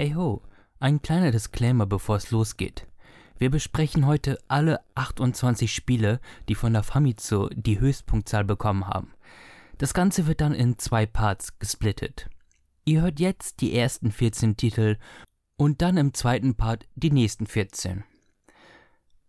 Hey 0.00 0.14
ho, 0.14 0.40
ein 0.78 1.02
kleiner 1.02 1.30
Disclaimer, 1.30 1.84
bevor 1.84 2.16
es 2.16 2.30
losgeht. 2.30 2.86
Wir 3.36 3.50
besprechen 3.50 4.06
heute 4.06 4.38
alle 4.48 4.80
28 4.94 5.70
Spiele, 5.74 6.20
die 6.48 6.54
von 6.54 6.72
der 6.72 6.82
Famitsu 6.82 7.50
die 7.52 7.80
Höchstpunktzahl 7.80 8.44
bekommen 8.44 8.86
haben. 8.86 9.12
Das 9.76 9.92
Ganze 9.92 10.26
wird 10.26 10.40
dann 10.40 10.54
in 10.54 10.78
zwei 10.78 11.04
Parts 11.04 11.58
gesplittet. 11.58 12.30
Ihr 12.86 13.02
hört 13.02 13.20
jetzt 13.20 13.60
die 13.60 13.76
ersten 13.76 14.10
14 14.10 14.56
Titel 14.56 14.96
und 15.58 15.82
dann 15.82 15.98
im 15.98 16.14
zweiten 16.14 16.54
Part 16.54 16.88
die 16.94 17.10
nächsten 17.10 17.46
14. 17.46 18.02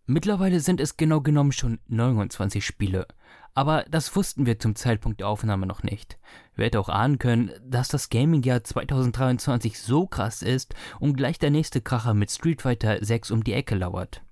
Mittlerweile 0.06 0.60
sind 0.60 0.80
es 0.80 0.96
genau 0.96 1.20
genommen 1.20 1.52
schon 1.52 1.80
29 1.88 2.64
Spiele, 2.64 3.06
aber 3.54 3.84
das 3.90 4.14
wussten 4.16 4.46
wir 4.46 4.58
zum 4.58 4.74
Zeitpunkt 4.74 5.20
der 5.20 5.28
Aufnahme 5.28 5.66
noch 5.66 5.82
nicht. 5.82 6.18
Wir 6.54 6.66
hätten 6.66 6.78
auch 6.78 6.88
ahnen 6.88 7.18
können, 7.18 7.50
dass 7.62 7.88
das 7.88 8.08
Gaming-Jahr 8.08 8.64
2023 8.64 9.78
so 9.80 10.06
krass 10.06 10.42
ist 10.42 10.74
und 11.00 11.16
gleich 11.16 11.38
der 11.38 11.50
nächste 11.50 11.80
Kracher 11.80 12.14
mit 12.14 12.30
Street 12.30 12.62
Fighter 12.62 13.04
6 13.04 13.30
um 13.30 13.44
die 13.44 13.52
Ecke 13.52 13.74
lauert. 13.74 14.22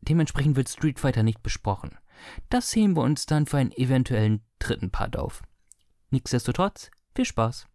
Dementsprechend 0.00 0.56
wird 0.56 0.68
Street 0.68 0.98
Fighter 0.98 1.22
nicht 1.22 1.42
besprochen. 1.42 1.98
Das 2.48 2.74
heben 2.74 2.96
wir 2.96 3.02
uns 3.02 3.26
dann 3.26 3.46
für 3.46 3.58
einen 3.58 3.72
eventuellen 3.72 4.42
dritten 4.58 4.90
Part 4.90 5.16
auf. 5.16 5.42
Nichtsdestotrotz, 6.10 6.90
viel 7.14 7.24
Spaß! 7.24 7.66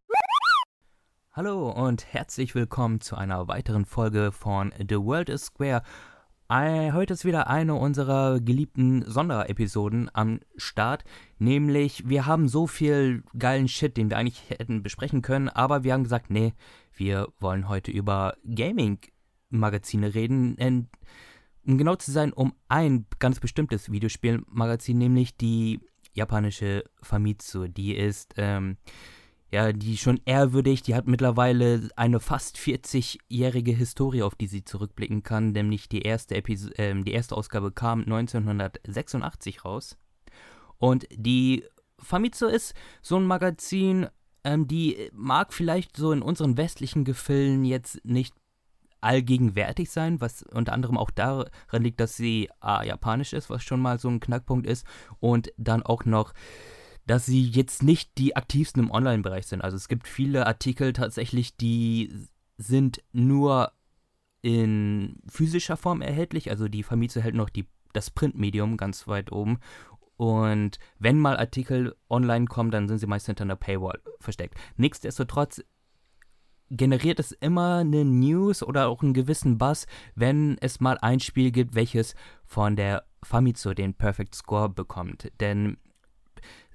Hallo 1.34 1.70
und 1.70 2.12
herzlich 2.12 2.56
willkommen 2.56 3.00
zu 3.00 3.16
einer 3.16 3.48
weiteren 3.48 3.86
Folge 3.86 4.32
von 4.32 4.74
The 4.78 4.98
World 4.98 5.30
is 5.30 5.46
Square. 5.46 5.84
Heute 6.50 7.14
ist 7.14 7.26
wieder 7.26 7.48
eine 7.48 7.76
unserer 7.76 8.40
geliebten 8.40 9.04
Sonderepisoden 9.06 10.10
am 10.14 10.40
Start. 10.56 11.04
Nämlich, 11.40 12.08
wir 12.08 12.26
haben 12.26 12.48
so 12.48 12.68
viel 12.68 13.24
geilen 13.38 13.68
Shit, 13.68 13.98
den 13.98 14.10
wir 14.10 14.18
eigentlich 14.18 14.50
hätten 14.50 14.82
besprechen 14.82 15.22
können, 15.22 15.50
aber 15.50 15.84
wir 15.84 15.92
haben 15.92 16.04
gesagt, 16.04 16.30
nee, 16.30 16.54
wir 16.94 17.28
wollen 17.42 17.68
heute 17.68 17.92
über 17.92 18.38
Gaming-Magazine 18.46 20.14
reden. 20.14 20.88
Um 21.66 21.78
genau 21.78 21.96
zu 21.96 22.12
sein, 22.12 22.32
um 22.32 22.54
ein 22.70 23.08
ganz 23.20 23.42
bestimmtes 23.42 23.92
Videospielmagazin, 23.92 24.98
nämlich 24.98 25.36
die 25.36 25.82
japanische 26.14 26.86
Famitsu. 27.04 27.68
Die 27.68 27.94
ist, 27.94 28.36
ähm, 28.38 28.78
ja, 29.52 29.72
die 29.72 29.98
schon 29.98 30.20
ehrwürdig, 30.26 30.82
die 30.82 30.96
hat 30.96 31.08
mittlerweile 31.08 31.90
eine 31.96 32.20
fast 32.20 32.58
40-jährige 32.58 33.72
Historie, 33.72 34.24
auf 34.24 34.36
die 34.36 34.48
sie 34.48 34.66
zurückblicken 34.66 35.24
kann, 35.24 35.52
nämlich 35.52 35.88
die 35.88 36.02
erste, 36.02 36.36
Episo 36.36 36.70
äh, 36.74 37.02
die 37.02 37.14
erste 37.14 37.36
Ausgabe 37.36 37.72
kam 37.72 38.02
1986 38.02 39.64
raus. 39.64 39.98
Und 40.78 41.08
die 41.12 41.64
Famitsu 42.00 42.48
ist 42.48 42.74
so 43.02 43.18
ein 43.18 43.26
Magazin, 43.26 44.08
ähm, 44.44 44.68
die 44.68 45.10
mag 45.14 45.54
vielleicht 45.54 45.96
so 45.96 46.12
in 46.12 46.22
unseren 46.22 46.58
westlichen 46.58 47.06
Gefilden 47.06 47.64
jetzt 47.64 48.04
nicht 48.04 48.34
allgegenwärtig 49.00 49.90
sein, 49.90 50.20
was 50.20 50.44
unter 50.44 50.74
anderem 50.74 50.98
auch 50.98 51.12
daran 51.12 51.50
liegt, 51.84 52.00
dass 52.00 52.18
sie 52.18 52.50
A, 52.60 52.84
japanisch 52.84 53.34
ist, 53.34 53.50
was 53.50 53.64
schon 53.64 53.80
mal 53.80 54.00
so 54.00 54.10
ein 54.10 54.20
Knackpunkt 54.20 54.68
ist, 54.68 54.86
und 55.20 55.52
dann 55.58 55.84
auch 55.84 56.06
noch 56.06 56.34
dass 57.08 57.26
sie 57.26 57.44
jetzt 57.44 57.84
nicht 57.84 58.18
die 58.18 58.36
aktivsten 58.36 58.84
im 58.84 58.92
Online-Bereich 58.92 59.48
sind. 59.48 59.64
Also 59.64 59.78
es 59.78 59.88
gibt 59.88 60.08
viele 60.08 60.46
Artikel 60.46 60.94
tatsächlich, 60.94 61.56
die 61.56 62.28
sind 62.58 63.02
nur 63.14 63.72
in 64.42 65.22
physischer 65.28 65.78
Form 65.78 66.02
erhältlich. 66.02 66.50
Also 66.50 66.68
die 66.68 66.84
Famitsu 66.84 67.22
hält 67.22 67.36
noch 67.36 67.50
die, 67.50 67.66
das 67.94 68.12
Printmedium 68.12 68.78
ganz 68.78 69.08
weit 69.08 69.32
oben. 69.32 69.60
Und 70.18 70.80
wenn 71.00 71.18
mal 71.18 71.38
Artikel 71.38 71.96
online 72.10 72.46
kommen, 72.46 72.72
dann 72.72 72.88
sind 72.88 72.98
sie 72.98 73.08
meist 73.08 73.28
hinter 73.28 73.44
einer 73.44 73.56
Paywall 73.56 74.02
versteckt. 74.20 74.56
Nichtsdestotrotz 74.76 75.64
generiert 76.70 77.20
es 77.20 77.32
immer 77.32 77.78
eine 77.78 78.04
News 78.04 78.64
oder 78.64 78.90
auch 78.90 79.02
einen 79.02 79.14
gewissen 79.14 79.58
Buzz, 79.58 79.86
wenn 80.16 80.58
es 80.60 80.82
mal 80.82 80.98
ein 81.02 81.22
Spiel 81.22 81.52
gibt, 81.52 81.76
welches 81.76 82.16
von 82.46 82.76
der 82.76 83.06
Famitsu 83.24 83.74
den 83.74 83.94
Perfect 83.94 84.36
Score 84.36 84.68
bekommt. 84.68 85.32
Denn 85.40 85.78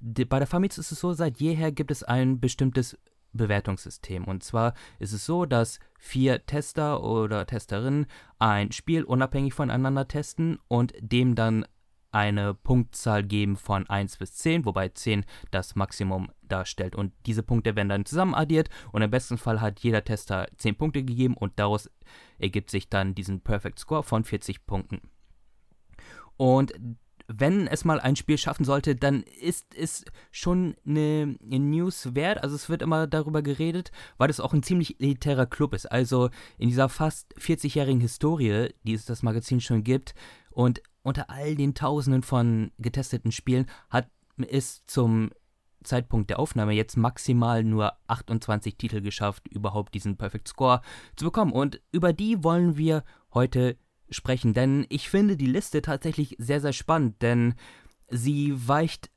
bei 0.03 0.39
der 0.39 0.47
Famitsu 0.47 0.81
ist 0.81 0.91
es 0.91 0.99
so, 0.99 1.13
seit 1.13 1.39
jeher 1.39 1.71
gibt 1.71 1.89
es 1.89 2.03
ein 2.03 2.39
bestimmtes 2.39 2.97
Bewertungssystem. 3.31 4.25
Und 4.25 4.43
zwar 4.43 4.73
ist 4.99 5.13
es 5.13 5.25
so, 5.25 5.45
dass 5.45 5.79
vier 5.97 6.45
Tester 6.45 7.03
oder 7.03 7.47
Testerinnen 7.47 8.05
ein 8.37 8.71
Spiel 8.71 9.03
unabhängig 9.03 9.53
voneinander 9.53 10.07
testen 10.07 10.59
und 10.67 10.93
dem 10.99 11.35
dann 11.35 11.65
eine 12.11 12.53
Punktzahl 12.53 13.23
geben 13.23 13.55
von 13.55 13.89
1 13.89 14.17
bis 14.17 14.35
10, 14.35 14.65
wobei 14.65 14.89
10 14.89 15.25
das 15.49 15.75
Maximum 15.75 16.29
darstellt. 16.43 16.95
Und 16.95 17.11
diese 17.25 17.41
Punkte 17.41 17.75
werden 17.75 17.89
dann 17.89 18.05
zusammen 18.05 18.35
addiert 18.35 18.69
und 18.91 19.01
im 19.01 19.09
besten 19.09 19.39
Fall 19.39 19.61
hat 19.61 19.79
jeder 19.79 20.03
Tester 20.03 20.47
10 20.57 20.75
Punkte 20.75 21.03
gegeben 21.03 21.35
und 21.35 21.53
daraus 21.57 21.89
ergibt 22.37 22.69
sich 22.69 22.87
dann 22.87 23.15
diesen 23.15 23.41
Perfect 23.41 23.79
Score 23.79 24.03
von 24.03 24.23
40 24.23 24.67
Punkten. 24.67 25.01
Und 26.37 26.73
wenn 27.39 27.67
es 27.67 27.85
mal 27.85 27.99
ein 27.99 28.15
Spiel 28.15 28.37
schaffen 28.37 28.65
sollte, 28.65 28.95
dann 28.95 29.23
ist 29.23 29.75
es 29.75 30.05
schon 30.31 30.75
eine, 30.85 31.37
eine, 31.43 31.59
News 31.59 32.15
wert. 32.15 32.43
Also 32.43 32.55
es 32.55 32.69
wird 32.69 32.81
immer 32.81 33.07
darüber 33.07 33.41
geredet, 33.41 33.91
weil 34.17 34.29
es 34.29 34.39
auch 34.39 34.53
ein 34.53 34.63
ziemlich 34.63 34.99
elitärer 34.99 35.45
Club 35.45 35.73
ist. 35.73 35.91
Also 35.91 36.29
in 36.57 36.69
dieser 36.69 36.89
fast 36.89 37.33
40-jährigen 37.37 38.01
Historie, 38.01 38.73
die 38.83 38.93
es 38.93 39.05
das 39.05 39.23
Magazin 39.23 39.61
schon 39.61 39.83
gibt 39.83 40.13
und 40.51 40.81
unter 41.01 41.29
all 41.29 41.55
den 41.55 41.73
Tausenden 41.73 42.23
von 42.23 42.71
getesteten 42.77 43.31
Spielen 43.31 43.67
hat 43.89 44.07
es 44.37 44.85
zum 44.85 45.31
Zeitpunkt 45.83 46.29
der 46.29 46.39
Aufnahme 46.39 46.73
jetzt 46.73 46.95
maximal 46.95 47.63
nur 47.63 47.93
28 48.07 48.77
Titel 48.77 49.01
geschafft, 49.01 49.47
überhaupt 49.49 49.93
diesen 49.93 50.17
Perfect 50.17 50.47
Score 50.47 50.81
zu 51.15 51.25
bekommen. 51.25 51.51
Und 51.51 51.81
über 51.91 52.13
die 52.13 52.43
wollen 52.43 52.77
wir 52.77 53.03
heute 53.33 53.77
sprechen, 54.13 54.53
denn 54.53 54.85
ich 54.89 55.09
finde 55.09 55.37
die 55.37 55.47
Liste 55.47 55.81
tatsächlich 55.81 56.35
sehr, 56.39 56.61
sehr 56.61 56.73
spannend, 56.73 57.21
denn 57.21 57.55
sie 58.09 58.53
weicht 58.67 59.09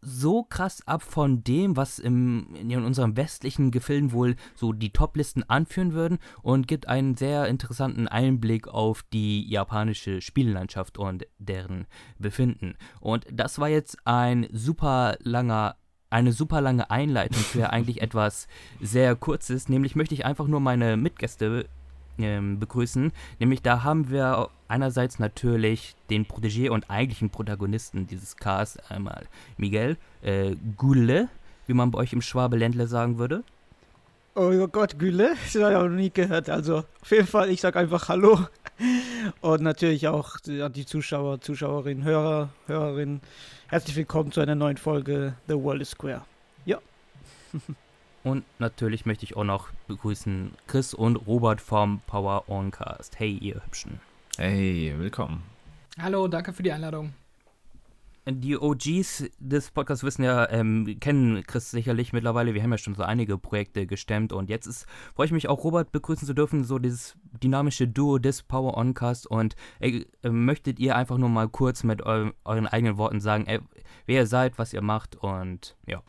so 0.00 0.44
krass 0.44 0.86
ab 0.86 1.02
von 1.02 1.42
dem, 1.42 1.76
was 1.76 1.98
im, 1.98 2.54
in 2.54 2.84
unserem 2.84 3.16
westlichen 3.16 3.70
Gefilden 3.70 4.12
wohl 4.12 4.36
so 4.54 4.72
die 4.72 4.92
Top-Listen 4.92 5.42
anführen 5.48 5.92
würden 5.92 6.18
und 6.42 6.68
gibt 6.68 6.88
einen 6.88 7.16
sehr 7.16 7.48
interessanten 7.48 8.06
Einblick 8.06 8.68
auf 8.68 9.02
die 9.12 9.48
japanische 9.48 10.20
Spiellandschaft 10.20 10.98
und 10.98 11.26
deren 11.38 11.86
Befinden. 12.18 12.76
Und 13.00 13.26
das 13.32 13.58
war 13.58 13.68
jetzt 13.68 13.98
ein 14.04 14.46
super 14.52 15.16
langer 15.20 15.76
eine 16.10 16.32
super 16.32 16.62
lange 16.62 16.90
Einleitung 16.90 17.42
für 17.42 17.70
eigentlich 17.70 18.00
etwas 18.00 18.48
sehr 18.80 19.14
kurzes, 19.14 19.68
nämlich 19.68 19.94
möchte 19.94 20.14
ich 20.14 20.24
einfach 20.24 20.46
nur 20.46 20.60
meine 20.60 20.96
Mitgäste 20.96 21.68
ähm, 22.18 22.58
begrüßen. 22.58 23.12
Nämlich 23.38 23.62
da 23.62 23.82
haben 23.84 24.10
wir 24.10 24.48
einerseits 24.68 25.18
natürlich 25.18 25.94
den 26.10 26.26
Protégé 26.26 26.70
und 26.70 26.90
eigentlichen 26.90 27.30
Protagonisten 27.30 28.06
dieses 28.06 28.36
Cars, 28.36 28.78
einmal 28.88 29.26
Miguel 29.56 29.96
äh, 30.22 30.56
Gule, 30.76 31.28
wie 31.66 31.74
man 31.74 31.90
bei 31.90 31.98
euch 31.98 32.12
im 32.12 32.22
Schwabeländle 32.22 32.86
sagen 32.86 33.18
würde. 33.18 33.42
Oh 34.34 34.68
Gott, 34.68 35.00
Gülle, 35.00 35.34
das 35.52 35.60
habe 35.60 35.72
ich 35.72 35.78
noch 35.78 35.88
nie 35.88 36.10
gehört. 36.10 36.48
Also 36.48 36.84
auf 37.02 37.10
jeden 37.10 37.26
Fall, 37.26 37.50
ich 37.50 37.60
sage 37.60 37.78
einfach 37.78 38.08
Hallo. 38.08 38.46
Und 39.40 39.62
natürlich 39.62 40.06
auch 40.06 40.36
an 40.46 40.72
die 40.72 40.86
Zuschauer, 40.86 41.40
Zuschauerinnen, 41.40 42.04
Hörer, 42.04 42.50
Hörerinnen. 42.68 43.20
Herzlich 43.66 43.96
willkommen 43.96 44.30
zu 44.30 44.40
einer 44.40 44.54
neuen 44.54 44.76
Folge 44.76 45.34
The 45.48 45.54
World 45.54 45.82
is 45.82 45.90
Square. 45.90 46.22
Ja. 46.64 46.78
Und 48.28 48.44
natürlich 48.58 49.06
möchte 49.06 49.24
ich 49.24 49.38
auch 49.38 49.44
noch 49.44 49.70
begrüßen 49.86 50.50
Chris 50.66 50.92
und 50.92 51.16
Robert 51.16 51.62
vom 51.62 52.02
Power 52.06 52.44
Oncast. 52.46 53.18
Hey, 53.18 53.38
ihr 53.38 53.64
Hübschen. 53.64 54.00
Hey, 54.36 54.94
willkommen. 54.98 55.44
Hallo, 55.98 56.28
danke 56.28 56.52
für 56.52 56.62
die 56.62 56.70
Einladung. 56.70 57.14
Die 58.26 58.58
OGs 58.58 59.30
des 59.38 59.70
Podcasts 59.70 60.04
wissen 60.04 60.24
ja, 60.24 60.46
ähm, 60.50 60.98
kennen 61.00 61.42
Chris 61.46 61.70
sicherlich 61.70 62.12
mittlerweile. 62.12 62.52
Wir 62.52 62.62
haben 62.62 62.70
ja 62.70 62.76
schon 62.76 62.94
so 62.94 63.02
einige 63.02 63.38
Projekte 63.38 63.86
gestemmt 63.86 64.34
und 64.34 64.50
jetzt 64.50 64.66
ist, 64.66 64.84
freue 65.14 65.24
ich 65.24 65.32
mich 65.32 65.48
auch, 65.48 65.64
Robert 65.64 65.90
begrüßen 65.90 66.26
zu 66.26 66.34
dürfen, 66.34 66.64
so 66.64 66.78
dieses 66.78 67.16
dynamische 67.42 67.88
Duo 67.88 68.18
des 68.18 68.42
Power 68.42 68.76
Oncast. 68.76 69.26
Und 69.26 69.56
äh, 69.80 70.04
möchtet 70.28 70.78
ihr 70.78 70.96
einfach 70.96 71.16
nur 71.16 71.30
mal 71.30 71.48
kurz 71.48 71.82
mit 71.82 72.04
eu 72.04 72.32
euren 72.44 72.66
eigenen 72.66 72.98
Worten 72.98 73.20
sagen, 73.22 73.46
ey, 73.46 73.60
wer 74.04 74.16
ihr 74.16 74.26
seid, 74.26 74.58
was 74.58 74.74
ihr 74.74 74.82
macht 74.82 75.16
und 75.16 75.78
ja. 75.86 76.02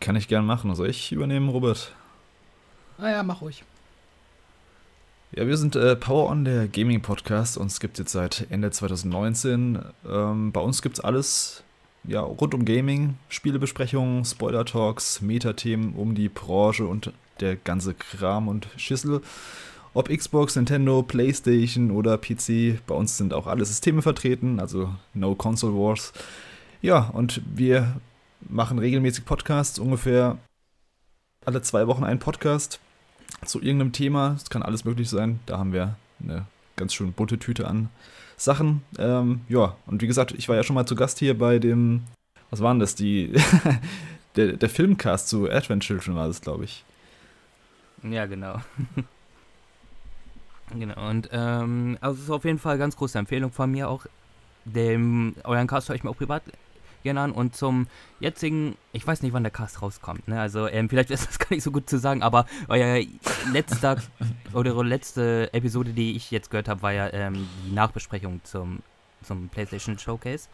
Kann 0.00 0.16
ich 0.16 0.28
gern 0.28 0.46
machen. 0.46 0.70
Also 0.70 0.84
ich 0.84 1.12
übernehme 1.12 1.50
Robert. 1.50 1.92
Ah 2.98 3.10
ja, 3.10 3.22
mach 3.22 3.40
ruhig. 3.40 3.64
Ja, 5.32 5.46
wir 5.46 5.56
sind 5.56 5.74
äh, 5.74 5.96
Power 5.96 6.30
On, 6.30 6.44
der 6.44 6.68
Gaming-Podcast. 6.68 7.56
Uns 7.56 7.80
gibt 7.80 7.94
es 7.94 7.98
jetzt 7.98 8.12
seit 8.12 8.46
Ende 8.50 8.70
2019. 8.70 9.80
Ähm, 10.08 10.52
bei 10.52 10.60
uns 10.60 10.80
gibt 10.80 10.98
es 10.98 11.04
alles 11.04 11.64
ja, 12.04 12.20
rund 12.20 12.54
um 12.54 12.64
Gaming, 12.64 13.16
Spielebesprechungen, 13.28 14.24
Spoiler-Talks, 14.24 15.22
Metathemen 15.22 15.94
um 15.94 16.14
die 16.14 16.28
Branche 16.28 16.86
und 16.86 17.12
der 17.40 17.56
ganze 17.56 17.94
Kram 17.94 18.48
und 18.48 18.68
Schüssel. 18.76 19.22
Ob 19.94 20.08
Xbox, 20.08 20.56
Nintendo, 20.56 21.02
PlayStation 21.02 21.90
oder 21.90 22.18
PC, 22.18 22.80
bei 22.86 22.94
uns 22.94 23.16
sind 23.16 23.32
auch 23.32 23.46
alle 23.46 23.64
Systeme 23.64 24.02
vertreten, 24.02 24.60
also 24.60 24.92
No 25.14 25.34
Console 25.34 25.74
Wars. 25.74 26.12
Ja, 26.82 27.10
und 27.12 27.40
wir 27.46 28.00
machen 28.48 28.78
regelmäßig 28.78 29.24
Podcasts, 29.24 29.78
ungefähr 29.78 30.38
alle 31.44 31.62
zwei 31.62 31.86
Wochen 31.86 32.04
einen 32.04 32.18
Podcast. 32.18 32.80
zu 33.44 33.60
irgendeinem 33.60 33.92
Thema. 33.92 34.34
Es 34.36 34.48
kann 34.48 34.62
alles 34.62 34.84
möglich 34.84 35.10
sein. 35.10 35.40
Da 35.46 35.58
haben 35.58 35.72
wir 35.72 35.96
eine 36.22 36.46
ganz 36.76 36.94
schön 36.94 37.12
bunte 37.12 37.38
Tüte 37.38 37.66
an 37.66 37.90
Sachen. 38.36 38.82
Ähm, 38.98 39.42
ja, 39.48 39.76
und 39.86 40.00
wie 40.02 40.06
gesagt, 40.06 40.32
ich 40.32 40.48
war 40.48 40.56
ja 40.56 40.62
schon 40.62 40.74
mal 40.74 40.86
zu 40.86 40.94
Gast 40.94 41.18
hier 41.18 41.36
bei 41.38 41.58
dem, 41.58 42.04
was 42.50 42.60
waren 42.60 42.78
das, 42.78 42.94
die, 42.94 43.32
der, 44.36 44.54
der 44.54 44.70
Filmcast 44.70 45.28
zu 45.28 45.50
Advent 45.50 45.82
Children 45.82 46.14
war 46.16 46.26
das, 46.26 46.40
glaube 46.40 46.64
ich. 46.64 46.84
Ja, 48.02 48.26
genau. 48.26 48.60
genau, 50.74 51.08
und 51.08 51.28
ähm, 51.32 51.98
also 52.00 52.18
es 52.18 52.24
ist 52.24 52.30
auf 52.30 52.44
jeden 52.44 52.58
Fall 52.58 52.72
eine 52.72 52.80
ganz 52.80 52.96
große 52.96 53.18
Empfehlung 53.18 53.52
von 53.52 53.70
mir 53.70 53.88
auch. 53.88 54.06
Dem, 54.64 55.34
euren 55.44 55.66
Cast 55.66 55.88
höre 55.88 55.96
ich 55.96 56.04
mir 56.04 56.10
auch 56.10 56.16
privat 56.16 56.42
gerne 57.04 57.20
an 57.20 57.32
und 57.32 57.54
zum 57.54 57.86
jetzigen, 58.18 58.76
ich 58.92 59.06
weiß 59.06 59.22
nicht, 59.22 59.32
wann 59.32 59.44
der 59.44 59.52
Cast 59.52 59.80
rauskommt, 59.80 60.26
ne? 60.26 60.40
Also 60.40 60.66
ähm, 60.66 60.88
vielleicht 60.88 61.10
ist 61.10 61.28
das 61.28 61.38
gar 61.38 61.50
nicht 61.50 61.62
so 61.62 61.70
gut 61.70 61.88
zu 61.88 61.98
sagen, 61.98 62.22
aber 62.22 62.46
euer 62.66 63.04
letzter 63.52 64.02
oder 64.52 64.82
letzte 64.82 65.52
Episode, 65.52 65.92
die 65.92 66.16
ich 66.16 66.32
jetzt 66.32 66.50
gehört 66.50 66.68
habe, 66.68 66.82
war 66.82 66.92
ja 66.92 67.12
ähm, 67.12 67.46
die 67.66 67.72
Nachbesprechung 67.72 68.40
zum, 68.42 68.80
zum 69.22 69.48
PlayStation 69.48 69.98
Showcase 69.98 70.48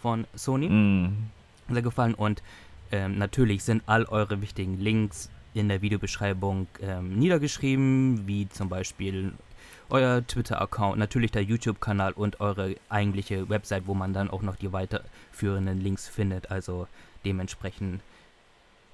von 0.00 0.26
Sony. 0.34 0.70
Mm. 0.70 1.30
Sehr 1.70 1.82
gefallen 1.82 2.14
und 2.14 2.42
ähm, 2.90 3.18
natürlich 3.18 3.62
sind 3.62 3.82
all 3.84 4.06
eure 4.06 4.40
wichtigen 4.40 4.78
Links 4.78 5.28
in 5.52 5.68
der 5.68 5.82
Videobeschreibung 5.82 6.66
ähm, 6.80 7.18
niedergeschrieben, 7.18 8.26
wie 8.26 8.48
zum 8.48 8.68
Beispiel 8.70 9.34
euer 9.90 10.26
Twitter-Account, 10.26 10.98
natürlich 10.98 11.30
der 11.30 11.42
YouTube-Kanal 11.42 12.12
und 12.12 12.40
eure 12.40 12.76
eigentliche 12.88 13.48
Website, 13.48 13.86
wo 13.86 13.94
man 13.94 14.12
dann 14.12 14.30
auch 14.30 14.42
noch 14.42 14.56
die 14.56 14.72
weiterführenden 14.72 15.80
Links 15.80 16.08
findet. 16.08 16.50
Also 16.50 16.86
dementsprechend 17.24 18.00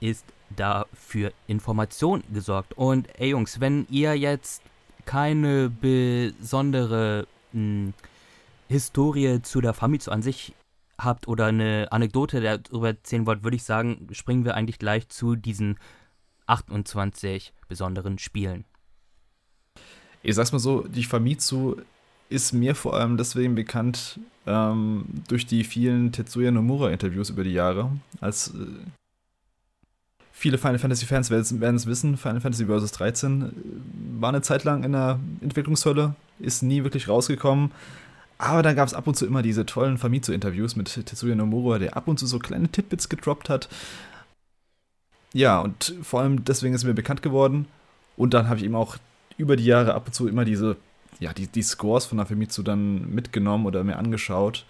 ist 0.01 0.25
da 0.51 0.87
für 0.93 1.33
Information 1.47 2.23
gesorgt. 2.33 2.75
Und 2.75 3.09
ey 3.19 3.31
Jungs, 3.31 3.61
wenn 3.61 3.87
ihr 3.91 4.15
jetzt 4.17 4.63
keine 5.05 5.71
besondere 5.71 7.27
hm, 7.53 7.95
Historie 8.69 9.43
zu 9.43 9.61
der 9.61 9.75
Famitsu 9.75 10.11
an 10.11 10.23
sich 10.23 10.55
habt 10.99 11.29
oder 11.29 11.47
eine 11.47 11.89
Anekdote 11.91 12.41
darüber 12.41 12.89
erzählen 12.89 13.27
wollt, 13.27 13.43
würde 13.43 13.57
ich 13.57 13.65
sagen, 13.65 14.09
springen 14.13 14.45
wir 14.45 14.55
eigentlich 14.55 14.79
gleich 14.79 15.09
zu 15.09 15.37
diesen 15.37 15.79
28 16.47 17.53
besonderen 17.69 18.19
Spielen. 18.19 18.65
Ich 20.25 20.35
sag's 20.35 20.53
mal 20.53 20.59
so, 20.59 20.81
die 20.89 21.05
Famitsu 21.05 21.77
ist 22.31 22.53
mir 22.53 22.75
vor 22.75 22.95
allem 22.95 23.19
deswegen 23.19 23.55
bekannt 23.55 24.19
ähm, 24.47 25.05
durch 25.29 25.47
die 25.47 25.65
vielen 25.65 26.13
Tetsuya 26.13 26.51
Nomura-Interviews 26.51 27.29
über 27.29 27.45
die 27.45 27.53
Jahre. 27.53 27.91
Als 28.23 28.49
äh, 28.49 28.67
viele 30.33 30.57
Final 30.57 30.79
Fantasy-Fans 30.79 31.31
werden 31.31 31.77
es 31.77 31.87
wissen, 31.87 32.17
Final 32.17 32.41
Fantasy 32.41 32.65
Vs. 32.65 32.93
13 32.93 33.43
äh, 33.43 33.51
war 34.19 34.31
eine 34.31 34.41
Zeit 34.41 34.65
lang 34.65 34.83
in 34.83 34.93
der 34.93 35.21
Entwicklungshölle, 35.43 36.15
ist 36.39 36.63
nie 36.63 36.83
wirklich 36.85 37.07
rausgekommen. 37.07 37.73
Aber 38.39 38.63
da 38.63 38.73
gab 38.73 38.89
es 38.89 38.95
ab 38.95 39.07
und 39.07 39.17
zu 39.17 39.27
immer 39.27 39.43
diese 39.43 39.67
tollen 39.67 39.99
Famitsu-Interviews 39.99 40.75
mit 40.75 41.07
Tetsuya 41.07 41.35
Nomura, 41.35 41.79
der 41.79 41.99
ab 41.99 42.09
und 42.09 42.19
zu 42.19 42.27
so 42.27 42.39
kleine 42.39 42.69
Tidbits 42.69 43.11
gedroppt 43.11 43.51
hat. 43.51 43.69
Ja, 45.35 45.61
und 45.61 45.95
vor 46.03 46.23
allem 46.23 46.47
deswegen 46.47 46.75
ist 46.75 46.85
mir 46.85 46.95
bekannt 46.95 47.21
geworden. 47.21 47.67
Und 48.17 48.33
dann 48.33 48.49
habe 48.49 48.59
ich 48.59 48.65
ihm 48.65 48.75
auch 48.75 48.97
über 49.37 49.57
die 49.57 49.65
Jahre 49.65 49.95
ab 49.95 50.07
und 50.07 50.13
zu 50.13 50.29
immer 50.29 50.45
diese, 50.45 50.77
ja, 51.21 51.33
die, 51.33 51.47
die 51.47 51.63
Scores 51.63 52.07
von 52.07 52.25
Famitsu 52.25 52.63
dann 52.63 53.11
mitgenommen 53.15 53.67
oder 53.67 53.85
mir 53.85 53.97
angeschaut. 53.97 54.65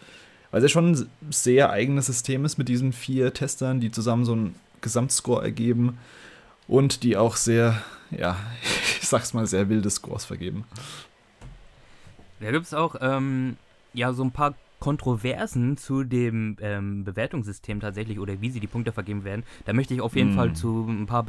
Weil 0.50 0.62
es 0.62 0.70
ja 0.70 0.74
schon 0.74 0.92
ein 0.92 1.08
sehr 1.30 1.70
eigenes 1.70 2.06
System 2.06 2.44
ist 2.44 2.58
mit 2.58 2.68
diesen 2.68 2.92
vier 2.92 3.34
Testern, 3.34 3.80
die 3.80 3.90
zusammen 3.90 4.24
so 4.24 4.32
einen 4.32 4.54
Gesamtscore 4.80 5.42
ergeben 5.42 5.98
und 6.68 7.02
die 7.02 7.16
auch 7.16 7.36
sehr, 7.36 7.82
ja, 8.10 8.36
ich 9.00 9.08
sag's 9.08 9.34
mal, 9.34 9.46
sehr 9.46 9.68
wilde 9.68 9.90
Scores 9.90 10.24
vergeben. 10.24 10.64
Da 12.40 12.50
gibt 12.50 12.66
es 12.66 12.74
auch, 12.74 12.96
ähm, 13.00 13.56
ja, 13.94 14.12
so 14.12 14.22
ein 14.22 14.30
paar 14.30 14.54
Kontroversen 14.80 15.78
zu 15.78 16.04
dem 16.04 16.56
ähm, 16.60 17.04
Bewertungssystem 17.04 17.80
tatsächlich 17.80 18.18
oder 18.18 18.40
wie 18.42 18.50
sie 18.50 18.60
die 18.60 18.66
Punkte 18.66 18.92
vergeben 18.92 19.24
werden. 19.24 19.44
Da 19.64 19.72
möchte 19.72 19.94
ich 19.94 20.02
auf 20.02 20.14
jeden 20.14 20.34
mm. 20.34 20.36
Fall 20.36 20.52
zu 20.52 20.86
ein 20.86 21.06
paar 21.06 21.24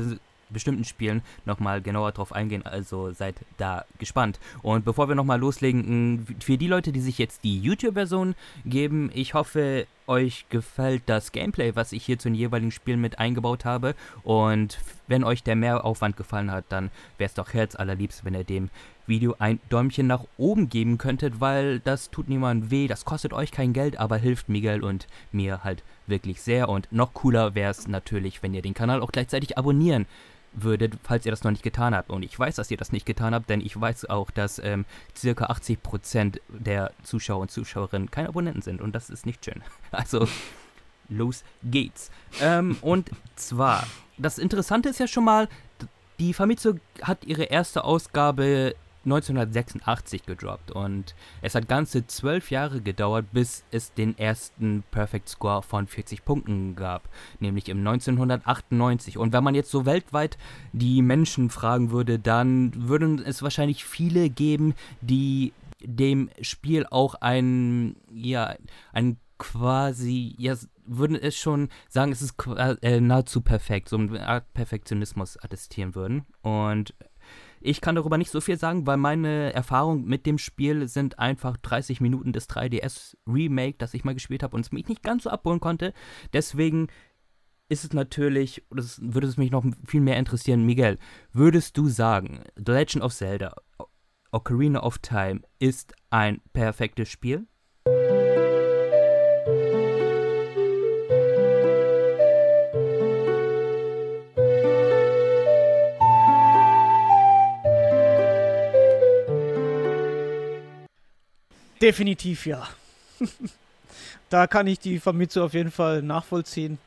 bestimmten 0.50 0.84
Spielen 0.84 1.22
nochmal 1.46 1.82
genauer 1.82 2.12
drauf 2.12 2.32
eingehen, 2.32 2.66
also 2.66 3.12
seid 3.12 3.36
da 3.58 3.86
gespannt. 4.00 4.40
Und 4.62 4.86
bevor 4.86 5.08
wir 5.08 5.16
nochmal 5.16 5.40
loslegen, 5.40 6.26
für 6.40 6.58
die 6.58 6.68
Leute, 6.68 6.92
die 6.92 7.02
sich 7.02 7.18
jetzt 7.18 7.44
die 7.44 7.60
YouTube-Version 7.60 8.36
geben, 8.66 9.12
ich 9.14 9.34
hoffe, 9.34 9.88
euch 10.08 10.46
gefällt 10.50 11.04
das 11.06 11.32
Gameplay, 11.32 11.76
was 11.76 11.92
ich 11.92 12.06
hier 12.06 12.20
zu 12.20 12.30
den 12.30 12.36
jeweiligen 12.36 12.72
Spielen 12.72 13.02
mit 13.02 13.20
eingebaut 13.20 13.66
habe. 13.66 13.96
Und 14.24 14.80
wenn 15.08 15.24
euch 15.24 15.44
der 15.44 15.56
Mehraufwand 15.56 16.18
gefallen 16.18 16.52
hat, 16.52 16.66
dann 16.70 16.92
wäre 17.18 17.28
es 17.28 17.34
doch 17.34 17.54
herzallerliebst, 17.54 18.26
wenn 18.26 18.36
ihr 18.36 18.44
dem 18.44 18.70
Video 19.08 19.36
ein 19.38 19.60
Däumchen 19.70 20.08
nach 20.08 20.24
oben 20.38 20.70
geben 20.70 20.98
könntet, 20.98 21.40
weil 21.40 21.80
das 21.80 22.10
tut 22.10 22.28
niemandem 22.28 22.72
weh, 22.72 22.88
das 22.88 23.06
kostet 23.06 23.34
euch 23.34 23.52
kein 23.52 23.74
Geld, 23.74 23.98
aber 23.98 24.18
hilft 24.18 24.50
Miguel 24.50 24.84
und 24.84 25.08
mir 25.32 25.64
halt 25.64 25.84
wirklich 26.08 26.42
sehr. 26.42 26.70
Und 26.70 26.92
noch 26.92 27.14
cooler 27.14 27.54
wäre 27.54 27.72
es 27.72 27.88
natürlich, 27.88 28.42
wenn 28.42 28.54
ihr 28.54 28.62
den 28.62 28.74
Kanal 28.74 29.02
auch 29.02 29.12
gleichzeitig 29.12 29.58
abonnieren 29.58 30.08
würdet, 30.56 30.94
falls 31.04 31.26
ihr 31.26 31.32
das 31.32 31.44
noch 31.44 31.52
nicht 31.52 31.64
getan 31.64 31.94
habt. 31.96 32.10
Und 32.10 32.24
ich 32.24 32.38
weiß, 32.38 32.56
dass 32.56 32.72
ihr 32.72 32.78
das 32.78 32.92
nicht 32.92 33.06
getan 33.06 33.34
habt, 33.34 33.50
denn 33.50 33.62
ich 33.62 33.80
weiß 33.80 34.10
auch, 34.10 34.32
dass 34.32 34.60
ähm, 34.60 34.86
circa 35.16 35.46
80% 35.46 36.40
der 36.50 36.92
Zuschauer 37.04 37.42
und 37.42 37.52
Zuschauerinnen 37.52 38.10
keine 38.10 38.30
Abonnenten 38.30 38.62
sind. 38.62 38.82
Und 38.82 38.94
das 38.96 39.10
ist 39.10 39.26
nicht 39.26 39.44
schön. 39.46 39.62
Also, 39.92 40.28
los 41.08 41.44
geht's. 41.64 42.12
Ähm, 42.42 42.78
und 42.82 43.10
zwar, 43.36 43.88
das 44.18 44.38
Interessante 44.38 44.90
ist 44.90 45.00
ja 45.00 45.08
schon 45.08 45.24
mal, 45.24 45.48
die 46.20 46.34
Famitsu 46.34 46.76
hat 47.02 47.26
ihre 47.26 47.44
erste 47.44 47.84
Ausgabe 47.84 48.76
1986 49.06 50.26
gedroppt 50.26 50.72
und 50.72 51.16
es 51.42 51.56
hat 51.56 51.68
ganze 51.68 52.08
zwölf 52.08 52.52
Jahre 52.52 52.82
gedauert, 52.82 53.28
bis 53.32 53.64
es 53.72 53.94
den 53.94 54.18
ersten 54.18 54.84
Perfect 54.92 55.30
Score 55.30 55.62
von 55.62 55.88
40 55.88 56.26
Punkten 56.26 56.76
gab, 56.76 57.08
nämlich 57.40 57.70
im 57.70 57.80
1998. 57.80 59.18
Und 59.18 59.34
wenn 59.34 59.44
man 59.44 59.56
jetzt 59.56 59.72
so 59.72 59.86
weltweit 59.86 60.38
die 60.74 61.02
Menschen 61.02 61.50
fragen 61.50 61.92
würde, 61.92 62.20
dann 62.20 62.72
würden 62.76 63.20
es 63.20 63.42
wahrscheinlich 63.42 63.86
viele 63.86 64.30
geben, 64.30 64.74
die 65.02 65.54
dem 65.82 66.30
Spiel 66.42 66.86
auch 66.90 67.16
ein, 67.16 67.96
ja, 68.12 68.56
ein 68.92 69.18
quasi, 69.38 70.36
ja, 70.38 70.56
würden 70.86 71.16
es 71.16 71.36
schon 71.36 71.70
sagen, 71.90 72.12
es 72.12 72.22
ist 72.22 72.36
äh, 72.58 73.02
nahezu 73.02 73.42
perfekt, 73.42 73.90
so 73.90 73.98
eine 73.98 74.28
Art 74.28 74.54
Perfektionismus 74.54 75.38
attestieren 75.42 75.96
würden. 75.96 76.26
Und 76.42 76.94
ich 77.66 77.82
kann 77.82 77.96
darüber 77.96 78.18
nicht 78.18 78.32
so 78.32 78.42
viel 78.42 78.58
sagen, 78.58 78.86
weil 78.86 78.98
meine 78.98 79.52
Erfahrungen 79.54 80.06
mit 80.06 80.26
dem 80.26 80.38
Spiel 80.38 80.88
sind 80.88 81.18
einfach 81.18 81.58
30 81.58 82.00
Minuten 82.00 82.32
des 82.32 82.48
3DS 82.48 83.18
Remake, 83.28 83.76
das 83.78 83.94
ich 83.94 84.04
mal 84.04 84.14
gespielt 84.14 84.44
habe 84.44 84.56
und 84.56 84.66
es 84.66 84.72
mich 84.72 84.88
nicht 84.88 85.04
ganz 85.04 85.24
so 85.24 85.32
abholen 85.32 85.60
konnte. 85.60 85.94
Deswegen 86.32 86.88
ist 87.68 87.84
es 87.84 87.94
natürlich, 87.94 88.64
das 88.70 89.00
würde 89.02 89.28
es 89.28 89.38
mich 89.38 89.50
noch 89.50 89.66
viel 89.88 90.02
mehr 90.02 90.18
interessieren, 90.18 90.66
Miguel, 90.66 91.00
würdest 91.34 91.76
du 91.78 91.88
sagen, 91.88 92.44
The 92.56 92.72
Legend 92.72 93.04
of 93.04 93.14
Zelda 93.14 93.56
Ocarina 94.32 94.84
of 94.84 95.00
Time 95.00 95.42
ist 95.60 95.96
ein 96.10 96.42
perfektes 96.54 97.10
Spiel? 97.10 97.48
Definitiv 111.86 112.48
ja. 112.48 112.68
da 114.32 114.48
kann 114.48 114.66
ich 114.66 114.80
die 114.80 115.00
Famitsu 115.00 115.44
auf 115.44 115.54
jeden 115.54 115.70
Fall 115.70 116.02
nachvollziehen 116.02 116.80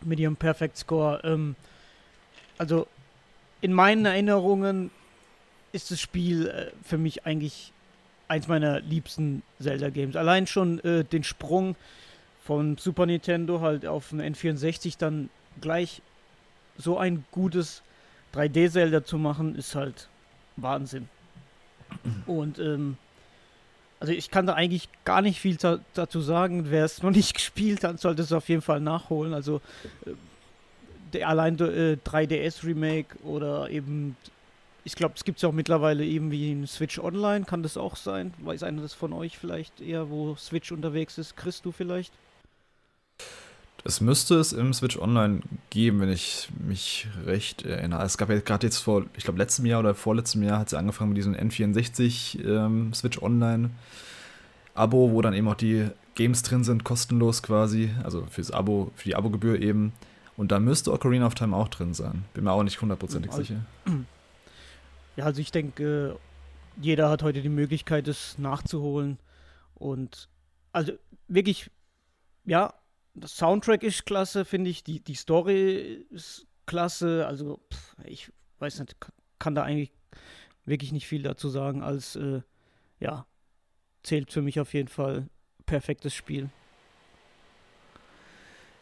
mit 0.00 0.18
ihrem 0.18 0.34
Perfect 0.34 0.76
Score. 0.76 1.20
Ähm, 1.22 1.54
also 2.58 2.88
in 3.60 3.72
meinen 3.72 4.04
Erinnerungen 4.04 4.90
ist 5.70 5.92
das 5.92 6.00
Spiel 6.00 6.48
äh, 6.48 6.72
für 6.82 6.98
mich 6.98 7.26
eigentlich 7.26 7.72
eins 8.26 8.48
meiner 8.48 8.80
liebsten 8.80 9.44
Zelda-Games. 9.60 10.16
Allein 10.16 10.48
schon 10.48 10.80
äh, 10.80 11.04
den 11.04 11.22
Sprung 11.22 11.76
von 12.44 12.78
Super 12.78 13.06
Nintendo 13.06 13.60
halt 13.60 13.86
auf 13.86 14.10
ein 14.10 14.20
N64 14.20 14.98
dann 14.98 15.30
gleich 15.60 16.02
so 16.76 16.98
ein 16.98 17.24
gutes 17.30 17.82
3D-Zelda 18.34 19.04
zu 19.04 19.16
machen, 19.16 19.54
ist 19.54 19.76
halt 19.76 20.08
Wahnsinn. 20.56 21.08
Und 22.26 22.58
ähm, 22.58 22.96
also 24.02 24.12
ich 24.12 24.32
kann 24.32 24.46
da 24.46 24.54
eigentlich 24.54 24.88
gar 25.04 25.22
nicht 25.22 25.38
viel 25.38 25.56
dazu 25.94 26.20
sagen. 26.20 26.72
Wer 26.72 26.84
es 26.84 27.04
noch 27.04 27.12
nicht 27.12 27.34
gespielt 27.34 27.84
hat, 27.84 28.00
sollte 28.00 28.22
es 28.22 28.32
auf 28.32 28.48
jeden 28.48 28.60
Fall 28.60 28.80
nachholen. 28.80 29.32
Also 29.32 29.60
äh, 30.04 30.10
der 31.12 31.28
allein 31.28 31.56
äh, 31.60 31.96
3DS 32.04 32.66
Remake 32.66 33.16
oder 33.22 33.70
eben, 33.70 34.16
ich 34.82 34.96
glaube, 34.96 35.14
es 35.16 35.22
gibt 35.22 35.38
es 35.38 35.42
ja 35.42 35.50
auch 35.50 35.52
mittlerweile 35.52 36.04
eben 36.04 36.32
wie 36.32 36.50
ein 36.50 36.66
Switch 36.66 36.98
Online, 36.98 37.44
kann 37.44 37.62
das 37.62 37.76
auch 37.76 37.94
sein? 37.94 38.34
Weiß 38.38 38.64
einer 38.64 38.82
das 38.82 38.92
von 38.92 39.12
euch 39.12 39.38
vielleicht 39.38 39.80
eher, 39.80 40.10
wo 40.10 40.34
Switch 40.34 40.72
unterwegs 40.72 41.16
ist? 41.16 41.36
Chris, 41.36 41.62
du 41.62 41.70
vielleicht? 41.70 42.12
Es 43.84 44.00
müsste 44.00 44.36
es 44.36 44.52
im 44.52 44.72
Switch 44.72 44.96
Online 44.96 45.40
geben, 45.70 46.00
wenn 46.00 46.08
ich 46.08 46.48
mich 46.58 47.08
recht 47.26 47.64
erinnere. 47.64 48.04
Es 48.04 48.16
gab 48.16 48.28
ja 48.30 48.38
gerade 48.38 48.66
jetzt 48.66 48.78
vor, 48.78 49.04
ich 49.16 49.24
glaube, 49.24 49.38
letztem 49.38 49.66
Jahr 49.66 49.80
oder 49.80 49.94
vorletztem 49.94 50.42
Jahr 50.44 50.60
hat 50.60 50.70
sie 50.70 50.78
angefangen 50.78 51.10
mit 51.10 51.18
diesem 51.18 51.34
N64 51.34 52.44
ähm, 52.46 52.94
Switch 52.94 53.20
Online 53.20 53.70
Abo, 54.74 55.10
wo 55.12 55.20
dann 55.20 55.34
eben 55.34 55.48
auch 55.48 55.54
die 55.56 55.88
Games 56.14 56.42
drin 56.42 56.62
sind, 56.64 56.84
kostenlos 56.84 57.42
quasi. 57.42 57.90
Also 58.04 58.24
fürs 58.30 58.52
Abo, 58.52 58.92
für 58.94 59.04
die 59.08 59.16
Abogebühr 59.16 59.60
eben. 59.60 59.92
Und 60.36 60.52
da 60.52 60.60
müsste 60.60 60.92
Ocarina 60.92 61.26
of 61.26 61.34
Time 61.34 61.54
auch 61.56 61.68
drin 61.68 61.92
sein. 61.92 62.24
Bin 62.34 62.44
mir 62.44 62.52
auch 62.52 62.62
nicht 62.62 62.80
hundertprozentig 62.80 63.30
Also- 63.32 63.42
sicher. 63.42 63.60
Ja, 65.14 65.26
also 65.26 65.42
ich 65.42 65.52
denke, 65.52 66.18
jeder 66.80 67.10
hat 67.10 67.22
heute 67.22 67.42
die 67.42 67.50
Möglichkeit, 67.50 68.08
es 68.08 68.38
nachzuholen. 68.38 69.18
Und 69.74 70.30
also 70.72 70.92
wirklich, 71.28 71.70
ja, 72.46 72.72
das 73.14 73.36
Soundtrack 73.36 73.82
ist 73.82 74.06
klasse, 74.06 74.44
finde 74.44 74.70
ich. 74.70 74.84
Die, 74.84 75.00
die 75.00 75.14
Story 75.14 76.06
ist 76.10 76.46
klasse. 76.66 77.26
Also, 77.26 77.60
pff, 77.72 77.96
ich 78.04 78.32
weiß 78.58 78.80
nicht, 78.80 78.96
kann, 79.38 79.54
da 79.54 79.62
eigentlich 79.64 79.92
wirklich 80.64 80.92
nicht 80.92 81.06
viel 81.06 81.22
dazu 81.22 81.48
sagen, 81.48 81.82
als, 81.82 82.16
äh, 82.16 82.42
ja, 83.00 83.26
zählt 84.02 84.32
für 84.32 84.42
mich 84.42 84.60
auf 84.60 84.72
jeden 84.74 84.88
Fall 84.88 85.28
perfektes 85.66 86.14
Spiel. 86.14 86.50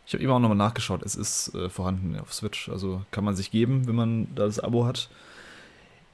Ich 0.07 0.15
habe 0.15 0.23
eben 0.23 0.33
auch 0.33 0.41
nochmal 0.41 0.57
nachgeschaut. 0.57 1.03
Es 1.03 1.15
ist 1.15 1.55
äh, 1.55 1.69
vorhanden 1.69 2.19
auf 2.19 2.35
Switch. 2.35 2.69
Also 2.69 3.05
kann 3.11 3.25
man 3.25 3.37
sich 3.37 3.51
geben, 3.51 3.87
wenn 3.87 3.95
man 3.95 4.35
da 4.35 4.47
das 4.47 4.59
Abo 4.59 4.85
hat. 4.85 5.09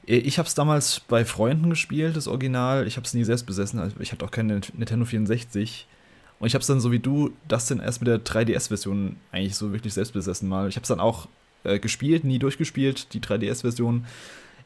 Äh, 0.06 0.18
Ich 0.18 0.38
habe 0.38 0.46
es 0.46 0.54
damals 0.54 1.00
bei 1.00 1.24
Freunden 1.24 1.70
gespielt, 1.70 2.16
das 2.16 2.28
Original. 2.28 2.86
Ich 2.86 2.96
habe 2.96 3.06
es 3.06 3.14
nie 3.14 3.24
selbst 3.24 3.46
besessen. 3.46 3.80
Also 3.80 3.98
ich 4.00 4.12
hatte 4.12 4.24
auch 4.24 4.30
keine 4.30 4.60
Nintendo 4.74 5.06
64. 5.06 5.86
Und 6.38 6.46
ich 6.46 6.54
habe 6.54 6.60
es 6.60 6.66
dann 6.66 6.80
so 6.80 6.92
wie 6.92 6.98
du, 6.98 7.30
das 7.48 7.66
denn 7.66 7.80
erst 7.80 8.00
mit 8.00 8.08
der 8.08 8.22
3DS-Version 8.22 9.16
eigentlich 9.32 9.56
so 9.56 9.72
wirklich 9.72 9.94
selbst 9.94 10.12
besessen 10.12 10.48
mal. 10.48 10.68
Ich 10.68 10.76
habe 10.76 10.82
es 10.82 10.88
dann 10.88 11.00
auch 11.00 11.28
äh, 11.64 11.78
gespielt, 11.78 12.24
nie 12.24 12.38
durchgespielt, 12.38 13.12
die 13.14 13.20
3DS-Version. 13.20 14.06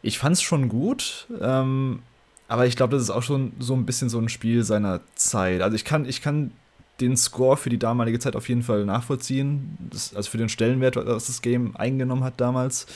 Ich 0.03 0.19
fand 0.19 0.35
es 0.35 0.43
schon 0.43 0.69
gut, 0.69 1.27
ähm, 1.41 2.01
aber 2.49 2.67
ich 2.67 2.75
glaube, 2.75 2.95
das 2.95 3.03
ist 3.03 3.11
auch 3.11 3.23
schon 3.23 3.53
so 3.61 3.75
ein 3.75 3.87
bisschen 3.87 4.09
so 4.09 4.19
ein 4.19 4.29
Spiel 4.29 4.65
seiner 4.65 5.01
Zeit. 5.15 5.61
Also 5.61 5.77
ich 5.77 5.85
kann, 5.85 6.05
ich 6.07 6.23
kann 6.23 6.53
den 7.01 7.17
Score 7.17 7.57
für 7.57 7.71
die 7.71 7.79
damalige 7.79 8.19
Zeit 8.19 8.37
auf 8.37 8.49
jeden 8.49 8.63
Fall 8.63 8.85
nachvollziehen. 8.85 9.79
Das, 9.91 10.15
also 10.15 10.31
für 10.31 10.39
den 10.39 10.49
Stellenwert, 10.49 10.97
was 10.97 11.27
das 11.27 11.43
Game 11.43 11.77
eingenommen 11.77 12.25
hat 12.25 12.41
damals, 12.41 12.87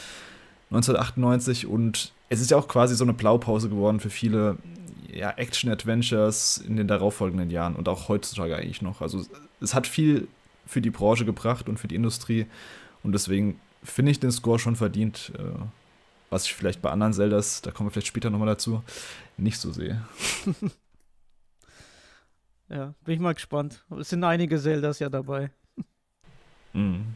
1998. 0.70 1.66
Und 1.66 2.12
es 2.28 2.40
ist 2.40 2.50
ja 2.50 2.56
auch 2.56 2.68
quasi 2.68 2.94
so 2.94 3.04
eine 3.04 3.12
Blaupause 3.12 3.68
geworden 3.68 4.00
für 4.00 4.10
viele 4.10 4.56
ja, 5.14 5.30
Action-Adventures 5.30 6.58
in 6.58 6.76
den 6.76 6.88
darauffolgenden 6.88 7.50
Jahren 7.50 7.76
und 7.76 7.88
auch 7.88 8.08
heutzutage 8.08 8.56
eigentlich 8.56 8.82
noch. 8.82 9.00
Also 9.00 9.24
es 9.60 9.74
hat 9.74 9.86
viel 9.86 10.28
für 10.66 10.80
die 10.80 10.90
Branche 10.90 11.24
gebracht 11.24 11.68
und 11.68 11.78
für 11.78 11.88
die 11.88 11.94
Industrie. 11.94 12.46
Und 13.02 13.12
deswegen 13.12 13.60
finde 13.82 14.12
ich 14.12 14.20
den 14.20 14.32
Score 14.32 14.58
schon 14.58 14.76
verdient, 14.76 15.32
äh, 15.38 15.42
was 16.30 16.46
ich 16.46 16.54
vielleicht 16.54 16.82
bei 16.82 16.90
anderen 16.90 17.12
Zeldas, 17.12 17.62
da 17.62 17.70
kommen 17.70 17.88
wir 17.88 17.92
vielleicht 17.92 18.08
später 18.08 18.30
nochmal 18.30 18.48
dazu, 18.48 18.82
nicht 19.36 19.58
so 19.58 19.72
sehe. 19.72 20.04
Ja, 22.68 22.94
bin 23.04 23.14
ich 23.14 23.20
mal 23.20 23.34
gespannt. 23.34 23.84
Es 24.00 24.08
sind 24.08 24.24
einige 24.24 24.58
Zeldas 24.58 24.98
ja 24.98 25.08
dabei. 25.08 25.50
Mhm. 26.72 27.14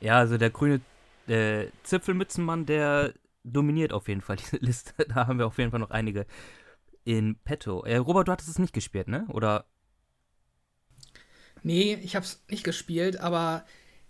Ja, 0.00 0.18
also 0.18 0.36
der 0.38 0.50
grüne 0.50 0.80
äh, 1.28 1.66
Zipfelmützenmann, 1.84 2.66
der 2.66 3.12
dominiert 3.44 3.92
auf 3.92 4.08
jeden 4.08 4.20
Fall 4.20 4.36
diese 4.36 4.56
Liste. 4.56 4.94
Da 5.08 5.26
haben 5.26 5.38
wir 5.38 5.46
auf 5.46 5.58
jeden 5.58 5.70
Fall 5.70 5.80
noch 5.80 5.90
einige 5.90 6.26
in 7.04 7.36
petto. 7.44 7.84
Äh, 7.84 7.96
Robert, 7.96 8.28
du 8.28 8.32
hattest 8.32 8.48
es 8.48 8.58
nicht 8.58 8.72
gespielt, 8.72 9.08
ne? 9.08 9.26
Oder? 9.28 9.66
Nee, 11.62 11.94
ich 12.02 12.16
habe 12.16 12.24
es 12.24 12.42
nicht 12.48 12.64
gespielt, 12.64 13.18
aber 13.18 13.64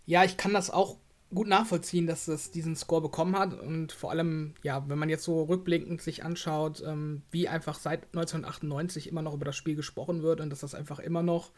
ja, 0.07 0.25
ich 0.25 0.37
kann 0.37 0.53
das 0.53 0.71
auch 0.71 0.99
gut 1.35 1.49
nachvollziehen, 1.49 2.07
dass 2.07 2.29
es 2.29 2.51
diesen 2.51 2.77
Score 2.77 3.01
bekommen 3.03 3.39
hat. 3.39 3.59
Und 3.59 3.93
vor 3.93 4.11
allem, 4.11 4.55
ja, 4.63 4.89
wenn 4.89 4.99
man 4.99 5.09
jetzt 5.09 5.25
so 5.25 5.43
rückblickend 5.45 6.01
sich 6.03 6.25
anschaut, 6.25 6.83
ähm, 6.87 7.23
wie 7.31 7.49
einfach 7.49 7.79
seit 7.79 8.05
1998 8.15 9.09
immer 9.09 9.23
noch 9.23 9.35
über 9.35 9.45
das 9.45 9.57
Spiel 9.57 9.77
gesprochen 9.77 10.23
wird 10.23 10.41
und 10.41 10.51
dass 10.51 10.61
das 10.61 10.75
einfach 10.75 10.99
immer 10.99 11.23
noch, 11.23 11.51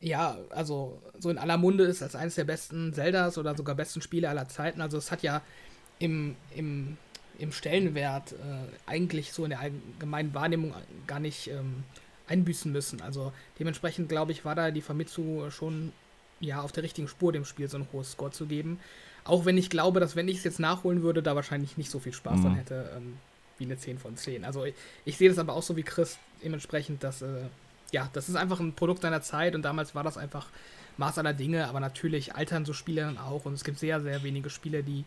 ja, 0.00 0.38
also 0.50 1.02
so 1.18 1.30
in 1.30 1.38
aller 1.38 1.58
Munde 1.58 1.84
ist 1.84 2.02
als 2.02 2.14
eines 2.16 2.34
der 2.34 2.44
besten 2.44 2.92
Zeldas 2.92 3.38
oder 3.38 3.54
sogar 3.56 3.74
besten 3.74 4.00
Spiele 4.00 4.28
aller 4.28 4.48
Zeiten. 4.48 4.80
Also 4.80 4.96
es 4.98 5.10
hat 5.10 5.22
ja 5.22 5.42
im, 5.98 6.36
im, 6.54 6.96
im 7.38 7.52
Stellenwert 7.52 8.32
äh, 8.32 8.36
eigentlich 8.86 9.32
so 9.32 9.44
in 9.44 9.50
der 9.50 9.60
allgemeinen 9.60 10.34
Wahrnehmung 10.34 10.74
gar 11.06 11.20
nicht 11.20 11.48
ähm, 11.48 11.84
einbüßen 12.28 12.70
müssen. 12.72 13.00
Also 13.02 13.32
dementsprechend, 13.58 14.08
glaube 14.08 14.32
ich, 14.32 14.44
war 14.44 14.54
da 14.54 14.70
die 14.70 14.80
Famitsu 14.82 15.50
schon 15.50 15.92
ja, 16.40 16.60
auf 16.62 16.72
der 16.72 16.82
richtigen 16.82 17.08
Spur, 17.08 17.32
dem 17.32 17.44
Spiel 17.44 17.68
so 17.68 17.78
ein 17.78 17.88
hohes 17.92 18.12
Score 18.12 18.30
zu 18.30 18.46
geben. 18.46 18.80
Auch 19.24 19.44
wenn 19.46 19.56
ich 19.56 19.70
glaube, 19.70 20.00
dass 20.00 20.16
wenn 20.16 20.28
ich 20.28 20.38
es 20.38 20.44
jetzt 20.44 20.60
nachholen 20.60 21.02
würde, 21.02 21.22
da 21.22 21.34
wahrscheinlich 21.34 21.76
nicht 21.78 21.90
so 21.90 21.98
viel 21.98 22.12
Spaß 22.12 22.38
Mhm. 22.38 22.42
dran 22.42 22.54
hätte, 22.56 22.90
ähm, 22.96 23.16
wie 23.58 23.64
eine 23.64 23.78
10 23.78 23.98
von 23.98 24.16
10. 24.16 24.44
Also 24.44 24.64
ich, 24.64 24.74
ich 25.04 25.16
sehe 25.16 25.28
das 25.28 25.38
aber 25.38 25.54
auch 25.54 25.62
so 25.62 25.76
wie 25.76 25.82
Chris, 25.82 26.18
dementsprechend, 26.42 27.02
dass, 27.04 27.22
äh, 27.22 27.44
ja, 27.92 28.10
das 28.12 28.28
ist 28.28 28.34
einfach 28.34 28.60
ein 28.60 28.74
Produkt 28.74 29.02
seiner 29.02 29.22
Zeit 29.22 29.54
und 29.54 29.62
damals 29.62 29.94
war 29.94 30.02
das 30.02 30.18
einfach 30.18 30.48
Maß 30.96 31.18
aller 31.18 31.32
Dinge, 31.32 31.68
aber 31.68 31.80
natürlich 31.80 32.34
altern 32.34 32.64
so 32.64 32.72
Spiele 32.72 33.02
dann 33.02 33.18
auch 33.18 33.44
und 33.46 33.54
es 33.54 33.64
gibt 33.64 33.78
sehr, 33.78 34.00
sehr 34.00 34.22
wenige 34.22 34.50
Spiele, 34.50 34.82
die 34.82 35.04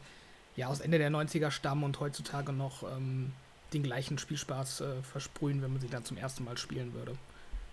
ja 0.57 0.67
aus 0.67 0.81
Ende 0.81 0.97
der 0.97 1.09
90er 1.09 1.51
stammen 1.51 1.83
und 1.83 1.99
heutzutage 2.01 2.51
noch 2.51 2.83
ähm, 2.83 3.31
den 3.73 3.83
gleichen 3.83 4.17
Spielspaß 4.17 4.81
äh, 4.81 5.03
versprühen, 5.03 5.61
wenn 5.61 5.71
man 5.71 5.81
sie 5.81 5.87
dann 5.87 6.03
zum 6.03 6.17
ersten 6.17 6.43
Mal 6.43 6.57
spielen 6.57 6.93
würde. 6.93 7.13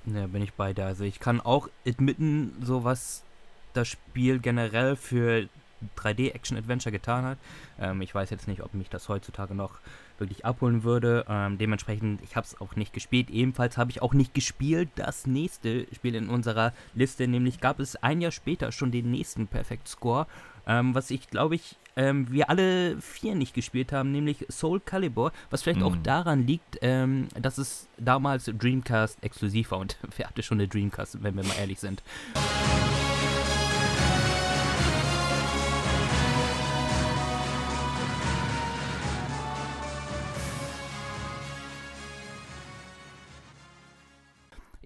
Ne, 0.04 0.28
bin 0.28 0.42
ich 0.42 0.52
bei 0.52 0.72
dir. 0.72 0.86
Also 0.86 1.02
ich 1.02 1.18
kann 1.18 1.40
auch 1.40 1.68
admitten, 1.86 2.52
so 2.62 2.84
was 2.84 3.24
das 3.72 3.88
Spiel 3.88 4.38
generell 4.38 4.96
für 4.96 5.48
3D-Action-Adventure 5.96 6.92
getan 6.92 7.24
hat. 7.24 7.38
Ähm, 7.80 8.02
ich 8.02 8.14
weiß 8.14 8.30
jetzt 8.30 8.46
nicht, 8.46 8.62
ob 8.62 8.74
mich 8.74 8.90
das 8.90 9.08
heutzutage 9.08 9.54
noch 9.54 9.78
wirklich 10.18 10.44
abholen 10.44 10.84
würde. 10.84 11.24
Ähm, 11.28 11.58
dementsprechend, 11.58 12.22
ich 12.22 12.36
habe 12.36 12.46
es 12.46 12.60
auch 12.60 12.76
nicht 12.76 12.92
gespielt. 12.92 13.30
Ebenfalls 13.30 13.76
habe 13.78 13.90
ich 13.90 14.02
auch 14.02 14.14
nicht 14.14 14.34
gespielt 14.34 14.88
das 14.96 15.26
nächste 15.26 15.86
Spiel 15.94 16.14
in 16.14 16.28
unserer 16.28 16.72
Liste. 16.94 17.26
Nämlich 17.28 17.60
gab 17.60 17.80
es 17.80 17.96
ein 17.96 18.20
Jahr 18.20 18.32
später 18.32 18.72
schon 18.72 18.90
den 18.92 19.10
nächsten 19.10 19.46
Perfect 19.46 19.88
Score, 19.88 20.26
ähm, 20.66 20.94
was 20.94 21.10
ich 21.10 21.28
glaube 21.30 21.54
ich 21.56 21.76
ähm, 21.96 22.28
wir 22.28 22.50
alle 22.50 23.00
vier 23.00 23.36
nicht 23.36 23.54
gespielt 23.54 23.92
haben, 23.92 24.10
nämlich 24.10 24.44
Soul 24.50 24.80
Calibur, 24.80 25.30
was 25.50 25.62
vielleicht 25.62 25.82
auch 25.82 25.94
Mhm. 25.94 26.02
daran 26.02 26.44
liegt, 26.46 26.78
ähm, 26.82 27.28
dass 27.40 27.56
es 27.56 27.86
damals 27.98 28.46
Dreamcast 28.46 29.22
exklusiv 29.22 29.70
war 29.70 29.78
und 29.78 29.96
wer 30.16 30.26
hatte 30.28 30.42
schon 30.42 30.58
eine 30.58 30.66
Dreamcast, 30.66 31.22
wenn 31.22 31.36
wir 31.36 31.44
mal 31.44 31.54
ehrlich 31.60 31.78
sind. 31.78 32.02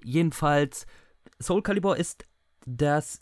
Jedenfalls, 0.08 0.86
Soul 1.38 1.62
Calibur 1.62 1.98
ist 1.98 2.24
das 2.64 3.20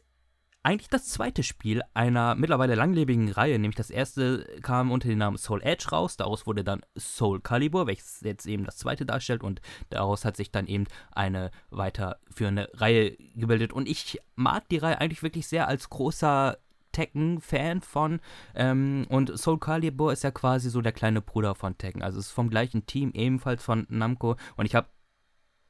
eigentlich 0.63 0.89
das 0.89 1.09
zweite 1.09 1.43
Spiel 1.43 1.83
einer 1.95 2.37
mittlerweile 2.37 2.77
langlebigen 2.77 3.29
Reihe, 3.29 3.59
nämlich 3.59 3.75
das 3.75 3.91
erste 3.91 4.45
kam 4.63 4.93
unter 4.93 5.09
dem 5.09 5.19
Namen 5.19 5.37
Soul 5.37 5.63
Edge 5.65 5.89
raus, 5.91 6.17
daraus 6.17 6.47
wurde 6.47 6.63
dann 6.63 6.83
Soul 6.97 7.41
Calibur, 7.41 7.89
welches 7.89 8.21
jetzt 8.21 8.47
eben 8.47 8.65
das 8.65 8.77
zweite 8.77 9.05
darstellt 9.05 9.43
und 9.43 9.61
daraus 9.91 10.25
hat 10.25 10.37
sich 10.37 10.53
dann 10.53 10.69
eben 10.69 10.85
eine 11.11 11.51
weiterführende 11.71 12.71
Reihe 12.75 13.17
gebildet. 13.35 13.73
Und 13.73 13.89
ich 13.89 14.21
mag 14.37 14.69
die 14.69 14.79
Reihe 14.79 15.01
eigentlich 15.01 15.25
wirklich 15.25 15.49
sehr 15.49 15.67
als 15.67 15.91
großer 15.91 16.57
Tekken-Fan 16.93 17.81
von 17.81 18.21
ähm, 18.55 19.07
und 19.09 19.37
Soul 19.37 19.59
Calibur 19.59 20.13
ist 20.13 20.23
ja 20.23 20.31
quasi 20.31 20.71
so 20.71 20.81
der 20.81 20.93
kleine 20.93 21.21
Bruder 21.21 21.57
von 21.57 21.77
Tekken, 21.79 22.03
also 22.03 22.21
es 22.21 22.27
ist 22.27 22.33
vom 22.33 22.49
gleichen 22.49 22.87
Team, 22.87 23.11
ebenfalls 23.13 23.65
von 23.65 23.87
Namco. 23.89 24.37
Und 24.57 24.67
ich 24.67 24.77
habe 24.77 24.87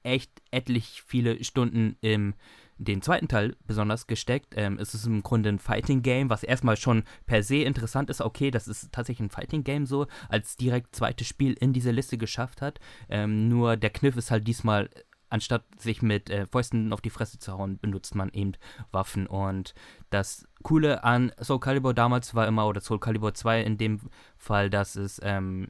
echt 0.06 0.30
etlich 0.50 1.02
viele 1.06 1.42
Stunden 1.44 1.96
im 2.00 2.34
den 2.78 3.00
zweiten 3.00 3.28
Teil 3.28 3.56
besonders 3.66 4.06
gesteckt. 4.06 4.54
Ähm, 4.56 4.78
es 4.78 4.94
ist 4.94 5.06
im 5.06 5.22
Grunde 5.22 5.48
ein 5.48 5.58
Fighting 5.58 6.02
Game, 6.02 6.30
was 6.30 6.42
erstmal 6.42 6.76
schon 6.76 7.04
per 7.26 7.42
se 7.42 7.56
interessant 7.56 8.10
ist. 8.10 8.20
Okay, 8.20 8.50
das 8.50 8.68
ist 8.68 8.92
tatsächlich 8.92 9.26
ein 9.26 9.30
Fighting 9.30 9.64
Game 9.64 9.86
so, 9.86 10.06
als 10.28 10.56
direkt 10.56 10.94
zweites 10.94 11.26
Spiel 11.26 11.54
in 11.54 11.72
diese 11.72 11.90
Liste 11.90 12.18
geschafft 12.18 12.60
hat. 12.60 12.78
Ähm, 13.08 13.48
nur 13.48 13.76
der 13.76 13.90
Kniff 13.90 14.16
ist 14.16 14.30
halt 14.30 14.46
diesmal, 14.46 14.90
anstatt 15.30 15.64
sich 15.78 16.02
mit 16.02 16.28
äh, 16.28 16.46
Fäusten 16.46 16.92
auf 16.92 17.00
die 17.00 17.10
Fresse 17.10 17.38
zu 17.38 17.52
hauen, 17.52 17.78
benutzt 17.78 18.14
man 18.14 18.28
eben 18.30 18.52
Waffen. 18.90 19.26
Und 19.26 19.74
das 20.10 20.46
Coole 20.62 21.02
an 21.02 21.32
Soul 21.40 21.60
Calibur 21.60 21.94
damals 21.94 22.34
war 22.34 22.46
immer, 22.46 22.66
oder 22.66 22.80
Soul 22.82 23.00
Calibur 23.00 23.32
2 23.32 23.62
in 23.62 23.78
dem 23.78 24.00
Fall, 24.36 24.68
dass 24.68 24.96
es 24.96 25.18
ähm, 25.22 25.68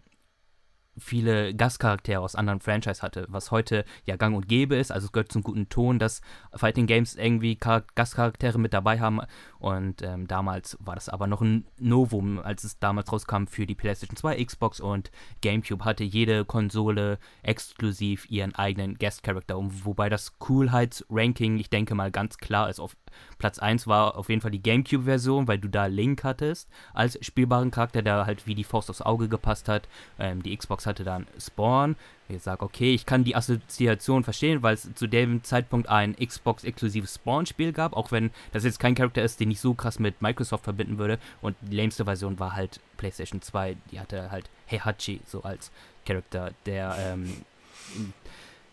viele 0.99 1.55
Gastcharaktere 1.55 2.21
aus 2.21 2.35
anderen 2.35 2.61
Franchise 2.61 3.03
hatte, 3.03 3.27
was 3.29 3.51
heute 3.51 3.85
ja 4.05 4.17
gang 4.17 4.37
und 4.37 4.49
gäbe 4.49 4.77
ist. 4.77 4.93
Also 4.93 5.07
es 5.07 5.13
gehört 5.13 5.33
zum 5.33 5.43
guten 5.43 5.69
Ton, 5.69 5.99
dass 5.99 6.21
Fighting 6.55 6.87
Games 6.87 7.17
irgendwie 7.17 7.59
Char 7.63 7.83
Gastcharaktere 7.95 8.59
mit 8.59 8.73
dabei 8.73 9.01
haben. 9.01 9.21
Und 9.59 10.03
ähm, 10.03 10.27
damals 10.27 10.77
war 10.81 10.95
das 10.95 11.09
aber 11.09 11.27
noch 11.27 11.43
ein 11.43 11.67
Novum, 11.79 12.39
als 12.39 12.65
es 12.65 12.79
damals 12.79 13.13
rauskam 13.13 13.47
für 13.47 13.67
die 13.67 13.75
PlayStation 13.75 14.17
2, 14.17 14.45
Xbox 14.45 14.81
und 14.81 15.11
GameCube 15.41 15.85
hatte 15.85 16.05
jede 16.05 16.45
Konsole 16.45 17.19
exklusiv 17.43 18.31
ihren 18.31 18.55
eigenen 18.55 18.97
Guest 18.97 19.23
Character. 19.23 19.57
Wobei 19.59 20.09
das 20.09 20.39
Coolheitsranking, 20.39 21.59
ich 21.59 21.71
denke 21.71 21.95
mal, 21.95 22.11
ganz 22.11 22.39
klar 22.39 22.71
ist 22.71 22.81
auf 22.81 22.97
Platz 23.39 23.59
1 23.59 23.87
war 23.87 24.17
auf 24.17 24.29
jeden 24.29 24.41
Fall 24.41 24.51
die 24.51 24.63
GameCube-Version, 24.63 25.47
weil 25.49 25.59
du 25.59 25.69
da 25.69 25.87
Link 25.87 26.25
hattest 26.25 26.69
als 26.95 27.19
spielbaren 27.25 27.71
Charakter, 27.71 28.03
der 28.03 28.27
halt 28.27 28.47
wie 28.47 28.55
die 28.55 28.65
Faust 28.65 28.91
aufs 28.91 29.03
Auge 29.03 29.29
gepasst 29.29 29.69
hat. 29.69 29.89
Ähm, 30.19 30.43
die 30.43 30.57
Xbox 30.57 30.87
hatte 30.87 31.05
dann 31.05 31.27
Spawn. 31.39 31.97
Ich 32.29 32.43
sage, 32.43 32.65
okay, 32.65 32.93
ich 32.93 33.07
kann 33.07 33.23
die 33.23 33.37
Assoziation 33.37 34.25
verstehen, 34.25 34.63
weil 34.63 34.75
es 34.75 34.93
zu 34.95 35.07
dem 35.07 35.45
Zeitpunkt 35.45 35.89
ein 35.89 36.17
Xbox-exklusives 36.17 37.15
Spawn-Spiel 37.17 37.73
gab, 37.73 37.93
auch 37.93 38.11
wenn 38.11 38.31
das 38.53 38.65
jetzt 38.65 38.81
kein 38.81 38.97
Charakter 38.97 39.23
ist, 39.23 39.39
den 39.39 39.51
ich 39.51 39.61
so 39.61 39.75
krass 39.75 39.99
mit 40.01 40.23
Microsoft 40.23 40.65
verbinden 40.65 40.99
würde. 40.99 41.19
Und 41.41 41.57
die 41.61 41.77
lämste 41.77 42.05
Version 42.05 42.41
war 42.41 42.57
halt 42.57 42.81
PlayStation 42.97 43.43
2, 43.43 43.77
die 43.93 44.01
hatte 44.01 44.31
halt 44.31 44.51
Heihachi 44.71 45.21
so 45.25 45.43
als 45.43 45.71
Charakter, 46.05 46.53
der 46.65 46.97
ähm, 46.99 47.45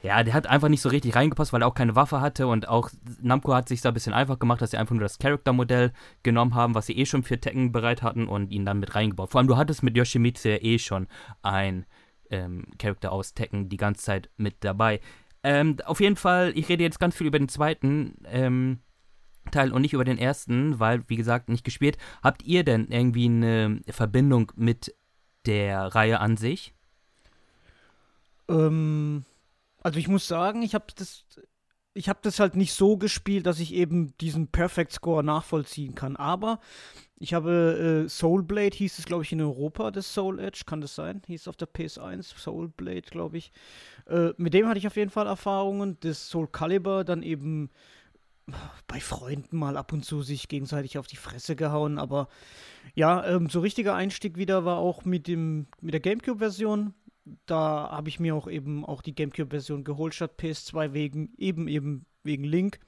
ja, 0.03 0.21
der 0.21 0.33
hat 0.33 0.47
einfach 0.47 0.67
nicht 0.67 0.81
so 0.81 0.89
richtig 0.89 1.15
reingepasst, 1.15 1.53
weil 1.53 1.61
er 1.61 1.67
auch 1.67 1.73
keine 1.73 1.95
Waffe 1.95 2.19
hatte 2.19 2.47
und 2.47 2.67
auch 2.67 2.89
Namco 3.21 3.53
hat 3.53 3.69
sich 3.69 3.79
da 3.79 3.89
ein 3.89 3.93
bisschen 3.93 4.13
einfach 4.13 4.37
gemacht, 4.37 4.61
dass 4.61 4.71
sie 4.71 4.77
einfach 4.77 4.93
nur 4.93 5.03
das 5.03 5.17
Charaktermodell 5.17 5.93
genommen 6.23 6.55
haben, 6.55 6.75
was 6.75 6.87
sie 6.87 6.97
eh 6.97 7.05
schon 7.05 7.23
für 7.23 7.39
Tekken 7.39 7.71
bereit 7.71 8.03
hatten 8.03 8.27
und 8.27 8.51
ihn 8.51 8.65
dann 8.65 8.79
mit 8.79 8.95
reingebaut. 8.95 9.31
Vor 9.31 9.39
allem, 9.39 9.47
du 9.47 9.55
hattest 9.55 9.81
mit 9.81 9.95
Yoshimitsu 9.95 10.49
ja 10.49 10.57
eh 10.61 10.77
schon 10.77 11.07
ein 11.41 11.85
ähm, 12.29 12.65
Charakter 12.77 13.13
aus 13.13 13.33
Tekken 13.33 13.69
die 13.69 13.77
ganze 13.77 14.03
Zeit 14.03 14.29
mit 14.35 14.57
dabei. 14.65 14.99
Ähm, 15.41 15.77
auf 15.85 16.01
jeden 16.01 16.17
Fall, 16.17 16.51
ich 16.53 16.67
rede 16.67 16.83
jetzt 16.83 16.99
ganz 16.99 17.15
viel 17.15 17.27
über 17.27 17.39
den 17.39 17.49
zweiten 17.49 18.15
ähm, 18.25 18.79
Teil 19.51 19.71
und 19.71 19.83
nicht 19.83 19.93
über 19.93 20.05
den 20.05 20.17
ersten, 20.17 20.81
weil, 20.81 21.07
wie 21.07 21.15
gesagt, 21.15 21.47
nicht 21.47 21.63
gespielt. 21.63 21.97
Habt 22.21 22.43
ihr 22.43 22.65
denn 22.65 22.87
irgendwie 22.89 23.27
eine 23.27 23.79
Verbindung 23.89 24.51
mit 24.57 24.93
der 25.45 25.95
Reihe 25.95 26.19
an 26.19 26.35
sich? 26.35 26.73
Ähm, 28.49 29.23
also 29.83 29.99
ich 29.99 30.07
muss 30.07 30.27
sagen, 30.27 30.61
ich 30.61 30.73
habe 30.73 30.85
das, 30.95 31.25
ich 31.93 32.09
habe 32.09 32.19
das 32.23 32.39
halt 32.39 32.55
nicht 32.55 32.73
so 32.73 32.97
gespielt, 32.97 33.45
dass 33.45 33.59
ich 33.59 33.73
eben 33.73 34.17
diesen 34.17 34.47
Perfect 34.47 34.93
Score 34.93 35.23
nachvollziehen 35.23 35.93
kann. 35.93 36.15
Aber 36.15 36.59
ich 37.19 37.33
habe 37.33 38.05
äh, 38.05 38.09
Soulblade 38.09 38.75
hieß 38.75 38.99
es, 38.99 39.05
glaube 39.05 39.23
ich, 39.23 39.31
in 39.31 39.41
Europa, 39.41 39.91
das 39.91 40.13
Soul 40.13 40.39
Edge, 40.39 40.63
kann 40.65 40.81
das 40.81 40.95
sein? 40.95 41.21
Hieß 41.27 41.47
auf 41.47 41.55
der 41.55 41.67
PS1, 41.67 42.37
Soulblade, 42.37 43.03
glaube 43.03 43.37
ich. 43.37 43.51
Äh, 44.07 44.29
mit 44.37 44.53
dem 44.53 44.67
hatte 44.67 44.79
ich 44.79 44.87
auf 44.87 44.95
jeden 44.95 45.11
Fall 45.11 45.27
Erfahrungen. 45.27 45.97
Das 45.99 46.29
Soul 46.29 46.47
Calibur 46.47 47.03
dann 47.03 47.21
eben 47.21 47.69
bei 48.87 48.99
Freunden 48.99 49.57
mal 49.57 49.77
ab 49.77 49.93
und 49.93 50.03
zu 50.03 50.21
sich 50.21 50.47
gegenseitig 50.47 50.97
auf 50.97 51.07
die 51.07 51.15
Fresse 51.15 51.55
gehauen, 51.55 51.97
aber 51.97 52.27
ja, 52.93 53.25
ähm, 53.25 53.49
so 53.49 53.61
richtiger 53.61 53.95
Einstieg 53.95 54.37
wieder 54.37 54.65
war 54.65 54.77
auch 54.77 55.05
mit 55.05 55.27
dem 55.27 55.67
mit 55.79 55.93
der 55.93 56.01
GameCube-Version 56.01 56.93
da 57.45 57.89
habe 57.91 58.09
ich 58.09 58.19
mir 58.19 58.35
auch 58.35 58.47
eben 58.47 58.85
auch 58.85 59.01
die 59.01 59.15
GameCube-Version 59.15 59.83
geholt 59.83 60.13
statt 60.13 60.33
PS2 60.39 60.93
wegen 60.93 61.33
eben 61.37 61.67
eben 61.67 62.05
wegen 62.23 62.43
Link. 62.43 62.79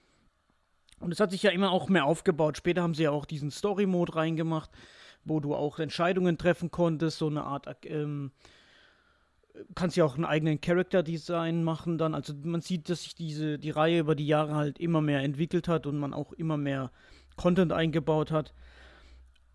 Und 1.00 1.12
es 1.12 1.20
hat 1.20 1.32
sich 1.32 1.44
ja 1.44 1.52
immer 1.52 1.72
auch 1.72 1.90
mehr 1.90 2.06
aufgebaut. 2.06 2.58
Später 2.58 2.82
haben 2.82 2.94
sie 2.94 3.04
ja 3.04 3.12
auch 3.12 3.26
diesen 3.26 3.52
Story-Mode 3.52 4.16
reingemacht, 4.16 4.70
wo 5.24 5.40
du 5.40 5.54
auch 5.54 5.80
Entscheidungen 5.80 6.38
treffen 6.38 6.72
konntest, 6.72 7.18
so 7.18 7.28
eine 7.28 7.44
Art, 7.44 7.68
ähm, 7.86 8.32
kannst 9.74 9.98
ja 9.98 10.06
auch 10.06 10.16
einen 10.16 10.26
eigenen 10.26 10.62
Character-Design 10.62 11.64
machen 11.64 11.98
dann. 11.98 12.14
Also 12.14 12.34
man 12.44 12.62
sieht, 12.62 12.90
dass 12.90 13.04
sich 13.04 13.16
diese, 13.16 13.60
die 13.60 13.72
Reihe 13.72 14.00
über 14.00 14.16
die 14.16 14.28
Jahre 14.28 14.56
halt 14.56 14.80
immer 14.80 15.02
mehr 15.02 15.22
entwickelt 15.22 15.68
hat 15.68 15.86
und 15.86 15.98
man 15.98 16.14
auch 16.14 16.34
immer 16.34 16.58
mehr 16.58 16.92
Content 17.36 17.72
eingebaut 17.72 18.32
hat. 18.32 18.54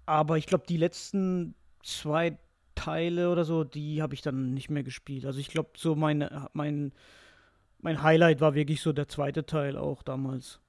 Aber 0.07 0.39
ich 0.39 0.47
glaube, 0.47 0.65
die 0.69 0.77
letzten 0.77 1.55
zwei, 1.83 2.39
Teile 2.81 3.31
oder 3.31 3.45
so, 3.45 3.65
die 3.65 4.01
habe 4.01 4.15
ich 4.15 4.23
dann 4.23 4.55
nicht 4.55 4.71
mehr 4.71 4.83
gespielt. 4.83 5.27
Also 5.27 5.39
ich 5.39 5.49
glaube, 5.49 5.71
so 5.77 5.95
meine, 5.95 6.49
mein, 6.55 6.93
mein 7.81 8.03
Highlight 8.03 8.41
war 8.41 8.55
wirklich 8.55 8.81
so 8.81 8.93
der 8.93 9.09
zweite 9.09 9.45
Teil 9.45 9.77
auch 9.77 10.03
damals. 10.03 10.61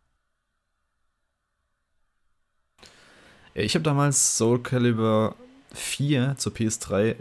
Ich 3.53 3.75
habe 3.75 3.83
damals 3.83 4.37
Soul 4.37 4.61
Calibur 4.61 5.35
4 5.73 6.35
zur 6.37 6.53
PS3 6.53 7.15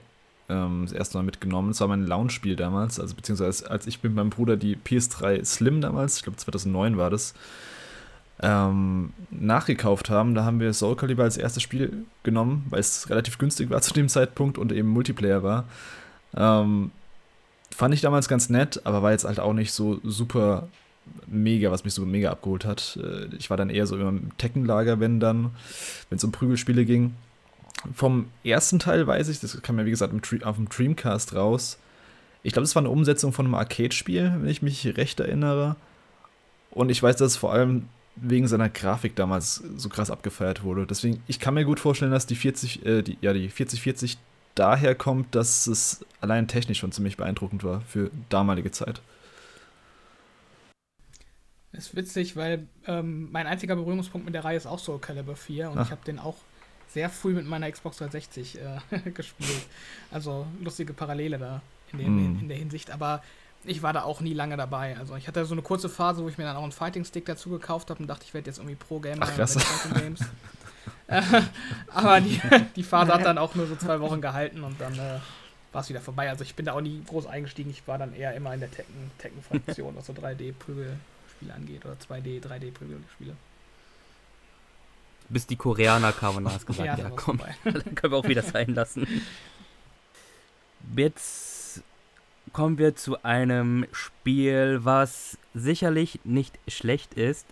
ähm, 0.49 0.83
das 0.85 0.93
erste 0.93 1.19
Mal 1.19 1.25
mitgenommen. 1.25 1.69
Das 1.71 1.81
war 1.81 1.89
mein 1.89 2.07
Launch-Spiel 2.07 2.57
damals, 2.57 2.99
also 2.99 3.15
beziehungsweise 3.15 3.71
als 3.71 3.87
ich 3.87 4.03
mit 4.03 4.15
meinem 4.15 4.31
Bruder 4.31 4.57
die 4.57 4.77
PS3 4.77 5.45
Slim 5.45 5.81
damals, 5.81 6.17
ich 6.17 6.23
glaube 6.25 6.37
2009 6.37 6.97
war 6.97 7.11
das, 7.11 7.35
ähm, 8.43 9.13
nachgekauft 9.31 10.11
haben. 10.11 10.35
Da 10.35 10.45
haben 10.45 10.61
wir 10.61 10.73
Soul 10.73 10.97
Calibur 10.97 11.25
als 11.25 11.37
erstes 11.37 11.63
Spiel 11.63 12.05
genommen, 12.23 12.67
weil 12.71 12.81
es 12.81 13.11
relativ 13.11 13.39
günstig 13.39 13.71
war 13.71 13.83
zu 13.83 13.93
dem 13.93 14.09
Zeitpunkt 14.09 14.59
und 14.59 14.73
eben 14.73 14.89
Multiplayer 14.89 15.43
war. 15.43 15.65
Ähm, 16.37 16.91
fand 17.71 17.95
ich 17.95 18.01
damals 18.01 18.29
ganz 18.29 18.49
nett, 18.49 18.81
aber 18.85 19.03
war 19.03 19.13
jetzt 19.13 19.25
halt 19.25 19.41
auch 19.41 19.53
nicht 19.53 19.73
so 19.73 20.01
super 20.05 20.69
mega, 21.27 21.71
was 21.71 21.85
mich 21.85 21.95
so 21.95 22.05
mega 22.07 22.31
abgeholt 22.31 22.65
hat. 22.65 22.99
Äh, 23.03 23.35
ich 23.37 23.51
war 23.51 23.57
dann 23.57 23.71
eher 23.71 23.87
so 23.87 23.97
im 23.97 24.37
Tekken-Lager, 24.39 25.01
wenn 25.01 25.21
dann, 25.21 25.51
wenn 26.09 26.17
es 26.17 26.25
um 26.25 26.33
Prügelspiele 26.33 26.85
ging. 26.85 27.15
Vom 27.95 28.29
ersten 28.45 28.79
Teil 28.79 29.07
weiß 29.07 29.29
ich, 29.29 29.41
das 29.41 29.61
kam 29.63 29.79
ja 29.79 29.87
wie 29.87 29.91
gesagt 29.91 30.13
auf 30.45 30.57
dem 30.57 30.69
Dreamcast 30.69 31.35
raus. 31.35 31.79
Ich 32.43 32.53
glaube, 32.53 32.65
das 32.65 32.75
war 32.75 32.81
eine 32.81 32.91
Umsetzung 32.91 33.33
von 33.33 33.47
einem 33.47 33.55
Arcade-Spiel, 33.55 34.35
wenn 34.39 34.49
ich 34.49 34.63
mich 34.63 34.97
recht 34.97 35.21
erinnere. 35.21 35.77
Und 36.71 36.91
ich 36.91 37.03
weiß, 37.03 37.17
dass 37.17 37.33
es 37.33 37.37
vor 37.37 37.53
allem 37.53 37.89
wegen 38.23 38.49
seiner 38.49 38.69
Grafik 38.69 39.17
damals 39.17 39.63
so 39.77 39.89
krass 39.89 40.11
abgefeiert 40.11 40.63
wurde. 40.63 40.87
Deswegen, 40.87 41.23
ich 41.27 41.41
kann 41.41 41.55
mir 41.55 41.65
gut 41.65 41.81
vorstellen, 41.81 42.13
dass 42.13 42.27
die 42.27 42.37
40, 42.37 42.85
äh, 42.85 43.03
die, 43.03 43.19
ja, 43.21 43.33
die 43.33 43.49
4040 43.49 44.19
daher 44.55 44.95
kommt, 44.95 45.35
dass 45.35 45.67
es 45.67 46.05
allein 46.21 46.49
technisch 46.49 46.79
schon 46.79 46.93
ziemlich 46.93 47.17
beeindruckend 47.17 47.65
war 47.65 47.81
für 47.83 48.11
damalige 48.29 48.71
Zeit. 48.71 49.01
Das 51.73 51.87
ist 51.87 51.97
witzig, 51.97 52.37
weil 52.37 52.67
ähm, 52.87 53.31
mein 53.31 53.47
einziger 53.47 53.77
Berührungspunkt 53.77 54.25
mit 54.25 54.35
der 54.35 54.45
Reihe 54.45 54.57
ist 54.57 54.67
auch 54.67 54.79
Soul 54.79 54.99
Calibur 54.99 55.37
4 55.37 55.71
und 55.71 55.79
Ach. 55.79 55.87
ich 55.87 55.91
habe 55.93 56.05
den 56.05 56.19
auch 56.19 56.37
sehr 56.89 57.09
früh 57.09 57.33
mit 57.33 57.47
meiner 57.47 57.71
Xbox 57.71 57.99
360 57.99 58.59
äh, 58.59 59.11
gespielt. 59.15 59.67
Also 60.11 60.47
lustige 60.61 60.93
Parallele 60.93 61.39
da 61.39 61.63
in, 61.93 61.99
dem, 61.99 62.37
mm. 62.37 62.41
in 62.41 62.49
der 62.49 62.59
Hinsicht. 62.59 62.91
Aber 62.91 63.23
ich 63.65 63.83
war 63.83 63.93
da 63.93 64.03
auch 64.03 64.21
nie 64.21 64.35
lange 64.35 64.57
dabei. 64.57 64.97
Also 64.99 65.17
ich 65.17 65.29
hatte 65.29 65.45
so 65.45 65.55
eine 65.55 65.63
kurze 65.63 65.89
Phase, 65.89 66.23
wo 66.23 66.29
ich 66.29 66.39
mir 66.39 66.45
dann 66.45 66.57
auch 66.57 66.63
einen 66.63 66.73
Fighting 66.73 67.05
Stick 67.05 67.27
dazu 67.27 67.51
gekauft 67.51 67.91
habe 67.91 68.01
und 68.01 68.07
dachte, 68.07 68.25
ich 68.25 68.35
werde 68.35 68.49
jetzt 68.49 68.59
irgendwie 68.59 68.77
Pro-Gamer 68.77 69.27
mit 69.27 69.51
Fighting 69.51 70.03
Games. 70.03 70.21
aber 71.89 72.21
die, 72.21 72.41
die 72.77 72.83
Phase 72.83 73.13
hat 73.13 73.25
dann 73.25 73.37
auch 73.37 73.55
nur 73.55 73.67
so 73.67 73.77
zwei 73.77 74.01
Wochen 74.01 74.21
gehalten 74.21 74.63
und 74.63 74.81
dann 74.81 74.95
äh, 74.95 75.19
war 75.73 75.83
es 75.83 75.89
wieder 75.89 76.01
vorbei. 76.01 76.31
Also 76.31 76.45
ich 76.45 76.55
bin 76.55 76.67
da 76.67 76.73
auch 76.73 76.81
nie 76.81 77.03
groß 77.05 77.27
eingestiegen. 77.27 77.71
Ich 77.71 77.87
war 77.87 77.99
dann 77.99 78.15
eher 78.15 78.35
immer 78.35 78.55
in 78.55 78.61
der 78.61 78.71
Tekken-Fraktion, 78.71 79.97
was 79.97 80.07
so 80.07 80.13
3D-Prügelspiele 80.13 81.53
angeht 81.55 81.85
oder 81.85 81.95
2D, 81.95 82.43
3D-Prügelspiele. 82.43 83.35
Bis 85.29 85.47
die 85.47 85.57
Koreaner 85.57 86.13
kamen 86.13 86.47
und 86.47 86.53
hast 86.53 86.67
gesagt, 86.67 86.87
ja, 86.87 86.97
ja 86.97 87.11
komm, 87.11 87.41
dann 87.65 87.95
können 87.95 88.13
wir 88.13 88.19
auch 88.19 88.29
wieder 88.29 88.43
sein 88.43 88.75
lassen. 88.75 89.07
Jetzt 90.97 91.60
kommen 92.53 92.79
wir 92.79 92.97
zu 92.97 93.23
einem 93.23 93.87
Spiel, 93.93 94.81
was 94.83 95.39
sicherlich 95.55 96.21
nicht 96.25 96.59
schlecht 96.69 97.15
ist, 97.15 97.47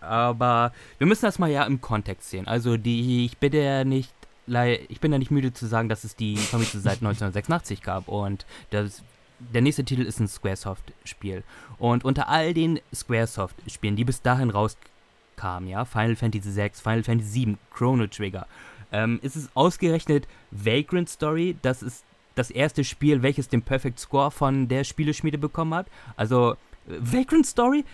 aber 0.00 0.72
wir 0.98 1.06
müssen 1.06 1.24
das 1.24 1.38
mal 1.38 1.50
ja 1.50 1.64
im 1.64 1.80
Kontext 1.80 2.30
sehen. 2.30 2.48
Also 2.48 2.76
die, 2.76 3.24
ich 3.24 3.38
bin 3.38 3.52
ja 3.52 3.84
nicht, 3.84 4.12
ich 4.46 5.00
bin 5.00 5.12
ja 5.12 5.18
nicht 5.18 5.30
müde 5.30 5.52
zu 5.52 5.66
sagen, 5.66 5.88
dass 5.88 6.04
es 6.04 6.16
die 6.16 6.36
Famitsu 6.36 6.78
seit 6.78 6.98
1986 7.02 7.82
gab 7.82 8.08
und 8.08 8.44
das, 8.70 9.02
der 9.38 9.62
nächste 9.62 9.84
Titel 9.84 10.02
ist 10.02 10.20
ein 10.20 10.28
Squaresoft-Spiel. 10.28 11.44
Und 11.78 12.04
unter 12.04 12.28
all 12.28 12.54
den 12.54 12.80
Squaresoft-Spielen, 12.94 13.96
die 13.96 14.04
bis 14.04 14.22
dahin 14.22 14.50
rauskamen, 14.50 15.68
ja, 15.68 15.84
Final 15.84 16.16
Fantasy 16.16 16.54
VI, 16.54 16.70
Final 16.74 17.04
Fantasy 17.04 17.46
VII, 17.46 17.56
Chrono 17.72 18.06
Trigger, 18.06 18.46
ähm, 18.92 19.18
ist 19.22 19.36
es 19.36 19.48
ausgerechnet 19.54 20.28
Vagrant 20.50 21.08
Story, 21.08 21.56
das 21.62 21.82
ist 21.82 22.04
das 22.34 22.50
erste 22.50 22.84
Spiel, 22.84 23.22
welches 23.22 23.48
den 23.48 23.62
Perfect 23.62 23.98
Score 23.98 24.30
von 24.30 24.68
der 24.68 24.84
Spieleschmiede 24.84 25.38
bekommen 25.38 25.74
hat. 25.74 25.86
Also, 26.16 26.56
Vagrant 26.86 27.46
Story? 27.46 27.84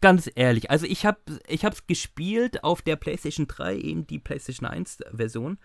Ganz 0.00 0.30
ehrlich, 0.36 0.70
also 0.70 0.86
ich 0.86 1.04
habe 1.04 1.18
ich 1.48 1.66
gespielt 1.88 2.62
auf 2.62 2.82
der 2.82 2.94
PlayStation 2.94 3.48
3, 3.48 3.76
eben 3.78 4.06
die 4.06 4.20
PlayStation 4.20 4.68
1 4.68 5.00
Version 5.12 5.58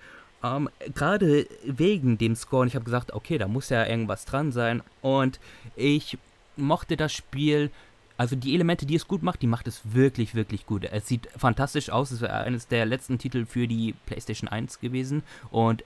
ähm, 0.43 0.69
Gerade 0.93 1.47
wegen 1.63 2.17
dem 2.17 2.35
Score. 2.35 2.63
Und 2.63 2.67
ich 2.67 2.75
habe 2.75 2.85
gesagt, 2.85 3.13
okay, 3.13 3.37
da 3.37 3.47
muss 3.47 3.69
ja 3.69 3.85
irgendwas 3.85 4.25
dran 4.25 4.51
sein. 4.51 4.83
Und 5.01 5.39
ich 5.75 6.17
mochte 6.55 6.97
das 6.97 7.13
Spiel. 7.13 7.71
Also 8.15 8.35
die 8.35 8.53
Elemente, 8.53 8.85
die 8.85 8.95
es 8.95 9.07
gut 9.07 9.23
macht, 9.23 9.41
die 9.41 9.47
macht 9.47 9.67
es 9.67 9.81
wirklich, 9.93 10.35
wirklich 10.35 10.65
gut. 10.65 10.85
Es 10.85 11.07
sieht 11.07 11.27
fantastisch 11.35 11.89
aus. 11.89 12.11
Es 12.11 12.21
war 12.21 12.29
eines 12.29 12.67
der 12.67 12.85
letzten 12.85 13.17
Titel 13.17 13.45
für 13.45 13.67
die 13.67 13.95
PlayStation 14.05 14.47
1 14.47 14.79
gewesen. 14.79 15.23
Und 15.49 15.83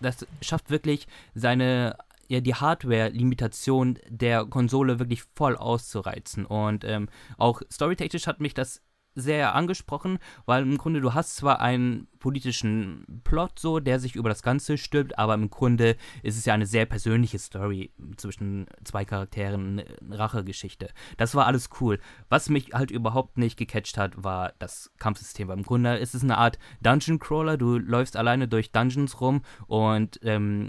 das 0.00 0.26
schafft 0.40 0.70
wirklich 0.70 1.08
seine 1.34 1.96
ja, 2.28 2.40
die 2.40 2.54
Hardware-Limitation 2.54 3.98
der 4.08 4.44
Konsole 4.44 4.98
wirklich 4.98 5.22
voll 5.34 5.56
auszureizen. 5.56 6.44
Und 6.44 6.84
ähm, 6.84 7.08
auch 7.38 7.62
storytechnisch 7.70 8.26
hat 8.26 8.40
mich 8.40 8.54
das 8.54 8.82
sehr 9.16 9.54
angesprochen, 9.54 10.18
weil 10.44 10.62
im 10.62 10.78
Grunde 10.78 11.00
du 11.00 11.14
hast 11.14 11.36
zwar 11.36 11.60
einen 11.60 12.06
politischen 12.18 13.22
Plot 13.24 13.58
so, 13.58 13.80
der 13.80 13.98
sich 13.98 14.14
über 14.14 14.28
das 14.28 14.42
Ganze 14.42 14.78
stülpt, 14.78 15.18
aber 15.18 15.34
im 15.34 15.50
Grunde 15.50 15.96
ist 16.22 16.36
es 16.36 16.44
ja 16.44 16.54
eine 16.54 16.66
sehr 16.66 16.86
persönliche 16.86 17.38
Story 17.38 17.90
zwischen 18.16 18.66
zwei 18.84 19.04
Charakteren, 19.04 19.80
eine 19.80 20.18
Rachegeschichte. 20.18 20.90
Das 21.16 21.34
war 21.34 21.46
alles 21.46 21.70
cool. 21.80 21.98
Was 22.28 22.48
mich 22.50 22.72
halt 22.72 22.90
überhaupt 22.90 23.38
nicht 23.38 23.56
gecatcht 23.56 23.98
hat, 23.98 24.22
war 24.22 24.52
das 24.58 24.92
Kampfsystem. 24.98 25.48
Weil 25.48 25.58
im 25.58 25.64
Grunde 25.64 25.96
ist 25.96 26.14
es 26.14 26.22
eine 26.22 26.38
Art 26.38 26.58
Dungeon 26.82 27.18
Crawler. 27.18 27.56
Du 27.56 27.78
läufst 27.78 28.16
alleine 28.16 28.48
durch 28.48 28.70
Dungeons 28.70 29.20
rum 29.20 29.42
und 29.66 30.20
ähm, 30.22 30.68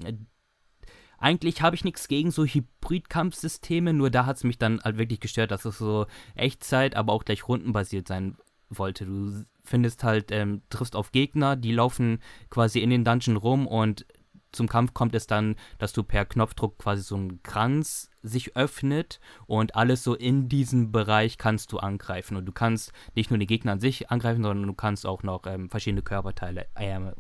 eigentlich 1.18 1.62
habe 1.62 1.76
ich 1.76 1.84
nichts 1.84 2.08
gegen 2.08 2.32
so 2.32 2.46
Hybrid-Kampfsysteme, 2.46 3.94
nur 3.94 4.10
da 4.10 4.26
hat 4.26 4.38
es 4.38 4.44
mich 4.44 4.58
dann 4.58 4.82
halt 4.82 4.98
wirklich 4.98 5.20
gestört, 5.20 5.52
dass 5.52 5.66
es 5.66 5.78
so 5.78 6.06
Echtzeit, 6.36 6.96
aber 6.96 7.14
auch 7.14 7.26
gleich 7.26 7.48
rundenbasiert 7.48 8.08
sein 8.08 8.38
wollte. 8.70 9.06
Du 9.06 9.44
findest 9.64 10.04
halt, 10.04 10.32
ähm, 10.32 10.62
triffst 10.70 10.96
auf 10.96 11.12
Gegner, 11.12 11.56
die 11.56 11.72
laufen 11.72 12.20
quasi 12.50 12.80
in 12.80 12.90
den 12.90 13.04
Dungeon 13.04 13.38
rum 13.38 13.68
und 13.68 14.06
zum 14.52 14.68
Kampf 14.68 14.94
kommt 14.94 15.14
es 15.14 15.28
dann, 15.28 15.56
dass 15.78 15.94
du 15.94 16.04
per 16.04 16.26
Knopfdruck 16.26 16.78
quasi 16.78 17.04
so 17.04 17.16
ein 17.16 17.44
Kranz 17.44 18.10
sich 18.24 18.56
öffnet 18.56 19.20
und 19.46 19.76
alles 19.76 20.04
so 20.04 20.16
in 20.16 20.50
diesem 20.50 20.92
Bereich 20.92 21.38
kannst 21.38 21.72
du 21.72 21.80
angreifen. 21.80 22.38
Und 22.38 22.46
du 22.46 22.52
kannst 22.52 22.92
nicht 23.14 23.30
nur 23.30 23.38
die 23.38 23.46
Gegner 23.46 23.74
an 23.74 23.80
sich 23.80 24.10
angreifen, 24.10 24.44
sondern 24.44 24.68
du 24.68 24.74
kannst 24.74 25.06
auch 25.06 25.22
noch 25.24 25.46
ähm, 25.46 25.70
verschiedene 25.70 26.02
Körperteile, 26.02 26.68
Arme, 26.76 27.16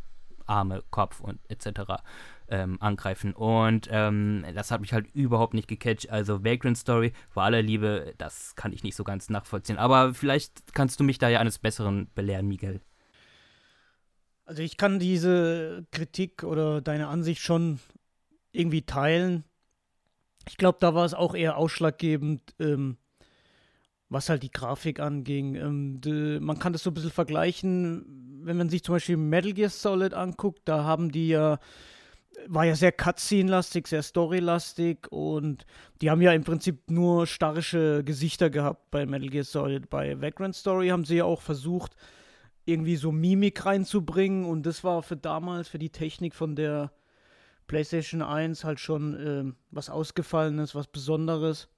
Arme, 0.48 0.84
Kopf 0.90 1.20
und 1.20 1.40
etc 1.50 2.02
ähm, 2.50 2.78
angreifen. 2.82 3.34
Und 3.34 3.88
ähm, 3.92 4.46
das 4.56 4.72
hat 4.72 4.82
mich 4.82 4.94
halt 4.94 5.08
überhaupt 5.14 5.54
nicht 5.54 5.68
gecatcht. 5.68 6.10
Also 6.10 6.44
Vagrant 6.44 6.78
Story, 6.78 7.14
vor 7.30 7.44
aller 7.44 7.62
Liebe, 7.62 8.14
das 8.18 8.56
kann 8.56 8.74
ich 8.74 8.84
nicht 8.84 8.96
so 8.96 9.04
ganz 9.04 9.30
nachvollziehen. 9.30 9.78
Aber 9.78 10.14
vielleicht 10.14 10.74
kannst 10.74 11.00
du 11.00 11.04
mich 11.04 11.18
da 11.18 11.30
ja 11.30 11.40
eines 11.40 11.60
Besseren 11.60 12.10
belehren, 12.16 12.48
Miguel. 12.48 12.82
Also 14.46 14.62
ich 14.62 14.78
kann 14.78 15.00
diese 15.00 15.86
Kritik 15.92 16.44
oder 16.44 16.82
deine 16.82 17.08
Ansicht 17.08 17.42
schon 17.42 17.80
irgendwie 18.52 18.84
teilen. 18.84 19.44
Ich 20.48 20.56
glaube, 20.56 20.78
da 20.80 20.96
war 20.96 21.04
es 21.04 21.14
auch 21.14 21.36
eher 21.36 21.58
ausschlaggebend, 21.58 22.56
ähm, 22.60 22.98
was 24.10 24.30
halt 24.30 24.44
die 24.44 24.52
Grafik 24.52 25.00
anging. 25.00 25.56
Ähm, 25.56 26.02
de, 26.02 26.40
man 26.40 26.60
kann 26.60 26.74
das 26.74 26.84
so 26.84 26.92
ein 26.92 26.94
bisschen 26.94 27.12
vergleichen, 27.12 28.42
wenn 28.44 28.58
man 28.58 28.70
sich 28.70 28.84
zum 28.84 28.96
Beispiel 28.96 29.18
Metal 29.18 29.54
Gear 29.54 29.70
Solid 29.70 30.14
anguckt, 30.14 30.62
da 30.66 30.84
haben 30.84 31.12
die 31.12 31.30
ja 31.30 31.60
war 32.46 32.66
ja 32.66 32.76
sehr 32.76 32.92
Cutscene-lastig, 32.92 33.88
sehr 33.88 34.04
Story-lastig 34.04 35.12
und 35.12 35.66
die 36.02 36.10
haben 36.10 36.22
ja 36.22 36.32
im 36.34 36.44
Prinzip 36.44 36.90
nur 36.90 37.26
starrische 37.26 38.04
Gesichter 38.04 38.50
gehabt 38.50 38.92
bei 38.92 39.06
Metal 39.06 39.30
Gear 39.30 39.44
Solid. 39.44 39.90
Bei 39.90 40.22
Vagrant 40.22 40.56
Story 40.56 40.90
haben 40.90 41.06
sie 41.06 41.18
ja 41.18 41.24
auch 41.24 41.42
versucht, 41.42 41.96
irgendwie 42.66 42.98
so 42.98 43.12
Mimik 43.12 43.66
reinzubringen 43.66 44.46
und 44.46 44.66
das 44.66 44.84
war 44.84 45.02
für 45.02 45.18
damals, 45.18 45.68
für 45.68 45.80
die 45.80 45.90
Technik 45.90 46.36
von 46.36 46.56
der 46.56 46.92
PlayStation 47.68 48.22
1 48.22 48.64
halt 48.64 48.80
schon 48.80 49.16
äh, 49.16 49.54
was 49.72 49.90
Ausgefallenes, 49.90 50.76
was 50.76 50.88
Besonderes. 50.88 51.70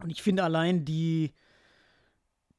Und 0.00 0.10
ich 0.10 0.22
finde 0.22 0.44
allein 0.44 0.84
die, 0.84 1.32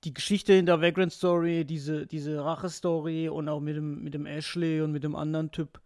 die 0.04 0.14
Geschichte 0.14 0.54
in 0.54 0.66
der 0.66 0.82
Vagrant 0.82 1.14
Story, 1.14 1.66
diese, 1.66 2.06
diese 2.06 2.44
Rache-Story 2.44 3.30
und 3.30 3.50
auch 3.50 3.60
mit 3.60 3.76
dem, 3.76 4.04
mit 4.04 4.14
dem 4.14 4.26
Ashley 4.26 4.82
und 4.82 4.92
mit 4.92 5.04
dem 5.04 5.16
anderen 5.16 5.52
Typ, 5.52 5.80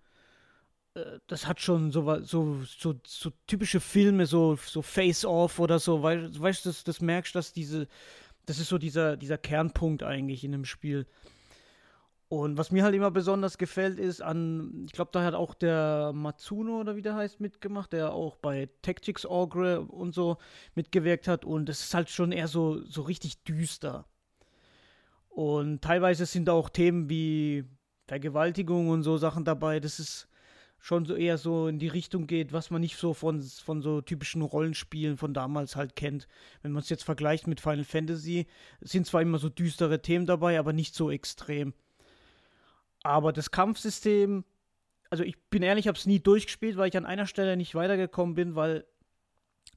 äh, 0.95 1.19
das 1.27 1.47
hat 1.47 1.61
schon 1.61 1.91
so, 1.91 2.21
so, 2.21 2.63
so, 2.63 2.95
so 3.05 3.31
typische 3.45 3.79
Filme, 3.79 4.25
so, 4.25 4.55
so 4.55 4.81
Face-Off 4.81 5.59
oder 5.59 5.79
so, 5.79 6.03
weißt 6.03 6.65
du, 6.65 6.69
das, 6.69 6.83
das 6.83 7.01
merkst, 7.01 7.35
dass 7.35 7.53
diese, 7.53 7.87
das 8.45 8.59
ist 8.59 8.69
so 8.69 8.77
dieser, 8.77 9.17
dieser 9.17 9.37
Kernpunkt 9.37 10.03
eigentlich 10.03 10.43
in 10.43 10.51
dem 10.51 10.65
Spiel. 10.65 11.05
Und 12.29 12.57
was 12.57 12.71
mir 12.71 12.83
halt 12.83 12.93
immer 12.93 13.11
besonders 13.11 13.57
gefällt, 13.57 13.99
ist 13.99 14.21
an, 14.21 14.83
ich 14.85 14.91
glaube, 14.91 15.11
da 15.13 15.23
hat 15.23 15.33
auch 15.33 15.53
der 15.53 16.11
Matsuno 16.13 16.81
oder 16.81 16.97
wie 16.97 17.01
der 17.01 17.15
heißt 17.15 17.39
mitgemacht, 17.39 17.93
der 17.93 18.13
auch 18.13 18.35
bei 18.35 18.69
Tactics 18.81 19.25
Ogre 19.25 19.81
und 19.81 20.13
so 20.13 20.37
mitgewirkt 20.75 21.27
hat. 21.27 21.45
Und 21.45 21.69
es 21.69 21.81
ist 21.81 21.93
halt 21.93 22.09
schon 22.09 22.33
eher 22.33 22.49
so, 22.49 22.83
so 22.83 23.03
richtig 23.03 23.43
düster. 23.43 24.05
Und 25.29 25.81
teilweise 25.81 26.25
sind 26.25 26.45
da 26.45 26.53
auch 26.53 26.69
Themen 26.69 27.09
wie 27.09 27.63
Vergewaltigung 28.07 28.89
und 28.89 29.03
so 29.03 29.17
Sachen 29.17 29.45
dabei. 29.45 29.79
Das 29.79 29.99
ist, 29.99 30.27
schon 30.79 31.05
so 31.05 31.15
eher 31.15 31.37
so 31.37 31.67
in 31.67 31.79
die 31.79 31.87
Richtung 31.87 32.27
geht, 32.27 32.53
was 32.53 32.69
man 32.69 32.81
nicht 32.81 32.97
so 32.97 33.13
von, 33.13 33.41
von 33.41 33.81
so 33.81 34.01
typischen 34.01 34.41
Rollenspielen 34.41 35.17
von 35.17 35.33
damals 35.33 35.75
halt 35.75 35.95
kennt. 35.95 36.27
Wenn 36.61 36.71
man 36.71 36.81
es 36.81 36.89
jetzt 36.89 37.03
vergleicht 37.03 37.47
mit 37.47 37.59
Final 37.59 37.83
Fantasy, 37.83 38.47
sind 38.81 39.05
zwar 39.05 39.21
immer 39.21 39.39
so 39.39 39.49
düstere 39.49 40.01
Themen 40.01 40.25
dabei, 40.25 40.59
aber 40.59 40.73
nicht 40.73 40.95
so 40.95 41.11
extrem. 41.11 41.73
Aber 43.07 43.31
das 43.31 43.51
Kampfsystem, 43.51 44.43
also 45.09 45.23
ich 45.23 45.37
bin 45.49 45.63
ehrlich, 45.63 45.85
ich 45.85 45.87
habe 45.87 45.97
es 45.97 46.05
nie 46.05 46.19
durchgespielt, 46.19 46.75
weil 46.75 46.89
ich 46.89 46.97
an 46.97 47.05
einer 47.05 47.25
Stelle 47.25 47.55
nicht 47.55 47.73
weitergekommen 47.73 48.35
bin, 48.35 48.55
weil 48.55 48.85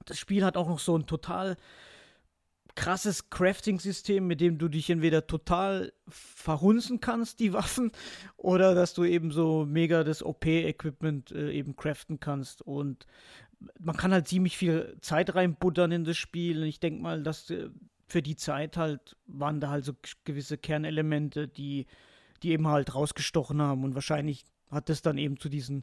das 0.05 0.19
Spiel 0.19 0.45
hat 0.45 0.57
auch 0.57 0.69
noch 0.69 0.81
so 0.81 0.99
ein 0.99 1.07
total 1.07 1.57
krasses 2.75 3.31
Crafting-System, 3.31 4.27
mit 4.27 4.41
dem 4.41 4.59
du 4.59 4.67
dich 4.67 4.91
entweder 4.91 5.29
total 5.29 5.93
verhunzen 6.09 6.99
kannst, 6.99 7.39
die 7.39 7.53
Waffen, 7.53 7.93
oder 8.37 8.75
dass 8.75 8.95
du 8.95 9.05
eben 9.05 9.31
so 9.31 9.65
mega 9.65 10.03
das 10.03 10.25
OP-Equipment 10.25 11.31
äh, 11.31 11.53
eben 11.53 11.77
craften 11.77 12.19
kannst. 12.19 12.63
Und 12.63 13.07
man 13.79 13.97
kann 13.97 14.13
halt 14.13 14.27
ziemlich 14.27 14.57
viel 14.57 14.97
Zeit 15.03 15.37
reinbuttern 15.37 15.93
in 15.93 16.05
das 16.05 16.17
Spiel. 16.17 16.63
Und 16.63 16.67
ich 16.67 16.81
denke 16.81 17.01
mal, 17.01 17.23
dass 17.23 17.49
äh, 17.51 17.69
für 18.09 18.23
die 18.23 18.35
Zeit 18.35 18.77
halt 18.77 19.17
waren 19.29 19.61
da 19.61 19.71
halt 19.71 19.85
so 19.85 19.93
gewisse 20.25 20.59
Kernelemente, 20.59 21.47
die, 21.47 21.87
die 22.43 22.51
eben 22.51 22.69
halt 22.69 22.95
rausgestochen 22.95 23.61
haben. 23.61 23.85
Und 23.85 23.95
wahrscheinlich 23.95 24.45
hat 24.71 24.89
das 24.89 25.03
dann 25.03 25.19
eben 25.19 25.39
zu 25.39 25.49
diesem 25.49 25.83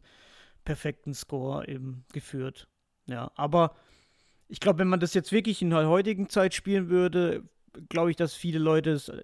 perfekten 0.66 1.14
Score 1.14 1.68
eben 1.68 2.06
geführt. 2.14 2.68
Ja, 3.06 3.32
aber 3.36 3.76
ich 4.48 4.60
glaube, 4.60 4.80
wenn 4.80 4.88
man 4.88 5.00
das 5.00 5.14
jetzt 5.14 5.32
wirklich 5.32 5.62
in 5.62 5.70
der 5.70 5.88
heutigen 5.88 6.30
Zeit 6.30 6.54
spielen 6.54 6.90
würde, 6.90 7.44
glaube 7.90 8.12
ich, 8.12 8.16
dass 8.16 8.34
viele 8.34 8.60
Leute 8.60 8.92
es 8.92 9.10
äh, 9.10 9.24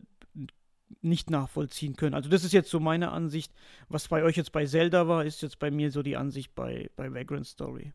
nicht 1.01 1.29
nachvollziehen 1.29 1.95
können. 1.95 2.13
Also 2.13 2.29
das 2.29 2.43
ist 2.43 2.53
jetzt 2.53 2.69
so 2.69 2.79
meine 2.79 3.11
Ansicht. 3.11 3.53
Was 3.89 4.07
bei 4.07 4.23
euch 4.23 4.37
jetzt 4.37 4.51
bei 4.51 4.65
Zelda 4.65 5.07
war, 5.07 5.25
ist 5.25 5.41
jetzt 5.41 5.59
bei 5.59 5.71
mir 5.71 5.91
so 5.91 6.03
die 6.03 6.17
Ansicht 6.17 6.53
bei, 6.55 6.89
bei 6.95 7.13
Vagrant 7.13 7.47
Story. 7.47 7.93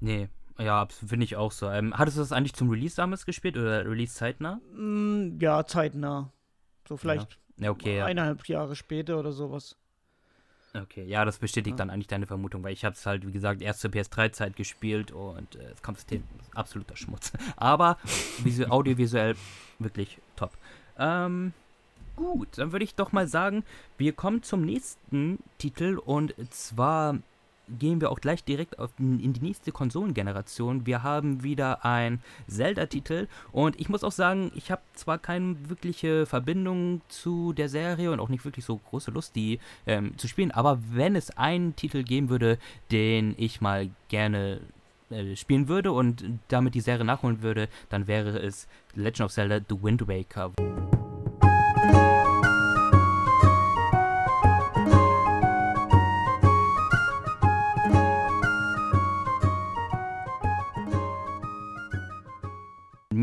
Nee, 0.00 0.28
ja, 0.58 0.86
finde 0.86 1.24
ich 1.24 1.36
auch 1.36 1.52
so. 1.52 1.68
Ähm, 1.68 1.96
hattest 1.96 2.16
du 2.16 2.20
das 2.20 2.32
eigentlich 2.32 2.54
zum 2.54 2.70
Release 2.70 2.96
damals 2.96 3.26
gespielt 3.26 3.56
oder 3.56 3.84
Release 3.84 4.14
zeitnah? 4.14 4.60
Mm, 4.74 5.38
ja, 5.40 5.64
zeitnah. 5.66 6.32
So 6.88 6.96
vielleicht 6.96 7.32
ja. 7.32 7.39
Ja, 7.60 7.70
okay, 7.70 8.00
eineinhalb 8.00 8.46
Jahre 8.48 8.74
später 8.74 9.18
oder 9.18 9.32
sowas. 9.32 9.76
Okay, 10.72 11.04
ja, 11.04 11.24
das 11.24 11.38
bestätigt 11.38 11.74
ja. 11.74 11.76
dann 11.78 11.90
eigentlich 11.90 12.06
deine 12.06 12.26
Vermutung, 12.26 12.62
weil 12.62 12.72
ich 12.72 12.84
habe 12.84 12.94
es 12.94 13.04
halt, 13.04 13.26
wie 13.26 13.32
gesagt, 13.32 13.60
erst 13.60 13.80
zur 13.80 13.90
PS3-Zeit 13.90 14.54
gespielt 14.54 15.10
und 15.10 15.56
äh, 15.56 15.68
das 15.70 15.82
Kampfsystem 15.82 16.22
ist 16.40 16.56
absoluter 16.56 16.96
Schmutz. 16.96 17.32
Aber 17.56 17.98
audiovisuell 18.68 19.34
wirklich 19.80 20.18
top. 20.36 20.52
Ähm, 20.96 21.52
gut, 22.14 22.48
dann 22.56 22.70
würde 22.70 22.84
ich 22.84 22.94
doch 22.94 23.10
mal 23.10 23.26
sagen, 23.26 23.64
wir 23.98 24.12
kommen 24.12 24.42
zum 24.42 24.62
nächsten 24.62 25.40
Titel 25.58 25.98
und 25.98 26.34
zwar 26.50 27.18
gehen 27.78 28.00
wir 28.00 28.10
auch 28.10 28.20
gleich 28.20 28.44
direkt 28.44 28.76
in 28.98 29.32
die 29.32 29.40
nächste 29.40 29.72
Konsolengeneration. 29.72 30.86
Wir 30.86 31.02
haben 31.02 31.42
wieder 31.42 31.84
ein 31.84 32.20
Zelda-Titel 32.48 33.28
und 33.52 33.78
ich 33.80 33.88
muss 33.88 34.04
auch 34.04 34.12
sagen, 34.12 34.50
ich 34.54 34.70
habe 34.70 34.82
zwar 34.94 35.18
keine 35.18 35.56
wirkliche 35.68 36.26
Verbindung 36.26 37.00
zu 37.08 37.52
der 37.52 37.68
Serie 37.68 38.10
und 38.10 38.20
auch 38.20 38.28
nicht 38.28 38.44
wirklich 38.44 38.64
so 38.64 38.76
große 38.76 39.10
Lust, 39.10 39.36
die 39.36 39.58
ähm, 39.86 40.16
zu 40.18 40.28
spielen, 40.28 40.50
aber 40.50 40.78
wenn 40.90 41.16
es 41.16 41.36
einen 41.36 41.76
Titel 41.76 42.02
geben 42.02 42.28
würde, 42.28 42.58
den 42.90 43.34
ich 43.38 43.60
mal 43.60 43.90
gerne 44.08 44.60
äh, 45.10 45.36
spielen 45.36 45.68
würde 45.68 45.92
und 45.92 46.24
damit 46.48 46.74
die 46.74 46.80
Serie 46.80 47.04
nachholen 47.04 47.42
würde, 47.42 47.68
dann 47.88 48.06
wäre 48.06 48.38
es 48.38 48.68
Legend 48.94 49.22
of 49.22 49.32
Zelda 49.32 49.60
The 49.68 49.82
Wind 49.82 50.06
Waker. 50.06 50.52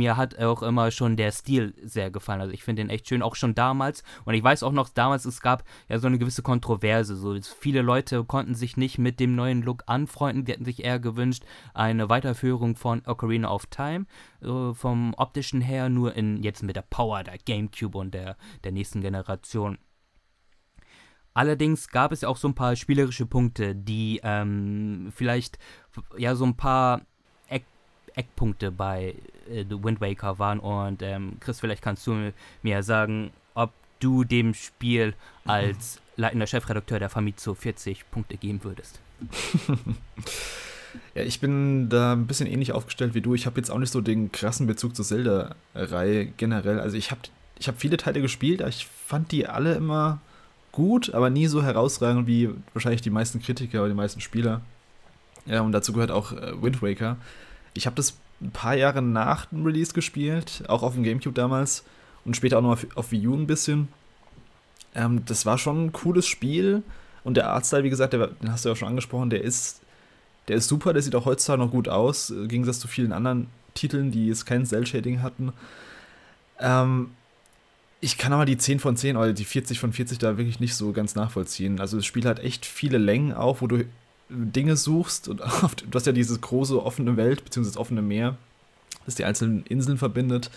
Mir 0.07 0.15
hat 0.15 0.39
auch 0.39 0.63
immer 0.63 0.89
schon 0.91 1.17
der 1.17 1.31
Stil 1.31 1.73
sehr 1.83 2.09
gefallen. 2.09 2.39
Also 2.39 2.53
ich 2.53 2.63
finde 2.63 2.81
den 2.81 2.89
echt 2.89 3.09
schön, 3.09 3.21
auch 3.21 3.35
schon 3.35 3.55
damals. 3.55 4.03
Und 4.23 4.35
ich 4.35 4.43
weiß 4.43 4.63
auch 4.63 4.71
noch, 4.71 4.87
damals 4.87 5.25
es 5.25 5.41
gab 5.41 5.63
ja 5.89 5.99
so 5.99 6.07
eine 6.07 6.17
gewisse 6.17 6.43
Kontroverse. 6.43 7.17
So 7.17 7.37
viele 7.59 7.81
Leute 7.81 8.23
konnten 8.23 8.55
sich 8.55 8.77
nicht 8.77 8.97
mit 8.99 9.19
dem 9.19 9.35
neuen 9.35 9.61
Look 9.61 9.83
anfreunden. 9.87 10.45
Die 10.45 10.53
hätten 10.53 10.63
sich 10.63 10.85
eher 10.85 10.99
gewünscht 10.99 11.43
eine 11.73 12.07
Weiterführung 12.07 12.77
von 12.77 13.01
Ocarina 13.05 13.51
of 13.51 13.65
Time 13.65 14.05
so 14.39 14.73
vom 14.73 15.13
optischen 15.17 15.59
her, 15.59 15.89
nur 15.89 16.15
in 16.15 16.41
jetzt 16.41 16.63
mit 16.63 16.77
der 16.77 16.83
Power 16.83 17.23
der 17.23 17.37
GameCube 17.37 17.97
und 17.97 18.13
der 18.13 18.37
der 18.63 18.71
nächsten 18.71 19.01
Generation. 19.01 19.77
Allerdings 21.33 21.89
gab 21.89 22.11
es 22.13 22.21
ja 22.21 22.29
auch 22.29 22.37
so 22.37 22.47
ein 22.47 22.55
paar 22.55 22.75
spielerische 22.75 23.25
Punkte, 23.25 23.75
die 23.75 24.21
ähm, 24.23 25.11
vielleicht 25.13 25.59
ja 26.17 26.33
so 26.35 26.45
ein 26.45 26.55
paar 26.55 27.01
Eck 27.49 27.65
Eckpunkte 28.15 28.71
bei 28.71 29.15
äh, 29.49 29.65
Wind 29.69 30.01
Waker 30.01 30.39
waren. 30.39 30.59
Und 30.59 31.01
ähm, 31.01 31.37
Chris, 31.39 31.59
vielleicht 31.59 31.81
kannst 31.81 32.05
du 32.07 32.31
mir 32.61 32.83
sagen, 32.83 33.31
ob 33.53 33.71
du 33.99 34.23
dem 34.23 34.53
Spiel 34.53 35.13
als 35.45 35.99
leitender 36.15 36.47
Chefredakteur 36.47 36.99
der 36.99 37.09
Famitsu 37.09 37.53
40 37.53 38.09
Punkte 38.11 38.37
geben 38.37 38.63
würdest. 38.63 38.99
ja, 41.15 41.23
ich 41.23 41.39
bin 41.39 41.89
da 41.89 42.13
ein 42.13 42.27
bisschen 42.27 42.47
ähnlich 42.47 42.71
aufgestellt 42.71 43.13
wie 43.13 43.21
du. 43.21 43.35
Ich 43.35 43.45
habe 43.45 43.59
jetzt 43.59 43.69
auch 43.69 43.79
nicht 43.79 43.91
so 43.91 44.01
den 44.01 44.31
krassen 44.31 44.67
Bezug 44.67 44.95
zur 44.95 45.05
Zelda-Reihe 45.05 46.25
generell. 46.25 46.79
Also 46.79 46.97
ich 46.97 47.11
habe 47.11 47.21
ich 47.59 47.67
hab 47.67 47.79
viele 47.79 47.97
Teile 47.97 48.21
gespielt, 48.21 48.61
aber 48.61 48.69
ich 48.69 48.87
fand 49.05 49.31
die 49.31 49.47
alle 49.47 49.73
immer 49.75 50.19
gut, 50.71 51.13
aber 51.13 51.29
nie 51.29 51.47
so 51.47 51.63
herausragend 51.63 52.27
wie 52.27 52.49
wahrscheinlich 52.73 53.01
die 53.01 53.09
meisten 53.09 53.41
Kritiker 53.41 53.79
oder 53.79 53.89
die 53.89 53.95
meisten 53.95 54.21
Spieler. 54.21 54.61
Ja, 55.45 55.61
und 55.61 55.71
dazu 55.71 55.93
gehört 55.93 56.11
auch 56.11 56.33
äh, 56.33 56.61
Wind 56.61 56.81
Waker. 56.81 57.17
Ich 57.73 57.85
habe 57.85 57.95
das 57.95 58.17
ein 58.41 58.51
paar 58.51 58.75
Jahre 58.75 59.01
nach 59.01 59.45
dem 59.47 59.65
Release 59.65 59.93
gespielt, 59.93 60.63
auch 60.67 60.83
auf 60.83 60.93
dem 60.93 61.03
Gamecube 61.03 61.33
damals 61.33 61.83
und 62.25 62.35
später 62.35 62.57
auch 62.57 62.61
noch 62.61 62.71
auf, 62.71 62.87
auf 62.95 63.11
Wii 63.11 63.27
U 63.27 63.35
ein 63.35 63.47
bisschen. 63.47 63.87
Ähm, 64.95 65.23
das 65.25 65.45
war 65.45 65.57
schon 65.57 65.85
ein 65.85 65.91
cooles 65.91 66.27
Spiel 66.27 66.83
und 67.23 67.35
der 67.35 67.49
Artstyle, 67.49 67.83
wie 67.83 67.89
gesagt, 67.89 68.13
der, 68.13 68.27
den 68.27 68.51
hast 68.51 68.65
du 68.65 68.69
ja 68.69 68.75
schon 68.75 68.87
angesprochen, 68.89 69.29
der 69.29 69.43
ist, 69.43 69.81
der 70.47 70.57
ist 70.57 70.67
super, 70.67 70.93
der 70.93 71.01
sieht 71.01 71.15
auch 71.15 71.25
heutzutage 71.25 71.61
noch 71.61 71.71
gut 71.71 71.89
aus, 71.89 72.29
im 72.29 72.47
Gegensatz 72.47 72.79
zu 72.79 72.87
vielen 72.87 73.11
anderen 73.11 73.47
Titeln, 73.73 74.11
die 74.11 74.27
jetzt 74.27 74.45
kein 74.45 74.65
Cell-Shading 74.65 75.21
hatten. 75.21 75.53
Ähm, 76.59 77.11
ich 77.99 78.17
kann 78.17 78.33
aber 78.33 78.45
die 78.45 78.57
10 78.57 78.79
von 78.79 78.95
10 78.95 79.17
oder 79.17 79.33
die 79.33 79.45
40 79.45 79.79
von 79.79 79.91
40 79.91 80.19
da 80.19 80.37
wirklich 80.37 80.59
nicht 80.59 80.75
so 80.75 80.91
ganz 80.93 81.15
nachvollziehen. 81.15 81.79
Also 81.79 81.97
das 81.97 82.05
Spiel 82.05 82.25
hat 82.25 82.39
echt 82.39 82.65
viele 82.65 82.97
Längen 82.97 83.33
auch, 83.33 83.61
wo 83.61 83.67
du 83.67 83.85
Dinge 84.29 84.75
suchst 84.75 85.27
und 85.27 85.41
oft, 85.63 85.85
du 85.89 85.95
hast 85.95 86.05
ja 86.05 86.13
diese 86.13 86.37
große 86.37 86.83
offene 86.83 87.17
Welt, 87.17 87.43
beziehungsweise 87.43 87.75
das 87.75 87.81
offene 87.81 88.01
Meer, 88.01 88.37
das 89.05 89.15
die 89.15 89.25
einzelnen 89.25 89.65
Inseln 89.65 89.97
verbindet, 89.97 90.51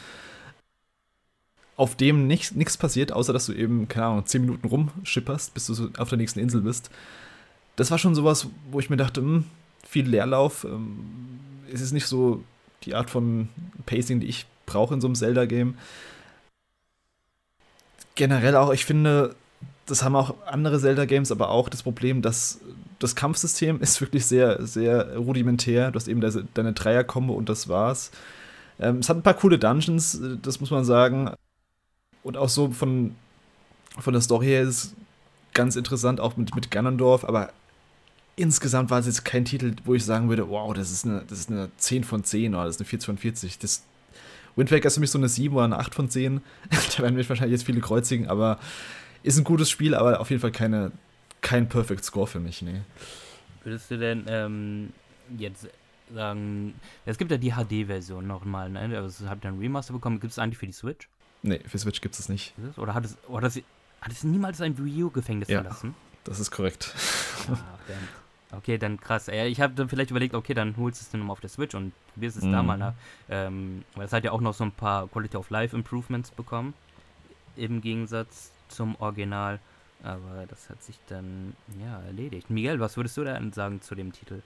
auf 1.77 1.97
dem 1.97 2.27
nichts 2.27 2.77
passiert, 2.77 3.13
außer 3.13 3.33
dass 3.33 3.47
du 3.47 3.53
eben, 3.53 3.89
keine 3.89 4.07
Ahnung, 4.07 4.27
10 4.27 4.43
Minuten 4.43 4.67
rumschipperst, 4.69 5.55
bis 5.55 5.67
du 5.67 5.75
so 5.75 5.89
auf 5.97 6.11
der 6.11 6.19
nächsten 6.19 6.41
Insel 6.41 6.61
bist. 6.61 6.91
Das 7.77 7.91
war 7.91 7.97
schon 7.97 8.15
sowas, 8.15 8.49
wo 8.71 8.81
ich 8.81 8.91
mir 8.91 8.99
dachte, 8.99 9.23
mh, 9.23 9.29
hm, 9.29 9.45
viel 9.89 10.07
Leerlauf. 10.07 10.65
Ähm, 10.65 11.41
es 11.73 11.81
ist 11.81 11.93
nicht 11.93 12.07
so 12.07 12.45
die 12.83 12.95
Art 12.95 13.09
von 13.09 13.49
Pacing, 13.87 14.21
die 14.21 14.27
ich 14.27 14.47
brauche 14.67 14.93
in 14.93 15.01
so 15.01 15.07
einem 15.07 15.15
Zelda-Game. 15.15 15.75
Generell 18.15 18.57
auch, 18.57 18.73
ich 18.73 18.85
finde, 18.85 19.35
das 19.87 20.03
haben 20.03 20.17
auch 20.17 20.35
andere 20.47 20.79
Zelda-Games, 20.79 21.33
aber 21.33 21.49
auch 21.49 21.69
das 21.69 21.83
Problem, 21.83 22.21
dass 22.21 22.61
das 23.01 23.17
Kampfsystem 23.17 23.81
ist 23.81 24.01
wirklich 24.01 24.27
sehr, 24.27 24.65
sehr 24.65 25.17
rudimentär. 25.17 25.91
Du 25.91 25.97
hast 25.97 26.07
eben 26.07 26.21
deine 26.55 26.73
Dreier-Kombo 26.73 27.33
und 27.33 27.49
das 27.49 27.69
war's. 27.69 28.13
Ähm, 28.79 28.99
es 28.99 29.09
hat 29.09 29.17
ein 29.17 29.23
paar 29.23 29.35
coole 29.35 29.59
Dungeons, 29.59 30.21
das 30.43 30.61
muss 30.61 30.71
man 30.71 30.85
sagen. 30.85 31.33
Und 32.23 32.37
auch 32.37 32.51
so 32.51 32.71
von, 32.71 33.17
von 33.99 34.13
der 34.13 34.23
Story 34.23 34.47
her 34.47 34.63
ist 34.63 34.69
es 34.69 34.95
ganz 35.55 35.77
interessant, 35.77 36.21
auch 36.21 36.37
mit, 36.37 36.55
mit 36.55 36.71
Ganondorf, 36.71 37.25
aber 37.25 37.53
insgesamt 38.37 38.91
war 38.91 39.01
es 39.01 39.07
jetzt 39.07 39.25
kein 39.25 39.45
Titel, 39.45 39.75
wo 39.85 39.95
ich 39.95 40.05
sagen 40.05 40.29
würde, 40.29 40.49
wow, 40.49 40.73
das 40.75 40.91
ist 40.91 41.07
eine, 41.07 41.25
das 41.27 41.41
ist 41.41 41.51
eine 41.51 41.71
10 41.79 42.05
von 42.05 42.23
10 42.23 42.55
oder 42.55 42.67
das 42.67 42.77
ist 42.77 42.81
eine 42.81 42.89
40 42.89 43.07
von 43.07 43.19
40. 43.19 43.59
Das, 43.59 43.83
Wind 44.57 44.71
Waker 44.71 44.89
ist 44.89 44.95
für 44.95 45.01
mich 45.01 45.11
so 45.11 45.19
eine 45.19 45.29
7 45.29 45.55
oder 45.55 45.65
eine 45.65 45.79
8 45.79 45.95
von 45.95 46.11
10. 46.11 46.41
da 46.97 47.03
werden 47.03 47.17
mich 47.17 47.29
wahrscheinlich 47.29 47.59
jetzt 47.59 47.67
viele 47.67 47.81
kreuzigen, 47.81 48.29
aber 48.29 48.59
ist 49.23 49.39
ein 49.39 49.45
gutes 49.45 49.71
Spiel, 49.71 49.95
aber 49.95 50.21
auf 50.21 50.31
jeden 50.31 50.41
Fall 50.41 50.53
keine, 50.53 50.93
kein 51.41 51.69
Perfect 51.69 52.05
Score 52.05 52.27
für 52.27 52.41
mich, 52.41 52.63
nee. 52.63 52.81
Würdest 53.65 53.91
du 53.91 53.99
denn 53.99 54.25
ähm, 54.29 54.93
jetzt 55.37 55.69
sagen, 56.13 56.75
es 57.07 57.19
gibt 57.19 57.31
ja 57.31 57.37
die 57.37 57.53
HD-Version 57.53 58.27
nochmal, 58.27 58.71
ne? 58.71 58.97
Also 58.97 59.29
habt 59.29 59.45
ihr 59.45 59.49
ein 59.49 59.59
Remaster 59.59 59.93
bekommen, 59.93 60.21
gibt 60.21 60.33
es 60.33 60.39
eigentlich 60.39 60.59
für 60.59 60.67
die 60.67 60.73
Switch? 60.73 61.09
Nee, 61.43 61.61
für 61.67 61.79
Switch 61.79 62.01
gibt 62.01 62.19
es 62.19 62.29
nicht. 62.29 62.55
Oder 62.77 62.95
hat 62.95 63.05
es, 63.05 63.17
oder 63.29 63.49
hat 63.49 64.13
es 64.13 64.25
niemals 64.25 64.61
ein 64.61 64.77
Wii 64.79 65.05
U-Gefängnis 65.05 65.49
ja, 65.49 65.63
verlassen? 65.63 65.95
das 66.25 66.41
ist 66.41 66.51
korrekt. 66.51 66.95
Ah, 68.53 68.57
okay, 68.57 68.79
dann 68.79 69.01
krass. 69.01 69.29
Ich 69.29 69.61
habe 69.61 69.75
dann 69.75 69.89
vielleicht 69.89 70.11
überlegt, 70.11 70.35
okay, 70.35 70.55
dann 70.55 70.77
holst 70.77 71.01
du 71.01 71.05
es 71.05 71.11
dann 71.11 71.21
nochmal 71.21 71.33
auf 71.33 71.41
der 71.41 71.51
Switch 71.51 71.75
und 71.75 71.93
probierst 72.13 72.37
es 72.37 72.45
mm. 72.45 72.53
da 72.53 72.61
mhm. 72.61 72.67
mal 72.67 72.79
nach. 72.79 72.95
Ähm, 73.29 73.85
weil 73.95 74.07
es 74.07 74.13
hat 74.13 74.25
ja 74.25 74.33
auch 74.33 74.41
noch 74.41 74.55
so 74.55 74.65
ein 74.65 74.73
paar 74.73 75.09
Quality 75.09 75.37
of 75.37 75.51
Life 75.51 75.75
Improvements 75.75 76.31
bekommen. 76.31 76.75
Im 77.57 77.81
Gegensatz 77.81 78.53
zum 78.69 78.97
Original. 78.97 79.59
Aber 80.03 80.47
das 80.49 80.69
hat 80.71 80.83
sich 80.83 80.99
dann, 81.09 81.55
ja, 81.81 82.01
erledigt. 82.03 82.51
Miguel, 82.51 82.81
was 82.81 82.97
würdest 82.97 83.17
du 83.17 83.25
denn 83.25 83.53
sagen 83.53 83.83
zu 83.83 83.95
dem 83.95 84.13
Titel? 84.13 84.43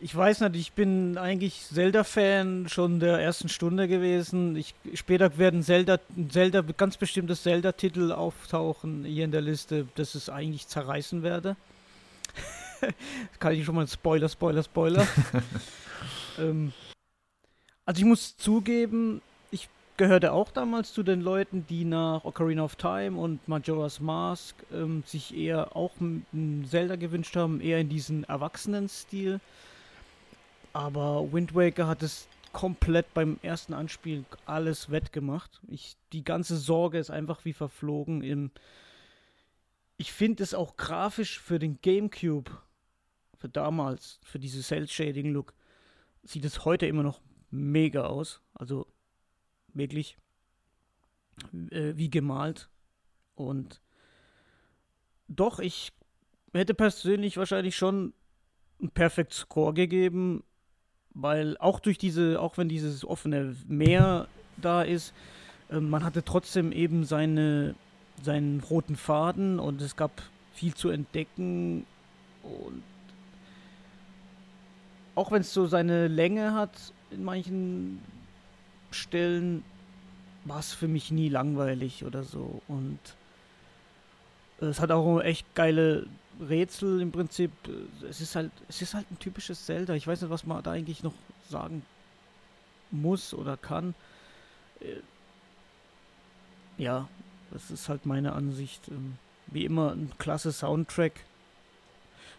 Ich 0.00 0.14
weiß 0.14 0.40
nicht, 0.40 0.56
ich 0.56 0.72
bin 0.72 1.16
eigentlich 1.18 1.62
Zelda-Fan 1.72 2.68
schon 2.68 3.00
der 3.00 3.18
ersten 3.18 3.48
Stunde 3.48 3.88
gewesen. 3.88 4.54
Ich, 4.56 4.74
später 4.94 5.38
werden 5.38 5.62
Zelda, 5.62 5.98
Zelda, 6.28 6.62
ganz 6.62 6.96
bestimmte 6.96 7.34
Zelda-Titel 7.36 8.12
auftauchen 8.12 9.04
hier 9.04 9.24
in 9.24 9.30
der 9.30 9.40
Liste, 9.40 9.86
dass 9.94 10.14
es 10.14 10.28
eigentlich 10.28 10.68
zerreißen 10.68 11.22
werde. 11.22 11.56
kann 13.38 13.54
ich 13.54 13.64
schon 13.64 13.76
mal 13.76 13.88
Spoiler, 13.88 14.28
Spoiler, 14.28 14.62
Spoiler. 14.62 15.06
ähm, 16.38 16.72
also 17.86 17.98
ich 18.00 18.04
muss 18.04 18.36
zugeben, 18.36 19.22
gehörte 19.96 20.32
auch 20.32 20.50
damals 20.50 20.92
zu 20.92 21.02
den 21.02 21.20
Leuten, 21.20 21.66
die 21.66 21.84
nach 21.84 22.24
Ocarina 22.24 22.64
of 22.64 22.76
Time 22.76 23.18
und 23.18 23.46
Majora's 23.48 24.00
Mask 24.00 24.56
ähm, 24.72 25.02
sich 25.06 25.36
eher 25.36 25.76
auch 25.76 25.92
ein 26.00 26.66
Zelda 26.68 26.96
gewünscht 26.96 27.36
haben, 27.36 27.60
eher 27.60 27.78
in 27.80 27.88
diesen 27.88 28.24
Erwachsenen-Stil. 28.24 29.40
Aber 30.72 31.32
Wind 31.32 31.54
Waker 31.54 31.86
hat 31.86 32.02
es 32.02 32.26
komplett 32.52 33.12
beim 33.14 33.38
ersten 33.42 33.74
Anspiel 33.74 34.24
alles 34.46 34.90
wettgemacht. 34.90 35.60
Ich, 35.68 35.96
die 36.12 36.24
ganze 36.24 36.56
Sorge 36.56 36.98
ist 36.98 37.10
einfach 37.10 37.44
wie 37.44 37.52
verflogen. 37.52 38.22
Im, 38.22 38.50
ich 39.96 40.12
finde 40.12 40.42
es 40.42 40.54
auch 40.54 40.76
grafisch 40.76 41.38
für 41.38 41.58
den 41.58 41.78
GameCube, 41.80 42.50
für 43.38 43.48
damals, 43.48 44.18
für 44.24 44.38
diese 44.38 44.62
Cell-Shading-Look, 44.62 45.52
sieht 46.22 46.44
es 46.44 46.64
heute 46.64 46.86
immer 46.86 47.02
noch 47.02 47.20
mega 47.50 48.06
aus. 48.06 48.40
Also 48.54 48.86
wirklich 49.74 50.16
äh, 51.70 51.92
wie 51.96 52.10
gemalt. 52.10 52.68
Und 53.34 53.80
doch, 55.28 55.58
ich 55.58 55.92
hätte 56.52 56.74
persönlich 56.74 57.36
wahrscheinlich 57.36 57.76
schon 57.76 58.14
einen 58.80 58.90
Perfect 58.90 59.32
Score 59.32 59.74
gegeben, 59.74 60.44
weil 61.10 61.56
auch 61.58 61.80
durch 61.80 61.98
diese, 61.98 62.40
auch 62.40 62.58
wenn 62.58 62.68
dieses 62.68 63.04
offene 63.04 63.56
Meer 63.66 64.28
da 64.56 64.82
ist, 64.82 65.14
äh, 65.70 65.80
man 65.80 66.04
hatte 66.04 66.24
trotzdem 66.24 66.72
eben 66.72 67.04
seine, 67.04 67.74
seinen 68.22 68.60
roten 68.60 68.96
Faden 68.96 69.58
und 69.58 69.80
es 69.80 69.96
gab 69.96 70.22
viel 70.52 70.74
zu 70.74 70.88
entdecken 70.90 71.86
und 72.42 72.82
auch 75.16 75.30
wenn 75.32 75.40
es 75.40 75.52
so 75.52 75.66
seine 75.66 76.08
Länge 76.08 76.54
hat 76.54 76.92
in 77.10 77.24
manchen 77.24 78.00
Stellen 78.94 79.64
war 80.44 80.60
es 80.60 80.72
für 80.72 80.88
mich 80.88 81.10
nie 81.10 81.28
langweilig 81.28 82.04
oder 82.04 82.22
so. 82.22 82.62
Und 82.68 82.98
es 84.60 84.80
hat 84.80 84.90
auch 84.90 85.20
echt 85.20 85.54
geile 85.54 86.06
Rätsel 86.40 87.00
im 87.00 87.12
Prinzip. 87.12 87.50
Es 88.08 88.20
ist 88.20 88.36
halt, 88.36 88.50
es 88.68 88.82
ist 88.82 88.94
halt 88.94 89.10
ein 89.10 89.18
typisches 89.18 89.64
Zelda. 89.66 89.94
Ich 89.94 90.06
weiß 90.06 90.22
nicht, 90.22 90.30
was 90.30 90.46
man 90.46 90.62
da 90.62 90.72
eigentlich 90.72 91.02
noch 91.02 91.14
sagen 91.48 91.82
muss 92.90 93.34
oder 93.34 93.56
kann. 93.56 93.94
Äh, 94.80 95.00
ja, 96.78 97.08
das 97.50 97.70
ist 97.70 97.88
halt 97.88 98.06
meine 98.06 98.32
Ansicht. 98.32 98.88
Ähm, 98.88 99.16
wie 99.46 99.64
immer 99.64 99.92
ein 99.92 100.10
klasse 100.18 100.52
Soundtrack. 100.52 101.12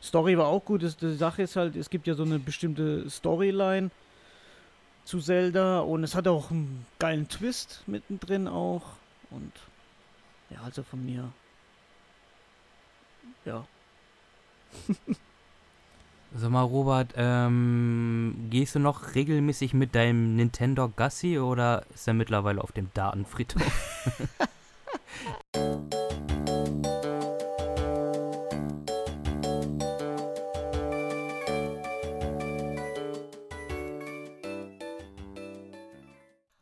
Story 0.01 0.37
war 0.37 0.47
auch 0.47 0.63
gut. 0.63 0.81
Die 1.01 1.15
Sache 1.15 1.43
ist 1.43 1.55
halt, 1.55 1.75
es 1.75 1.89
gibt 1.89 2.07
ja 2.07 2.13
so 2.13 2.23
eine 2.23 2.39
bestimmte 2.39 3.09
Storyline 3.09 3.89
zu 5.05 5.19
Zelda 5.19 5.79
und 5.79 6.03
es 6.03 6.15
hat 6.15 6.27
auch 6.27 6.51
einen 6.51 6.85
geilen 6.99 7.29
Twist 7.29 7.83
mittendrin 7.87 8.47
auch 8.47 8.83
und 9.29 9.51
ja, 10.49 10.59
also 10.63 10.83
von 10.83 11.05
mir 11.05 11.31
ja. 13.45 13.65
Sag 16.37 16.49
mal, 16.49 16.63
Robert, 16.63 17.13
ähm, 17.15 18.47
gehst 18.49 18.75
du 18.75 18.79
noch 18.79 19.15
regelmäßig 19.15 19.73
mit 19.73 19.95
deinem 19.95 20.35
Nintendo 20.35 20.89
Gassi 20.89 21.39
oder 21.39 21.85
ist 21.93 22.07
er 22.09 22.13
mittlerweile 22.13 22.61
auf 22.61 22.73
dem 22.73 22.89
Datenfriedhof? 22.93 23.63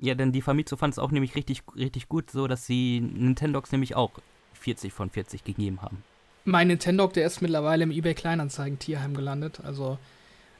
Ja, 0.03 0.15
denn 0.15 0.33
die 0.33 0.41
Famitsu 0.41 0.75
fand 0.75 0.91
es 0.91 0.99
auch 0.99 1.11
nämlich 1.11 1.33
richtig, 1.33 1.63
richtig 1.77 2.09
gut, 2.09 2.29
so 2.29 2.45
dass 2.47 2.65
sie 2.65 2.99
Nintendogs 2.99 3.71
nämlich 3.71 3.95
auch 3.95 4.11
40 4.51 4.91
von 4.91 5.09
40 5.09 5.45
gegeben 5.45 5.81
haben. 5.81 6.03
Mein 6.43 6.67
Nintendog, 6.67 7.13
der 7.13 7.25
ist 7.25 7.41
mittlerweile 7.41 7.83
im 7.83 7.91
eBay 7.91 8.13
Kleinanzeigen 8.13 8.79
Tierheim 8.79 9.13
gelandet. 9.13 9.61
Also, 9.63 9.97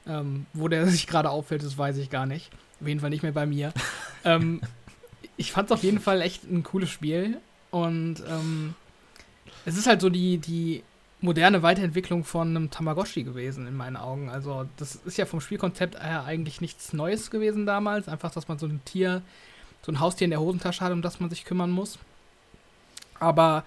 ähm, 0.06 0.46
wo 0.54 0.68
der 0.68 0.86
sich 0.88 1.06
gerade 1.06 1.28
auffällt, 1.28 1.62
das 1.62 1.76
weiß 1.76 1.98
ich 1.98 2.08
gar 2.08 2.24
nicht. 2.24 2.50
Auf 2.80 2.88
jeden 2.88 3.00
Fall 3.00 3.10
nicht 3.10 3.22
mehr 3.22 3.32
bei 3.32 3.44
mir. 3.44 3.74
ähm, 4.24 4.62
ich 5.36 5.52
fand 5.52 5.68
es 5.68 5.72
auf 5.72 5.82
jeden 5.82 6.00
Fall 6.00 6.22
echt 6.22 6.44
ein 6.44 6.62
cooles 6.62 6.88
Spiel. 6.88 7.36
Und 7.70 8.24
ähm, 8.26 8.74
es 9.66 9.76
ist 9.76 9.86
halt 9.86 10.00
so 10.00 10.08
die, 10.08 10.38
die 10.38 10.82
moderne 11.24 11.62
Weiterentwicklung 11.62 12.22
von 12.22 12.48
einem 12.48 12.70
Tamagotchi 12.70 13.24
gewesen, 13.24 13.66
in 13.66 13.74
meinen 13.74 13.96
Augen. 13.96 14.28
Also, 14.28 14.66
das 14.76 14.96
ist 14.96 15.18
ja 15.18 15.26
vom 15.26 15.40
Spielkonzept 15.40 15.98
her 16.00 16.24
eigentlich 16.24 16.60
nichts 16.60 16.92
Neues 16.92 17.30
gewesen 17.30 17.66
damals. 17.66 18.08
Einfach, 18.08 18.30
dass 18.30 18.46
man 18.46 18.58
so 18.58 18.66
ein 18.66 18.80
Tier, 18.84 19.22
so 19.82 19.90
ein 19.90 20.00
Haustier 20.00 20.26
in 20.26 20.30
der 20.30 20.40
Hosentasche 20.40 20.84
hat, 20.84 20.92
um 20.92 21.02
das 21.02 21.20
man 21.20 21.30
sich 21.30 21.44
kümmern 21.44 21.70
muss. 21.70 21.98
Aber 23.18 23.64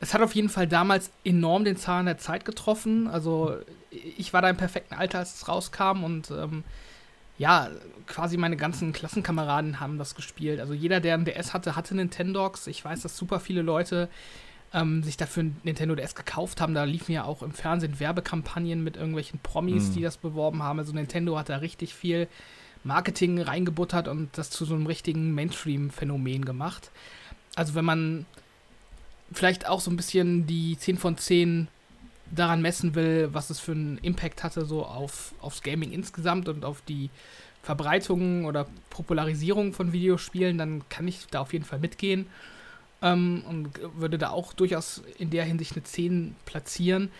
es 0.00 0.14
hat 0.14 0.22
auf 0.22 0.34
jeden 0.34 0.48
Fall 0.48 0.68
damals 0.68 1.10
enorm 1.24 1.64
den 1.64 1.76
Zahn 1.76 2.06
der 2.06 2.18
Zeit 2.18 2.44
getroffen. 2.44 3.08
Also, 3.08 3.56
ich 3.90 4.32
war 4.32 4.40
da 4.40 4.48
im 4.48 4.56
perfekten 4.56 4.94
Alter, 4.94 5.18
als 5.18 5.34
es 5.34 5.48
rauskam 5.48 6.04
und 6.04 6.30
ähm, 6.30 6.62
ja, 7.38 7.68
quasi 8.06 8.36
meine 8.36 8.56
ganzen 8.56 8.92
Klassenkameraden 8.92 9.80
haben 9.80 9.98
das 9.98 10.14
gespielt. 10.14 10.60
Also 10.60 10.72
jeder, 10.72 11.00
der 11.00 11.14
ein 11.14 11.24
DS 11.24 11.52
hatte, 11.52 11.74
hatte 11.74 11.96
Nintendogs. 11.96 12.68
Ich 12.68 12.84
weiß, 12.84 13.02
dass 13.02 13.16
super 13.16 13.40
viele 13.40 13.62
Leute 13.62 14.08
ähm, 14.74 15.02
sich 15.04 15.16
dafür 15.16 15.44
Nintendo 15.62 15.94
DS 15.94 16.14
gekauft 16.14 16.60
haben. 16.60 16.74
Da 16.74 16.84
liefen 16.84 17.12
ja 17.12 17.24
auch 17.24 17.42
im 17.42 17.52
Fernsehen 17.52 18.00
Werbekampagnen 18.00 18.82
mit 18.82 18.96
irgendwelchen 18.96 19.38
Promis, 19.38 19.88
mhm. 19.88 19.94
die 19.94 20.02
das 20.02 20.16
beworben 20.16 20.62
haben. 20.62 20.80
Also 20.80 20.92
Nintendo 20.92 21.38
hat 21.38 21.48
da 21.48 21.58
richtig 21.58 21.94
viel 21.94 22.28
Marketing 22.82 23.40
reingebuttert 23.40 24.08
und 24.08 24.36
das 24.36 24.50
zu 24.50 24.64
so 24.64 24.74
einem 24.74 24.86
richtigen 24.86 25.32
Mainstream-Phänomen 25.34 26.44
gemacht. 26.44 26.90
Also 27.54 27.74
wenn 27.74 27.84
man 27.84 28.26
vielleicht 29.32 29.68
auch 29.68 29.80
so 29.80 29.90
ein 29.90 29.96
bisschen 29.96 30.46
die 30.46 30.76
10 30.76 30.98
von 30.98 31.16
10 31.16 31.68
daran 32.34 32.60
messen 32.60 32.94
will, 32.94 33.28
was 33.32 33.50
es 33.50 33.60
für 33.60 33.72
einen 33.72 33.98
Impact 33.98 34.42
hatte, 34.42 34.66
so 34.66 34.84
auf, 34.84 35.34
aufs 35.40 35.62
Gaming 35.62 35.92
insgesamt 35.92 36.48
und 36.48 36.64
auf 36.64 36.82
die 36.82 37.10
Verbreitung 37.62 38.44
oder 38.44 38.66
Popularisierung 38.90 39.72
von 39.72 39.92
Videospielen, 39.92 40.58
dann 40.58 40.86
kann 40.88 41.06
ich 41.06 41.26
da 41.30 41.40
auf 41.40 41.52
jeden 41.52 41.64
Fall 41.64 41.78
mitgehen 41.78 42.26
ähm, 43.04 43.44
und 43.48 43.68
würde 43.96 44.18
da 44.18 44.30
auch 44.30 44.52
durchaus 44.54 45.02
in 45.18 45.30
der 45.30 45.44
Hinsicht 45.44 45.76
eine 45.76 45.84
10 45.84 46.34
platzieren. 46.46 47.10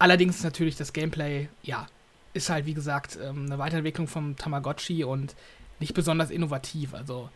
Allerdings 0.00 0.42
natürlich 0.42 0.76
das 0.76 0.92
Gameplay, 0.92 1.48
ja, 1.62 1.86
ist 2.32 2.50
halt 2.50 2.66
wie 2.66 2.74
gesagt 2.74 3.18
ähm, 3.22 3.46
eine 3.46 3.58
Weiterentwicklung 3.58 4.08
vom 4.08 4.36
Tamagotchi 4.36 5.04
und 5.04 5.36
nicht 5.80 5.94
besonders 5.94 6.30
innovativ. 6.30 6.94
Also 6.94 7.28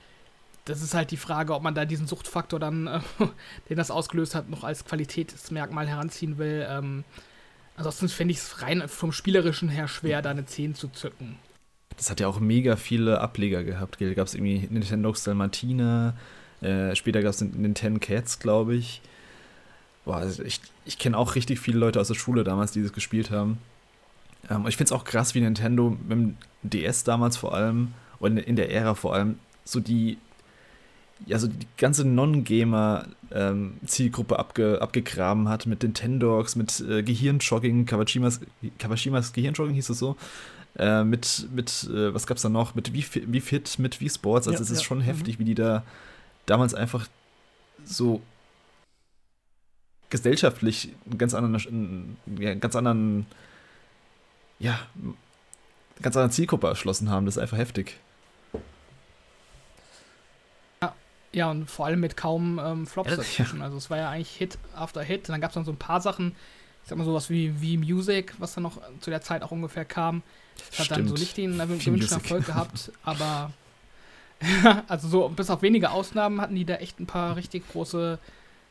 das 0.65 0.81
ist 0.81 0.95
halt 0.95 1.11
die 1.11 1.17
Frage, 1.17 1.55
ob 1.55 1.63
man 1.63 1.75
da 1.75 1.85
diesen 1.85 2.07
Suchtfaktor 2.07 2.59
dann, 2.59 2.87
äh, 2.87 3.01
den 3.69 3.77
das 3.77 3.91
ausgelöst 3.91 4.35
hat, 4.35 4.49
noch 4.49 4.65
als 4.65 4.85
Qualitätsmerkmal 4.85 5.87
heranziehen 5.87 6.39
will. 6.39 6.67
Ähm, 6.69 7.05
ansonsten 7.77 8.09
fände 8.09 8.33
ich 8.33 8.39
es 8.39 8.63
rein 8.63 8.89
vom 8.89 9.13
Spielerischen 9.13 9.69
her 9.69 9.87
schwer, 9.87 10.23
da 10.23 10.31
eine 10.31 10.47
10 10.47 10.75
zu 10.75 10.89
zücken. 10.89 11.37
Das 11.97 12.11
hat 12.11 12.21
ja 12.21 12.27
auch 12.27 12.41
mega 12.41 12.77
viele 12.77 13.21
Ableger 13.21 13.65
gehabt. 13.65 14.01
Da 14.01 14.15
gab 14.15 14.27
es 14.27 14.35
irgendwie 14.35 14.67
Nintendo 14.71 15.13
Dalmatina, 15.13 16.17
äh, 16.63 16.95
später 16.95 17.23
gab 17.23 17.31
es 17.31 17.41
Nintendo 17.41 18.01
Cats, 18.01 18.39
glaube 18.39 18.75
ich. 18.75 19.01
Boah, 20.05 20.17
also 20.17 20.43
ich, 20.43 20.61
ich 20.85 20.99
kenne 20.99 21.17
auch 21.17 21.35
richtig 21.35 21.61
viele 21.61 21.79
Leute 21.79 22.01
aus 22.01 22.09
der 22.09 22.15
Schule 22.15 22.45
damals, 22.45 22.73
die 22.73 22.83
das 22.83 22.93
gespielt 22.93 23.31
haben. 23.31 23.59
Ähm, 24.51 24.67
ich 24.67 24.77
finde 24.77 24.89
es 24.89 24.93
auch 24.93 25.05
krass, 25.05 25.35
wie 25.35 25.41
Nintendo 25.41 25.91
mit 25.91 26.11
dem 26.11 26.37
DS 26.63 27.05
damals 27.05 27.37
vor 27.37 27.55
allem 27.55 27.93
und 28.19 28.39
in 28.39 28.57
der 28.57 28.73
Ära 28.73 28.95
vor 28.95 29.15
allem 29.15 29.39
so 29.65 29.81
die 29.81 30.19
ja, 31.27 31.39
so 31.39 31.47
die 31.47 31.67
ganze 31.77 32.05
Non-Gamer-Zielgruppe 32.05 34.35
ähm, 34.35 34.41
abge, 34.41 34.83
abgegraben 34.83 35.49
hat 35.49 35.67
mit 35.67 35.85
Nintendogs, 35.85 36.57
mit 36.57 36.81
äh, 36.81 37.05
Gehirnjogging, 37.05 37.87
Kawashimas, 37.87 38.41
Kawashimas 38.79 39.33
Gehirnjogging 39.33 39.75
hieß 39.75 39.91
es 39.91 40.01
so. 40.01 40.17
Äh, 40.77 41.05
mit, 41.05 41.47
mit 41.55 41.89
äh, 41.93 42.13
was 42.13 42.27
gab's 42.27 42.43
da 42.43 42.49
noch? 42.49 42.75
Mit 42.75 42.93
wie, 42.93 43.05
wie 43.27 43.41
Fit, 43.41 43.79
mit 43.79 44.01
wie 44.01 44.09
Sports. 44.09 44.49
Also 44.49 44.59
ja, 44.59 44.65
es 44.65 44.71
ist 44.71 44.81
ja. 44.81 44.85
schon 44.85 45.01
heftig, 45.01 45.39
mhm. 45.39 45.43
wie 45.43 45.45
die 45.45 45.55
da 45.55 45.85
damals 46.47 46.75
einfach 46.75 47.09
so 47.85 48.23
gesellschaftlich 50.11 50.95
einen 51.07 51.19
ganz 51.19 51.35
anderen, 51.35 52.17
ja, 52.39 52.55
ganz 52.55 52.77
anderen, 52.77 53.27
ja, 54.59 54.79
ganz 56.01 56.17
anderen 56.17 56.33
Zielgruppe 56.33 56.69
erschlossen 56.69 57.11
haben. 57.11 57.25
Das 57.27 57.37
ist 57.37 57.43
einfach 57.43 57.59
heftig. 57.59 57.99
Ja, 61.33 61.51
und 61.51 61.71
vor 61.71 61.87
allem 61.87 62.01
mit 62.01 62.17
kaum 62.17 62.61
ähm, 62.63 62.87
Flops 62.87 63.11
ja, 63.11 63.17
dazwischen. 63.17 63.61
Ja. 63.61 63.65
Also 63.65 63.79
es 63.79 63.89
war 63.89 63.97
ja 63.97 64.11
eigentlich 64.11 64.37
Hit 64.37 64.59
after 64.75 65.03
Hit. 65.03 65.29
Und 65.29 65.33
dann 65.33 65.41
gab 65.41 65.51
es 65.51 65.55
dann 65.55 65.65
so 65.65 65.73
ein 65.73 65.79
paar 65.79 66.01
Sachen, 66.01 66.35
ich 66.83 66.89
sag 66.89 66.99
mal 66.99 67.05
sowas 67.05 67.31
wie, 67.31 67.61
wie 67.61 67.79
Music, 67.79 68.35
was 68.39 68.55
dann 68.55 68.63
noch 68.63 68.81
zu 69.01 69.09
der 69.09 69.23
Zeit 69.23 69.43
auch 69.43 69.51
ungefähr 69.51 69.85
kam. 69.85 70.23
Das 70.69 70.81
hat 70.81 70.91
dann 70.91 71.09
so 71.09 71.15
nicht 71.15 71.37
den 71.37 71.59
gewünschten 71.59 72.19
Erfolg 72.19 72.45
gehabt, 72.47 72.93
aber 73.03 73.51
also 74.89 75.09
so 75.09 75.29
bis 75.29 75.51
auf 75.51 75.63
wenige 75.63 75.91
Ausnahmen 75.91 76.41
hatten 76.41 76.55
die 76.55 76.65
da 76.65 76.75
echt 76.75 77.01
ein 77.01 77.07
paar 77.07 77.37
richtig 77.37 77.69
große 77.69 78.19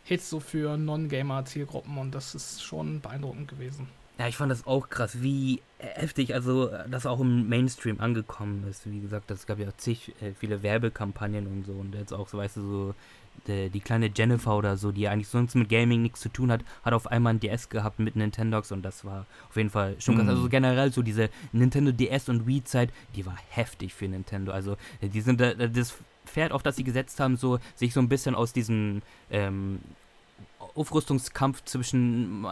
Hits 0.03 0.29
so 0.29 0.39
für 0.39 0.77
Non-Gamer-Zielgruppen 0.77 1.97
und 1.97 2.15
das 2.15 2.35
ist 2.35 2.63
schon 2.63 3.01
beeindruckend 3.01 3.47
gewesen. 3.47 3.87
Ja, 4.17 4.27
ich 4.27 4.37
fand 4.37 4.51
das 4.51 4.67
auch 4.67 4.89
krass, 4.89 5.21
wie 5.21 5.61
heftig, 5.79 6.33
also 6.33 6.69
das 6.89 7.05
auch 7.05 7.19
im 7.19 7.49
Mainstream 7.49 7.99
angekommen 7.99 8.67
ist. 8.69 8.89
Wie 8.89 8.99
gesagt, 8.99 9.31
es 9.31 9.47
gab 9.47 9.57
ja 9.57 9.75
zig 9.77 10.13
äh, 10.21 10.33
viele 10.33 10.61
Werbekampagnen 10.61 11.47
und 11.47 11.65
so 11.65 11.73
und 11.73 11.95
jetzt 11.95 12.13
auch, 12.13 12.27
so 12.27 12.37
weißt 12.37 12.57
du, 12.57 12.61
so 12.61 12.95
die, 13.47 13.79
kleine 13.79 14.11
Jennifer 14.15 14.55
oder 14.55 14.77
so, 14.77 14.91
die 14.91 15.07
eigentlich 15.07 15.27
sonst 15.27 15.55
mit 15.55 15.69
Gaming 15.69 16.01
nichts 16.01 16.21
zu 16.21 16.29
tun 16.29 16.51
hat, 16.51 16.61
hat 16.83 16.93
auf 16.93 17.07
einmal 17.07 17.33
ein 17.33 17.39
DS 17.39 17.69
gehabt 17.69 17.99
mit 17.99 18.15
Nintendogs 18.15 18.71
und 18.71 18.83
das 18.83 19.03
war 19.03 19.25
auf 19.49 19.57
jeden 19.57 19.69
Fall 19.69 19.95
schon 19.99 20.15
krass. 20.15 20.25
Mhm. 20.25 20.29
Also 20.29 20.49
generell 20.49 20.91
so 20.91 21.01
diese 21.01 21.29
Nintendo 21.51 21.91
DS 21.91 22.29
und 22.29 22.45
Wii-Zeit, 22.45 22.91
die 23.15 23.25
war 23.25 23.35
heftig 23.49 23.93
für 23.93 24.07
Nintendo. 24.07 24.51
Also 24.51 24.77
die 25.01 25.21
sind 25.21 25.41
das 25.41 25.95
Pferd, 26.25 26.51
auf 26.51 26.63
das 26.63 26.75
sie 26.75 26.83
gesetzt 26.83 27.19
haben, 27.19 27.35
so 27.35 27.59
sich 27.75 27.93
so 27.93 27.99
ein 27.99 28.09
bisschen 28.09 28.35
aus 28.35 28.53
diesem 28.53 29.01
ähm, 29.31 29.79
Aufrüstungskampf 30.75 31.63
zwischen 31.65 32.45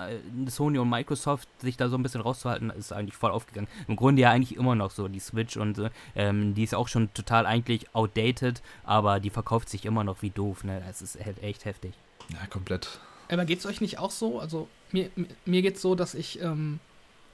Sony 0.48 0.78
und 0.80 0.90
Microsoft, 0.90 1.48
sich 1.60 1.78
da 1.78 1.90
so 1.90 1.98
ein 1.98 2.04
bisschen 2.04 2.22
rauszuhalten, 2.22 2.70
ist 2.70 2.92
eigentlich 2.92 3.16
voll 3.16 3.32
aufgegangen. 3.32 3.68
Im 3.88 3.96
Grunde 3.96 4.22
ja 4.22 4.32
eigentlich 4.32 4.58
immer 4.58 4.76
noch 4.76 4.92
so, 4.92 5.08
die 5.08 5.20
Switch 5.20 5.58
und 5.58 5.90
ähm, 6.16 6.54
die 6.54 6.64
ist 6.64 6.76
auch 6.76 6.88
schon 6.88 7.14
total 7.14 7.46
eigentlich 7.46 7.94
outdated, 7.96 8.62
aber 8.84 9.20
die 9.20 9.30
verkauft 9.30 9.70
sich 9.70 9.86
immer 9.86 10.04
noch 10.04 10.22
wie 10.22 10.30
doof, 10.30 10.64
ne? 10.64 10.84
Es 10.90 11.02
ist 11.02 11.24
halt 11.24 11.42
echt 11.44 11.66
heftig. 11.66 11.94
Ja, 12.30 12.46
komplett. 12.48 13.00
Aber 13.32 13.46
geht 13.46 13.60
es 13.60 13.66
euch 13.66 13.82
nicht 13.82 14.00
auch 14.00 14.12
so? 14.12 14.40
Also 14.40 14.68
mir, 14.92 15.10
mir 15.46 15.62
geht 15.62 15.76
es 15.76 15.82
so, 15.82 15.96
dass 15.96 16.16
ich 16.16 16.42
ähm, 16.42 16.80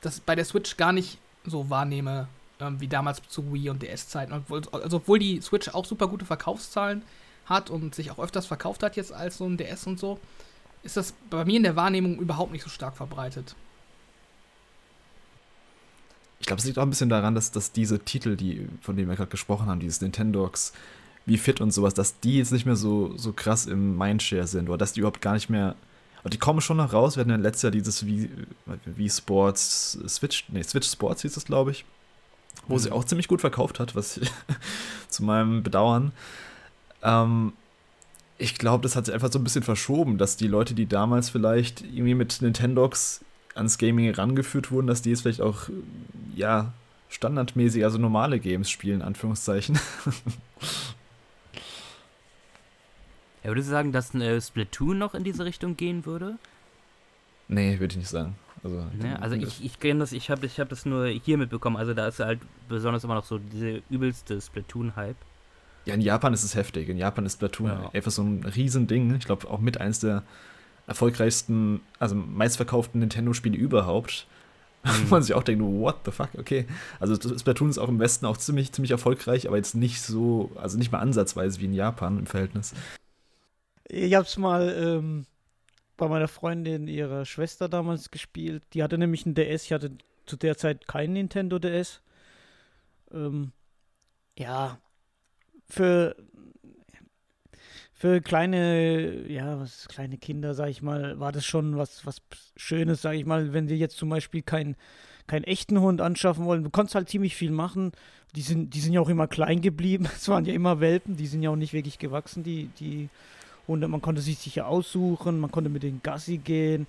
das 0.02 0.20
bei 0.20 0.36
der 0.36 0.46
Switch 0.46 0.78
gar 0.78 0.92
nicht 0.92 1.20
so 1.46 1.70
wahrnehme, 1.70 2.28
ähm, 2.60 2.80
wie 2.80 2.88
damals 2.88 3.22
zu 3.28 3.54
Wii 3.54 3.70
und 3.70 3.82
DS-Zeiten. 3.82 4.34
Also 4.34 4.98
obwohl 4.98 5.20
die 5.20 5.42
Switch 5.42 5.70
auch 5.70 5.86
super 5.86 6.08
gute 6.08 6.26
Verkaufszahlen 6.26 7.04
hat 7.46 7.70
und 7.70 7.96
sich 7.96 8.12
auch 8.12 8.20
öfters 8.20 8.46
verkauft 8.46 8.84
hat 8.84 8.96
jetzt 8.96 9.14
als 9.14 9.38
so 9.38 9.46
ein 9.46 9.58
DS 9.58 9.88
und 9.88 10.00
so, 10.00 10.20
ist 10.86 10.98
das 10.98 11.14
bei 11.30 11.44
mir 11.44 11.58
in 11.58 11.64
der 11.64 11.76
Wahrnehmung 11.76 12.18
überhaupt 12.20 12.52
nicht 12.52 12.64
so 12.64 12.70
stark 12.70 12.96
verbreitet. 12.96 13.56
Ich 16.40 16.48
glaube, 16.48 16.60
es 16.60 16.66
liegt 16.66 16.78
auch 16.78 16.84
ein 16.84 16.90
bisschen 16.92 17.10
daran, 17.10 17.34
dass, 17.34 17.52
dass 17.52 17.72
diese 17.72 18.00
Titel, 18.00 18.36
die, 18.36 18.68
von 18.82 18.96
denen 18.96 19.10
wir 19.10 19.16
gerade 19.16 19.32
gesprochen 19.32 19.66
haben, 19.66 19.80
dieses 19.80 20.02
Nintendogs, 20.02 20.74
wie 21.26 21.40
Fit 21.40 21.60
und 21.60 21.72
sowas, 21.72 21.96
dass 21.96 22.20
die 22.20 22.38
jetzt 22.38 22.52
nicht 22.52 22.68
mehr 22.68 22.76
so, 22.76 23.18
so 23.18 23.34
krass 23.34 23.66
im 23.66 23.98
Mindshare 23.98 24.46
sind 24.46 24.70
oder 24.70 24.78
dass 24.78 24.94
die 24.94 25.00
überhaupt 25.00 25.22
gar 25.22 25.34
nicht 25.34 25.50
mehr. 25.50 25.76
Und 26.24 26.34
die 26.34 26.38
kommen 26.38 26.62
schon 26.62 26.78
noch 26.78 26.94
raus. 26.94 27.16
Wir 27.16 27.22
hatten 27.22 27.32
ja 27.32 27.36
letztes 27.36 27.64
Jahr 27.64 27.72
dieses 27.72 28.06
wie, 28.06 28.30
wie 28.86 29.10
Sports 29.10 29.98
Switch, 30.08 30.46
nee, 30.50 30.62
Switch 30.62 30.88
Sports 30.88 31.24
hieß 31.24 31.36
es, 31.36 31.46
glaube 31.46 31.72
ich, 31.72 31.84
wo 32.68 32.76
mhm. 32.76 32.80
sie 32.80 32.92
auch 32.92 33.06
ziemlich 33.06 33.28
gut 33.28 33.42
verkauft 33.42 33.80
hat, 33.80 33.96
was 33.96 34.18
ich, 34.18 34.32
zu 35.10 35.24
meinem 35.24 35.64
Bedauern. 35.64 36.12
Ähm, 37.02 37.54
ich 38.38 38.58
glaube, 38.58 38.84
das 38.84 38.96
hat 38.96 39.06
sich 39.06 39.14
einfach 39.14 39.32
so 39.32 39.40
ein 39.40 39.44
bisschen 39.44 39.64
verschoben, 39.64 40.18
dass 40.18 40.38
die 40.38 40.48
Leute, 40.48 40.74
die 40.74 40.88
damals 40.88 41.30
vielleicht 41.30 41.82
irgendwie 41.82 42.16
mit 42.16 42.42
Nintendogs 42.42 43.22
ans 43.54 43.78
Gaming 43.78 44.06
herangeführt 44.06 44.72
wurden, 44.72 44.88
dass 44.88 45.02
die 45.02 45.12
jetzt 45.12 45.22
vielleicht 45.22 45.42
auch, 45.42 45.70
ja, 46.36 46.74
standardmäßig, 47.10 47.84
also 47.86 47.98
normale 47.98 48.40
Games 48.40 48.70
spielen, 48.70 49.02
Anführungszeichen. 49.02 49.80
Ja, 53.46 53.52
würdest 53.52 53.68
du 53.68 53.74
sagen, 53.74 53.92
dass 53.92 54.16
äh, 54.16 54.42
Splatoon 54.42 54.98
noch 54.98 55.14
in 55.14 55.24
diese 55.24 55.46
Richtung 55.46 55.78
gehen 55.78 56.08
würde? 56.08 56.40
Nee, 57.48 57.80
würde 57.80 57.92
ich 57.92 57.98
nicht 57.98 58.10
sagen. 58.10 58.36
Also, 58.64 58.84
ne? 58.98 59.22
also 59.22 59.36
ich, 59.36 59.64
ich 59.64 59.80
kenne 59.80 60.00
das, 60.00 60.14
ich 60.14 60.32
habe 60.32 60.48
ich 60.48 60.60
hab 60.60 60.70
das 60.70 60.88
nur 60.88 61.06
hier 61.06 61.38
mitbekommen. 61.38 61.78
Also 61.78 61.94
da 61.94 62.08
ist 62.08 62.20
halt 62.20 62.40
besonders 62.68 63.04
immer 63.04 63.14
noch 63.14 63.26
so 63.26 63.38
diese 63.38 63.84
übelste 63.92 64.42
Splatoon-Hype. 64.42 65.16
Ja, 65.86 65.94
in 65.94 66.02
Japan 66.02 66.34
ist 66.34 66.44
es 66.44 66.56
heftig. 66.56 66.90
In 66.90 66.98
Japan 66.98 67.26
ist 67.26 67.34
Splatoon 67.34 67.68
ja. 67.68 67.90
einfach 67.94 68.12
so 68.12 68.24
ein 68.24 68.44
Riesending. 68.44 69.16
Ich 69.16 69.26
glaube 69.26 69.50
auch 69.50 69.60
mit 69.60 69.80
eins 69.80 70.00
der 70.00 70.24
erfolgreichsten, 70.88 71.82
also 72.00 72.16
meistverkauften 72.16 73.00
Nintendo-Spiele 73.00 73.58
überhaupt. 73.58 74.28
Mhm. 74.86 75.10
Wo 75.10 75.16
man 75.16 75.24
sich 75.24 75.34
auch 75.34 75.42
denkt, 75.42 75.64
what 75.64 76.02
the 76.06 76.12
fuck, 76.12 76.30
okay. 76.38 76.68
Also 77.00 77.16
Splatoon 77.16 77.72
ist 77.72 77.80
auch 77.80 77.90
im 77.90 77.98
Westen 77.98 78.28
auch 78.28 78.38
ziemlich, 78.38 78.72
ziemlich 78.72 78.92
erfolgreich, 78.92 79.48
aber 79.48 79.58
jetzt 79.58 79.74
nicht 79.74 80.00
so, 80.00 80.52
also 80.54 80.78
nicht 80.78 80.92
mal 80.92 81.00
ansatzweise 81.00 81.60
wie 81.60 81.66
in 81.66 81.74
Japan 81.74 82.20
im 82.20 82.28
Verhältnis. 82.28 82.76
Ich 83.88 84.14
hab's 84.14 84.38
mal 84.38 84.70
ähm, 84.78 85.26
bei 85.98 86.08
meiner 86.08 86.28
Freundin, 86.28 86.88
ihrer 86.88 87.26
Schwester 87.26 87.68
damals 87.68 88.12
gespielt. 88.12 88.62
Die 88.76 88.84
hatte 88.84 89.00
nämlich 89.00 89.26
ein 89.26 89.34
DS, 89.34 89.64
ich 89.64 89.74
hatte 89.74 89.92
zu 90.28 90.38
der 90.38 90.56
Zeit 90.56 90.88
kein 90.88 91.14
Nintendo 91.14 91.58
DS. 91.58 92.02
Ähm, 93.12 93.54
ja, 94.38 94.78
für, 95.68 96.16
für 97.94 98.22
kleine, 98.22 99.28
ja, 99.32 99.60
was 99.60 99.88
kleine 99.88 100.18
Kinder, 100.18 100.54
sag 100.54 100.70
ich 100.70 100.82
mal, 100.82 101.20
war 101.20 101.32
das 101.32 101.46
schon 101.46 101.78
was, 101.78 102.06
was 102.06 102.22
Schönes, 102.56 103.02
sag 103.02 103.14
ich 103.14 103.26
mal, 103.26 103.54
wenn 103.54 103.68
sie 103.68 103.76
jetzt 103.76 103.98
zum 103.98 104.10
Beispiel 104.10 104.42
keinen 104.42 104.76
keinen 105.28 105.44
echten 105.44 105.80
Hund 105.80 106.02
anschaffen 106.02 106.46
wollen. 106.46 106.64
Du 106.64 106.70
konntest 106.70 106.96
halt 106.96 107.10
ziemlich 107.10 107.36
viel 107.36 107.52
machen. 107.52 107.92
Die 108.36 108.42
sind, 108.42 108.74
die 108.74 108.80
sind 108.80 108.94
ja 108.94 109.02
auch 109.02 109.10
immer 109.10 109.28
klein 109.28 109.62
geblieben. 109.62 110.08
Es 110.16 110.30
waren 110.30 110.46
ja 110.46 110.54
immer 110.54 110.80
Welpen, 110.80 111.18
die 111.18 111.28
sind 111.28 111.42
ja 111.42 111.50
auch 111.50 111.56
nicht 111.56 111.74
wirklich 111.74 112.00
gewachsen, 112.00 112.44
die, 112.44 112.70
die 112.80 113.10
Hunde. 113.68 113.88
Man 113.88 114.02
konnte 114.02 114.22
sich 114.22 114.38
sicher 114.38 114.68
aussuchen, 114.68 115.40
man 115.40 115.52
konnte 115.52 115.70
mit 115.70 115.84
den 115.84 116.02
Gassi 116.04 116.38
gehen, 116.38 116.88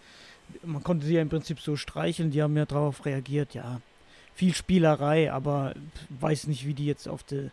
man 0.65 0.83
konnte 0.83 1.07
sie 1.07 1.15
ja 1.15 1.23
im 1.23 1.29
Prinzip 1.29 1.61
so 1.61 1.77
streicheln, 1.77 2.31
die 2.31 2.43
haben 2.43 2.57
ja 2.57 2.67
darauf 2.67 3.05
reagiert, 3.05 3.55
ja. 3.55 3.81
Viel 4.35 4.55
Spielerei, 4.55 5.33
aber 5.33 5.75
weiß 6.21 6.47
nicht, 6.49 6.67
wie 6.67 6.75
die 6.75 6.85
jetzt 6.85 7.09
auf 7.09 7.23
die 7.23 7.51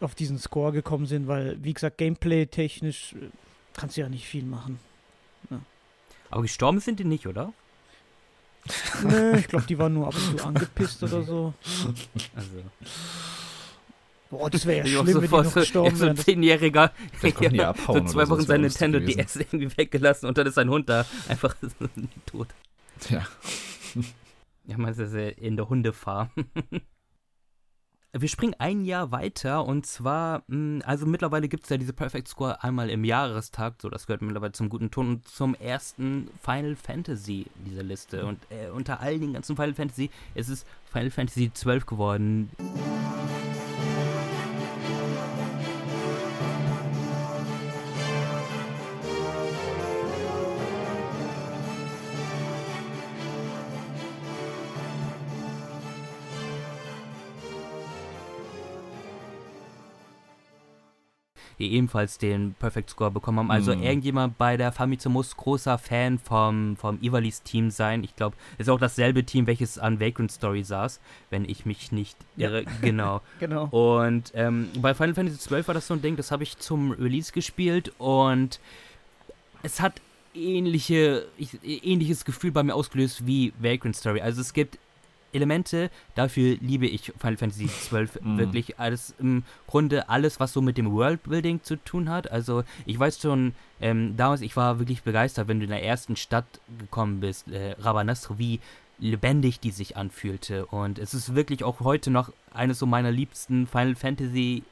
auf 0.00 0.14
diesen 0.14 0.38
Score 0.38 0.72
gekommen 0.72 1.06
sind, 1.06 1.26
weil, 1.28 1.56
wie 1.62 1.74
gesagt, 1.74 1.98
gameplay-technisch 1.98 3.14
äh, 3.14 3.28
kannst 3.74 3.96
du 3.96 4.00
ja 4.02 4.08
nicht 4.08 4.26
viel 4.26 4.44
machen. 4.44 4.78
Ja. 5.50 5.60
Aber 6.30 6.42
gestorben 6.42 6.80
sind 6.80 7.00
die 7.00 7.04
nicht, 7.04 7.26
oder? 7.26 7.52
Nö, 9.02 9.36
ich 9.38 9.48
glaube, 9.48 9.66
die 9.66 9.78
waren 9.78 9.94
nur 9.94 10.06
ab 10.08 10.14
und 10.14 10.38
zu 10.38 10.44
angepisst 10.46 11.02
oder 11.02 11.22
so. 11.22 11.54
Also. 12.36 12.62
Boah, 14.30 14.50
das 14.50 14.66
wäre 14.66 14.78
ja 14.80 14.84
Ich 14.84 14.90
schlimm, 14.90 15.00
auch 15.00 15.06
wenn 15.22 15.22
die 15.22 15.36
noch 15.36 15.44
so, 15.46 15.60
gestorben 15.60 15.96
so 15.96 16.00
wären. 16.02 16.10
ein 16.10 16.16
Das- 16.16 16.24
Zehnjähriger 16.26 16.92
ja, 17.52 17.70
abhauen 17.70 18.06
so 18.06 18.12
zwei 18.12 18.26
so, 18.26 18.32
Wochen 18.32 18.42
sein 18.42 18.60
Nintendo 18.60 19.00
gewesen. 19.00 19.18
DS 19.18 19.36
irgendwie 19.36 19.74
weggelassen 19.76 20.26
und 20.28 20.36
dann 20.36 20.46
ist 20.46 20.54
sein 20.54 20.68
Hund 20.68 20.88
da 20.88 21.06
einfach 21.28 21.56
tot. 22.26 22.48
Ja. 23.08 23.26
Ja, 24.66 24.76
man 24.76 24.92
ist 24.92 24.98
ja 25.14 25.28
in 25.28 25.56
der 25.56 25.68
Hundefarm. 25.70 26.28
Wir 28.16 28.28
springen 28.28 28.54
ein 28.58 28.86
Jahr 28.86 29.12
weiter 29.12 29.66
und 29.66 29.84
zwar, 29.84 30.42
mh, 30.46 30.82
also 30.86 31.04
mittlerweile 31.04 31.46
gibt 31.46 31.64
es 31.64 31.68
ja 31.68 31.76
diese 31.76 31.92
Perfect 31.92 32.26
Score 32.28 32.62
einmal 32.62 32.88
im 32.88 33.04
Jahrestag, 33.04 33.74
so 33.82 33.90
das 33.90 34.06
gehört 34.06 34.22
mittlerweile 34.22 34.52
zum 34.52 34.70
guten 34.70 34.90
Ton 34.90 35.08
und 35.08 35.28
zum 35.28 35.54
ersten 35.54 36.30
Final 36.42 36.74
Fantasy 36.74 37.46
dieser 37.66 37.82
Liste. 37.82 38.24
Und 38.24 38.38
äh, 38.48 38.70
unter 38.70 39.00
all 39.00 39.18
den 39.18 39.34
ganzen 39.34 39.56
Final 39.56 39.74
Fantasy 39.74 40.08
ist 40.34 40.48
es 40.48 40.64
Final 40.90 41.10
Fantasy 41.10 41.52
12 41.52 41.84
geworden. 41.84 42.50
Ebenfalls 61.66 62.18
den 62.18 62.54
Perfect 62.60 62.90
Score 62.90 63.10
bekommen 63.10 63.38
haben. 63.40 63.50
Also 63.50 63.74
Mhm. 63.74 63.82
irgendjemand 63.82 64.38
bei 64.38 64.56
der 64.56 64.70
Famitsu 64.70 65.10
muss 65.10 65.36
großer 65.36 65.76
Fan 65.78 66.18
vom, 66.18 66.76
vom 66.76 66.98
Ivalis 67.02 67.42
Team 67.42 67.70
sein. 67.70 68.04
Ich 68.04 68.14
glaube, 68.14 68.36
es 68.58 68.66
ist 68.66 68.68
auch 68.68 68.78
dasselbe 68.78 69.24
Team, 69.24 69.46
welches 69.48 69.78
an 69.78 69.98
Vagrant 69.98 70.30
Story 70.30 70.62
saß, 70.62 71.00
wenn 71.30 71.44
ich 71.44 71.66
mich 71.66 71.90
nicht 71.90 72.16
Ja. 72.36 72.48
irre. 72.50 72.64
Genau. 72.82 73.20
Genau. 73.40 73.64
Und 73.66 74.30
ähm, 74.34 74.68
bei 74.80 74.94
Final 74.94 75.14
Fantasy 75.14 75.38
XII 75.38 75.66
war 75.66 75.74
das 75.74 75.86
so 75.88 75.94
ein 75.94 76.02
Ding, 76.02 76.16
das 76.16 76.30
habe 76.30 76.42
ich 76.44 76.58
zum 76.58 76.92
Release 76.92 77.32
gespielt 77.32 77.92
und 77.98 78.60
es 79.62 79.80
hat 79.80 80.00
ähnliche, 80.34 81.26
ich, 81.36 81.58
ähnliches 81.64 82.24
Gefühl 82.24 82.52
bei 82.52 82.62
mir 82.62 82.74
ausgelöst 82.74 83.26
wie 83.26 83.52
Vagrant 83.58 83.96
Story. 83.96 84.20
Also 84.20 84.40
es 84.40 84.52
gibt 84.52 84.78
Elemente, 85.32 85.90
dafür 86.14 86.56
liebe 86.60 86.86
ich 86.86 87.12
Final 87.18 87.36
Fantasy 87.36 87.66
XII 87.66 88.08
Mhm. 88.22 88.38
wirklich. 88.38 88.78
Alles 88.78 89.14
im 89.18 89.44
Grunde 89.66 90.08
alles, 90.08 90.40
was 90.40 90.52
so 90.52 90.60
mit 90.62 90.76
dem 90.78 90.90
Worldbuilding 90.92 91.62
zu 91.62 91.76
tun 91.76 92.08
hat. 92.08 92.30
Also 92.30 92.64
ich 92.86 92.98
weiß 92.98 93.20
schon, 93.20 93.54
ähm, 93.80 94.16
damals, 94.16 94.40
ich 94.40 94.56
war 94.56 94.78
wirklich 94.78 95.02
begeistert, 95.02 95.48
wenn 95.48 95.58
du 95.60 95.64
in 95.64 95.70
der 95.70 95.84
ersten 95.84 96.16
Stadt 96.16 96.46
gekommen 96.78 97.20
bist, 97.20 97.48
äh, 97.48 97.72
Rabanastre, 97.78 98.38
wie 98.38 98.60
lebendig 98.98 99.60
die 99.60 99.70
sich 99.70 99.96
anfühlte. 99.96 100.66
Und 100.66 100.98
es 100.98 101.14
ist 101.14 101.34
wirklich 101.34 101.62
auch 101.62 101.80
heute 101.80 102.10
noch 102.10 102.32
eines 102.52 102.78
so 102.80 102.86
meiner 102.86 103.12
liebsten 103.12 103.66
Final 103.66 103.94
Fantasy 103.94 104.64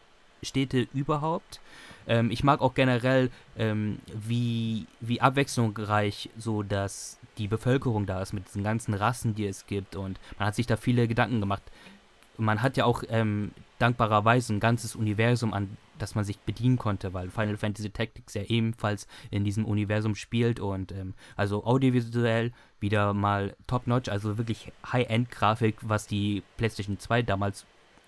Städte 0.43 0.89
überhaupt. 0.95 1.61
Ähm, 2.07 2.31
ich 2.31 2.45
mag 2.45 2.61
auch 2.61 2.75
generell, 2.75 3.31
ähm, 3.59 3.99
wie, 4.15 4.87
wie 5.01 5.21
abwechslungsreich 5.21 6.31
so 6.37 6.63
dass 6.63 7.19
die 7.39 7.49
Bevölkerung 7.49 8.07
da 8.07 8.23
ist 8.23 8.33
mit 8.33 8.47
diesen 8.47 8.65
ganzen 8.65 8.95
Rassen, 8.95 9.35
die 9.35 9.47
es 9.47 9.67
gibt. 9.67 9.97
Und 9.97 10.19
man 10.39 10.49
hat 10.49 10.55
sich 10.55 10.67
da 10.67 10.77
viele 10.77 11.09
Gedanken 11.09 11.41
gemacht. 11.41 11.63
Man 12.39 12.63
hat 12.63 12.77
ja 12.77 12.85
auch 12.85 13.03
ähm, 13.09 13.53
dankbarerweise 13.79 14.55
ein 14.55 14.61
ganzes 14.61 14.95
Universum, 14.95 15.53
an 15.53 15.77
das 15.99 16.15
man 16.15 16.25
sich 16.25 16.39
bedienen 16.41 16.77
konnte, 16.77 17.15
weil 17.15 17.31
Final 17.31 17.57
Fantasy 17.57 17.91
Tactics 17.91 18.35
ja 18.35 18.43
ebenfalls 18.43 19.07
in 19.31 19.45
diesem 19.45 19.65
Universum 19.65 20.15
spielt 20.15 20.61
und 20.61 20.93
ähm, 20.93 21.15
also 21.37 21.65
audiovisuell 21.65 22.53
wieder 22.81 23.15
mal 23.15 23.57
top-notch, 23.67 24.11
also 24.11 24.37
wirklich 24.37 24.73
High-End-Grafik, 24.93 25.77
was 25.83 26.07
die 26.07 26.43
PlayStation 26.59 26.99
2 26.99 27.23
damals 27.23 27.65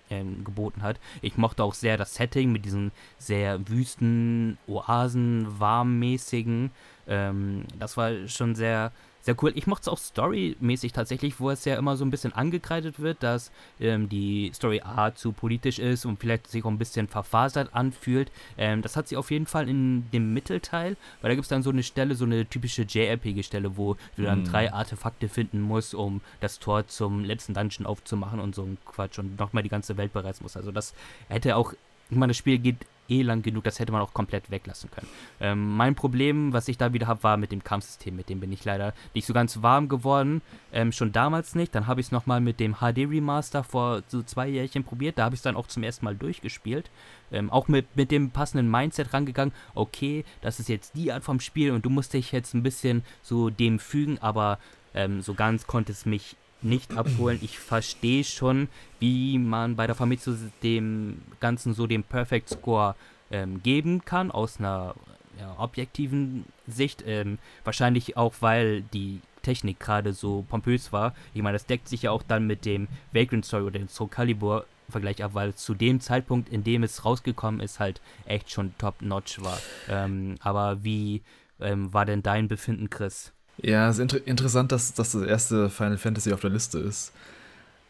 ähm, 0.09 0.43
geboten 0.43 0.81
hat. 0.81 0.99
Ich 1.21 1.37
mochte 1.37 1.63
auch 1.63 1.73
sehr 1.73 1.97
das 1.97 2.15
Setting 2.15 2.51
mit 2.51 2.65
diesen 2.65 2.91
sehr 3.17 3.67
wüsten 3.67 4.57
Oasen, 4.67 5.59
warmmäßigen. 5.59 6.71
Ähm, 7.07 7.63
das 7.77 7.97
war 7.97 8.27
schon 8.27 8.55
sehr, 8.55 8.91
sehr 9.21 9.35
cool. 9.43 9.51
Ich 9.55 9.67
mochte 9.67 9.81
es 9.83 9.87
auch 9.89 9.97
storymäßig 9.97 10.93
tatsächlich, 10.93 11.39
wo 11.39 11.49
es 11.49 11.65
ja 11.65 11.75
immer 11.77 11.97
so 11.97 12.05
ein 12.05 12.09
bisschen 12.11 12.33
angekreidet 12.33 12.99
wird, 12.99 13.21
dass 13.21 13.51
ähm, 13.79 14.07
die 14.09 14.51
Story 14.53 14.81
A 14.83 15.13
zu 15.13 15.31
politisch 15.33 15.77
ist 15.79 16.05
und 16.05 16.19
vielleicht 16.19 16.47
sich 16.47 16.63
auch 16.63 16.69
ein 16.69 16.77
bisschen 16.77 17.07
verfasert 17.07 17.69
anfühlt. 17.73 18.31
Ähm, 18.57 18.81
das 18.81 18.95
hat 18.95 19.07
sie 19.07 19.17
auf 19.17 19.29
jeden 19.31 19.45
Fall 19.45 19.67
in 19.69 20.09
dem 20.11 20.33
Mittelteil, 20.33 20.95
weil 21.21 21.29
da 21.29 21.35
gibt 21.35 21.43
es 21.43 21.49
dann 21.49 21.63
so 21.63 21.69
eine 21.69 21.83
Stelle, 21.83 22.15
so 22.15 22.25
eine 22.25 22.45
typische 22.45 22.83
JRPG-Stelle, 22.83 23.77
wo 23.77 23.95
du 24.15 24.23
dann 24.23 24.39
Mhm. 24.39 24.45
drei 24.45 24.71
Artefakte 24.73 25.27
finden 25.29 25.61
musst, 25.61 25.93
um 25.93 26.21
das 26.39 26.59
Tor 26.59 26.87
zum 26.87 27.23
letzten 27.25 27.53
Dungeon 27.53 27.85
aufzumachen 27.85 28.39
und 28.39 28.55
so 28.55 28.63
ein 28.63 28.77
Quatsch 28.85 29.19
und 29.19 29.37
nochmal 29.39 29.63
die 29.63 29.69
ganze 29.69 29.97
Welt 29.97 30.13
bereisen 30.13 30.43
musst. 30.43 30.55
Also 30.57 30.71
das 30.71 30.93
hätte 31.27 31.55
auch, 31.55 31.73
ich 32.09 32.17
meine, 32.17 32.31
das 32.31 32.37
Spiel 32.37 32.57
geht 32.57 32.77
eh 33.09 33.21
lang 33.21 33.41
genug, 33.41 33.63
das 33.63 33.79
hätte 33.79 33.91
man 33.91 34.01
auch 34.01 34.13
komplett 34.13 34.51
weglassen 34.51 34.89
können. 34.91 35.07
Ähm, 35.39 35.75
mein 35.75 35.95
Problem, 35.95 36.53
was 36.53 36.67
ich 36.67 36.77
da 36.77 36.93
wieder 36.93 37.07
habe, 37.07 37.23
war 37.23 37.37
mit 37.37 37.51
dem 37.51 37.63
Kampfsystem. 37.63 38.15
Mit 38.15 38.29
dem 38.29 38.39
bin 38.39 38.51
ich 38.51 38.65
leider 38.65 38.93
nicht 39.13 39.25
so 39.25 39.33
ganz 39.33 39.61
warm 39.61 39.89
geworden. 39.89 40.41
Ähm, 40.71 40.91
schon 40.91 41.11
damals 41.11 41.55
nicht. 41.55 41.73
Dann 41.75 41.87
habe 41.87 42.01
ich 42.01 42.07
es 42.07 42.11
nochmal 42.11 42.41
mit 42.41 42.59
dem 42.59 42.75
HD-Remaster 42.75 43.63
vor 43.63 44.03
so 44.07 44.21
zwei 44.23 44.47
Jährchen 44.47 44.83
probiert. 44.83 45.17
Da 45.17 45.25
habe 45.25 45.35
ich 45.35 45.39
es 45.39 45.43
dann 45.43 45.55
auch 45.55 45.67
zum 45.67 45.83
ersten 45.83 46.05
Mal 46.05 46.15
durchgespielt. 46.15 46.89
Ähm, 47.31 47.49
auch 47.49 47.67
mit, 47.67 47.95
mit 47.95 48.11
dem 48.11 48.31
passenden 48.31 48.69
Mindset 48.69 49.13
rangegangen. 49.13 49.53
Okay, 49.75 50.25
das 50.41 50.59
ist 50.59 50.69
jetzt 50.69 50.95
die 50.95 51.11
Art 51.11 51.23
vom 51.23 51.39
Spiel 51.39 51.71
und 51.71 51.85
du 51.85 51.89
musst 51.89 52.13
dich 52.13 52.31
jetzt 52.31 52.53
ein 52.53 52.63
bisschen 52.63 53.03
so 53.21 53.49
dem 53.49 53.79
fügen, 53.79 54.17
aber 54.19 54.59
ähm, 54.93 55.21
so 55.21 55.33
ganz 55.33 55.67
konnte 55.67 55.91
es 55.91 56.05
mich 56.05 56.35
nicht 56.61 56.97
abholen. 56.97 57.39
Ich 57.41 57.59
verstehe 57.59 58.23
schon, 58.23 58.67
wie 58.99 59.37
man 59.37 59.75
bei 59.75 59.87
der 59.87 59.95
Famitsu 59.95 60.35
dem 60.63 61.21
Ganzen 61.39 61.73
so 61.73 61.87
den 61.87 62.03
Perfect 62.03 62.49
Score 62.49 62.95
ähm, 63.31 63.61
geben 63.63 64.03
kann, 64.05 64.31
aus 64.31 64.59
einer 64.59 64.95
ja, 65.39 65.55
objektiven 65.57 66.45
Sicht. 66.67 67.03
Ähm, 67.05 67.37
wahrscheinlich 67.63 68.17
auch, 68.17 68.33
weil 68.41 68.81
die 68.81 69.21
Technik 69.41 69.79
gerade 69.79 70.13
so 70.13 70.45
pompös 70.49 70.91
war. 70.91 71.13
Ich 71.33 71.41
meine, 71.41 71.55
das 71.55 71.65
deckt 71.65 71.87
sich 71.87 72.03
ja 72.03 72.11
auch 72.11 72.23
dann 72.23 72.45
mit 72.45 72.65
dem 72.65 72.87
Vagrant 73.13 73.45
Story 73.45 73.63
oder 73.63 73.79
dem 73.79 73.87
Soul 73.87 74.09
Calibur 74.09 74.65
Vergleich 74.89 75.23
ab, 75.23 75.31
weil 75.33 75.53
zu 75.53 75.73
dem 75.73 75.99
Zeitpunkt, 75.99 76.49
in 76.49 76.63
dem 76.63 76.83
es 76.83 77.05
rausgekommen 77.05 77.61
ist, 77.61 77.79
halt 77.79 78.01
echt 78.25 78.51
schon 78.51 78.73
top-notch 78.77 79.41
war. 79.43 79.59
Ähm, 79.87 80.35
aber 80.41 80.83
wie 80.83 81.21
ähm, 81.59 81.93
war 81.93 82.05
denn 82.05 82.23
dein 82.23 82.47
Befinden, 82.47 82.89
Chris? 82.89 83.33
Ja, 83.61 83.89
es 83.89 83.97
ist 83.97 84.01
inter 84.01 84.25
interessant, 84.25 84.71
dass, 84.71 84.93
dass 84.93 85.11
das 85.11 85.23
erste 85.23 85.69
Final 85.69 85.97
Fantasy 85.97 86.33
auf 86.33 86.41
der 86.41 86.49
Liste 86.49 86.79
ist. 86.79 87.11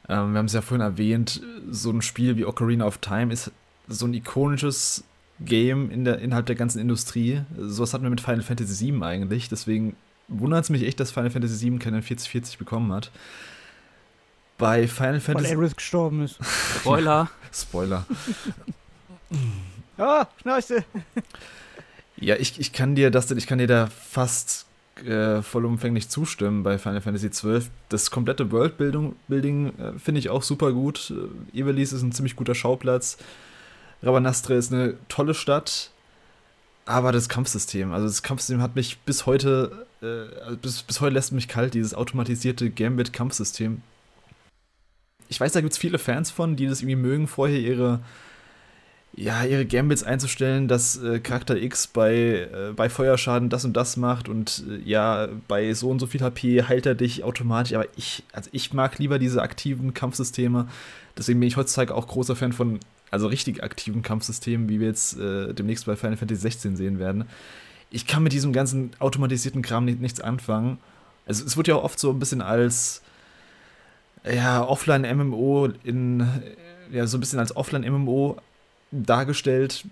Ähm, 0.07 0.33
wir 0.33 0.39
haben 0.39 0.45
es 0.47 0.53
ja 0.53 0.61
vorhin 0.61 0.81
erwähnt, 0.81 1.41
so 1.69 1.91
ein 1.91 2.01
Spiel 2.01 2.37
wie 2.37 2.45
Ocarina 2.45 2.85
of 2.85 2.97
Time 2.97 3.31
ist 3.31 3.51
so 3.87 4.05
ein 4.05 4.13
ikonisches 4.13 5.03
Game 5.39 5.89
in 5.89 6.05
der, 6.05 6.19
innerhalb 6.19 6.45
der 6.47 6.55
ganzen 6.55 6.79
Industrie. 6.79 7.41
Sowas 7.57 7.93
hatten 7.93 8.03
wir 8.03 8.09
mit 8.09 8.21
Final 8.21 8.41
Fantasy 8.41 8.91
VII 8.91 9.03
eigentlich. 9.03 9.49
Deswegen 9.49 9.95
wundert 10.27 10.63
es 10.63 10.69
mich 10.69 10.83
echt, 10.83 10.99
dass 10.99 11.11
Final 11.11 11.29
Fantasy 11.31 11.69
VII 11.69 11.79
keine 11.79 12.01
4040 12.01 12.57
bekommen 12.57 12.91
hat. 12.91 13.11
Bei 14.57 14.87
Final 14.87 15.13
Weil 15.13 15.19
Fantasy. 15.21 15.55
Aerith 15.55 15.77
gestorben 15.77 16.23
ist. 16.23 16.37
Spoiler. 16.79 17.29
Spoiler. 17.53 18.05
Ah, 19.97 20.27
Schnauze. 20.41 20.83
Ja, 22.17 22.35
ich, 22.35 22.59
ich 22.59 22.73
kann 22.73 22.95
dir 22.95 23.11
das, 23.11 23.31
ich 23.31 23.47
kann 23.47 23.59
dir 23.59 23.67
da 23.67 23.87
fast 23.87 24.65
äh, 25.05 25.41
vollumfänglich 25.41 26.09
zustimmen 26.09 26.63
bei 26.63 26.77
Final 26.77 27.01
Fantasy 27.01 27.29
XII. 27.29 27.61
Das 27.89 28.11
komplette 28.11 28.51
Worldbuilding 28.51 29.15
Building, 29.27 29.67
äh, 29.79 29.99
finde 29.99 30.19
ich 30.19 30.29
auch 30.29 30.43
super 30.43 30.71
gut. 30.71 31.13
Äh, 31.53 31.79
ist 31.79 31.93
ein 31.93 32.11
ziemlich 32.11 32.35
guter 32.35 32.55
Schauplatz. 32.55 33.17
Rabanastre 34.03 34.55
ist 34.55 34.73
eine 34.73 34.95
tolle 35.07 35.33
Stadt. 35.33 35.91
Aber 36.85 37.11
das 37.11 37.29
Kampfsystem, 37.29 37.93
also 37.93 38.07
das 38.07 38.23
Kampfsystem 38.23 38.63
hat 38.63 38.75
mich 38.75 38.97
bis 39.01 39.27
heute, 39.27 39.85
äh, 40.01 40.41
also 40.43 40.57
bis, 40.57 40.81
bis 40.81 41.01
heute 41.01 41.13
lässt 41.13 41.31
mich 41.31 41.47
kalt, 41.47 41.75
dieses 41.75 41.93
automatisierte 41.93 42.71
Gambit-Kampfsystem. 42.71 43.83
ich 45.27 45.39
weiß, 45.39 45.51
da 45.51 45.61
gibt 45.61 45.73
es 45.73 45.77
viele 45.77 45.99
Fans 45.99 46.31
von, 46.31 46.55
die 46.55 46.65
das 46.65 46.81
irgendwie 46.81 46.95
mögen, 46.95 47.27
vorher 47.27 47.59
ihre, 47.59 47.99
ja, 49.13 49.43
ihre 49.43 49.65
Gambits 49.65 50.03
einzustellen, 50.03 50.67
dass 50.67 51.01
äh, 51.01 51.19
Charakter 51.19 51.57
X 51.57 51.87
bei, 51.87 52.13
äh, 52.13 52.73
bei 52.75 52.89
Feuerschaden 52.89 53.49
das 53.49 53.65
und 53.65 53.75
das 53.75 53.97
macht 53.97 54.29
und 54.29 54.63
äh, 54.69 54.87
ja, 54.87 55.27
bei 55.47 55.73
so 55.73 55.89
und 55.89 55.99
so 55.99 56.07
viel 56.07 56.21
HP 56.21 56.63
heilt 56.63 56.85
er 56.85 56.95
dich 56.95 57.23
automatisch. 57.23 57.73
Aber 57.73 57.85
ich, 57.97 58.23
also 58.31 58.49
ich 58.53 58.73
mag 58.73 58.97
lieber 58.99 59.19
diese 59.19 59.41
aktiven 59.41 59.93
Kampfsysteme. 59.93 60.67
Deswegen 61.17 61.39
bin 61.39 61.47
ich 61.47 61.57
heutzutage 61.57 61.93
auch 61.95 62.07
großer 62.07 62.35
Fan 62.35 62.53
von 62.53 62.79
also 63.11 63.27
richtig 63.27 63.63
aktiven 63.63 64.03
Kampfsystemen, 64.03 64.69
wie 64.69 64.79
wir 64.79 64.87
jetzt 64.87 65.17
äh, 65.17 65.53
demnächst 65.53 65.85
bei 65.85 65.95
Final 65.95 66.17
Fantasy 66.17 66.41
16 66.41 66.75
sehen 66.77 66.99
werden. 66.99 67.25
Ich 67.89 68.05
kann 68.05 68.21
mit 68.21 68.33
diesem 68.33 68.53
ganzen 68.53 68.91
automatisierten 68.99 69.63
Kram 69.63 69.85
nicht, 69.85 69.99
nichts 69.99 70.21
anfangen. 70.21 70.77
Also 71.25 71.43
es 71.43 71.57
wird 71.57 71.67
ja 71.67 71.75
auch 71.75 71.83
oft 71.83 71.99
so 71.99 72.11
ein 72.11 72.19
bisschen 72.19 72.41
als 72.41 73.01
ja, 74.23 74.63
Offline-MMO 74.63 75.69
in 75.83 76.27
ja, 76.91 77.07
so 77.07 77.17
ein 77.17 77.19
bisschen 77.19 77.39
als 77.39 77.55
Offline-MMO 77.55 78.37
dargestellt, 78.91 79.85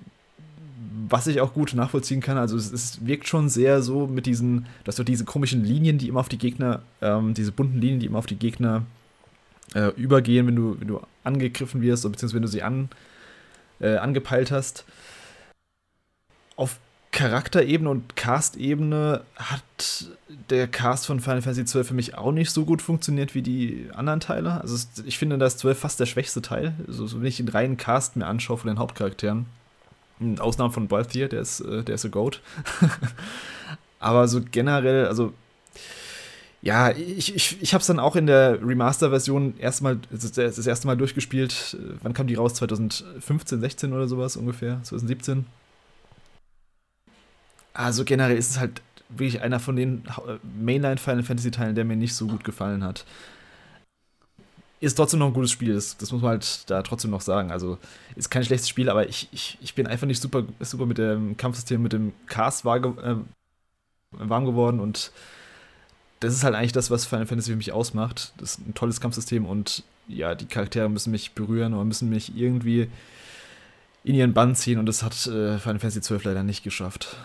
was 1.09 1.27
ich 1.27 1.41
auch 1.41 1.53
gut 1.53 1.73
nachvollziehen 1.73 2.21
kann. 2.21 2.37
Also 2.37 2.57
es, 2.57 2.71
es, 2.71 3.05
wirkt 3.05 3.27
schon 3.27 3.49
sehr 3.49 3.81
so 3.81 4.07
mit 4.07 4.25
diesen, 4.25 4.65
dass 4.83 4.95
du 4.95 5.03
diese 5.03 5.25
komischen 5.25 5.63
Linien, 5.63 5.97
die 5.97 6.07
immer 6.07 6.19
auf 6.19 6.29
die 6.29 6.37
Gegner, 6.37 6.81
ähm, 7.01 7.33
diese 7.33 7.51
bunten 7.51 7.79
Linien, 7.79 7.99
die 7.99 8.07
immer 8.07 8.19
auf 8.19 8.25
die 8.25 8.35
Gegner 8.35 8.83
äh, 9.73 9.89
übergehen, 9.95 10.47
wenn 10.47 10.55
du, 10.55 10.79
wenn 10.79 10.87
du 10.87 11.01
angegriffen 11.23 11.81
wirst, 11.81 12.03
beziehungsweise 12.03 12.35
wenn 12.35 12.41
du 12.41 12.47
sie 12.47 12.63
an, 12.63 12.89
äh, 13.79 13.97
angepeilt 13.97 14.51
hast. 14.51 14.85
Auf 16.55 16.79
Charakterebene 17.11 17.89
und 17.89 18.15
Cast-Ebene 18.15 19.21
hat 19.37 20.07
der 20.49 20.67
Cast 20.67 21.07
von 21.07 21.19
Final 21.19 21.41
Fantasy 21.41 21.63
XII 21.63 21.83
für 21.83 21.93
mich 21.93 22.15
auch 22.17 22.31
nicht 22.31 22.51
so 22.51 22.65
gut 22.65 22.81
funktioniert 22.81 23.33
wie 23.33 23.41
die 23.41 23.89
anderen 23.93 24.19
Teile. 24.19 24.61
Also 24.61 24.77
ich 25.05 25.17
finde, 25.17 25.37
da 25.37 25.45
ist 25.45 25.59
12 25.59 25.79
fast 25.79 25.99
der 25.99 26.05
schwächste 26.05 26.41
Teil. 26.41 26.73
Also 26.87 27.19
wenn 27.19 27.25
ich 27.25 27.37
den 27.37 27.47
reinen 27.47 27.77
Cast 27.77 28.15
mir 28.17 28.27
anschaue 28.27 28.57
von 28.57 28.67
den 28.67 28.79
Hauptcharakteren. 28.79 29.45
Ausnahme 30.39 30.73
von 30.73 30.87
Balthier, 30.87 31.29
der 31.29 31.41
ist, 31.41 31.59
äh, 31.61 31.83
der 31.83 31.95
ist 31.95 32.05
a 32.05 32.09
Goat. 32.09 32.41
Aber 33.99 34.27
so 34.27 34.41
generell, 34.41 35.05
also 35.05 35.33
ja, 36.61 36.91
ich, 36.91 37.35
ich, 37.35 37.61
ich 37.61 37.73
habe 37.73 37.81
es 37.81 37.87
dann 37.87 37.99
auch 37.99 38.15
in 38.15 38.25
der 38.25 38.59
Remaster-Version 38.61 39.57
erstmal 39.59 39.99
das, 40.09 40.31
das 40.31 40.67
erste 40.67 40.87
Mal 40.87 40.97
durchgespielt. 40.97 41.77
Wann 42.01 42.13
kam 42.13 42.27
die 42.27 42.35
raus? 42.35 42.55
2015, 42.55 43.61
16 43.61 43.93
oder 43.93 44.07
sowas 44.07 44.35
ungefähr? 44.37 44.81
2017? 44.83 45.45
Also 47.78 48.05
generell 48.05 48.36
ist 48.36 48.49
es 48.49 48.59
halt 48.59 48.82
wirklich 49.07 49.39
einer 49.41 49.59
von 49.59 49.75
den 49.75 50.03
Mainline 50.59 50.97
Final 50.97 51.21
Fantasy 51.21 51.51
Teilen, 51.51 51.75
der 51.75 51.86
mir 51.86 51.95
nicht 51.95 52.15
so 52.15 52.25
gut 52.25 52.43
gefallen 52.43 52.84
hat. 52.84 53.05
Ist 54.80 54.95
trotzdem 54.95 55.19
noch 55.19 55.28
ein 55.28 55.34
gutes 55.34 55.51
Spiel, 55.51 55.75
das, 55.75 55.95
das 55.95 56.11
muss 56.11 56.23
man 56.23 56.32
halt 56.32 56.69
da 56.71 56.82
trotzdem 56.82 57.11
noch 57.11 57.21
sagen. 57.21 57.51
Also 57.51 57.78
ist 58.15 58.32
kein 58.32 58.43
schlechtes 58.43 58.67
Spiel, 58.67 58.89
aber 58.89 59.07
ich, 59.07 59.30
ich, 59.32 59.59
ich 59.61 59.75
bin 59.75 59.86
einfach 59.86 60.07
nicht 60.07 60.19
super, 60.19 60.43
super 60.59 60.88
mit 60.88 60.97
dem 60.97 61.38
Kampfsystem, 61.38 61.82
mit 61.82 61.93
dem 61.93 62.13
Cast 62.25 62.65
war, 62.65 62.78
äh, 62.78 63.15
warm 64.11 64.45
geworden 64.45 64.80
und 64.80 65.11
das 66.19 66.34
ist 66.34 66.43
halt 66.43 66.55
eigentlich 66.55 66.71
das, 66.71 66.89
was 66.89 67.05
Final 67.05 67.28
Fantasy 67.28 67.51
für 67.51 67.57
mich 67.57 67.71
ausmacht. 67.73 68.34
Das 68.38 68.53
ist 68.53 68.67
ein 68.67 68.73
tolles 68.73 68.99
Kampfsystem 69.01 69.45
und 69.45 69.84
ja, 70.07 70.34
die 70.34 70.47
Charaktere 70.47 70.89
müssen 70.89 71.11
mich 71.11 71.34
berühren 71.34 71.75
oder 71.75 71.86
müssen 71.86 72.09
mich 72.09 72.36
irgendwie 72.36 72.89
in 74.03 74.15
ihren 74.15 74.34
Bann 74.34 74.55
ziehen 74.55 74.80
und 74.80 74.88
das 74.88 75.03
hat 75.03 75.13
äh, 75.28 75.59
Final 75.59 75.80
Fantasy 75.80 76.01
XII 76.01 76.21
leider 76.23 76.41
nicht 76.41 76.63
geschafft. 76.63 77.17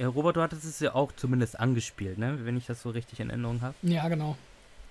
Ja, 0.00 0.08
Robert, 0.08 0.36
du 0.36 0.40
hattest 0.40 0.64
es 0.64 0.80
ja 0.80 0.94
auch 0.94 1.12
zumindest 1.12 1.60
angespielt, 1.60 2.16
ne? 2.16 2.38
wenn 2.44 2.56
ich 2.56 2.64
das 2.64 2.80
so 2.80 2.88
richtig 2.88 3.20
in 3.20 3.28
Erinnerung 3.28 3.60
habe. 3.60 3.74
Ja, 3.82 4.08
genau. 4.08 4.34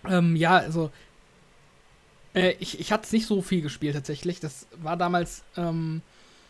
Ähm, 0.08 0.36
ja, 0.36 0.58
also 0.58 0.92
äh, 2.36 2.52
ich, 2.60 2.80
ich 2.80 2.92
hatte 2.92 3.06
es 3.06 3.12
nicht 3.12 3.26
so 3.26 3.42
viel 3.42 3.64
gespielt 3.64 3.96
tatsächlich. 3.96 4.40
Das 4.40 4.68
war 4.84 4.98
damals, 4.98 5.44
ähm, 5.58 6.04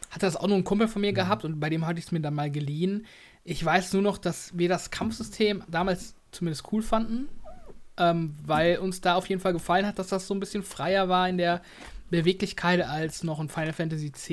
hatte 0.09 0.25
das 0.25 0.35
auch 0.35 0.47
nur 0.47 0.57
ein 0.57 0.65
Kumpel 0.65 0.89
von 0.89 1.01
mir 1.01 1.13
mhm. 1.13 1.15
gehabt 1.15 1.45
und 1.45 1.61
bei 1.61 1.69
dem 1.69 1.87
hatte 1.87 1.99
ich 1.99 2.07
es 2.07 2.11
mir 2.11 2.19
dann 2.19 2.33
mal 2.33 2.51
geliehen. 2.51 3.05
Ich 3.45 3.63
weiß 3.63 3.93
nur 3.93 4.01
noch, 4.01 4.17
dass 4.17 4.57
wir 4.57 4.67
das 4.67 4.91
Kampfsystem 4.91 5.63
damals 5.69 6.13
zumindest 6.31 6.65
cool 6.73 6.81
fanden, 6.81 7.29
ähm, 7.95 8.35
weil 8.45 8.79
uns 8.79 8.99
da 8.99 9.15
auf 9.15 9.29
jeden 9.29 9.39
Fall 9.39 9.53
gefallen 9.53 9.85
hat, 9.85 9.99
dass 9.99 10.07
das 10.07 10.27
so 10.27 10.33
ein 10.33 10.41
bisschen 10.41 10.63
freier 10.63 11.07
war 11.07 11.29
in 11.29 11.37
der 11.37 11.61
Beweglichkeit 12.09 12.81
als 12.81 13.23
noch 13.23 13.39
in 13.39 13.47
Final 13.47 13.71
Fantasy 13.71 14.07
X. 14.07 14.29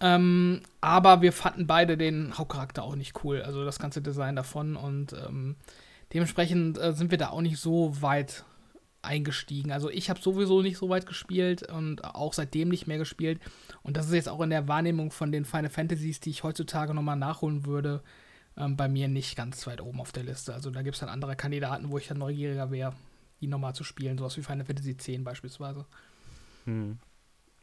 Ähm, 0.00 0.62
aber 0.80 1.22
wir 1.22 1.32
fanden 1.32 1.66
beide 1.66 1.96
den 1.96 2.36
Hauptcharakter 2.36 2.82
auch 2.82 2.96
nicht 2.96 3.24
cool, 3.24 3.42
also 3.42 3.64
das 3.64 3.78
ganze 3.78 4.02
Design 4.02 4.36
davon 4.36 4.76
und 4.76 5.12
ähm, 5.12 5.56
dementsprechend 6.12 6.78
äh, 6.78 6.92
sind 6.92 7.10
wir 7.10 7.18
da 7.18 7.30
auch 7.30 7.40
nicht 7.40 7.58
so 7.58 8.02
weit 8.02 8.44
eingestiegen. 9.06 9.72
Also 9.72 9.88
ich 9.88 10.10
habe 10.10 10.20
sowieso 10.20 10.62
nicht 10.62 10.76
so 10.76 10.88
weit 10.88 11.06
gespielt 11.06 11.62
und 11.62 12.04
auch 12.04 12.32
seitdem 12.32 12.68
nicht 12.68 12.86
mehr 12.86 12.98
gespielt. 12.98 13.40
Und 13.82 13.96
das 13.96 14.06
ist 14.06 14.14
jetzt 14.14 14.28
auch 14.28 14.40
in 14.40 14.50
der 14.50 14.68
Wahrnehmung 14.68 15.10
von 15.10 15.32
den 15.32 15.44
Final 15.44 15.70
Fantasies, 15.70 16.20
die 16.20 16.30
ich 16.30 16.42
heutzutage 16.42 16.92
nochmal 16.92 17.16
nachholen 17.16 17.64
würde, 17.64 18.02
ähm, 18.56 18.76
bei 18.76 18.88
mir 18.88 19.08
nicht 19.08 19.36
ganz 19.36 19.66
weit 19.66 19.80
oben 19.80 20.00
auf 20.00 20.12
der 20.12 20.24
Liste. 20.24 20.52
Also 20.52 20.70
da 20.70 20.82
gibt 20.82 20.94
es 20.94 21.00
dann 21.00 21.08
andere 21.08 21.36
Kandidaten, 21.36 21.90
wo 21.90 21.98
ich 21.98 22.08
dann 22.08 22.18
neugieriger 22.18 22.70
wäre, 22.70 22.94
die 23.40 23.46
nochmal 23.46 23.74
zu 23.74 23.84
spielen, 23.84 24.18
sowas 24.18 24.36
wie 24.36 24.42
Final 24.42 24.64
Fantasy 24.64 24.90
X 24.90 25.06
beispielsweise. 25.24 25.86
Hm. 26.64 26.98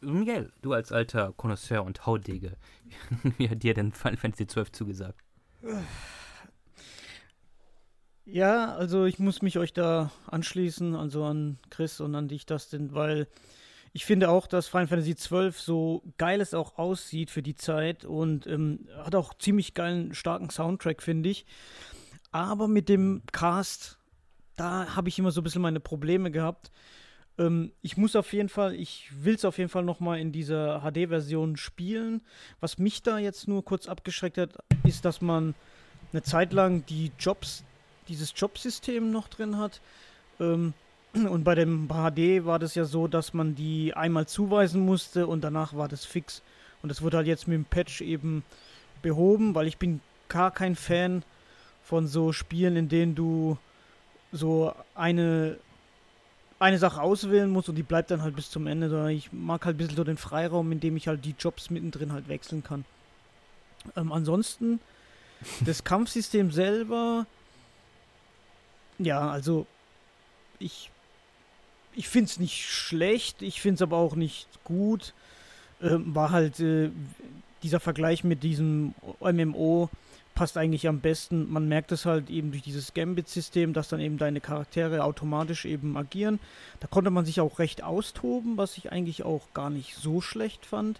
Miguel, 0.03 0.51
du 0.61 0.73
als 0.73 0.91
alter 0.91 1.33
Connoisseur 1.35 1.83
und 1.83 2.05
Haudege, 2.05 2.57
wie 3.37 3.49
hat 3.49 3.63
dir 3.63 3.73
denn 3.73 3.91
Final 3.91 4.17
Fantasy 4.17 4.45
XII 4.45 4.71
zugesagt? 4.71 5.19
Ja, 8.25 8.73
also 8.75 9.05
ich 9.05 9.19
muss 9.19 9.41
mich 9.41 9.57
euch 9.57 9.73
da 9.73 10.11
anschließen, 10.27 10.95
also 10.95 11.25
an 11.25 11.57
Chris 11.69 11.99
und 11.99 12.15
an 12.15 12.27
dich, 12.27 12.45
Dustin, 12.45 12.93
weil 12.93 13.27
ich 13.91 14.05
finde 14.05 14.29
auch, 14.29 14.47
dass 14.47 14.67
Final 14.67 14.87
Fantasy 14.87 15.13
XII 15.13 15.51
so 15.51 16.03
geil 16.17 16.41
es 16.41 16.53
auch 16.53 16.77
aussieht 16.77 17.29
für 17.29 17.43
die 17.43 17.55
Zeit 17.55 18.05
und 18.05 18.47
ähm, 18.47 18.87
hat 18.97 19.13
auch 19.13 19.35
ziemlich 19.35 19.73
geilen, 19.73 20.15
starken 20.15 20.49
Soundtrack, 20.49 21.03
finde 21.03 21.29
ich. 21.29 21.45
Aber 22.31 22.67
mit 22.67 22.89
dem 22.89 23.21
Cast, 23.31 23.99
da 24.55 24.95
habe 24.95 25.09
ich 25.09 25.19
immer 25.19 25.31
so 25.31 25.41
ein 25.41 25.43
bisschen 25.43 25.61
meine 25.61 25.79
Probleme 25.79 26.31
gehabt. 26.31 26.71
Ähm, 27.37 27.71
ich 27.81 27.97
muss 27.97 28.15
auf 28.15 28.33
jeden 28.33 28.49
Fall, 28.49 28.75
ich 28.75 29.09
will 29.15 29.35
es 29.35 29.45
auf 29.45 29.57
jeden 29.57 29.69
Fall 29.69 29.83
nochmal 29.83 30.19
in 30.19 30.31
dieser 30.31 30.81
HD-Version 30.81 31.57
spielen. 31.57 32.21
Was 32.59 32.77
mich 32.77 33.03
da 33.03 33.17
jetzt 33.17 33.47
nur 33.47 33.63
kurz 33.63 33.87
abgeschreckt 33.87 34.37
hat, 34.37 34.57
ist, 34.83 35.05
dass 35.05 35.21
man 35.21 35.55
eine 36.11 36.21
Zeit 36.21 36.53
lang 36.53 36.85
die 36.85 37.11
Jobs, 37.19 37.63
dieses 38.07 38.33
Jobsystem 38.35 39.11
noch 39.11 39.27
drin 39.27 39.57
hat. 39.57 39.81
Ähm, 40.39 40.73
und 41.13 41.43
bei 41.43 41.55
dem 41.55 41.87
HD 41.89 42.45
war 42.45 42.57
das 42.57 42.73
ja 42.73 42.85
so, 42.85 43.07
dass 43.07 43.33
man 43.33 43.55
die 43.55 43.93
einmal 43.93 44.27
zuweisen 44.27 44.83
musste 44.83 45.27
und 45.27 45.43
danach 45.43 45.75
war 45.75 45.87
das 45.87 46.05
fix. 46.05 46.41
Und 46.81 46.89
das 46.89 47.01
wurde 47.01 47.17
halt 47.17 47.27
jetzt 47.27 47.47
mit 47.47 47.55
dem 47.55 47.65
Patch 47.65 48.01
eben 48.01 48.43
behoben, 49.01 49.53
weil 49.53 49.67
ich 49.67 49.77
bin 49.77 50.01
gar 50.27 50.51
kein 50.51 50.75
Fan 50.75 51.23
von 51.83 52.07
so 52.07 52.31
Spielen, 52.31 52.75
in 52.75 52.89
denen 52.89 53.13
du 53.13 53.57
so 54.31 54.73
eine 54.95 55.57
eine 56.63 56.77
Sache 56.77 57.01
auswählen 57.01 57.49
muss 57.49 57.67
und 57.67 57.75
die 57.75 57.83
bleibt 57.83 58.09
dann 58.09 58.21
halt 58.21 58.35
bis 58.35 58.49
zum 58.49 58.67
Ende, 58.67 58.89
sondern 58.89 59.09
ich 59.09 59.33
mag 59.33 59.65
halt 59.65 59.75
ein 59.75 59.77
bisschen 59.77 59.97
so 59.97 60.03
den 60.03 60.17
Freiraum, 60.17 60.71
in 60.71 60.79
dem 60.79 60.95
ich 60.95 61.07
halt 61.07 61.25
die 61.25 61.35
Jobs 61.37 61.69
mittendrin 61.69 62.13
halt 62.13 62.29
wechseln 62.29 62.63
kann. 62.63 62.85
Ähm, 63.97 64.11
ansonsten, 64.11 64.79
das 65.65 65.83
Kampfsystem 65.83 66.51
selber, 66.51 67.25
ja, 68.97 69.29
also 69.29 69.67
ich, 70.59 70.89
ich 71.93 72.07
finde 72.07 72.29
es 72.29 72.39
nicht 72.39 72.63
schlecht, 72.63 73.41
ich 73.41 73.61
finde 73.61 73.75
es 73.75 73.81
aber 73.81 73.97
auch 73.97 74.15
nicht 74.15 74.47
gut. 74.63 75.13
Ähm, 75.81 76.15
war 76.15 76.31
halt 76.31 76.61
äh, 76.61 76.91
dieser 77.61 77.81
Vergleich 77.81 78.23
mit 78.23 78.41
diesem 78.41 78.93
MMO 79.19 79.89
passt 80.35 80.57
eigentlich 80.57 80.87
am 80.87 80.99
besten. 80.99 81.51
Man 81.51 81.67
merkt 81.67 81.91
es 81.91 82.05
halt 82.05 82.29
eben 82.29 82.51
durch 82.51 82.63
dieses 82.63 82.93
Gambit-System, 82.93 83.73
dass 83.73 83.89
dann 83.89 83.99
eben 83.99 84.17
deine 84.17 84.41
Charaktere 84.41 85.03
automatisch 85.03 85.65
eben 85.65 85.95
agieren. 85.97 86.39
Da 86.79 86.87
konnte 86.87 87.11
man 87.11 87.25
sich 87.25 87.39
auch 87.39 87.59
recht 87.59 87.83
austoben, 87.83 88.57
was 88.57 88.77
ich 88.77 88.91
eigentlich 88.91 89.23
auch 89.23 89.53
gar 89.53 89.69
nicht 89.69 89.95
so 89.95 90.21
schlecht 90.21 90.65
fand. 90.65 90.99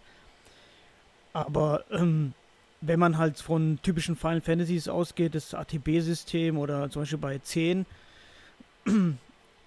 Aber 1.33 1.83
ähm, 1.91 2.33
wenn 2.81 2.99
man 2.99 3.17
halt 3.17 3.39
von 3.39 3.79
typischen 3.81 4.15
Final 4.15 4.41
Fantasies 4.41 4.87
ausgeht, 4.87 5.35
das 5.35 5.53
ATB-System 5.53 6.57
oder 6.57 6.89
zum 6.89 7.01
Beispiel 7.01 7.17
bei 7.17 7.39
10, 7.39 7.85
ähm, 8.85 9.17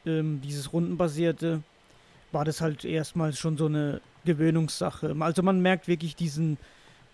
dieses 0.05 0.73
rundenbasierte, 0.73 1.63
war 2.31 2.45
das 2.45 2.61
halt 2.61 2.85
erstmal 2.85 3.33
schon 3.33 3.57
so 3.57 3.67
eine 3.67 4.01
Gewöhnungssache. 4.25 5.17
Also 5.21 5.43
man 5.43 5.61
merkt 5.61 5.89
wirklich 5.89 6.15
diesen 6.15 6.59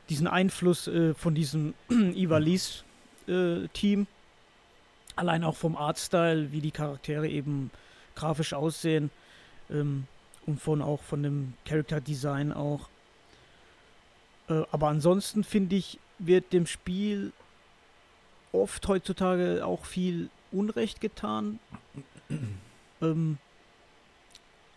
diesen 0.09 0.27
Einfluss 0.27 0.89
äh, 0.89 1.15
von 1.15 1.35
diesem 1.35 1.75
Ivalice-Team. 1.91 4.03
Äh, 4.03 4.07
Allein 5.15 5.45
auch 5.45 5.57
vom 5.57 5.77
Artstyle, 5.77 6.53
wie 6.53 6.63
die 6.63 6.71
Charaktere 6.71 7.29
eben 7.29 7.71
grafisch 8.15 8.55
aussehen. 8.55 9.11
Ähm, 9.71 10.07
und 10.47 10.61
von 10.61 10.83
auch 10.83 11.03
von 11.03 11.23
dem 11.23 11.55
Character 11.65 12.01
Design 12.01 12.53
auch. 12.53 12.89
Äh, 14.49 14.63
aber 14.71 14.89
ansonsten 14.89 15.45
finde 15.45 15.77
ich, 15.77 15.99
wird 16.19 16.53
dem 16.53 16.67
Spiel 16.67 17.33
oft 18.53 18.87
heutzutage 18.89 19.65
auch 19.65 19.85
viel 19.85 20.31
Unrecht 20.51 21.01
getan. 21.01 21.59
ähm, 23.03 23.39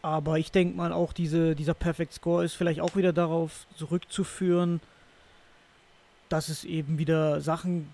Aber 0.02 0.38
ich 0.38 0.52
denke 0.52 0.78
mal 0.78 0.94
auch, 0.94 1.14
diese, 1.14 1.56
dieser 1.56 1.74
Perfect 1.74 2.14
Score 2.14 2.46
ist 2.46 2.54
vielleicht 2.54 2.80
auch 2.80 2.96
wieder 2.96 3.12
darauf 3.12 3.66
zurückzuführen, 3.76 4.82
dass 6.30 6.50
es 6.50 6.64
eben 6.64 6.98
wieder 6.98 7.42
Sachen 7.42 7.94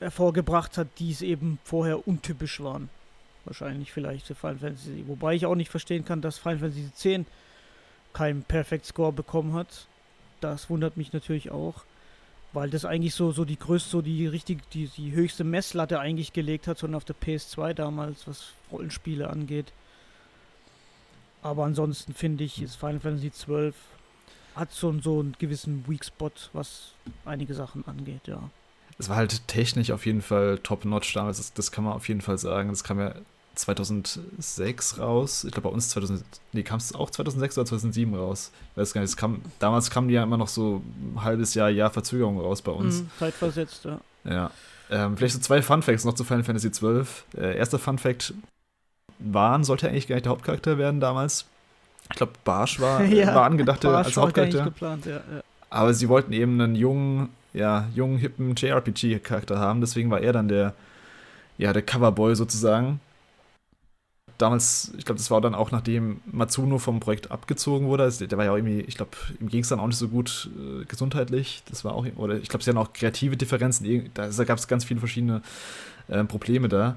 hervorgebracht 0.00 0.76
hat, 0.78 0.88
die 0.98 1.10
es 1.10 1.22
eben 1.22 1.58
vorher 1.64 2.06
untypisch 2.06 2.60
waren. 2.60 2.88
Wahrscheinlich 3.44 3.92
vielleicht 3.92 4.26
für 4.26 4.34
Final 4.34 4.58
Fantasy. 4.58 5.04
Wobei 5.06 5.34
ich 5.34 5.46
auch 5.46 5.54
nicht 5.54 5.70
verstehen 5.70 6.04
kann, 6.04 6.20
dass 6.20 6.38
Final 6.38 6.58
Fantasy 6.58 6.90
X 6.94 7.26
keinen 8.12 8.42
Perfect 8.42 8.86
Score 8.86 9.12
bekommen 9.12 9.54
hat. 9.54 9.86
Das 10.40 10.68
wundert 10.70 10.96
mich 10.96 11.12
natürlich 11.12 11.50
auch. 11.50 11.84
Weil 12.52 12.68
das 12.68 12.84
eigentlich 12.84 13.14
so, 13.14 13.32
so 13.32 13.44
die 13.44 13.58
größte, 13.58 13.88
so 13.88 14.02
die 14.02 14.26
richtig, 14.26 14.68
die, 14.70 14.86
die 14.88 15.12
höchste 15.12 15.42
Messlatte 15.42 15.98
eigentlich 15.98 16.32
gelegt 16.34 16.66
hat, 16.66 16.78
sondern 16.78 16.96
auf 16.96 17.04
der 17.04 17.16
PS2 17.16 17.72
damals, 17.72 18.28
was 18.28 18.52
Rollenspiele 18.70 19.30
angeht. 19.30 19.72
Aber 21.40 21.64
ansonsten 21.64 22.12
finde 22.12 22.44
ich, 22.44 22.60
ist 22.60 22.76
Final 22.76 23.00
Fantasy 23.00 23.30
XII 23.30 23.72
hat 24.54 24.72
so, 24.72 24.92
so 25.00 25.20
einen 25.20 25.34
gewissen 25.38 25.84
Weak 25.88 26.04
Spot, 26.04 26.30
was 26.52 26.92
einige 27.24 27.54
Sachen 27.54 27.86
angeht, 27.86 28.26
ja. 28.26 28.50
Es 28.98 29.08
war 29.08 29.16
halt 29.16 29.48
technisch 29.48 29.90
auf 29.90 30.06
jeden 30.06 30.22
Fall 30.22 30.58
top-notch 30.58 31.12
damals, 31.14 31.38
das, 31.38 31.52
das, 31.52 31.72
kann 31.72 31.84
man 31.84 31.94
auf 31.94 32.08
jeden 32.08 32.20
Fall 32.20 32.38
sagen. 32.38 32.68
Das 32.68 32.84
kam 32.84 33.00
ja 33.00 33.14
2006 33.54 34.98
raus. 34.98 35.44
Ich 35.44 35.52
glaube, 35.52 35.68
bei 35.68 35.74
uns 35.74 35.88
2000, 35.90 36.24
nee, 36.52 36.62
kam 36.62 36.78
es 36.78 36.94
auch 36.94 37.10
2006 37.10 37.58
oder 37.58 37.66
2007 37.66 38.14
raus. 38.14 38.52
Ich 38.72 38.76
weiß 38.76 38.92
gar 38.92 39.00
nicht, 39.00 39.16
kam, 39.16 39.42
damals 39.58 39.90
kamen 39.90 40.08
die 40.08 40.14
ja 40.14 40.22
immer 40.22 40.36
noch 40.36 40.48
so 40.48 40.82
ein 41.00 41.22
halbes 41.22 41.54
Jahr, 41.54 41.70
Jahr 41.70 41.90
Verzögerung 41.90 42.38
raus 42.38 42.62
bei 42.62 42.72
uns. 42.72 43.02
Mm, 43.02 43.06
zeitversetzt, 43.18 43.84
ja. 43.84 44.00
Ja. 44.24 44.50
Ähm, 44.90 45.16
vielleicht 45.16 45.34
so 45.34 45.40
zwei 45.40 45.62
Fun 45.62 45.82
Facts 45.82 46.04
noch 46.04 46.14
zu 46.14 46.24
Final 46.24 46.44
Fantasy 46.44 46.70
XII. 46.70 47.04
Äh, 47.36 47.56
erster 47.56 47.78
Fun 47.78 47.98
Fact: 47.98 48.34
Waren 49.18 49.64
sollte 49.64 49.88
eigentlich 49.88 50.06
gar 50.06 50.16
nicht 50.16 50.26
der 50.26 50.32
Hauptcharakter 50.32 50.78
werden 50.78 51.00
damals. 51.00 51.46
Ich 52.10 52.16
glaube, 52.16 52.32
Barsch 52.44 52.80
war, 52.80 53.02
ja, 53.04 53.34
war 53.34 53.44
angedacht 53.44 53.84
als 53.84 54.16
Hauptcharakter. 54.16 54.64
Geplant, 54.64 55.06
ja, 55.06 55.12
ja. 55.12 55.42
Aber 55.70 55.94
sie 55.94 56.08
wollten 56.08 56.32
eben 56.32 56.60
einen 56.60 56.74
jungen, 56.74 57.30
ja, 57.54 57.88
jungen, 57.94 58.18
hippen 58.18 58.54
JRPG-Charakter 58.54 59.58
haben, 59.58 59.80
deswegen 59.80 60.10
war 60.10 60.20
er 60.20 60.32
dann 60.32 60.48
der, 60.48 60.74
ja, 61.58 61.72
der 61.72 61.82
Coverboy 61.82 62.34
sozusagen. 62.34 63.00
Damals, 64.38 64.92
ich 64.98 65.04
glaube, 65.04 65.18
das 65.18 65.30
war 65.30 65.40
dann 65.40 65.54
auch 65.54 65.70
nachdem 65.70 66.20
Matsuno 66.26 66.78
vom 66.78 67.00
Projekt 67.00 67.30
abgezogen 67.30 67.86
wurde. 67.86 68.02
Also, 68.02 68.26
der 68.26 68.36
war 68.36 68.44
ja 68.44 68.50
auch 68.50 68.56
irgendwie, 68.56 68.80
ich 68.80 68.96
glaube, 68.96 69.12
im 69.38 69.48
ging 69.48 69.62
es 69.62 69.68
dann 69.68 69.78
auch 69.78 69.86
nicht 69.86 69.98
so 69.98 70.08
gut 70.08 70.50
äh, 70.56 70.84
gesundheitlich. 70.84 71.62
Das 71.70 71.84
war 71.84 71.94
auch, 71.94 72.06
oder 72.16 72.36
ich 72.36 72.48
glaube, 72.48 72.64
sie 72.64 72.70
hatten 72.70 72.78
auch 72.78 72.92
kreative 72.92 73.36
Differenzen. 73.36 74.10
Da, 74.14 74.28
da 74.28 74.44
gab 74.44 74.58
es 74.58 74.66
ganz 74.66 74.84
viele 74.84 75.00
verschiedene 75.00 75.42
äh, 76.08 76.24
Probleme 76.24 76.68
da. 76.68 76.96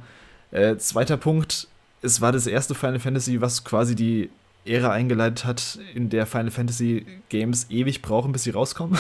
Äh, 0.52 0.78
zweiter 0.78 1.18
Punkt, 1.18 1.68
es 2.02 2.22
war 2.22 2.32
das 2.32 2.48
erste 2.48 2.76
Final 2.76 3.00
Fantasy, 3.00 3.42
was 3.42 3.64
quasi 3.64 3.96
die 3.96 4.30
Ära 4.66 4.92
eingeleitet 4.92 5.46
hat, 5.46 5.80
in 5.94 6.10
der 6.10 6.26
Final 6.26 6.52
Fantasy 6.52 7.06
Games 7.30 7.68
ewig 7.70 8.02
brauchen, 8.02 8.32
bis 8.32 8.44
sie 8.44 8.50
rauskommen. 8.50 8.98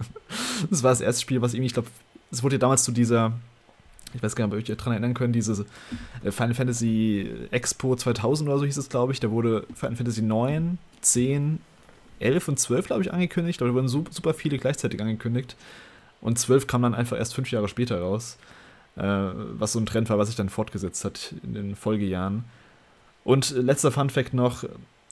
das 0.70 0.82
war 0.82 0.90
das 0.90 1.00
erste 1.00 1.22
Spiel, 1.22 1.40
was 1.40 1.54
irgendwie, 1.54 1.66
ich 1.66 1.74
glaube, 1.74 1.88
es 2.30 2.42
wurde 2.42 2.56
ja 2.56 2.58
damals 2.58 2.84
zu 2.84 2.92
dieser, 2.92 3.32
ich 4.12 4.22
weiß 4.22 4.34
gar 4.34 4.46
nicht, 4.46 4.54
ob 4.54 4.58
ihr 4.58 4.72
euch 4.72 4.76
daran 4.78 4.92
erinnern 4.92 5.14
könnt, 5.14 5.36
diese 5.36 5.64
äh, 6.24 6.30
Final 6.30 6.54
Fantasy 6.54 7.30
Expo 7.50 7.94
2000 7.94 8.48
oder 8.48 8.58
so 8.58 8.64
hieß 8.64 8.76
es, 8.76 8.88
glaube 8.88 9.12
ich. 9.12 9.20
Da 9.20 9.30
wurde 9.30 9.66
Final 9.74 9.96
Fantasy 9.96 10.22
9, 10.22 10.78
10, 11.00 11.60
11 12.20 12.48
und 12.48 12.58
12, 12.58 12.86
glaube 12.86 13.02
ich, 13.02 13.12
angekündigt. 13.12 13.60
Da 13.60 13.72
wurden 13.72 13.88
super 13.88 14.34
viele 14.34 14.58
gleichzeitig 14.58 15.00
angekündigt. 15.00 15.56
Und 16.20 16.38
12 16.38 16.66
kam 16.66 16.82
dann 16.82 16.94
einfach 16.94 17.16
erst 17.16 17.34
fünf 17.34 17.50
Jahre 17.50 17.68
später 17.68 18.00
raus. 18.00 18.38
Äh, 18.96 19.02
was 19.02 19.72
so 19.72 19.78
ein 19.78 19.86
Trend 19.86 20.10
war, 20.10 20.18
was 20.18 20.28
sich 20.28 20.36
dann 20.36 20.48
fortgesetzt 20.48 21.04
hat 21.04 21.34
in 21.44 21.54
den 21.54 21.76
Folgejahren. 21.76 22.44
Und 23.28 23.50
letzter 23.50 23.92
Fun 23.92 24.08
Fact 24.08 24.32
noch: 24.32 24.64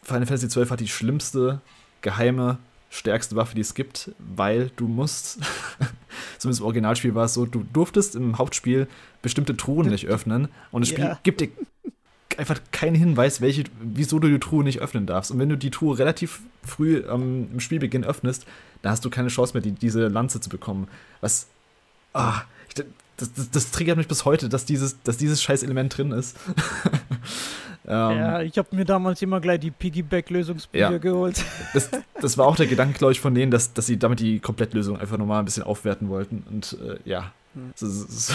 Final 0.02 0.24
Fantasy 0.24 0.48
XII 0.48 0.70
hat 0.70 0.80
die 0.80 0.88
schlimmste, 0.88 1.60
geheime, 2.00 2.56
stärkste 2.88 3.36
Waffe, 3.36 3.54
die 3.54 3.60
es 3.60 3.74
gibt, 3.74 4.10
weil 4.18 4.70
du 4.76 4.88
musst, 4.88 5.38
zumindest 6.38 6.60
im 6.60 6.64
Originalspiel 6.64 7.14
war 7.14 7.26
es 7.26 7.34
so, 7.34 7.44
du 7.44 7.66
durftest 7.74 8.16
im 8.16 8.38
Hauptspiel 8.38 8.88
bestimmte 9.20 9.54
Truhen 9.54 9.90
nicht 9.90 10.06
öffnen 10.06 10.48
und 10.70 10.80
das 10.80 10.88
Spiel 10.88 11.04
yeah. 11.04 11.20
gibt 11.24 11.42
dir 11.42 11.50
einfach 12.38 12.58
keinen 12.72 12.94
Hinweis, 12.94 13.42
welche, 13.42 13.64
wieso 13.82 14.18
du 14.18 14.28
die 14.28 14.40
Truhe 14.40 14.64
nicht 14.64 14.80
öffnen 14.80 15.04
darfst. 15.04 15.30
Und 15.30 15.38
wenn 15.38 15.50
du 15.50 15.58
die 15.58 15.70
Truhe 15.70 15.98
relativ 15.98 16.40
früh 16.64 17.04
ähm, 17.06 17.50
im 17.52 17.60
Spielbeginn 17.60 18.02
öffnest, 18.02 18.46
dann 18.80 18.92
hast 18.92 19.04
du 19.04 19.10
keine 19.10 19.28
Chance 19.28 19.52
mehr, 19.52 19.62
die, 19.62 19.72
diese 19.72 20.08
Lanze 20.08 20.40
zu 20.40 20.48
bekommen. 20.48 20.88
Was. 21.20 21.48
Ah, 22.14 22.44
ich, 22.68 22.74
das, 23.18 23.32
das, 23.34 23.50
das, 23.50 23.70
triggert 23.72 23.98
mich 23.98 24.08
bis 24.08 24.24
heute, 24.24 24.48
dass 24.48 24.64
dieses, 24.64 25.02
dass 25.02 25.18
dieses 25.18 25.42
scheiß 25.42 25.62
Element 25.62 25.98
drin 25.98 26.12
ist. 26.12 26.34
Ähm, 27.89 28.18
ja, 28.18 28.43
ich 28.43 28.59
habe 28.59 28.74
mir 28.74 28.84
damals 28.84 29.22
immer 29.22 29.41
gleich 29.41 29.61
die 29.61 29.70
Piggyback-Lösungsbücher 29.70 30.91
ja. 30.91 30.99
geholt. 30.99 31.45
Das, 31.72 31.91
das, 32.20 32.39
war 32.39 32.47
auch 32.47 32.57
der 32.57 32.66
Gedanke, 32.66 32.99
glaube 32.99 33.12
ich, 33.12 33.20
von 33.20 33.34
denen, 33.34 33.51
dass, 33.51 33.72
dass 33.72 33.87
sie 33.87 33.99
damit 33.99 34.20
die 34.20 34.41
Komplettlösung 34.41 34.99
einfach 34.99 35.18
nochmal 35.18 35.41
ein 35.41 35.45
bisschen 35.45 35.62
aufwerten 35.62 36.09
wollten. 36.09 36.45
Und 36.49 36.76
äh, 36.82 36.99
ja. 37.05 37.32
Hm. 37.55 37.72
Ist, 37.74 38.34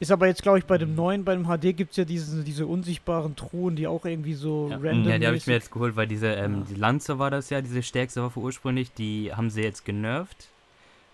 ist 0.00 0.12
aber 0.12 0.26
jetzt, 0.26 0.42
glaube 0.42 0.58
ich, 0.58 0.66
bei 0.66 0.78
dem 0.78 0.94
neuen, 0.94 1.24
bei 1.24 1.34
dem 1.34 1.46
HD 1.46 1.76
gibt 1.76 1.92
es 1.92 1.96
ja 1.96 2.04
diese, 2.04 2.44
diese 2.44 2.66
unsichtbaren 2.66 3.36
Truhen, 3.36 3.74
die 3.74 3.86
auch 3.86 4.04
irgendwie 4.04 4.34
so 4.34 4.68
ja. 4.70 4.76
random 4.76 5.08
Ja, 5.08 5.18
die 5.18 5.26
habe 5.26 5.36
ich 5.36 5.46
mir 5.46 5.54
jetzt 5.54 5.70
geholt, 5.70 5.96
weil 5.96 6.06
diese 6.06 6.28
ähm, 6.28 6.58
ja. 6.58 6.64
die 6.70 6.74
Lanze 6.74 7.18
war 7.18 7.30
das 7.30 7.50
ja, 7.50 7.62
diese 7.62 7.82
stärkste 7.82 8.22
Waffe 8.22 8.40
ursprünglich, 8.40 8.92
die 8.92 9.32
haben 9.34 9.50
sie 9.50 9.62
jetzt 9.62 9.84
genervt. 9.84 10.48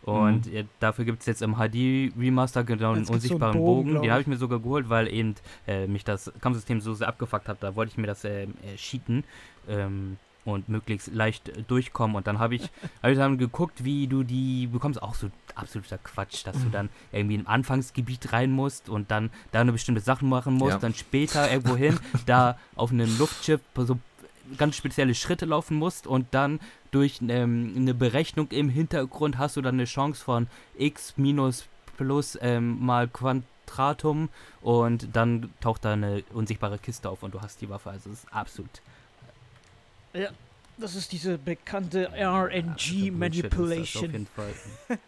Und 0.02 0.52
mhm. 0.52 0.68
dafür 0.80 1.04
gibt 1.04 1.20
es 1.20 1.26
jetzt 1.26 1.42
im 1.42 1.56
HD-Remaster 1.56 2.64
genau 2.64 2.92
einen 2.92 3.06
unsichtbaren 3.06 3.52
so 3.52 3.58
einen 3.58 3.66
Bogen. 3.66 3.92
Bogen. 3.92 4.02
Den 4.02 4.10
habe 4.10 4.20
ich 4.20 4.26
mir 4.26 4.36
sogar 4.36 4.58
geholt, 4.58 4.88
weil 4.88 5.12
eben 5.12 5.36
äh, 5.66 5.86
mich 5.86 6.04
das 6.04 6.32
Kampfsystem 6.40 6.80
so 6.80 6.94
sehr 6.94 7.08
abgefuckt 7.08 7.48
hat. 7.48 7.58
Da 7.60 7.76
wollte 7.76 7.92
ich 7.92 7.98
mir 7.98 8.08
das 8.08 8.24
äh, 8.24 8.44
äh, 8.44 8.48
cheaten 8.76 9.22
ähm, 9.68 10.16
und 10.44 10.68
möglichst 10.68 11.14
leicht 11.14 11.50
äh, 11.50 11.62
durchkommen. 11.62 12.16
Und 12.16 12.26
dann 12.26 12.40
habe 12.40 12.56
ich, 12.56 12.62
hab 13.02 13.10
ich 13.12 13.18
dann 13.18 13.38
geguckt, 13.38 13.84
wie 13.84 14.08
du 14.08 14.24
die 14.24 14.66
bekommst. 14.66 15.00
Auch 15.00 15.14
so 15.14 15.30
absoluter 15.54 15.98
Quatsch, 15.98 16.44
dass 16.46 16.56
du 16.60 16.68
dann 16.70 16.88
irgendwie 17.12 17.36
im 17.36 17.46
Anfangsgebiet 17.46 18.32
rein 18.32 18.50
musst 18.50 18.88
und 18.88 19.12
dann 19.12 19.30
da 19.52 19.60
eine 19.60 19.70
bestimmte 19.70 20.00
Sachen 20.00 20.28
machen 20.28 20.54
musst. 20.54 20.72
Ja. 20.72 20.78
Dann 20.78 20.94
später 20.94 21.48
irgendwo 21.48 21.76
hin, 21.76 21.96
da 22.26 22.58
auf 22.74 22.90
einem 22.90 23.16
Luftschiff 23.18 23.60
so 23.76 23.98
ganz 24.58 24.76
spezielle 24.76 25.14
Schritte 25.14 25.46
laufen 25.46 25.76
musst 25.76 26.08
und 26.08 26.26
dann 26.32 26.58
durch 26.92 27.20
ähm, 27.26 27.72
eine 27.76 27.94
Berechnung 27.94 28.48
im 28.50 28.68
Hintergrund 28.68 29.38
hast 29.38 29.56
du 29.56 29.62
dann 29.62 29.74
eine 29.74 29.86
Chance 29.86 30.22
von 30.22 30.46
x 30.78 31.14
minus 31.16 31.66
plus 31.96 32.38
ähm, 32.40 32.84
mal 32.84 33.08
Quadratum 33.08 34.28
und 34.60 35.08
dann 35.12 35.52
taucht 35.60 35.84
da 35.84 35.94
eine 35.94 36.22
unsichtbare 36.32 36.78
Kiste 36.78 37.10
auf 37.10 37.22
und 37.22 37.34
du 37.34 37.40
hast 37.40 37.60
die 37.60 37.68
Waffe. 37.68 37.90
Also 37.90 38.10
es 38.10 38.24
ist 38.24 38.32
absolut. 38.32 38.80
Ja, 40.14 40.28
das 40.78 40.94
ist 40.94 41.10
diese 41.12 41.38
bekannte 41.38 42.10
RNG 42.14 43.10
Manipulation. 43.10 44.04
auf 44.04 44.12
jeden 44.12 44.26
Fall. 44.26 44.54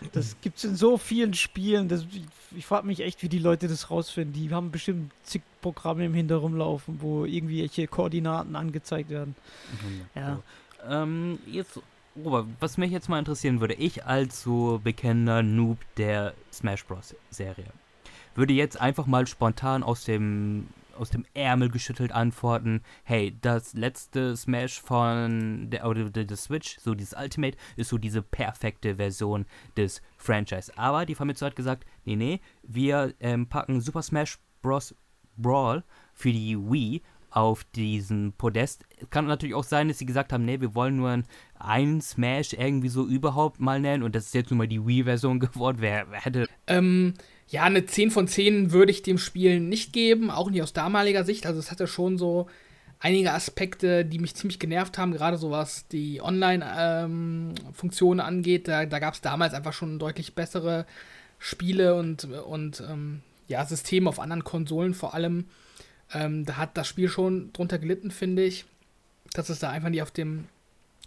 Das 0.12 0.36
gibt 0.40 0.58
es 0.58 0.64
in 0.64 0.76
so 0.76 0.96
vielen 0.96 1.34
Spielen. 1.34 1.88
Das, 1.88 2.02
ich, 2.02 2.24
ich 2.56 2.66
frage 2.66 2.86
mich 2.86 3.00
echt, 3.00 3.22
wie 3.22 3.28
die 3.28 3.38
Leute 3.38 3.68
das 3.68 3.90
rausfinden. 3.90 4.32
Die 4.32 4.50
haben 4.52 4.70
bestimmt 4.70 5.12
zig 5.24 5.42
Programme 5.60 6.04
im 6.04 6.14
Hintergrund 6.14 6.56
laufen, 6.56 6.98
wo 7.00 7.24
irgendwelche 7.24 7.88
Koordinaten 7.88 8.54
angezeigt 8.54 9.10
werden. 9.10 9.34
Mhm, 9.72 10.00
ja. 10.14 10.36
So. 10.36 10.42
Ähm, 10.88 11.38
jetzt, 11.46 11.80
Robert, 12.16 12.46
was 12.60 12.78
mich 12.78 12.90
jetzt 12.90 13.08
mal 13.08 13.18
interessieren 13.18 13.60
würde, 13.60 13.74
ich 13.74 14.04
als 14.06 14.42
so 14.42 14.80
bekennender 14.82 15.42
Noob 15.42 15.78
der 15.96 16.34
Smash 16.52 16.84
Bros. 16.84 17.14
Serie 17.30 17.66
würde 18.38 18.54
jetzt 18.54 18.80
einfach 18.80 19.06
mal 19.06 19.26
spontan 19.26 19.82
aus 19.82 20.04
dem 20.04 20.68
aus 20.94 21.10
dem 21.10 21.24
Ärmel 21.32 21.70
geschüttelt 21.70 22.10
antworten, 22.10 22.82
hey, 23.04 23.36
das 23.40 23.72
letzte 23.72 24.36
Smash 24.36 24.80
von 24.80 25.70
der, 25.70 25.86
oder 25.86 26.10
der, 26.10 26.24
der 26.24 26.36
Switch, 26.36 26.76
so 26.80 26.92
dieses 26.92 27.16
Ultimate, 27.16 27.56
ist 27.76 27.90
so 27.90 27.98
diese 27.98 28.20
perfekte 28.20 28.96
Version 28.96 29.46
des 29.76 30.02
Franchise. 30.16 30.76
Aber 30.76 31.06
die 31.06 31.14
Famitsu 31.14 31.46
hat 31.46 31.54
gesagt, 31.54 31.86
nee, 32.04 32.16
nee, 32.16 32.40
wir 32.64 33.14
ähm, 33.20 33.48
packen 33.48 33.80
Super 33.80 34.02
Smash 34.02 34.40
Bros. 34.60 34.92
Brawl 35.36 35.84
für 36.14 36.32
die 36.32 36.58
Wii 36.58 37.00
auf 37.38 37.62
diesen 37.62 38.32
Podest. 38.32 38.84
Kann 39.10 39.26
natürlich 39.26 39.54
auch 39.54 39.62
sein, 39.62 39.86
dass 39.86 39.98
sie 39.98 40.06
gesagt 40.06 40.32
haben, 40.32 40.44
nee, 40.44 40.60
wir 40.60 40.74
wollen 40.74 40.96
nur 40.96 41.22
einen 41.58 42.00
Smash 42.00 42.52
irgendwie 42.52 42.88
so 42.88 43.06
überhaupt 43.06 43.60
mal 43.60 43.78
nennen 43.78 44.02
und 44.02 44.16
das 44.16 44.26
ist 44.26 44.34
jetzt 44.34 44.50
nun 44.50 44.58
mal 44.58 44.66
die 44.66 44.84
Wii-Version 44.84 45.38
geworden. 45.40 45.76
Wer, 45.80 46.10
wer 46.10 46.20
hätte... 46.20 46.48
Ähm, 46.66 47.14
ja, 47.46 47.62
eine 47.62 47.86
10 47.86 48.10
von 48.10 48.26
10 48.26 48.72
würde 48.72 48.90
ich 48.90 49.02
dem 49.02 49.18
Spiel 49.18 49.60
nicht 49.60 49.92
geben, 49.92 50.30
auch 50.30 50.50
nicht 50.50 50.62
aus 50.62 50.72
damaliger 50.72 51.22
Sicht. 51.22 51.46
Also 51.46 51.60
es 51.60 51.70
hatte 51.70 51.86
schon 51.86 52.18
so 52.18 52.48
einige 52.98 53.32
Aspekte, 53.32 54.04
die 54.04 54.18
mich 54.18 54.34
ziemlich 54.34 54.58
genervt 54.58 54.98
haben, 54.98 55.12
gerade 55.12 55.38
so 55.38 55.52
was 55.52 55.86
die 55.86 56.20
Online-Funktionen 56.20 58.20
ähm, 58.20 58.26
angeht. 58.26 58.66
Da, 58.66 58.84
da 58.84 58.98
gab 58.98 59.14
es 59.14 59.20
damals 59.20 59.54
einfach 59.54 59.72
schon 59.72 60.00
deutlich 60.00 60.34
bessere 60.34 60.86
Spiele 61.38 61.94
und, 61.94 62.24
und 62.24 62.82
ähm, 62.90 63.22
ja, 63.46 63.64
Systeme 63.64 64.10
auf 64.10 64.18
anderen 64.18 64.42
Konsolen 64.42 64.92
vor 64.92 65.14
allem. 65.14 65.44
Ähm, 66.12 66.44
da 66.44 66.56
hat 66.56 66.76
das 66.76 66.88
Spiel 66.88 67.08
schon 67.08 67.52
drunter 67.52 67.78
gelitten, 67.78 68.10
finde 68.10 68.44
ich, 68.44 68.64
dass 69.34 69.48
es 69.50 69.58
da 69.58 69.70
einfach 69.70 69.90
nicht 69.90 70.02
auf 70.02 70.10
dem, 70.10 70.46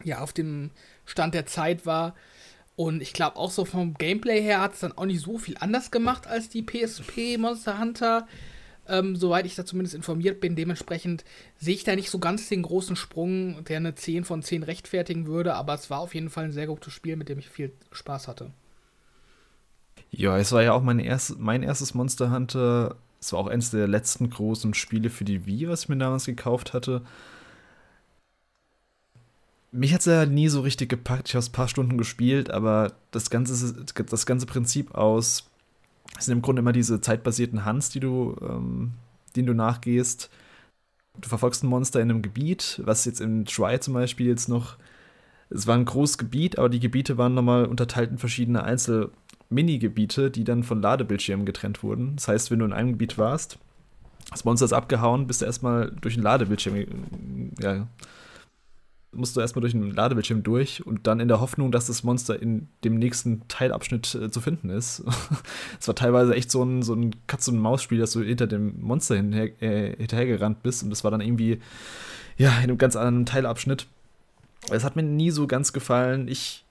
ja, 0.03 0.19
auf 0.19 0.33
dem 0.33 0.71
Stand 1.05 1.33
der 1.33 1.45
Zeit 1.45 1.85
war. 1.85 2.15
Und 2.75 3.01
ich 3.01 3.13
glaube 3.13 3.37
auch 3.37 3.51
so 3.51 3.65
vom 3.65 3.95
Gameplay 3.95 4.41
her 4.41 4.61
hat 4.61 4.73
es 4.73 4.79
dann 4.79 4.97
auch 4.97 5.05
nicht 5.05 5.21
so 5.21 5.37
viel 5.37 5.57
anders 5.59 5.91
gemacht 5.91 6.27
als 6.27 6.49
die 6.49 6.63
PSP 6.63 7.37
Monster 7.37 7.79
Hunter. 7.79 8.27
ähm, 8.87 9.15
soweit 9.15 9.45
ich 9.45 9.55
da 9.55 9.65
zumindest 9.65 9.95
informiert 9.95 10.41
bin. 10.41 10.55
Dementsprechend 10.55 11.23
sehe 11.57 11.75
ich 11.75 11.83
da 11.83 11.95
nicht 11.95 12.09
so 12.09 12.19
ganz 12.19 12.49
den 12.49 12.63
großen 12.63 12.95
Sprung, 12.95 13.63
der 13.65 13.77
eine 13.77 13.95
10 13.95 14.25
von 14.25 14.41
10 14.41 14.63
rechtfertigen 14.63 15.27
würde, 15.27 15.53
aber 15.53 15.73
es 15.75 15.89
war 15.89 15.99
auf 15.99 16.13
jeden 16.15 16.29
Fall 16.29 16.45
ein 16.45 16.51
sehr 16.51 16.67
gutes 16.67 16.91
Spiel, 16.93 17.15
mit 17.15 17.29
dem 17.29 17.39
ich 17.39 17.49
viel 17.49 17.71
Spaß 17.91 18.27
hatte. 18.27 18.51
Ja, 20.09 20.37
es 20.37 20.51
war 20.51 20.61
ja 20.63 20.73
auch 20.73 20.81
mein, 20.81 20.99
erst, 20.99 21.39
mein 21.39 21.63
erstes 21.63 21.93
Monster 21.93 22.31
Hunter. 22.31 22.95
Es 23.21 23.33
war 23.33 23.39
auch 23.39 23.47
eines 23.47 23.71
der 23.71 23.87
letzten 23.87 24.29
großen 24.29 24.73
Spiele 24.73 25.09
für 25.09 25.25
die 25.25 25.45
Wii, 25.45 25.69
was 25.69 25.83
ich 25.83 25.89
mir 25.89 25.97
damals 25.97 26.25
gekauft 26.25 26.73
hatte. 26.73 27.03
Mich 29.71 29.93
hat 29.93 30.01
es 30.01 30.07
ja 30.07 30.25
nie 30.25 30.49
so 30.49 30.61
richtig 30.61 30.89
gepackt. 30.89 31.29
Ich 31.29 31.35
habe 31.35 31.39
es 31.39 31.49
ein 31.49 31.53
paar 31.53 31.67
Stunden 31.67 31.97
gespielt, 31.97 32.49
aber 32.49 32.93
das 33.11 33.29
ganze, 33.29 33.85
das 33.85 34.25
ganze 34.25 34.45
Prinzip 34.45 34.95
aus 34.95 35.51
es 36.17 36.25
sind 36.25 36.37
im 36.37 36.41
Grunde 36.41 36.59
immer 36.61 36.73
diese 36.73 37.01
zeitbasierten 37.01 37.65
Hunts, 37.65 37.89
die 37.89 37.99
du, 37.99 38.35
ähm, 38.41 38.93
denen 39.35 39.47
du 39.47 39.53
nachgehst. 39.53 40.29
Du 41.19 41.29
verfolgst 41.29 41.63
ein 41.63 41.67
Monster 41.67 41.99
in 42.01 42.09
einem 42.09 42.21
Gebiet, 42.21 42.81
was 42.85 43.05
jetzt 43.05 43.21
in 43.21 43.45
Try 43.45 43.79
zum 43.79 43.93
Beispiel 43.93 44.27
jetzt 44.27 44.49
noch. 44.49 44.77
Es 45.49 45.67
war 45.67 45.75
ein 45.75 45.85
großes 45.85 46.17
Gebiet, 46.17 46.57
aber 46.57 46.69
die 46.69 46.79
Gebiete 46.79 47.17
waren 47.17 47.33
nochmal 47.33 47.65
unterteilt 47.65 48.11
in 48.11 48.17
verschiedene 48.17 48.63
Einzel-Mini-Gebiete, 49.51 50.31
die 50.31 50.43
dann 50.43 50.63
von 50.63 50.81
Ladebildschirmen 50.81 51.45
getrennt 51.45 51.83
wurden. 51.83 52.15
Das 52.15 52.27
heißt, 52.27 52.51
wenn 52.51 52.59
du 52.59 52.65
in 52.65 52.73
einem 52.73 52.93
Gebiet 52.93 53.17
warst, 53.17 53.57
das 54.31 54.45
Monster 54.45 54.65
ist 54.65 54.73
abgehauen, 54.73 55.27
bist 55.27 55.41
du 55.41 55.45
erstmal 55.45 55.91
durch 56.01 56.15
den 56.15 56.23
Ladebildschirm 56.23 56.85
ja, 57.59 57.87
musst 59.13 59.35
du 59.35 59.41
erstmal 59.41 59.61
durch 59.61 59.75
einen 59.75 59.91
Ladebildschirm 59.91 60.41
durch 60.41 60.85
und 60.85 61.05
dann 61.05 61.19
in 61.19 61.27
der 61.27 61.41
Hoffnung, 61.41 61.71
dass 61.71 61.87
das 61.87 62.03
Monster 62.03 62.41
in 62.41 62.69
dem 62.85 62.95
nächsten 62.95 63.45
Teilabschnitt 63.49 64.15
äh, 64.15 64.31
zu 64.31 64.39
finden 64.39 64.69
ist. 64.69 65.03
Es 65.79 65.87
war 65.87 65.95
teilweise 65.95 66.33
echt 66.33 66.49
so 66.49 66.63
ein, 66.63 66.81
so 66.81 66.93
ein 66.93 67.15
Katz-und-Maus-Spiel, 67.27 67.99
dass 67.99 68.11
du 68.11 68.21
hinter 68.21 68.47
dem 68.47 68.79
Monster 68.79 69.15
hinher, 69.15 69.61
äh, 69.61 69.97
hinterhergerannt 69.97 70.63
bist 70.63 70.83
und 70.83 70.91
das 70.91 71.03
war 71.03 71.11
dann 71.11 71.19
irgendwie, 71.19 71.59
ja, 72.37 72.55
in 72.57 72.63
einem 72.63 72.77
ganz 72.77 72.95
anderen 72.95 73.25
Teilabschnitt. 73.25 73.87
Es 74.69 74.85
hat 74.85 74.95
mir 74.95 75.03
nie 75.03 75.31
so 75.31 75.45
ganz 75.45 75.73
gefallen. 75.73 76.29
Ich 76.29 76.63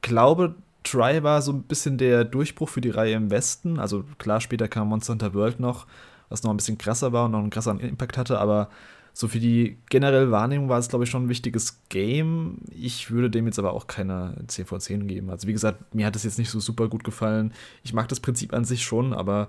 glaube, 0.00 0.56
Try 0.90 1.22
war 1.22 1.42
so 1.42 1.52
ein 1.52 1.62
bisschen 1.62 1.98
der 1.98 2.24
Durchbruch 2.24 2.68
für 2.68 2.80
die 2.80 2.90
Reihe 2.90 3.14
im 3.14 3.30
Westen. 3.30 3.78
Also 3.78 4.04
klar, 4.18 4.40
später 4.40 4.68
kam 4.68 4.88
Monster 4.88 5.12
Hunter 5.12 5.34
World 5.34 5.60
noch, 5.60 5.86
was 6.28 6.42
noch 6.42 6.50
ein 6.50 6.56
bisschen 6.56 6.78
krasser 6.78 7.12
war 7.12 7.26
und 7.26 7.32
noch 7.32 7.40
einen 7.40 7.50
krasseren 7.50 7.80
Impact 7.80 8.16
hatte, 8.16 8.38
aber 8.38 8.70
so 9.12 9.26
für 9.26 9.40
die 9.40 9.78
generelle 9.90 10.30
Wahrnehmung 10.30 10.68
war 10.68 10.78
es, 10.78 10.88
glaube 10.88 11.04
ich, 11.04 11.10
schon 11.10 11.24
ein 11.24 11.28
wichtiges 11.28 11.80
Game. 11.88 12.58
Ich 12.70 13.10
würde 13.10 13.30
dem 13.30 13.46
jetzt 13.46 13.58
aber 13.58 13.72
auch 13.72 13.88
keine 13.88 14.36
10 14.46 14.66
von 14.66 14.80
10 14.80 15.08
geben. 15.08 15.28
Also 15.30 15.48
wie 15.48 15.52
gesagt, 15.52 15.92
mir 15.92 16.06
hat 16.06 16.14
es 16.14 16.22
jetzt 16.22 16.38
nicht 16.38 16.50
so 16.50 16.60
super 16.60 16.86
gut 16.86 17.02
gefallen. 17.02 17.52
Ich 17.82 17.92
mag 17.92 18.06
das 18.06 18.20
Prinzip 18.20 18.54
an 18.54 18.64
sich 18.64 18.84
schon, 18.84 19.12
aber 19.12 19.48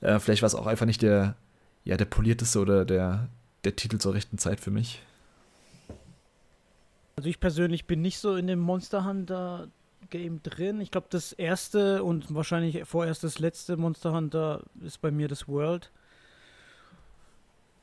äh, 0.00 0.18
vielleicht 0.18 0.40
war 0.40 0.46
es 0.46 0.54
auch 0.54 0.66
einfach 0.66 0.86
nicht 0.86 1.02
der, 1.02 1.36
ja, 1.84 1.98
der 1.98 2.06
polierteste 2.06 2.58
oder 2.58 2.86
der, 2.86 3.28
der 3.64 3.76
Titel 3.76 3.98
zur 3.98 4.14
rechten 4.14 4.38
Zeit 4.38 4.60
für 4.60 4.70
mich. 4.70 5.02
Also 7.16 7.28
ich 7.28 7.38
persönlich 7.38 7.86
bin 7.86 8.00
nicht 8.00 8.18
so 8.18 8.34
in 8.34 8.46
dem 8.46 8.60
Monster 8.60 9.04
Hunter 9.04 9.68
Game 10.10 10.42
drin. 10.42 10.80
Ich 10.80 10.90
glaube, 10.90 11.08
das 11.10 11.32
erste 11.32 12.02
und 12.04 12.34
wahrscheinlich 12.34 12.84
vorerst 12.84 13.24
das 13.24 13.38
letzte 13.38 13.76
Monster 13.76 14.12
Hunter 14.12 14.62
ist 14.84 15.00
bei 15.00 15.10
mir 15.10 15.28
das 15.28 15.48
World. 15.48 15.90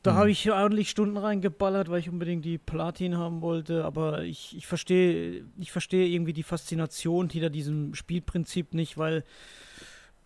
Da 0.03 0.11
mhm. 0.11 0.16
habe 0.18 0.32
ich 0.32 0.51
ordentlich 0.51 0.89
Stunden 0.89 1.18
reingeballert, 1.18 1.89
weil 1.89 1.99
ich 1.99 2.09
unbedingt 2.09 2.43
die 2.43 2.57
Platin 2.57 3.18
haben 3.18 3.41
wollte. 3.41 3.86
Aber 3.86 4.24
ich, 4.24 4.55
ich 4.55 4.68
verstehe 4.68 5.45
ich 5.57 5.72
verstehe 5.72 6.07
irgendwie 6.07 6.34
die 6.34 6.43
Faszination 6.43 7.30
hinter 7.30 7.49
diesem 7.49 7.95
Spielprinzip 7.95 8.74
nicht, 8.74 8.97
weil 8.97 9.24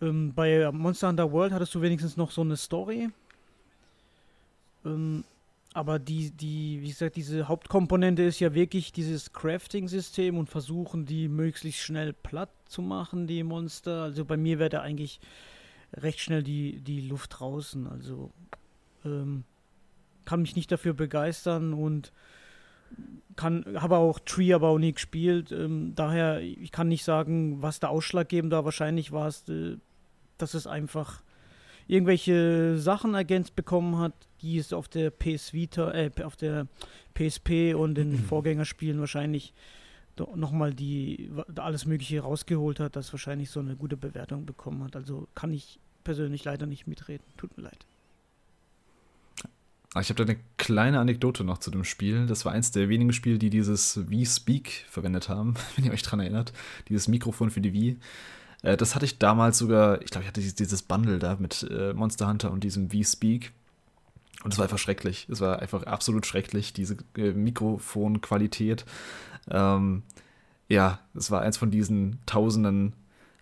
ähm, 0.02 0.34
bei 0.34 0.70
Monster 0.72 1.08
Hunter 1.08 1.32
World 1.32 1.52
hattest 1.52 1.74
du 1.74 1.80
wenigstens 1.80 2.16
noch 2.16 2.32
so 2.32 2.40
eine 2.40 2.56
Story. 2.56 3.08
Ähm, 4.84 5.24
aber 5.78 6.00
die, 6.00 6.32
die, 6.32 6.80
wie 6.82 6.88
gesagt, 6.88 7.14
diese 7.14 7.46
Hauptkomponente 7.46 8.24
ist 8.24 8.40
ja 8.40 8.52
wirklich 8.52 8.90
dieses 8.90 9.32
Crafting-System 9.32 10.36
und 10.36 10.48
versuchen, 10.48 11.06
die 11.06 11.28
möglichst 11.28 11.80
schnell 11.82 12.12
platt 12.12 12.50
zu 12.66 12.82
machen, 12.82 13.28
die 13.28 13.44
Monster. 13.44 14.02
Also 14.02 14.24
bei 14.24 14.36
mir 14.36 14.58
wäre 14.58 14.70
da 14.70 14.80
eigentlich 14.80 15.20
recht 15.94 16.18
schnell 16.18 16.42
die, 16.42 16.80
die 16.80 17.00
Luft 17.02 17.38
draußen. 17.38 17.86
Also 17.86 18.32
ähm, 19.04 19.44
kann 20.24 20.42
mich 20.42 20.56
nicht 20.56 20.72
dafür 20.72 20.94
begeistern 20.94 21.72
und 21.72 22.12
kann, 23.36 23.64
habe 23.76 23.98
auch 23.98 24.18
Tree 24.18 24.52
aber 24.52 24.70
auch 24.70 24.78
nie 24.78 24.92
gespielt. 24.92 25.52
Ähm, 25.52 25.92
daher, 25.94 26.40
ich 26.40 26.72
kann 26.72 26.88
nicht 26.88 27.04
sagen, 27.04 27.62
was 27.62 27.78
der 27.78 27.90
ausschlaggebend 27.90 28.52
war. 28.52 28.64
Wahrscheinlich 28.64 29.12
war 29.12 29.28
es, 29.28 29.48
äh, 29.48 29.76
dass 30.38 30.54
es 30.54 30.66
einfach 30.66 31.22
irgendwelche 31.86 32.78
Sachen 32.78 33.14
ergänzt 33.14 33.54
bekommen 33.54 33.98
hat, 33.98 34.27
die 34.42 34.58
es 34.58 34.72
auf 34.72 34.88
der 34.88 35.10
PS 35.10 35.52
Vita, 35.52 35.92
äh, 35.92 36.10
auf 36.22 36.36
der 36.36 36.66
PSP 37.14 37.74
und 37.74 37.94
den 37.94 38.16
Vorgängerspielen 38.18 39.00
wahrscheinlich 39.00 39.54
nochmal 40.34 40.74
die 40.74 41.30
alles 41.56 41.86
Mögliche 41.86 42.20
rausgeholt 42.20 42.80
hat, 42.80 42.96
das 42.96 43.12
wahrscheinlich 43.12 43.50
so 43.50 43.60
eine 43.60 43.76
gute 43.76 43.96
Bewertung 43.96 44.46
bekommen 44.46 44.82
hat. 44.82 44.96
Also 44.96 45.28
kann 45.34 45.52
ich 45.52 45.78
persönlich 46.02 46.44
leider 46.44 46.66
nicht 46.66 46.86
mitreden. 46.86 47.24
Tut 47.36 47.56
mir 47.56 47.64
leid. 47.64 47.86
Ah, 49.94 50.00
ich 50.00 50.10
habe 50.10 50.24
da 50.24 50.30
eine 50.30 50.40
kleine 50.58 51.00
Anekdote 51.00 51.44
noch 51.44 51.58
zu 51.58 51.70
dem 51.70 51.84
Spiel. 51.84 52.26
Das 52.26 52.44
war 52.44 52.52
eins 52.52 52.70
der 52.72 52.88
wenigen 52.88 53.12
Spiele, 53.12 53.38
die 53.38 53.50
dieses 53.50 54.08
Wii 54.10 54.26
Speak 54.26 54.84
verwendet 54.88 55.28
haben, 55.28 55.54
wenn 55.76 55.84
ihr 55.84 55.92
euch 55.92 56.02
dran 56.02 56.20
erinnert. 56.20 56.52
Dieses 56.88 57.08
Mikrofon 57.08 57.50
für 57.50 57.60
die 57.60 57.72
Wii. 57.72 57.96
Äh, 58.62 58.76
das 58.76 58.94
hatte 58.94 59.06
ich 59.06 59.18
damals 59.18 59.58
sogar, 59.58 60.02
ich 60.02 60.10
glaube, 60.10 60.24
ich 60.24 60.28
hatte 60.28 60.40
dieses 60.40 60.82
Bundle 60.82 61.18
da 61.18 61.36
mit 61.36 61.66
äh, 61.70 61.94
Monster 61.94 62.28
Hunter 62.28 62.50
und 62.50 62.64
diesem 62.64 62.92
Wii 62.92 63.04
Speak. 63.04 63.52
Und 64.44 64.52
es 64.52 64.58
war 64.58 64.64
einfach 64.64 64.78
schrecklich. 64.78 65.26
Es 65.30 65.40
war 65.40 65.60
einfach 65.60 65.82
absolut 65.84 66.26
schrecklich, 66.26 66.72
diese 66.72 66.96
äh, 67.16 67.32
Mikrofonqualität. 67.32 68.84
Ähm, 69.50 70.02
ja, 70.68 71.00
es 71.14 71.30
war 71.30 71.42
eins 71.42 71.56
von 71.56 71.70
diesen 71.70 72.20
tausenden 72.26 72.92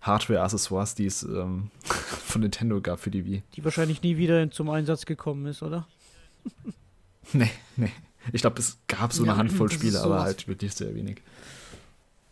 Hardware-Accessoires, 0.01 0.95
die 0.95 1.05
es 1.05 1.23
ähm, 1.23 1.69
von 1.83 2.41
Nintendo 2.41 2.81
gab 2.81 2.99
für 2.99 3.11
die 3.11 3.25
Wii. 3.25 3.43
Die 3.55 3.63
wahrscheinlich 3.63 4.01
nie 4.01 4.17
wieder 4.17 4.49
zum 4.49 4.69
Einsatz 4.69 5.05
gekommen 5.05 5.45
ist, 5.45 5.61
oder? 5.61 5.87
nee, 7.33 7.51
nee. 7.75 7.91
Ich 8.33 8.41
glaube, 8.41 8.59
es 8.59 8.77
gab 8.87 9.13
so 9.13 9.23
eine 9.23 9.33
ja, 9.33 9.37
Handvoll 9.37 9.71
Spiele, 9.71 10.01
aber 10.01 10.21
halt 10.21 10.47
wirklich 10.47 10.73
sehr 10.73 10.93
wenig. 10.95 11.21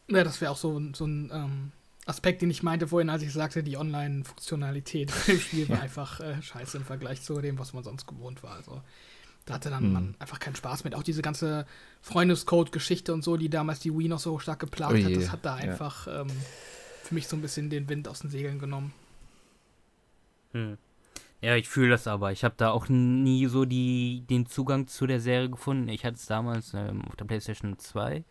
Ja, 0.09 0.23
das 0.23 0.41
wäre 0.41 0.51
auch 0.51 0.57
so, 0.57 0.81
so 0.93 1.05
ein 1.05 1.31
ähm, 1.33 1.71
Aspekt, 2.05 2.41
den 2.41 2.51
ich 2.51 2.61
meinte 2.61 2.87
vorhin, 2.87 3.09
als 3.09 3.23
ich 3.23 3.33
sagte, 3.33 3.63
die 3.63 3.77
Online-Funktionalität 3.77 5.11
im 5.27 5.39
Spiel 5.39 5.69
war 5.69 5.81
einfach 5.81 6.19
äh, 6.19 6.41
scheiße 6.41 6.77
im 6.77 6.85
Vergleich 6.85 7.21
zu 7.21 7.41
dem, 7.41 7.57
was 7.57 7.73
man 7.73 7.83
sonst 7.83 8.05
gewohnt 8.05 8.43
war. 8.43 8.55
Also 8.55 8.81
da 9.45 9.55
hatte 9.55 9.69
dann 9.69 9.83
hm. 9.83 9.93
man 9.93 10.15
einfach 10.19 10.39
keinen 10.39 10.55
Spaß 10.55 10.83
mit. 10.83 10.95
Auch 10.95 11.03
diese 11.03 11.21
ganze 11.21 11.65
Freundescode-Geschichte 12.01 13.13
und 13.13 13.23
so, 13.23 13.37
die 13.37 13.49
damals 13.49 13.79
die 13.79 13.95
Wii 13.95 14.07
noch 14.07 14.19
so 14.19 14.37
stark 14.39 14.59
geplagt 14.59 14.93
oh 14.93 15.03
hat, 15.03 15.15
das 15.15 15.31
hat 15.31 15.45
da 15.45 15.55
einfach 15.55 16.07
ja. 16.07 16.21
ähm, 16.21 16.31
für 17.03 17.15
mich 17.15 17.27
so 17.27 17.35
ein 17.35 17.41
bisschen 17.41 17.69
den 17.69 17.89
Wind 17.89 18.07
aus 18.07 18.19
den 18.19 18.29
Segeln 18.29 18.59
genommen. 18.59 18.93
Hm. 20.53 20.77
Ja, 21.41 21.55
ich 21.55 21.69
fühle 21.69 21.89
das 21.89 22.07
aber. 22.07 22.31
Ich 22.31 22.43
habe 22.43 22.55
da 22.57 22.71
auch 22.71 22.89
nie 22.89 23.45
so 23.45 23.65
die, 23.65 24.23
den 24.29 24.47
Zugang 24.47 24.87
zu 24.87 25.05
der 25.05 25.19
Serie 25.19 25.49
gefunden. 25.49 25.89
Ich 25.89 26.05
hatte 26.05 26.15
es 26.15 26.25
damals 26.25 26.73
ähm, 26.73 27.03
auf 27.05 27.15
der 27.15 27.25
PlayStation 27.25 27.77
2. 27.77 28.23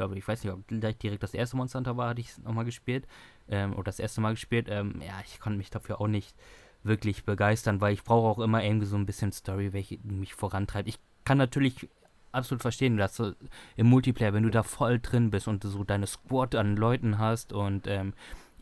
Glaube, 0.00 0.16
ich 0.16 0.26
weiß 0.26 0.42
nicht, 0.42 0.52
ob 0.54 0.66
gleich 0.66 0.96
direkt 0.96 1.22
das 1.22 1.34
erste 1.34 1.58
Monster 1.58 1.78
Hunter 1.78 1.98
war, 1.98 2.08
hatte 2.08 2.22
ich 2.22 2.30
es 2.30 2.38
nochmal 2.38 2.64
gespielt. 2.64 3.06
Ähm, 3.50 3.74
oder 3.74 3.84
das 3.84 3.98
erste 3.98 4.22
Mal 4.22 4.30
gespielt. 4.30 4.66
Ähm, 4.70 5.02
ja, 5.06 5.12
ich 5.26 5.40
konnte 5.40 5.58
mich 5.58 5.68
dafür 5.68 6.00
auch 6.00 6.06
nicht 6.06 6.34
wirklich 6.82 7.24
begeistern, 7.24 7.82
weil 7.82 7.92
ich 7.92 8.02
brauche 8.02 8.26
auch 8.26 8.38
immer 8.38 8.64
irgendwie 8.64 8.86
so 8.86 8.96
ein 8.96 9.04
bisschen 9.04 9.30
Story, 9.30 9.74
welche 9.74 9.98
mich 10.02 10.32
vorantreibt. 10.32 10.88
Ich 10.88 10.98
kann 11.26 11.36
natürlich 11.36 11.90
absolut 12.32 12.62
verstehen, 12.62 12.96
dass 12.96 13.16
du 13.16 13.36
im 13.76 13.88
Multiplayer, 13.88 14.32
wenn 14.32 14.44
du 14.44 14.50
da 14.50 14.62
voll 14.62 15.00
drin 15.00 15.30
bist 15.30 15.48
und 15.48 15.62
so 15.62 15.84
deine 15.84 16.06
Squad 16.06 16.54
an 16.54 16.76
Leuten 16.76 17.18
hast 17.18 17.52
und 17.52 17.86
ähm, 17.86 18.14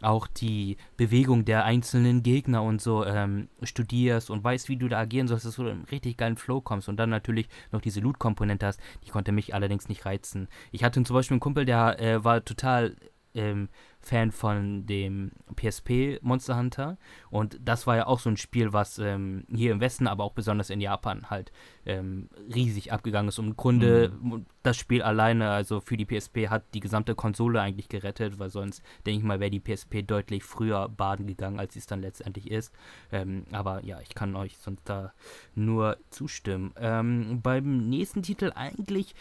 auch 0.03 0.27
die 0.27 0.77
Bewegung 0.97 1.45
der 1.45 1.65
einzelnen 1.65 2.23
Gegner 2.23 2.63
und 2.63 2.81
so 2.81 3.05
ähm, 3.05 3.49
studierst 3.63 4.31
und 4.31 4.45
weißt, 4.45 4.69
wie 4.69 4.77
du 4.77 4.89
da 4.89 4.99
agieren 4.99 5.29
sollst, 5.29 5.45
dass 5.45 5.57
du 5.57 5.67
in 5.67 5.85
richtig 5.85 6.17
geilen 6.17 6.37
Flow 6.37 6.61
kommst 6.61 6.89
und 6.89 6.97
dann 6.97 7.11
natürlich 7.11 7.49
noch 7.73 7.81
diese 7.81 8.01
Loot-Komponente 8.01 8.67
hast, 8.67 8.81
die 9.05 9.11
konnte 9.11 9.33
mich 9.33 9.55
allerdings 9.55 9.89
nicht 9.89 10.05
reizen. 10.05 10.49
Ich 10.73 10.85
hatte 10.85 11.03
zum 11.03 11.15
Beispiel 11.15 11.35
einen 11.35 11.41
Kumpel, 11.41 11.65
der 11.65 12.01
äh, 12.01 12.25
war 12.25 12.45
total 12.45 12.97
ähm, 13.35 13.69
Fan 14.09 14.33
von 14.33 14.87
dem 14.87 15.33
PSP 15.55 16.19
Monster 16.23 16.57
Hunter. 16.57 16.97
Und 17.31 17.61
das 17.63 17.87
war 17.87 17.97
ja 17.97 18.07
auch 18.07 18.21
so 18.21 18.31
ein 18.31 18.39
Spiel, 18.39 18.73
was 18.73 18.99
ähm, 18.99 19.45
hier 19.55 19.71
im 19.71 19.81
Westen, 19.81 20.07
aber 20.07 20.25
auch 20.25 20.33
besonders 20.33 20.71
in 20.71 20.81
Japan 20.81 21.29
halt 21.29 21.53
ähm, 21.85 22.31
riesig 22.55 22.91
abgegangen 22.91 23.29
ist. 23.29 23.39
Und 23.39 23.49
im 23.49 23.57
Grunde 23.57 24.11
mhm. 24.19 24.47
das 24.63 24.79
Spiel 24.79 25.03
alleine, 25.03 25.51
also 25.51 25.81
für 25.81 25.99
die 25.99 26.07
PSP, 26.07 26.49
hat 26.49 26.65
die 26.73 26.81
gesamte 26.81 27.15
Konsole 27.15 27.61
eigentlich 27.61 27.91
gerettet, 27.91 28.39
weil 28.39 28.49
sonst, 28.49 28.83
denke 29.05 29.19
ich 29.19 29.25
mal, 29.25 29.41
wäre 29.41 29.51
die 29.51 29.61
PSP 29.61 30.03
deutlich 30.03 30.43
früher 30.43 30.89
baden 30.89 31.27
gegangen, 31.27 31.61
als 31.61 31.75
sie 31.75 31.81
es 31.81 31.87
dann 31.87 32.01
letztendlich 32.01 32.51
ist. 32.51 32.73
Ähm, 33.13 33.45
aber 33.53 33.85
ja, 33.85 34.01
ich 34.01 34.15
kann 34.15 34.37
euch 34.37 34.57
sonst 34.57 34.89
da 34.89 35.13
nur 35.55 35.99
zustimmen. 36.09 36.73
Ähm, 36.81 37.41
beim 37.43 37.91
nächsten 37.91 38.23
Titel 38.23 38.53
eigentlich 38.55 39.15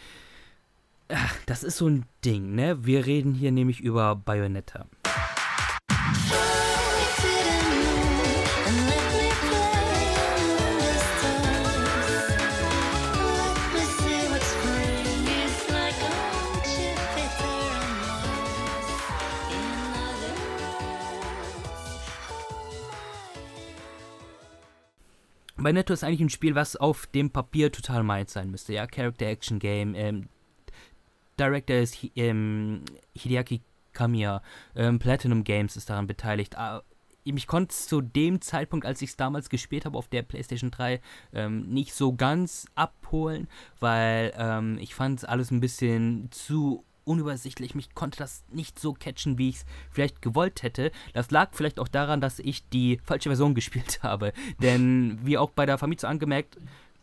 Ach, 1.10 1.34
das 1.46 1.62
ist 1.62 1.78
so 1.78 1.88
ein 1.88 2.04
Ding, 2.22 2.54
ne? 2.54 2.84
Wir 2.84 3.06
reden 3.06 3.32
hier 3.32 3.50
nämlich 3.50 3.80
über 3.80 4.14
Bayonetta. 4.14 4.86
Bayonetta 25.56 25.92
ist 25.92 26.04
eigentlich 26.04 26.20
ein 26.20 26.28
Spiel, 26.30 26.54
was 26.54 26.76
auf 26.76 27.06
dem 27.06 27.30
Papier 27.30 27.72
total 27.72 28.02
meins 28.02 28.32
sein 28.32 28.50
müsste. 28.50 28.74
Ja, 28.74 28.86
Character 28.86 29.26
Action 29.26 29.58
Game, 29.58 29.94
ähm, 29.94 30.28
Director 31.38 31.76
ist 31.76 31.98
ähm, 32.16 32.84
Hideaki 33.14 33.62
Kamiya. 33.92 34.42
Ähm, 34.76 34.98
Platinum 34.98 35.44
Games 35.44 35.76
ist 35.76 35.90
daran 35.90 36.06
beteiligt. 36.06 36.56
Ah, 36.56 36.82
mich 37.24 37.46
konnte 37.46 37.72
es 37.72 37.86
zu 37.86 38.00
dem 38.00 38.40
Zeitpunkt, 38.40 38.86
als 38.86 39.02
ich 39.02 39.10
es 39.10 39.16
damals 39.16 39.48
gespielt 39.50 39.84
habe 39.84 39.98
auf 39.98 40.08
der 40.08 40.22
PlayStation 40.22 40.70
3, 40.70 41.00
ähm, 41.32 41.68
nicht 41.68 41.92
so 41.94 42.14
ganz 42.14 42.66
abholen, 42.74 43.48
weil 43.80 44.32
ähm, 44.36 44.78
ich 44.80 44.94
fand 44.94 45.18
es 45.18 45.24
alles 45.24 45.50
ein 45.50 45.60
bisschen 45.60 46.30
zu 46.30 46.84
unübersichtlich. 47.04 47.74
Mich 47.74 47.94
konnte 47.94 48.18
das 48.18 48.44
nicht 48.50 48.78
so 48.78 48.92
catchen, 48.92 49.38
wie 49.38 49.48
ich 49.48 49.56
es 49.56 49.66
vielleicht 49.90 50.22
gewollt 50.22 50.62
hätte. 50.62 50.92
Das 51.14 51.30
lag 51.30 51.50
vielleicht 51.52 51.80
auch 51.80 51.88
daran, 51.88 52.20
dass 52.20 52.38
ich 52.38 52.68
die 52.68 53.00
falsche 53.02 53.30
Version 53.30 53.54
gespielt 53.56 54.02
habe. 54.02 54.32
Denn 54.62 55.18
wie 55.22 55.38
auch 55.38 55.50
bei 55.50 55.66
der 55.66 55.78
Famitsu 55.78 56.06
angemerkt, 56.06 56.58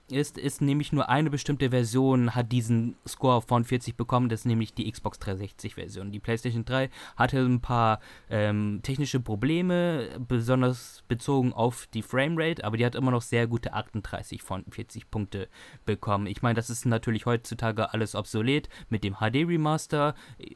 ist, 0.09 0.37
ist 0.37 0.61
nämlich 0.61 0.91
nur 0.91 1.09
eine 1.09 1.29
bestimmte 1.29 1.71
Version 1.71 2.35
hat 2.35 2.51
diesen 2.51 2.95
Score 3.07 3.41
von 3.41 3.63
40 3.63 3.97
bekommen, 3.97 4.29
das 4.29 4.41
ist 4.41 4.45
nämlich 4.45 4.73
die 4.73 4.91
Xbox 4.91 5.19
360 5.19 5.75
Version. 5.75 6.11
Die 6.11 6.19
PlayStation 6.19 6.63
3 6.63 6.89
hatte 7.15 7.39
ein 7.39 7.59
paar 7.59 7.99
ähm, 8.29 8.81
technische 8.83 9.19
Probleme, 9.19 10.09
besonders 10.27 11.03
bezogen 11.07 11.53
auf 11.53 11.87
die 11.93 12.03
Framerate, 12.03 12.63
aber 12.63 12.77
die 12.77 12.85
hat 12.85 12.95
immer 12.95 13.11
noch 13.11 13.23
sehr 13.23 13.47
gute 13.47 13.73
38 13.73 14.43
von 14.43 14.63
40 14.69 15.09
Punkte 15.09 15.47
bekommen. 15.85 16.27
Ich 16.27 16.41
meine, 16.41 16.55
das 16.55 16.69
ist 16.69 16.85
natürlich 16.85 17.25
heutzutage 17.25 17.93
alles 17.93 18.13
obsolet 18.13 18.69
mit 18.89 19.03
dem 19.03 19.15
HD 19.15 19.47
Remaster 19.47 20.13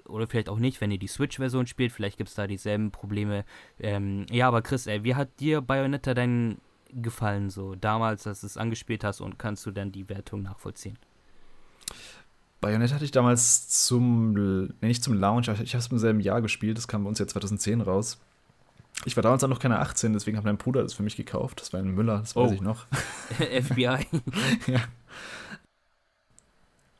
oder 0.07 0.27
vielleicht 0.27 0.49
auch 0.49 0.59
nicht, 0.59 0.79
wenn 0.79 0.91
ihr 0.91 0.99
die 0.99 1.07
Switch-Version 1.07 1.65
spielt, 1.65 1.91
vielleicht 1.91 2.17
gibt 2.17 2.29
es 2.29 2.35
da 2.35 2.45
dieselben 2.45 2.91
Probleme. 2.91 3.45
Ähm, 3.79 4.27
ja, 4.31 4.47
aber 4.47 4.61
Chris, 4.61 4.85
ey, 4.85 5.03
wie 5.03 5.15
hat 5.15 5.39
dir 5.39 5.61
Bayonetta 5.61 6.13
deinen 6.13 6.61
gefallen, 6.93 7.49
so 7.49 7.75
damals, 7.75 8.23
dass 8.23 8.41
du 8.41 8.47
es 8.47 8.57
angespielt 8.57 9.03
hast 9.03 9.21
und 9.21 9.39
kannst 9.39 9.65
du 9.65 9.71
dann 9.71 9.91
die 9.91 10.09
Wertung 10.09 10.41
nachvollziehen? 10.41 10.97
Bayonetta 12.61 12.95
hatte 12.95 13.05
ich 13.05 13.11
damals 13.11 13.69
zum, 13.69 14.33
nee, 14.33 14.87
nicht 14.87 15.03
zum 15.03 15.13
Launch, 15.13 15.47
ich 15.47 15.73
habe 15.73 15.83
es 15.83 15.87
im 15.87 15.99
selben 15.99 16.19
Jahr 16.19 16.41
gespielt, 16.41 16.77
das 16.77 16.87
kam 16.87 17.03
bei 17.03 17.09
uns 17.09 17.19
ja 17.19 17.27
2010 17.27 17.81
raus. 17.81 18.19
Ich 19.05 19.15
war 19.15 19.23
damals 19.23 19.43
auch 19.43 19.49
noch 19.49 19.59
keine 19.59 19.79
18, 19.79 20.11
deswegen 20.11 20.37
hat 20.37 20.43
mein 20.43 20.57
Bruder 20.57 20.83
das 20.83 20.93
für 20.93 21.03
mich 21.03 21.15
gekauft. 21.15 21.61
Das 21.61 21.71
war 21.71 21.79
ein 21.79 21.95
Müller, 21.95 22.19
das 22.19 22.35
weiß 22.35 22.51
oh. 22.51 22.53
ich 22.53 22.61
noch. 22.61 22.85
FBI. 23.31 24.05
ja. 24.67 24.81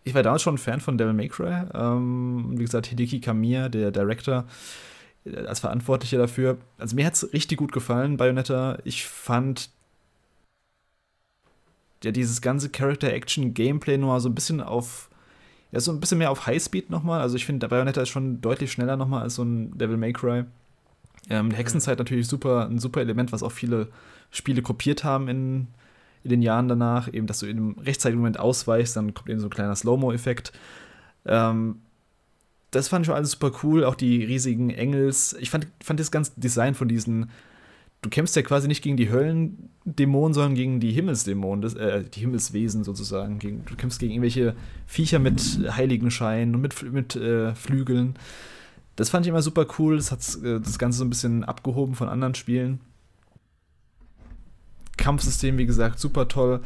Ich 0.05 0.13
war 0.13 0.23
damals 0.23 0.41
schon 0.41 0.55
ein 0.55 0.59
Fan 0.59 0.79
von 0.79 0.97
Devil 0.97 1.13
May 1.13 1.27
Cry. 1.27 1.65
Ähm, 1.73 2.53
wie 2.57 2.63
gesagt, 2.63 2.87
Hideki 2.87 3.19
Kamiya, 3.19 3.67
der 3.67 3.91
Director, 3.91 4.45
äh, 5.25 5.45
als 5.45 5.59
Verantwortlicher 5.59 6.17
dafür. 6.17 6.57
Also 6.77 6.95
mir 6.95 7.05
hat 7.05 7.15
es 7.15 7.33
richtig 7.33 7.57
gut 7.57 7.73
gefallen, 7.73 8.15
Bayonetta. 8.15 8.79
Ich 8.85 9.05
fand 9.05 9.69
ja 12.04 12.12
dieses 12.12 12.41
ganze 12.41 12.70
Character-Action-Gameplay 12.70 13.97
nur 13.97 14.20
so 14.20 14.30
ein 14.30 14.36
bisschen 14.36 14.62
auf, 14.62 15.10
ja, 15.72 15.80
so 15.80 15.91
ein 15.91 16.00
bisschen 16.00 16.18
mehr 16.18 16.32
auf 16.32 16.45
Highspeed 16.47 16.89
nochmal. 16.89 17.22
Also 17.22 17.36
ich 17.36 17.45
finde, 17.45 17.60
der 17.60 17.68
Bayonetta 17.70 18.02
ist 18.02 18.10
schon 18.10 18.41
deutlich 18.41 18.72
schneller 18.72 18.97
nochmal 18.97 19.24
als 19.24 19.36
so 19.36 19.43
ein 19.43 19.78
Devil 19.78 19.97
May 19.97 20.14
Cry. 20.14 20.45
Ähm, 21.30 21.52
Hexenzeit 21.52 22.00
natürlich 22.00 22.28
super, 22.28 22.68
ein 22.68 22.80
super 22.80 23.02
Element, 23.02 23.32
was 23.32 23.43
auch 23.43 23.52
viele 23.52 23.89
Spiele 24.32 24.62
kopiert 24.62 25.04
haben 25.04 25.28
in, 25.28 25.68
in 26.24 26.30
den 26.30 26.41
Jahren 26.41 26.68
danach. 26.68 27.12
Eben, 27.14 27.28
dass 27.28 27.39
du 27.39 27.45
in 27.45 27.58
einem 27.58 27.76
rechtzeitigen 27.80 28.20
Moment 28.20 28.39
ausweichst, 28.39 28.95
dann 28.95 29.14
kommt 29.14 29.30
eben 29.30 29.39
so 29.39 29.47
ein 29.47 29.52
kleiner 29.52 29.76
Slow-Mo-Effekt. 29.76 30.54
Ähm, 31.26 31.82
das 32.72 32.88
fand 32.88 33.04
ich 33.04 33.08
schon 33.08 33.16
alles 33.16 33.32
super 33.32 33.52
cool. 33.64 33.84
Auch 33.84 33.95
die 33.95 34.24
riesigen 34.24 34.70
Engels. 34.70 35.36
Ich 35.39 35.50
fand, 35.50 35.68
fand 35.84 36.00
das 36.00 36.12
ganze 36.12 36.32
Design 36.38 36.76
von 36.76 36.88
diesen 36.88 37.30
du 38.02 38.10
kämpfst 38.10 38.36
ja 38.36 38.41
quasi 38.41 38.68
nicht 38.68 38.82
gegen 38.82 38.97
die 38.97 39.10
Höllendämonen, 39.10 40.34
sondern 40.34 40.56
gegen 40.56 40.80
die 40.80 40.91
Himmelsdämonen, 40.91 41.62
das, 41.62 41.74
äh, 41.76 42.04
die 42.04 42.22
Himmelswesen 42.22 42.84
sozusagen. 42.84 43.39
Gegen, 43.39 43.66
du 43.66 43.76
kämpfst 43.76 44.00
gegen 44.00 44.14
irgendwelche 44.14 44.56
Viecher 44.88 45.20
mit 45.20 45.41
Heiligenscheinen 45.70 46.56
und 46.56 46.62
mit, 46.62 46.82
mit 46.91 47.16
äh, 47.16 47.54
Flügeln. 47.56 48.16
Das 48.95 49.10
fand 49.10 49.26
ich 49.26 49.30
immer 49.30 49.41
super 49.41 49.66
cool. 49.78 49.97
Das 49.97 50.12
hat 50.12 50.22
äh, 50.43 50.60
das 50.60 50.80
Ganze 50.80 51.00
so 51.00 51.06
ein 51.06 51.10
bisschen 51.10 51.43
abgehoben 51.43 51.95
von 51.95 52.10
anderen 52.10 52.36
Spielen. 52.36 52.80
Kampfsystem, 54.97 55.58
wie 55.58 55.66
gesagt, 55.66 56.00
super 56.00 56.28
toll. 56.28 56.62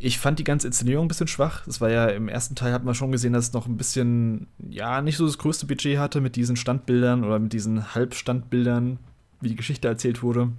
Ich 0.00 0.18
fand 0.18 0.38
die 0.38 0.44
ganze 0.44 0.68
Inszenierung 0.68 1.06
ein 1.06 1.08
bisschen 1.08 1.26
schwach. 1.26 1.64
Das 1.66 1.80
war 1.80 1.90
ja 1.90 2.06
im 2.06 2.28
ersten 2.28 2.54
Teil 2.54 2.72
hat 2.72 2.84
man 2.84 2.94
schon 2.94 3.12
gesehen, 3.12 3.32
dass 3.32 3.48
es 3.48 3.52
noch 3.52 3.66
ein 3.66 3.76
bisschen, 3.76 4.46
ja, 4.70 5.02
nicht 5.02 5.16
so 5.16 5.26
das 5.26 5.38
größte 5.38 5.66
Budget 5.66 5.98
hatte 5.98 6.20
mit 6.20 6.36
diesen 6.36 6.56
Standbildern 6.56 7.24
oder 7.24 7.38
mit 7.38 7.52
diesen 7.52 7.94
Halbstandbildern, 7.94 8.98
wie 9.40 9.48
die 9.48 9.56
Geschichte 9.56 9.88
erzählt 9.88 10.22
wurde. 10.22 10.52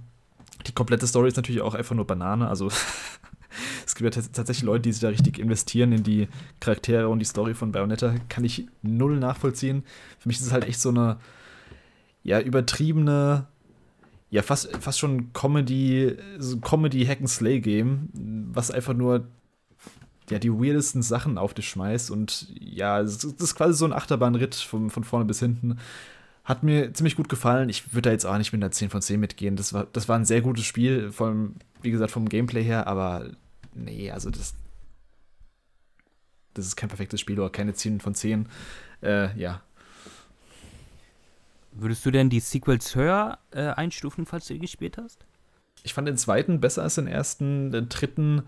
Die 0.66 0.72
komplette 0.72 1.06
Story 1.06 1.28
ist 1.28 1.36
natürlich 1.36 1.62
auch 1.62 1.74
einfach 1.74 1.94
nur 1.94 2.06
Banane. 2.06 2.48
Also 2.48 2.68
es 3.86 3.94
gibt 3.94 4.14
ja 4.14 4.22
tatsächlich 4.22 4.64
Leute, 4.64 4.82
die 4.82 4.92
sich 4.92 5.00
da 5.00 5.08
richtig 5.08 5.38
investieren 5.38 5.92
in 5.92 6.02
die 6.02 6.28
Charaktere 6.60 7.08
und 7.08 7.18
die 7.18 7.24
Story 7.24 7.54
von 7.54 7.72
Bayonetta. 7.72 8.14
Kann 8.28 8.44
ich 8.44 8.66
null 8.82 9.18
nachvollziehen. 9.18 9.84
Für 10.18 10.28
mich 10.28 10.38
ist 10.38 10.46
es 10.46 10.52
halt 10.52 10.66
echt 10.66 10.80
so 10.80 10.90
eine 10.90 11.18
ja 12.22 12.40
übertriebene, 12.40 13.46
ja 14.30 14.42
fast 14.42 14.76
fast 14.78 14.98
schon 14.98 15.32
Comedy, 15.32 16.16
so 16.38 16.58
Comedy 16.58 17.06
Hack 17.06 17.20
and 17.20 17.30
Slay 17.30 17.60
Game, 17.60 18.10
was 18.52 18.70
einfach 18.70 18.94
nur 18.94 19.28
ja, 20.30 20.38
die 20.38 20.52
weirdesten 20.52 21.02
Sachen 21.02 21.38
auf 21.38 21.54
dich 21.54 21.68
schmeißt 21.68 22.10
und 22.10 22.46
ja, 22.58 23.02
das 23.02 23.24
ist 23.24 23.54
quasi 23.56 23.74
so 23.74 23.84
ein 23.84 23.92
Achterbahnritt 23.92 24.54
von, 24.54 24.90
von 24.90 25.04
vorne 25.04 25.24
bis 25.24 25.40
hinten. 25.40 25.78
Hat 26.44 26.62
mir 26.62 26.92
ziemlich 26.94 27.16
gut 27.16 27.28
gefallen. 27.28 27.68
Ich 27.68 27.92
würde 27.92 28.08
da 28.08 28.12
jetzt 28.12 28.24
auch 28.24 28.38
nicht 28.38 28.52
mit 28.52 28.62
einer 28.62 28.70
10 28.70 28.90
von 28.90 29.02
10 29.02 29.20
mitgehen. 29.20 29.56
Das 29.56 29.72
war, 29.72 29.86
das 29.92 30.08
war 30.08 30.16
ein 30.16 30.24
sehr 30.24 30.40
gutes 30.40 30.64
Spiel, 30.64 31.12
vom, 31.12 31.56
wie 31.82 31.90
gesagt, 31.90 32.10
vom 32.10 32.28
Gameplay 32.28 32.62
her, 32.64 32.86
aber 32.86 33.30
nee, 33.74 34.10
also 34.10 34.30
das. 34.30 34.54
Das 36.54 36.66
ist 36.66 36.74
kein 36.74 36.88
perfektes 36.88 37.20
Spiel 37.20 37.38
oder 37.38 37.50
keine 37.50 37.74
10 37.74 38.00
von 38.00 38.14
10. 38.14 38.48
Äh, 39.02 39.38
ja. 39.38 39.62
Würdest 41.72 42.04
du 42.04 42.10
denn 42.10 42.28
die 42.28 42.40
Sequels 42.40 42.96
höher 42.96 43.38
äh, 43.52 43.68
einstufen, 43.68 44.26
falls 44.26 44.48
du 44.48 44.54
die 44.54 44.60
gespielt 44.60 44.98
hast? 44.98 45.24
Ich 45.84 45.94
fand 45.94 46.08
den 46.08 46.16
zweiten 46.16 46.60
besser 46.60 46.82
als 46.82 46.96
den 46.96 47.06
ersten. 47.06 47.70
Den 47.70 47.88
dritten. 47.88 48.42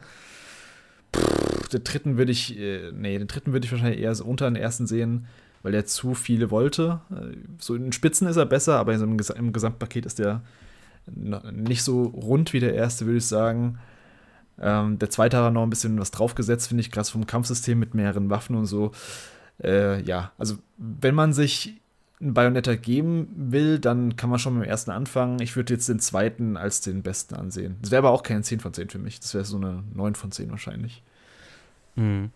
Pff, 1.15 1.69
den 1.69 1.85
dritten 1.85 2.19
würde 2.19 2.33
ich. 2.33 2.59
Äh, 2.59 2.91
nee, 2.93 3.17
den 3.17 3.29
dritten 3.29 3.53
würde 3.53 3.65
ich 3.65 3.73
wahrscheinlich 3.73 4.01
eher 4.01 4.15
so 4.15 4.25
unter 4.25 4.51
den 4.51 4.57
ersten 4.57 4.89
sehen 4.89 5.29
weil 5.63 5.75
er 5.75 5.87
zu 5.87 6.15
viele 6.15 6.51
wollte. 6.51 7.01
Äh, 7.11 7.37
so 7.59 7.75
in 7.75 7.85
den 7.85 7.93
Spitzen 7.93 8.27
ist 8.29 8.37
er 8.37 8.47
besser, 8.47 8.79
aber 8.79 8.95
im, 8.95 9.17
Ges 9.17 9.31
im 9.31 9.53
Gesamtpaket 9.53 10.07
ist 10.07 10.21
er 10.21 10.43
nicht 11.07 11.83
so 11.83 12.03
rund 12.03 12.53
wie 12.53 12.61
der 12.61 12.75
erste, 12.75 13.07
würde 13.07 13.19
ich 13.19 13.27
sagen. 13.27 13.79
Ähm, 14.61 14.99
der 14.99 15.11
zweite 15.11 15.39
hat 15.39 15.53
noch 15.53 15.63
ein 15.63 15.71
bisschen 15.71 15.99
was 15.99 16.11
draufgesetzt, 16.11 16.69
finde 16.69 16.83
ich, 16.83 16.91
gerade 16.91 17.09
vom 17.09 17.27
Kampfsystem 17.27 17.79
mit 17.79 17.95
mehreren 17.95 18.31
Waffen 18.31 18.55
und 18.57 18.67
so. 18.67 18.93
Äh, 19.63 20.03
ja, 20.03 20.33
also 20.39 20.57
wenn 20.77 21.15
man 21.15 21.33
sich 21.33 21.81
einen 22.21 22.35
Bayonetta 22.35 22.77
geben 22.77 23.29
will, 23.35 23.81
dann 23.81 24.15
kann 24.15 24.31
man 24.31 24.39
schon 24.39 24.55
mit 24.55 24.65
dem 24.65 24.71
ersten 24.71 24.93
anfangen. 24.93 25.41
Ich 25.41 25.57
würde 25.57 25.75
jetzt 25.75 25.89
den 25.89 25.99
zweiten 25.99 26.57
als 26.57 26.81
den 26.81 27.03
besten 27.03 27.35
ansehen. 27.35 27.77
Das 27.83 27.91
wäre 27.91 27.99
aber 27.99 28.11
auch 28.11 28.23
keine 28.23 28.43
10 28.43 28.61
von 28.61 28.73
10 28.73 28.91
für 28.91 28.99
mich. 28.99 29.19
Das 29.19 29.35
wäre 29.35 29.45
so 29.45 29.57
eine 29.57 29.83
9 29.95 30.15
von 30.15 30.31
10 30.31 30.51
wahrscheinlich. 30.51 31.03
Mhm. 31.97 32.31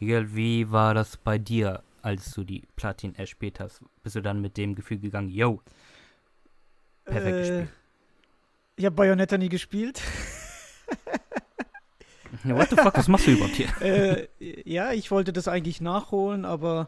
Miguel, 0.00 0.34
wie 0.34 0.70
war 0.70 0.94
das 0.94 1.16
bei 1.18 1.38
dir? 1.38 1.82
Als 2.06 2.30
du 2.30 2.44
die 2.44 2.62
Platin 2.76 3.16
erspielt 3.16 3.58
hast, 3.58 3.80
bist 4.04 4.14
du 4.14 4.20
dann 4.20 4.40
mit 4.40 4.56
dem 4.56 4.76
Gefühl 4.76 5.00
gegangen, 5.00 5.28
yo, 5.28 5.60
perfekt 7.04 7.34
äh, 7.34 7.40
gespielt. 7.40 7.68
Ich 8.76 8.84
habe 8.84 8.94
Bayonetta 8.94 9.36
nie 9.36 9.48
gespielt. 9.48 10.00
What 12.44 12.70
the 12.70 12.76
fuck, 12.76 12.96
was 12.96 13.08
machst 13.08 13.26
du 13.26 13.32
überhaupt 13.32 13.56
hier? 13.56 13.68
äh, 13.80 14.28
ja, 14.38 14.92
ich 14.92 15.10
wollte 15.10 15.32
das 15.32 15.48
eigentlich 15.48 15.80
nachholen, 15.80 16.44
aber 16.44 16.86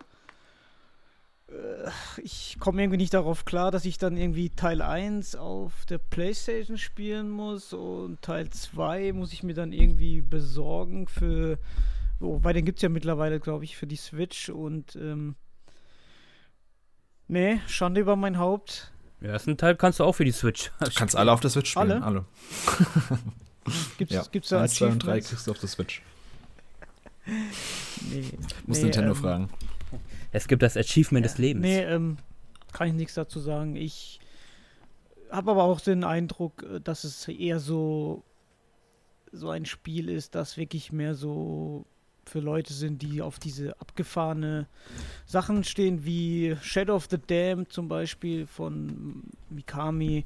äh, 1.49 1.91
ich 2.23 2.59
komme 2.61 2.81
irgendwie 2.81 2.99
nicht 2.99 3.15
darauf 3.15 3.45
klar, 3.45 3.73
dass 3.73 3.87
ich 3.87 3.99
dann 3.99 4.17
irgendwie 4.17 4.51
Teil 4.51 4.81
1 4.81 5.35
auf 5.35 5.85
der 5.87 5.99
Playstation 5.99 6.79
spielen 6.79 7.29
muss 7.29 7.73
und 7.73 8.23
Teil 8.23 8.51
2 8.51 9.13
muss 9.15 9.33
ich 9.33 9.43
mir 9.43 9.55
dann 9.55 9.73
irgendwie 9.73 10.21
besorgen 10.21 11.09
für 11.09 11.59
Wobei, 12.21 12.53
den 12.53 12.65
gibt 12.65 12.79
es 12.79 12.83
ja 12.83 12.89
mittlerweile, 12.89 13.39
glaube 13.39 13.65
ich, 13.65 13.77
für 13.77 13.87
die 13.87 13.97
Switch 13.97 14.49
und 14.49 14.97
ähm, 14.97 15.37
nee, 17.29 17.61
Schande 17.67 18.01
über 18.01 18.17
mein 18.17 18.39
Haupt. 18.39 18.93
Den 19.21 19.31
ersten 19.31 19.57
Teil 19.57 19.77
kannst 19.77 20.01
du 20.01 20.05
auch 20.05 20.15
für 20.15 20.25
die 20.25 20.33
Switch. 20.33 20.73
Du 20.81 20.91
kannst 20.95 21.17
alle 21.17 21.33
auf 21.33 21.41
der 21.41 21.51
Switch 21.51 21.71
spielen, 21.71 22.03
alle. 22.03 22.03
alle. 22.03 22.25
gibt's, 23.99 24.15
ja. 24.15 24.25
gibt's 24.31 24.49
da 24.49 24.63
1, 24.63 24.75
2 24.75 24.87
und 24.87 24.99
3 25.01 25.21
kriegst 25.21 25.47
du 25.47 25.51
auf 25.51 25.59
der 25.59 25.69
Switch. 25.69 26.03
nee, 27.27 28.25
Muss 28.67 28.79
nee, 28.79 28.85
Nintendo 28.85 29.11
ähm, 29.11 29.17
fragen. 29.17 29.51
Es 30.33 30.49
gibt 30.49 30.63
das 30.63 30.77
Achievement 30.77 31.25
ja, 31.25 31.31
des 31.31 31.39
Lebens. 31.39 31.63
Nee, 31.63 31.83
ähm, 31.83 32.19
kann 32.73 32.89
ich 32.89 32.95
nichts 32.95 33.15
dazu 33.15 33.41
sagen. 33.41 33.77
Ich 33.77 34.21
habe 35.31 35.53
aber 35.53 35.65
auch 35.65 35.81
den 35.81 36.05
Eindruck, 36.05 36.65
äh, 36.65 36.81
dass 36.81 37.05
es 37.05 37.29
eher 37.29 37.61
so 37.61 38.25
so 39.31 39.51
ein 39.51 39.67
Spiel 39.67 40.09
ist, 40.09 40.35
das 40.35 40.57
wirklich 40.57 40.91
mehr 40.91 41.15
so 41.15 41.85
für 42.29 42.41
Leute 42.41 42.73
sind, 42.73 43.03
die 43.03 43.23
auf 43.23 43.39
diese 43.39 43.81
abgefahrene 43.81 44.67
Sachen 45.27 45.65
stehen, 45.65 46.05
wie 46.05 46.57
Shadow 46.63 46.95
of 46.95 47.09
the 47.11 47.19
Dam 47.19 47.69
zum 47.69 47.89
Beispiel 47.89 48.47
von 48.47 49.23
Mikami 49.51 50.25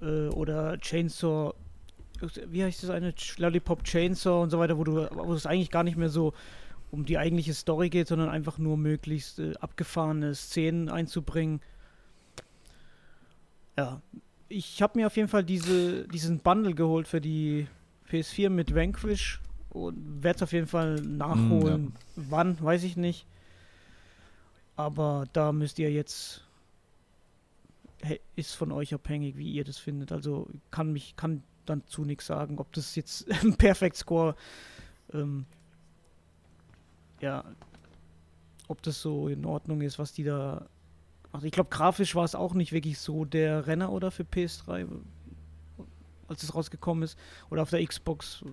äh, 0.00 0.28
oder 0.28 0.78
Chainsaw 0.78 1.54
wie 2.46 2.64
heißt 2.64 2.82
das 2.82 2.90
eine, 2.90 3.14
Lollipop 3.38 3.84
Chainsaw 3.84 4.42
und 4.42 4.50
so 4.50 4.58
weiter, 4.58 4.78
wo 4.78 4.84
du, 4.84 5.08
wo 5.12 5.32
es 5.34 5.46
eigentlich 5.46 5.70
gar 5.70 5.82
nicht 5.82 5.96
mehr 5.96 6.08
so 6.08 6.32
um 6.90 7.04
die 7.04 7.18
eigentliche 7.18 7.54
Story 7.54 7.90
geht, 7.90 8.08
sondern 8.08 8.28
einfach 8.28 8.58
nur 8.58 8.76
möglichst 8.76 9.40
äh, 9.40 9.54
abgefahrene 9.60 10.34
Szenen 10.34 10.88
einzubringen. 10.88 11.60
Ja, 13.76 14.00
ich 14.48 14.80
habe 14.80 14.98
mir 14.98 15.08
auf 15.08 15.16
jeden 15.16 15.28
Fall 15.28 15.42
diese, 15.42 16.06
diesen 16.08 16.38
Bundle 16.38 16.74
geholt 16.74 17.08
für 17.08 17.20
die 17.20 17.66
PS4 18.10 18.48
mit 18.50 18.74
Vanquish 18.74 19.40
und 19.74 20.22
werde 20.22 20.36
es 20.36 20.42
auf 20.42 20.52
jeden 20.52 20.66
Fall 20.66 20.94
nachholen. 20.94 21.84
Mm, 21.84 21.92
ja. 22.16 22.22
Wann, 22.30 22.62
weiß 22.62 22.84
ich 22.84 22.96
nicht. 22.96 23.26
Aber 24.76 25.26
da 25.32 25.52
müsst 25.52 25.78
ihr 25.78 25.92
jetzt 25.92 26.44
ist 28.36 28.54
von 28.54 28.72
euch 28.72 28.92
abhängig, 28.92 29.36
wie 29.36 29.50
ihr 29.50 29.64
das 29.64 29.78
findet. 29.78 30.12
Also 30.12 30.48
kann 30.70 30.92
mich 30.92 31.16
kann 31.16 31.42
dazu 31.66 32.04
nichts 32.04 32.26
sagen, 32.26 32.58
ob 32.58 32.72
das 32.72 32.94
jetzt 32.96 33.30
ein 33.42 33.56
Perfect 33.56 33.96
Score 33.96 34.34
ähm, 35.12 35.46
ja 37.20 37.44
ob 38.66 38.82
das 38.82 39.00
so 39.00 39.28
in 39.28 39.44
Ordnung 39.44 39.82
ist, 39.82 39.98
was 39.98 40.12
die 40.12 40.24
da 40.24 40.66
also 41.32 41.46
ich 41.46 41.52
glaube 41.52 41.70
grafisch 41.70 42.14
war 42.14 42.24
es 42.24 42.34
auch 42.34 42.54
nicht 42.54 42.72
wirklich 42.72 42.98
so 42.98 43.24
der 43.24 43.66
Renner 43.66 43.90
oder 43.90 44.10
für 44.10 44.24
PS3 44.24 44.86
als 46.28 46.42
es 46.42 46.54
rausgekommen 46.54 47.04
ist 47.04 47.18
oder 47.50 47.62
auf 47.62 47.70
der 47.70 47.84
Xbox 47.86 48.44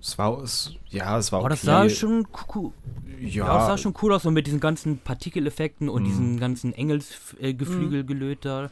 es 0.00 0.18
war, 0.18 0.42
es, 0.42 0.74
ja, 0.88 1.18
es 1.18 1.32
war 1.32 1.40
Aber 1.40 1.46
okay. 1.46 1.54
das 1.54 1.62
sah 1.62 1.88
schon 1.88 2.26
cool. 2.54 2.72
Ja. 3.20 3.46
ja, 3.46 3.54
das 3.54 3.66
sah 3.66 3.78
schon 3.78 3.94
cool 4.02 4.12
aus, 4.12 4.22
so 4.22 4.30
mit 4.30 4.46
diesen 4.46 4.60
ganzen 4.60 4.98
Partikeleffekten 4.98 5.88
und 5.88 6.02
mm. 6.02 6.06
diesen 6.06 6.40
ganzen 6.40 6.74
Engelsgeflügelgelöt 6.74 8.44
äh, 8.44 8.68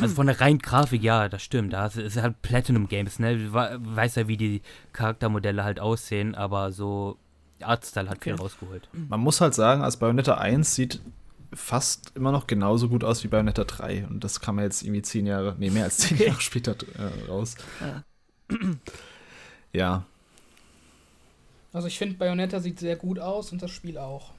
Also 0.00 0.14
von 0.14 0.26
der 0.26 0.40
reinen 0.40 0.58
Grafik, 0.58 1.02
ja, 1.02 1.28
das 1.28 1.42
stimmt. 1.42 1.74
Das 1.74 1.96
ist 1.96 2.20
halt 2.20 2.40
Platinum 2.42 2.88
Games, 2.88 3.18
ne? 3.18 3.52
Weiß 3.52 4.14
ja, 4.14 4.26
wie 4.26 4.36
die 4.36 4.62
Charaktermodelle 4.92 5.64
halt 5.64 5.80
aussehen, 5.80 6.34
aber 6.34 6.72
so 6.72 7.18
Artstyle 7.60 8.08
hat 8.08 8.16
okay. 8.16 8.30
viel 8.30 8.40
rausgeholt. 8.40 8.88
Man 8.92 9.20
muss 9.20 9.40
halt 9.40 9.54
sagen, 9.54 9.82
als 9.82 9.98
Bayonetta 9.98 10.34
1 10.34 10.74
sieht 10.74 11.00
fast 11.52 12.12
immer 12.14 12.32
noch 12.32 12.46
genauso 12.46 12.88
gut 12.88 13.04
aus 13.04 13.22
wie 13.22 13.28
Bayonetta 13.28 13.64
3. 13.64 14.06
Und 14.08 14.24
das 14.24 14.40
kam 14.40 14.58
ja 14.58 14.64
jetzt 14.64 14.82
irgendwie 14.82 15.02
zehn 15.02 15.26
Jahre, 15.26 15.56
nee, 15.58 15.70
mehr 15.70 15.84
als 15.84 15.98
zehn 15.98 16.18
Jahre 16.18 16.40
später 16.40 16.74
äh, 16.98 17.30
raus. 17.30 17.56
Ja. 17.80 18.02
Ja. 19.72 20.04
Also 21.72 21.88
ich 21.88 21.98
finde, 21.98 22.16
Bayonetta 22.16 22.60
sieht 22.60 22.80
sehr 22.80 22.96
gut 22.96 23.18
aus 23.18 23.52
und 23.52 23.62
das 23.62 23.70
Spiel 23.70 23.98
auch. 23.98 24.32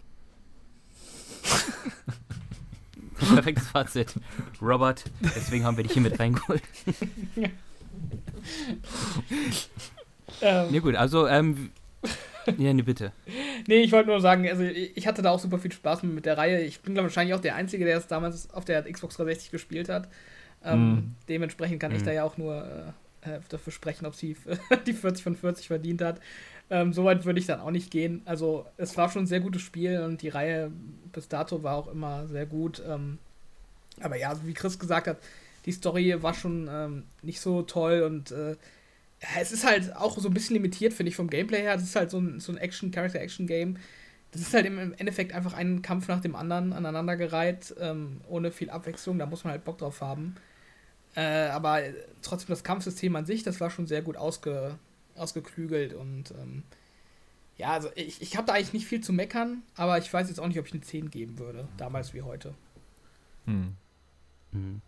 Perfektes 3.36 3.68
Fazit. 3.68 4.16
Robert, 4.62 5.06
deswegen 5.22 5.64
haben 5.64 5.78
wir 5.78 5.84
dich 5.84 5.94
hier 5.94 6.02
mit 6.02 6.20
reingeholt. 6.20 6.64
ja. 7.36 7.50
ähm. 10.42 10.74
Ja 10.74 10.80
gut, 10.80 10.96
also, 10.96 11.28
ähm, 11.28 11.72
ja, 12.58 12.74
nee, 12.74 12.82
bitte. 12.82 13.12
Nee, 13.68 13.82
ich 13.82 13.92
wollte 13.92 14.10
nur 14.10 14.22
sagen, 14.22 14.48
also 14.48 14.64
ich 14.64 15.06
hatte 15.08 15.22
da 15.22 15.32
auch 15.32 15.40
super 15.40 15.60
viel 15.60 15.72
Spaß 15.72 16.04
mit 16.04 16.26
der 16.26 16.38
Reihe. 16.38 16.62
Ich 16.62 16.80
bin, 16.80 16.94
glaube 16.94 17.10
wahrscheinlich 17.10 17.36
auch 17.36 17.42
der 17.42 17.56
Einzige, 17.56 17.86
der 17.86 17.98
es 17.98 18.08
damals 18.08 18.54
auf 18.54 18.64
der 18.64 18.84
Xbox 18.84 19.18
360 19.18 19.52
gespielt 19.52 19.90
hat. 19.90 20.08
Ähm, 20.64 20.90
mm. 20.90 21.16
Dementsprechend 21.28 21.80
kann 21.80 21.92
mm. 21.92 21.96
ich 21.96 22.04
da 22.04 22.12
ja 22.12 22.24
auch 22.24 22.38
nur 22.38 22.56
äh, 22.56 22.92
äh, 23.22 23.40
dafür 23.50 23.74
sprechen, 23.74 24.06
ob 24.06 24.16
sie 24.16 24.36
die 24.88 24.94
40 24.94 25.24
von 25.24 25.36
40 25.36 25.68
verdient 25.68 26.02
hat. 26.02 26.20
Ähm, 26.70 26.94
Soweit 26.94 27.26
würde 27.26 27.40
ich 27.40 27.46
dann 27.46 27.62
auch 27.62 27.72
nicht 27.72 27.92
gehen. 27.92 28.22
Also 28.26 28.66
es 28.78 28.98
war 28.98 29.10
schon 29.10 29.24
ein 29.24 29.28
sehr 29.28 29.40
gutes 29.40 29.62
Spiel 29.62 30.02
und 30.02 30.22
die 30.22 30.30
Reihe 30.30 30.72
bis 31.14 31.28
dato 31.28 31.64
war 31.64 31.76
auch 31.76 31.88
immer 31.88 32.28
sehr 32.28 32.46
gut. 32.46 32.82
Ähm, 32.88 33.20
aber 34.02 34.18
ja, 34.18 34.38
wie 34.46 34.54
Chris 34.54 34.78
gesagt 34.78 35.08
hat, 35.08 35.18
die 35.66 35.72
Story 35.72 36.22
war 36.22 36.34
schon 36.34 36.70
ähm, 36.72 37.04
nicht 37.22 37.42
so 37.42 37.62
toll 37.62 38.02
und 38.04 38.32
äh, 38.32 38.56
es 39.40 39.52
ist 39.52 39.66
halt 39.66 39.96
auch 39.96 40.18
so 40.18 40.30
ein 40.30 40.34
bisschen 40.34 40.56
limitiert, 40.56 40.94
finde 40.94 41.10
ich, 41.10 41.16
vom 41.16 41.30
Gameplay 41.30 41.62
her. 41.62 41.76
Es 41.76 41.84
ist 41.84 41.96
halt 41.96 42.12
so 42.12 42.20
ein, 42.20 42.40
so 42.40 42.52
ein 42.52 42.58
Action, 42.58 42.92
Character-Action-Game. 42.92 43.78
Das 44.32 44.42
ist 44.42 44.54
halt 44.54 44.66
im 44.66 44.94
Endeffekt 44.94 45.34
einfach 45.34 45.54
ein 45.54 45.82
Kampf 45.82 46.08
nach 46.08 46.22
dem 46.22 46.36
anderen 46.36 46.74
aneinandergereiht, 46.74 47.74
ähm, 47.80 48.22
ohne 48.28 48.52
viel 48.52 48.70
Abwechslung. 48.70 49.18
Da 49.18 49.26
muss 49.26 49.44
man 49.44 49.52
halt 49.54 49.64
Bock 49.64 49.80
drauf 49.80 50.02
haben. 50.02 50.36
Äh, 51.18 51.50
aber 51.50 51.82
trotzdem 52.22 52.50
das 52.50 52.64
Kampfsystem 52.64 53.16
an 53.16 53.26
sich, 53.26 53.42
das 53.42 53.60
war 53.60 53.72
schon 53.72 53.88
sehr 53.88 54.04
gut 54.04 54.18
ausge, 54.18 54.78
ausgeklügelt 55.16 55.96
und 55.96 56.30
ähm, 56.40 56.62
ja, 57.58 57.72
also 57.72 57.90
ich, 57.96 58.22
ich 58.22 58.38
habe 58.38 58.46
da 58.46 58.54
eigentlich 58.54 58.74
nicht 58.74 58.86
viel 58.86 59.02
zu 59.02 59.14
meckern, 59.14 59.64
aber 59.76 59.98
ich 59.98 60.14
weiß 60.14 60.30
jetzt 60.30 60.40
auch 60.40 60.46
nicht, 60.46 60.60
ob 60.60 60.68
ich 60.68 60.74
eine 60.74 60.82
10 60.82 61.10
geben 61.10 61.40
würde, 61.40 61.68
damals 61.78 62.14
wie 62.14 62.22
heute. 62.22 62.54
Hm. 63.46 63.76
Hm. 64.52 64.82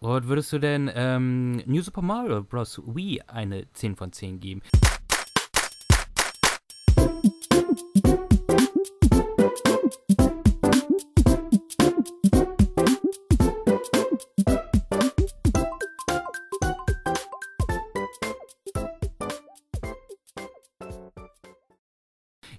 Und 0.00 0.26
würdest 0.26 0.52
du 0.52 0.58
denn 0.58 0.90
ähm, 0.92 1.62
New 1.64 1.82
Super 1.82 2.02
Mario 2.02 2.42
Bros. 2.42 2.82
Wii 2.84 3.22
eine 3.28 3.72
10 3.72 3.94
von 3.94 4.12
10 4.12 4.40
geben? 4.40 4.62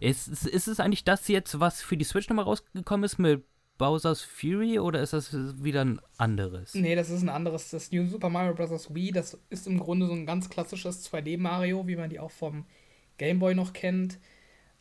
Ist, 0.02 0.28
ist, 0.28 0.48
ist 0.48 0.68
es 0.68 0.80
eigentlich 0.80 1.04
das 1.04 1.28
jetzt, 1.28 1.60
was 1.60 1.82
für 1.84 1.96
die 1.96 2.04
Switch 2.04 2.28
nochmal 2.28 2.46
rausgekommen 2.46 3.04
ist 3.04 3.20
mit 3.20 3.44
Bowser's 3.78 4.24
Fury 4.24 4.80
oder 4.80 5.00
ist 5.02 5.14
das 5.14 5.32
wieder 5.64 5.86
ein 5.86 6.02
anderes? 6.18 6.74
Nee, 6.74 6.96
das 6.96 7.12
ist 7.12 7.22
ein 7.22 7.30
anderes. 7.30 7.70
Das 7.70 7.92
New 7.92 8.08
Super 8.08 8.30
Mario 8.30 8.56
Bros. 8.56 8.94
Wii, 8.94 9.12
das 9.12 9.40
ist 9.50 9.68
im 9.68 9.80
Grunde 9.80 10.08
so 10.08 10.14
ein 10.14 10.26
ganz 10.26 10.50
klassisches 10.50 11.12
2D-Mario, 11.12 11.88
wie 11.88 11.96
man 11.96 12.10
die 12.10 12.20
auch 12.20 12.32
vom 12.32 12.66
Game 13.18 13.38
Boy 13.38 13.54
noch 13.54 13.74
kennt. 13.74 14.18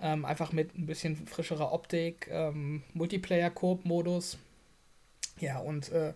Ähm, 0.01 0.25
einfach 0.25 0.53
mit 0.53 0.75
ein 0.75 0.87
bisschen 0.87 1.17
frischerer 1.27 1.73
Optik, 1.73 2.29
ähm, 2.31 2.83
Multiplayer-Koop-Modus. 2.95 4.39
Ja, 5.39 5.59
und 5.59 5.91
äh, 5.93 6.15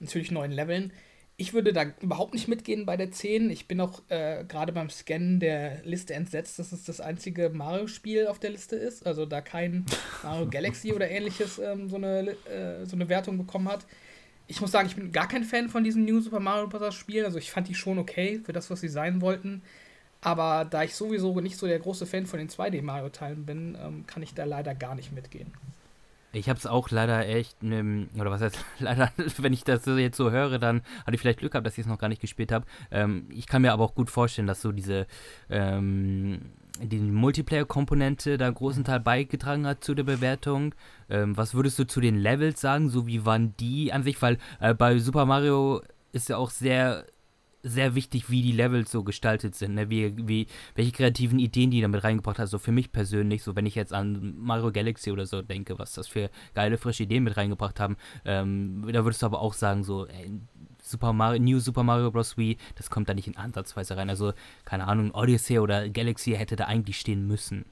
natürlich 0.00 0.32
neuen 0.32 0.50
Leveln. 0.50 0.92
Ich 1.36 1.54
würde 1.54 1.72
da 1.72 1.86
überhaupt 2.00 2.34
nicht 2.34 2.46
mitgehen 2.46 2.86
bei 2.86 2.96
der 2.96 3.10
10. 3.10 3.50
Ich 3.50 3.66
bin 3.66 3.80
auch 3.80 4.02
äh, 4.08 4.44
gerade 4.46 4.72
beim 4.72 4.90
Scannen 4.90 5.40
der 5.40 5.82
Liste 5.82 6.14
entsetzt, 6.14 6.58
dass 6.58 6.72
es 6.72 6.84
das 6.84 7.00
einzige 7.00 7.50
Mario-Spiel 7.50 8.26
auf 8.26 8.38
der 8.38 8.50
Liste 8.50 8.76
ist. 8.76 9.06
Also 9.06 9.26
da 9.26 9.40
kein 9.40 9.86
Mario 10.22 10.48
Galaxy 10.48 10.92
oder 10.92 11.10
ähnliches 11.10 11.58
ähm, 11.58 11.88
so, 11.88 11.96
eine, 11.96 12.36
äh, 12.46 12.84
so 12.84 12.96
eine 12.96 13.08
Wertung 13.08 13.38
bekommen 13.38 13.68
hat. 13.68 13.86
Ich 14.46 14.60
muss 14.60 14.70
sagen, 14.70 14.86
ich 14.86 14.94
bin 14.94 15.10
gar 15.10 15.26
kein 15.26 15.44
Fan 15.44 15.68
von 15.68 15.82
diesem 15.82 16.04
New 16.04 16.20
Super 16.20 16.40
Mario 16.40 16.68
Bros. 16.68 16.94
Spiel. 16.94 17.24
Also 17.24 17.38
ich 17.38 17.50
fand 17.50 17.68
die 17.68 17.74
schon 17.74 17.98
okay 17.98 18.40
für 18.44 18.52
das, 18.52 18.70
was 18.70 18.80
sie 18.80 18.88
sein 18.88 19.20
wollten. 19.20 19.62
Aber 20.20 20.64
da 20.64 20.84
ich 20.84 20.94
sowieso 20.94 21.40
nicht 21.40 21.56
so 21.56 21.66
der 21.66 21.80
große 21.80 22.06
Fan 22.06 22.26
von 22.26 22.38
den 22.38 22.48
2D-Mario-Teilen 22.48 23.44
bin, 23.44 23.76
ähm, 23.82 24.06
kann 24.06 24.22
ich 24.22 24.34
da 24.34 24.44
leider 24.44 24.74
gar 24.74 24.94
nicht 24.94 25.12
mitgehen. 25.12 25.52
Ich 26.32 26.48
habe 26.48 26.58
es 26.58 26.66
auch 26.66 26.90
leider 26.90 27.26
echt, 27.26 27.62
ne, 27.62 28.08
oder 28.18 28.30
was 28.30 28.40
heißt 28.40 28.64
leider, 28.78 29.10
wenn 29.38 29.52
ich 29.52 29.64
das 29.64 29.84
jetzt 29.86 30.16
so 30.16 30.30
höre, 30.30 30.58
dann 30.58 30.82
hatte 31.04 31.14
ich 31.14 31.20
vielleicht 31.20 31.40
Glück 31.40 31.52
gehabt, 31.52 31.66
dass 31.66 31.74
ich 31.74 31.84
es 31.84 31.86
noch 31.86 31.98
gar 31.98 32.08
nicht 32.08 32.20
gespielt 32.20 32.52
habe. 32.52 32.66
Ähm, 32.90 33.26
ich 33.30 33.46
kann 33.46 33.62
mir 33.62 33.72
aber 33.72 33.84
auch 33.84 33.94
gut 33.94 34.10
vorstellen, 34.10 34.46
dass 34.46 34.62
so 34.62 34.72
diese 34.72 35.06
ähm, 35.50 36.40
die 36.80 36.98
Multiplayer-Komponente 36.98 38.38
da 38.38 38.46
einen 38.46 38.54
großen 38.54 38.84
Teil 38.84 39.00
beigetragen 39.00 39.66
hat 39.66 39.84
zu 39.84 39.94
der 39.94 40.04
Bewertung. 40.04 40.74
Ähm, 41.10 41.36
was 41.36 41.54
würdest 41.54 41.78
du 41.78 41.86
zu 41.86 42.00
den 42.00 42.16
Levels 42.16 42.60
sagen? 42.60 42.88
So 42.88 43.06
wie 43.06 43.26
waren 43.26 43.54
die 43.58 43.92
an 43.92 44.02
sich? 44.02 44.20
Weil 44.22 44.38
äh, 44.60 44.74
bei 44.74 44.98
Super 44.98 45.26
Mario 45.26 45.82
ist 46.12 46.28
ja 46.28 46.36
auch 46.36 46.50
sehr 46.50 47.04
sehr 47.62 47.94
wichtig, 47.94 48.28
wie 48.28 48.42
die 48.42 48.52
Levels 48.52 48.90
so 48.90 49.04
gestaltet 49.04 49.54
sind, 49.54 49.74
ne? 49.74 49.88
wie, 49.88 50.14
wie, 50.26 50.46
welche 50.74 50.92
kreativen 50.92 51.38
Ideen 51.38 51.70
die 51.70 51.80
damit 51.80 52.02
reingebracht 52.02 52.38
hat. 52.38 52.48
So 52.48 52.58
für 52.58 52.72
mich 52.72 52.92
persönlich, 52.92 53.42
so 53.42 53.54
wenn 53.54 53.66
ich 53.66 53.74
jetzt 53.74 53.92
an 53.92 54.34
Mario 54.38 54.72
Galaxy 54.72 55.12
oder 55.12 55.26
so 55.26 55.42
denke, 55.42 55.78
was 55.78 55.92
das 55.92 56.08
für 56.08 56.30
geile, 56.54 56.78
frische 56.78 57.04
Ideen 57.04 57.24
mit 57.24 57.36
reingebracht 57.36 57.78
haben, 57.78 57.96
ähm, 58.24 58.84
da 58.92 59.04
würdest 59.04 59.22
du 59.22 59.26
aber 59.26 59.40
auch 59.40 59.54
sagen, 59.54 59.84
so, 59.84 60.06
ey, 60.06 60.30
Super 60.82 61.12
Mario, 61.12 61.40
New 61.40 61.60
Super 61.60 61.84
Mario 61.84 62.10
Bros. 62.10 62.36
Wii, 62.36 62.56
das 62.74 62.90
kommt 62.90 63.08
da 63.08 63.14
nicht 63.14 63.28
in 63.28 63.36
Ansatzweise 63.36 63.96
rein. 63.96 64.10
Also, 64.10 64.32
keine 64.64 64.88
Ahnung, 64.88 65.12
Odyssey 65.14 65.60
oder 65.60 65.88
Galaxy 65.88 66.32
hätte 66.32 66.56
da 66.56 66.64
eigentlich 66.64 66.98
stehen 66.98 67.26
müssen. 67.26 67.64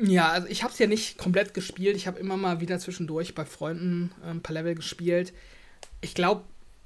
Ja, 0.00 0.30
also 0.30 0.48
ich 0.48 0.62
habe 0.62 0.72
es 0.72 0.78
ja 0.78 0.86
nicht 0.86 1.18
komplett 1.18 1.54
gespielt. 1.54 1.96
Ich 1.96 2.06
habe 2.06 2.18
immer 2.18 2.36
mal 2.36 2.60
wieder 2.60 2.78
zwischendurch 2.78 3.34
bei 3.34 3.44
Freunden 3.44 4.12
äh, 4.24 4.30
ein 4.30 4.42
paar 4.42 4.54
Level 4.54 4.74
gespielt. 4.74 5.32
Ich 6.00 6.14
glaube, 6.14 6.42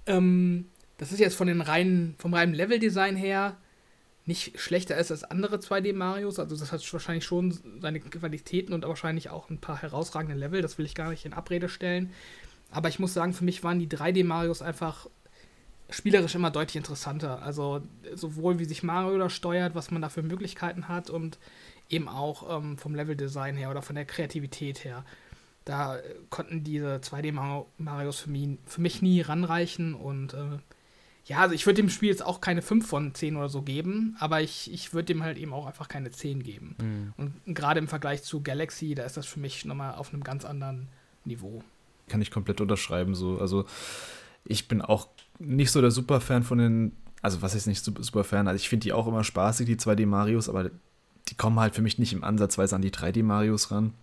ähm, 0.07 0.67
das 0.99 1.13
ist 1.13 1.19
jetzt 1.19 1.35
von 1.35 1.47
den 1.47 1.61
reinen, 1.61 2.15
vom 2.19 2.35
reinen 2.35 2.55
Leveldesign 2.55 3.17
her 3.17 3.57
nicht 4.25 4.59
schlechter 4.61 4.97
ist 4.97 5.11
als 5.11 5.25
andere 5.25 5.57
2D-Marios. 5.57 6.39
Also 6.39 6.57
das 6.57 6.71
hat 6.71 6.93
wahrscheinlich 6.93 7.25
schon 7.25 7.59
seine 7.81 7.99
Qualitäten 8.01 8.73
und 8.73 8.87
wahrscheinlich 8.87 9.31
auch 9.31 9.51
ein 9.51 9.59
paar 9.59 9.83
herausragende 9.83 10.37
Level. 10.37 10.63
Das 10.63 10.79
will 10.79 10.87
ich 10.87 10.95
gar 10.95 11.11
nicht 11.11 11.25
in 11.25 11.33
Abrede 11.33 11.69
stellen. 11.69 12.13
Aber 12.71 12.89
ich 12.89 12.99
muss 12.99 13.15
sagen, 13.15 13.33
für 13.33 13.45
mich 13.45 13.65
waren 13.65 13.81
die 13.81 13.89
3D-Marios 13.89 14.63
einfach 14.63 15.09
spielerisch 15.91 16.35
immer 16.35 16.51
deutlich 16.51 16.77
interessanter. 16.77 17.43
Also 17.43 17.83
sowohl 18.15 18.59
wie 18.59 18.65
sich 18.65 18.83
Mario 18.83 19.19
da 19.19 19.29
steuert, 19.29 19.75
was 19.75 19.91
man 19.91 20.03
da 20.03 20.09
für 20.09 20.23
Möglichkeiten 20.23 20.89
hat 20.89 21.11
und 21.11 21.39
eben 21.91 22.09
auch 22.09 22.59
ähm, 22.59 22.79
vom 22.79 22.95
Leveldesign 22.95 23.57
her 23.57 23.71
oder 23.71 23.83
von 23.83 23.97
der 23.97 24.05
Kreativität 24.05 24.85
her. 24.85 25.05
Da 25.65 25.99
konnten 26.31 26.65
diese 26.65 26.97
2D-Marios 26.97 28.21
für 28.21 28.31
mich, 28.31 28.59
für 28.67 28.81
mich 28.81 29.03
nie 29.03 29.21
ranreichen 29.21 29.95
und 29.95 30.35
äh, 30.35 30.59
ja, 31.25 31.39
also 31.39 31.55
ich 31.55 31.67
würde 31.67 31.77
dem 31.77 31.89
Spiel 31.89 32.09
jetzt 32.09 32.25
auch 32.25 32.41
keine 32.41 32.63
5 32.63 32.87
von 32.87 33.15
10 33.15 33.37
oder 33.37 33.49
so 33.49 33.63
geben, 33.63 34.17
aber 34.19 34.41
ich, 34.41 34.73
ich 34.73 34.93
würde 34.93 35.07
dem 35.07 35.23
halt 35.23 35.39
eben 35.39 35.53
auch 35.53 35.67
einfach 35.67 35.87
keine 35.87 36.11
10 36.11 36.43
geben. 36.43 36.77
Mhm. 36.81 37.13
Und 37.17 37.55
gerade 37.55 37.79
im 37.79 37.87
Vergleich 37.87 38.23
zu 38.23 38.43
Galaxy, 38.43 38.95
da 38.95 39.05
ist 39.05 39.17
das 39.17 39.27
für 39.27 39.39
mich 39.39 39.65
nochmal 39.65 39.95
auf 39.95 40.13
einem 40.13 40.25
ganz 40.25 40.45
anderen 40.45 40.89
Niveau. 41.25 41.63
Kann 42.09 42.23
ich 42.23 42.33
komplett 42.33 42.61
unterschreiben. 42.61 43.15
So. 43.15 43.39
Also 43.39 43.67
ich 44.45 44.67
bin 44.67 44.83
auch 44.83 45.09
nicht 45.39 45.71
so 45.71 45.81
der 45.81 45.93
Superfan 45.93 46.43
von 46.43 46.59
den, 46.59 46.97
also 47.23 47.41
was 47.41 47.55
ist 47.55 47.67
nicht 47.67 47.85
Superfan, 47.85 48.49
also 48.49 48.57
ich 48.57 48.69
finde 48.69 48.85
die 48.85 48.93
auch 48.93 49.07
immer 49.07 49.23
spaßig, 49.23 49.67
die 49.67 49.77
2D-Marios, 49.77 50.49
aber 50.49 50.71
die 51.29 51.37
kommen 51.37 51.61
halt 51.61 51.77
für 51.77 51.83
mich 51.83 51.99
nicht 51.99 52.13
im 52.13 52.25
Ansatzweise 52.25 52.75
an 52.75 52.83
die 52.83 52.91
3D-Marios 52.91 53.71
ran. 53.71 53.95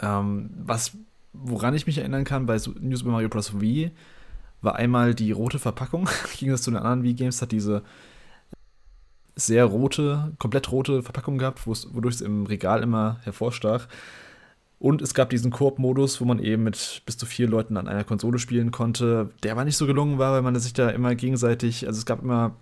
Ähm, 0.00 0.50
was, 0.56 0.92
woran 1.32 1.74
ich 1.74 1.88
mich 1.88 1.98
erinnern 1.98 2.22
kann 2.22 2.46
bei 2.46 2.60
New 2.80 2.96
Super 2.96 3.10
Mario 3.10 3.28
Bros. 3.28 3.60
Wii, 3.60 3.90
war 4.60 4.76
einmal 4.76 5.14
die 5.14 5.32
rote 5.32 5.58
Verpackung. 5.58 6.08
Ging 6.38 6.50
das 6.50 6.62
zu 6.62 6.70
den 6.70 6.78
anderen 6.78 7.02
Wii-Games, 7.02 7.42
hat 7.42 7.52
diese 7.52 7.82
sehr 9.36 9.64
rote, 9.64 10.32
komplett 10.38 10.72
rote 10.72 11.02
Verpackung 11.02 11.38
gehabt, 11.38 11.66
wodurch 11.66 12.16
es 12.16 12.20
im 12.20 12.46
Regal 12.46 12.82
immer 12.82 13.20
hervorstach. 13.22 13.86
Und 14.80 15.02
es 15.02 15.14
gab 15.14 15.30
diesen 15.30 15.50
Koop-Modus, 15.50 16.20
wo 16.20 16.24
man 16.24 16.38
eben 16.38 16.62
mit 16.64 17.02
bis 17.04 17.16
zu 17.16 17.26
vier 17.26 17.48
Leuten 17.48 17.76
an 17.76 17.88
einer 17.88 18.04
Konsole 18.04 18.38
spielen 18.38 18.70
konnte. 18.70 19.30
Der 19.42 19.56
war 19.56 19.64
nicht 19.64 19.76
so 19.76 19.86
gelungen 19.86 20.18
war, 20.18 20.32
weil 20.32 20.42
man 20.42 20.58
sich 20.58 20.72
da 20.72 20.90
immer 20.90 21.14
gegenseitig, 21.14 21.86
also 21.86 21.98
es 21.98 22.06
gab 22.06 22.22
immer, 22.22 22.54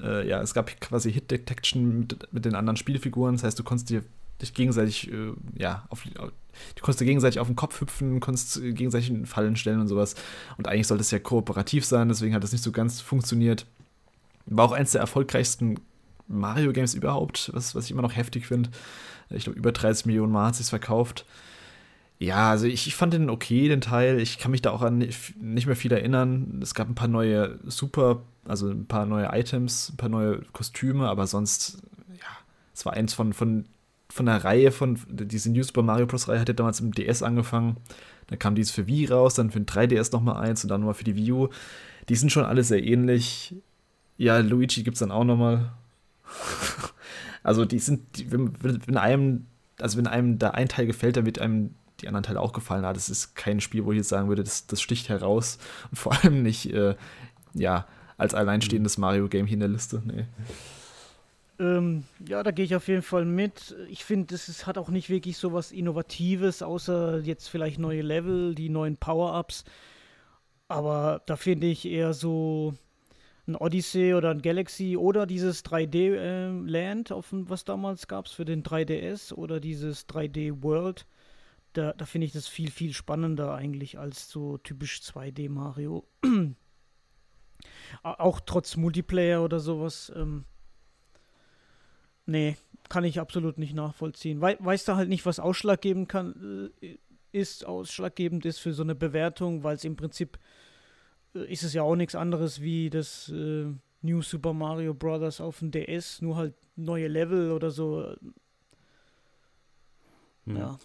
äh, 0.00 0.28
ja, 0.28 0.42
es 0.42 0.52
gab 0.52 0.78
quasi 0.80 1.10
Hit-Detection 1.10 2.00
mit, 2.00 2.32
mit, 2.32 2.44
den 2.44 2.54
anderen 2.54 2.76
Spielfiguren. 2.76 3.36
Das 3.36 3.44
heißt, 3.44 3.58
du 3.58 3.64
konntest 3.64 3.88
dir 3.88 4.02
dich 4.40 4.54
gegenseitig, 4.54 5.10
äh, 5.12 5.32
ja, 5.56 5.84
auf, 5.88 6.04
du 6.04 6.82
konntest 6.82 7.00
gegenseitig 7.00 7.40
auf 7.40 7.46
den 7.46 7.56
Kopf 7.56 7.80
hüpfen, 7.80 8.20
konntest 8.20 8.60
gegenseitig 8.60 9.10
in 9.10 9.26
Fallen 9.26 9.56
stellen 9.56 9.80
und 9.80 9.88
sowas. 9.88 10.14
Und 10.56 10.68
eigentlich 10.68 10.86
sollte 10.86 11.02
es 11.02 11.10
ja 11.10 11.18
kooperativ 11.18 11.84
sein, 11.84 12.08
deswegen 12.08 12.34
hat 12.34 12.42
das 12.42 12.52
nicht 12.52 12.64
so 12.64 12.72
ganz 12.72 13.00
funktioniert. 13.00 13.66
War 14.46 14.66
auch 14.66 14.72
eins 14.72 14.92
der 14.92 15.00
erfolgreichsten 15.00 15.78
Mario-Games 16.28 16.94
überhaupt, 16.94 17.50
was, 17.54 17.74
was 17.74 17.86
ich 17.86 17.90
immer 17.90 18.02
noch 18.02 18.16
heftig 18.16 18.46
finde. 18.46 18.70
Ich 19.30 19.44
glaube, 19.44 19.58
über 19.58 19.72
30 19.72 20.06
Millionen 20.06 20.32
Mal 20.32 20.48
hat 20.48 20.60
es 20.60 20.70
verkauft. 20.70 21.24
Ja, 22.18 22.50
also 22.50 22.66
ich, 22.66 22.86
ich, 22.86 22.96
fand 22.96 23.12
den 23.12 23.30
okay, 23.30 23.68
den 23.68 23.80
Teil. 23.80 24.20
Ich 24.20 24.38
kann 24.38 24.50
mich 24.50 24.62
da 24.62 24.70
auch 24.70 24.82
an 24.82 24.98
nicht 24.98 25.66
mehr 25.66 25.76
viel 25.76 25.92
erinnern. 25.92 26.60
Es 26.62 26.74
gab 26.74 26.88
ein 26.88 26.94
paar 26.94 27.08
neue 27.08 27.58
Super, 27.66 28.22
also 28.44 28.68
ein 28.68 28.86
paar 28.86 29.06
neue 29.06 29.28
Items, 29.32 29.90
ein 29.90 29.96
paar 29.96 30.08
neue 30.08 30.42
Kostüme, 30.52 31.08
aber 31.08 31.26
sonst, 31.26 31.80
ja, 32.08 32.26
es 32.74 32.84
war 32.84 32.94
eins 32.94 33.14
von, 33.14 33.32
von 33.32 33.66
von 34.10 34.26
der 34.26 34.42
Reihe 34.44 34.72
von, 34.72 34.98
diese 35.08 35.50
New 35.50 35.62
Super 35.62 35.82
Mario 35.82 36.06
Bros. 36.06 36.28
Reihe 36.28 36.40
hat 36.40 36.48
ja 36.48 36.54
damals 36.54 36.80
im 36.80 36.92
DS 36.92 37.22
angefangen. 37.22 37.76
Dann 38.28 38.38
kam 38.38 38.54
dies 38.54 38.70
für 38.70 38.86
Wii 38.86 39.06
raus, 39.06 39.34
dann 39.34 39.50
für 39.50 39.60
den 39.60 39.66
3DS 39.66 40.12
nochmal 40.12 40.36
eins 40.36 40.62
und 40.62 40.70
dann 40.70 40.80
nochmal 40.80 40.94
für 40.94 41.04
die 41.04 41.16
Wii 41.16 41.32
U. 41.32 41.48
Die 42.08 42.14
sind 42.14 42.30
schon 42.30 42.44
alle 42.44 42.64
sehr 42.64 42.82
ähnlich. 42.82 43.54
Ja, 44.16 44.38
Luigi 44.38 44.82
gibt 44.82 44.96
es 44.96 45.00
dann 45.00 45.10
auch 45.10 45.24
nochmal. 45.24 45.72
also 47.42 47.64
die 47.64 47.78
sind, 47.78 48.16
die, 48.16 48.30
wenn, 48.32 48.52
wenn, 48.62 48.96
einem, 48.96 49.46
also 49.80 49.98
wenn 49.98 50.06
einem 50.06 50.38
da 50.38 50.50
ein 50.50 50.68
Teil 50.68 50.86
gefällt, 50.86 51.16
dann 51.16 51.26
wird 51.26 51.38
einem 51.38 51.74
die 52.00 52.08
anderen 52.08 52.24
Teile 52.24 52.40
auch 52.40 52.52
gefallen. 52.52 52.84
Aber 52.84 52.94
das 52.94 53.10
ist 53.10 53.34
kein 53.34 53.60
Spiel, 53.60 53.84
wo 53.84 53.92
ich 53.92 53.98
jetzt 53.98 54.08
sagen 54.08 54.28
würde, 54.28 54.42
das, 54.42 54.66
das 54.66 54.80
sticht 54.80 55.08
heraus. 55.08 55.58
Und 55.90 55.98
vor 55.98 56.12
allem 56.12 56.42
nicht, 56.42 56.72
äh, 56.72 56.96
ja, 57.54 57.86
als 58.16 58.34
alleinstehendes 58.34 58.98
Mario-Game 58.98 59.46
hier 59.46 59.54
in 59.54 59.60
der 59.60 59.68
Liste. 59.68 60.02
Nee. 60.04 60.26
Ähm, 61.58 62.04
ja, 62.26 62.42
da 62.42 62.52
gehe 62.52 62.64
ich 62.64 62.76
auf 62.76 62.88
jeden 62.88 63.02
Fall 63.02 63.24
mit. 63.24 63.76
Ich 63.88 64.04
finde, 64.04 64.34
es 64.34 64.66
hat 64.66 64.78
auch 64.78 64.90
nicht 64.90 65.10
wirklich 65.10 65.36
so 65.38 65.52
was 65.52 65.72
Innovatives, 65.72 66.62
außer 66.62 67.20
jetzt 67.20 67.48
vielleicht 67.48 67.78
neue 67.78 68.02
Level, 68.02 68.54
die 68.54 68.68
neuen 68.68 68.96
Power-Ups. 68.96 69.64
Aber 70.68 71.22
da 71.26 71.36
finde 71.36 71.66
ich 71.66 71.86
eher 71.86 72.12
so 72.12 72.74
ein 73.48 73.56
Odyssey 73.56 74.14
oder 74.14 74.30
ein 74.30 74.42
Galaxy 74.42 74.96
oder 74.96 75.26
dieses 75.26 75.64
3D-Land, 75.64 77.10
äh, 77.10 77.14
was 77.48 77.64
damals 77.64 78.06
gab 78.06 78.26
es 78.26 78.32
für 78.32 78.44
den 78.44 78.62
3DS 78.62 79.32
oder 79.32 79.58
dieses 79.58 80.06
3D-World. 80.08 81.06
Da, 81.72 81.92
da 81.92 82.04
finde 82.04 82.26
ich 82.26 82.32
das 82.32 82.46
viel, 82.46 82.70
viel 82.70 82.92
spannender 82.92 83.54
eigentlich 83.54 83.98
als 83.98 84.28
so 84.28 84.58
typisch 84.58 85.00
2D-Mario. 85.00 86.06
auch 88.02 88.40
trotz 88.40 88.76
Multiplayer 88.76 89.42
oder 89.42 89.60
sowas. 89.60 90.12
Ähm, 90.14 90.44
Nee, 92.28 92.58
kann 92.90 93.04
ich 93.04 93.20
absolut 93.20 93.56
nicht 93.56 93.74
nachvollziehen. 93.74 94.42
We 94.42 94.58
weißt 94.60 94.86
du 94.86 94.96
halt 94.96 95.08
nicht, 95.08 95.24
was 95.24 95.40
ausschlaggebend 95.40 96.10
kann, 96.10 96.70
äh, 96.82 96.98
ist, 97.32 97.64
ausschlaggebend 97.64 98.44
ist 98.44 98.58
für 98.58 98.74
so 98.74 98.82
eine 98.82 98.94
Bewertung, 98.94 99.64
weil 99.64 99.76
es 99.76 99.84
im 99.84 99.96
Prinzip 99.96 100.38
äh, 101.34 101.50
ist 101.50 101.62
es 101.62 101.72
ja 101.72 101.82
auch 101.82 101.96
nichts 101.96 102.14
anderes 102.14 102.60
wie 102.60 102.90
das 102.90 103.30
äh, 103.30 103.72
New 104.02 104.20
Super 104.20 104.52
Mario 104.52 104.92
Bros. 104.92 105.40
auf 105.40 105.60
dem 105.60 105.70
DS, 105.70 106.20
nur 106.20 106.36
halt 106.36 106.54
neue 106.76 107.08
Level 107.08 107.50
oder 107.50 107.70
so. 107.70 108.14
Hm. 110.44 110.56
Ja. 110.56 110.78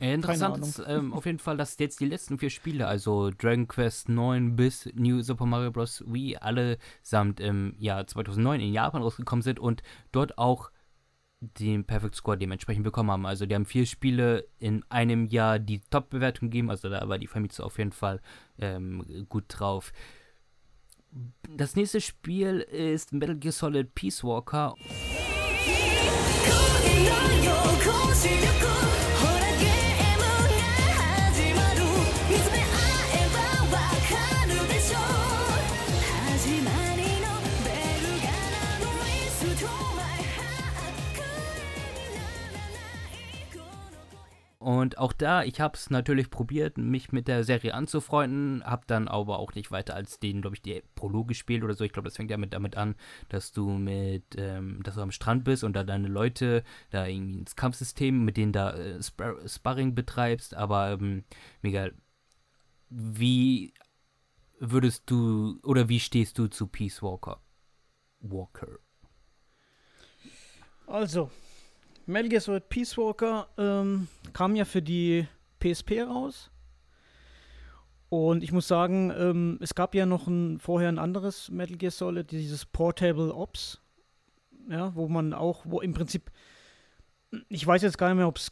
Äh, 0.00 0.14
interessant 0.14 0.58
ist 0.58 0.82
ähm, 0.86 1.12
auf 1.12 1.26
jeden 1.26 1.40
Fall, 1.40 1.56
dass 1.56 1.78
jetzt 1.78 2.00
die 2.00 2.06
letzten 2.06 2.38
vier 2.38 2.50
Spiele, 2.50 2.86
also 2.86 3.30
Dragon 3.30 3.66
Quest 3.66 4.08
9 4.08 4.54
bis 4.54 4.88
New 4.94 5.22
Super 5.22 5.46
Mario 5.46 5.72
Bros. 5.72 6.04
Wii, 6.06 6.36
allesamt 6.36 7.40
im 7.40 7.74
Jahr 7.78 8.06
2009 8.06 8.60
in 8.60 8.72
Japan 8.72 9.02
rausgekommen 9.02 9.42
sind 9.42 9.58
und 9.58 9.82
dort 10.12 10.38
auch 10.38 10.70
den 11.40 11.84
Perfect 11.84 12.16
Score 12.16 12.36
dementsprechend 12.36 12.84
bekommen 12.84 13.10
haben. 13.10 13.26
Also 13.26 13.46
die 13.46 13.54
haben 13.54 13.64
vier 13.64 13.86
Spiele 13.86 14.48
in 14.58 14.84
einem 14.88 15.26
Jahr 15.26 15.58
die 15.58 15.80
Top-Bewertung 15.90 16.50
gegeben, 16.50 16.70
also 16.70 16.88
da 16.88 17.08
war 17.08 17.18
die 17.18 17.26
Famitsu 17.26 17.62
auf 17.62 17.78
jeden 17.78 17.92
Fall 17.92 18.20
ähm, 18.58 19.26
gut 19.28 19.44
drauf. 19.48 19.92
Das 21.56 21.74
nächste 21.74 22.00
Spiel 22.00 22.60
ist 22.60 23.12
Metal 23.12 23.36
Gear 23.36 23.52
Solid 23.52 23.94
Peace 23.94 24.22
Walker. 24.22 24.74
Und 44.68 44.98
auch 44.98 45.14
da, 45.14 45.44
ich 45.44 45.62
habe 45.62 45.78
es 45.78 45.88
natürlich 45.88 46.28
probiert, 46.28 46.76
mich 46.76 47.10
mit 47.10 47.26
der 47.26 47.42
Serie 47.42 47.72
anzufreunden, 47.72 48.62
habe 48.66 48.84
dann 48.86 49.08
aber 49.08 49.38
auch 49.38 49.54
nicht 49.54 49.70
weiter 49.70 49.94
als 49.94 50.18
den, 50.18 50.42
glaube 50.42 50.56
ich, 50.56 50.60
die 50.60 50.82
Prolog 50.94 51.28
gespielt 51.28 51.64
oder 51.64 51.72
so. 51.72 51.84
Ich 51.84 51.92
glaube, 51.94 52.06
das 52.06 52.16
fängt 52.16 52.30
ja 52.30 52.36
mit, 52.36 52.52
damit 52.52 52.76
an, 52.76 52.94
dass 53.30 53.50
du 53.50 53.70
mit, 53.70 54.24
ähm, 54.36 54.82
dass 54.82 54.96
du 54.96 55.00
am 55.00 55.10
Strand 55.10 55.44
bist 55.44 55.64
und 55.64 55.72
da 55.72 55.84
deine 55.84 56.08
Leute 56.08 56.64
da 56.90 57.06
irgendwie 57.06 57.38
ins 57.38 57.56
Kampfsystem, 57.56 58.26
mit 58.26 58.36
denen 58.36 58.52
da 58.52 58.72
äh, 58.74 59.02
Spar 59.02 59.36
Sparring 59.48 59.94
betreibst. 59.94 60.54
Aber 60.54 60.90
ähm, 60.90 61.24
mega, 61.62 61.88
wie 62.90 63.72
würdest 64.58 65.04
du 65.06 65.58
oder 65.62 65.88
wie 65.88 65.98
stehst 65.98 66.36
du 66.36 66.46
zu 66.46 66.66
Peace 66.66 67.02
Walker? 67.02 67.40
Walker. 68.20 68.80
Also, 70.86 71.30
Metal 72.08 72.30
Gear 72.30 72.40
Solid 72.40 72.68
Peace 72.70 72.96
Walker 72.96 73.48
ähm, 73.58 74.08
kam 74.32 74.56
ja 74.56 74.64
für 74.64 74.80
die 74.80 75.28
PSP 75.60 76.02
raus. 76.02 76.50
Und 78.08 78.42
ich 78.42 78.50
muss 78.50 78.66
sagen, 78.66 79.12
ähm, 79.14 79.58
es 79.60 79.74
gab 79.74 79.94
ja 79.94 80.06
noch 80.06 80.26
ein, 80.26 80.58
vorher 80.58 80.88
ein 80.88 80.98
anderes 80.98 81.50
Metal 81.50 81.76
Gear 81.76 81.90
Solid, 81.90 82.30
dieses 82.30 82.64
Portable 82.64 83.34
Ops. 83.34 83.82
Ja, 84.70 84.94
wo 84.94 85.08
man 85.08 85.34
auch, 85.34 85.64
wo 85.66 85.80
im 85.80 85.92
Prinzip, 85.92 86.30
ich 87.48 87.66
weiß 87.66 87.82
jetzt 87.82 87.98
gar 87.98 88.08
nicht 88.08 88.16
mehr, 88.16 88.28
ob 88.28 88.38
es 88.38 88.50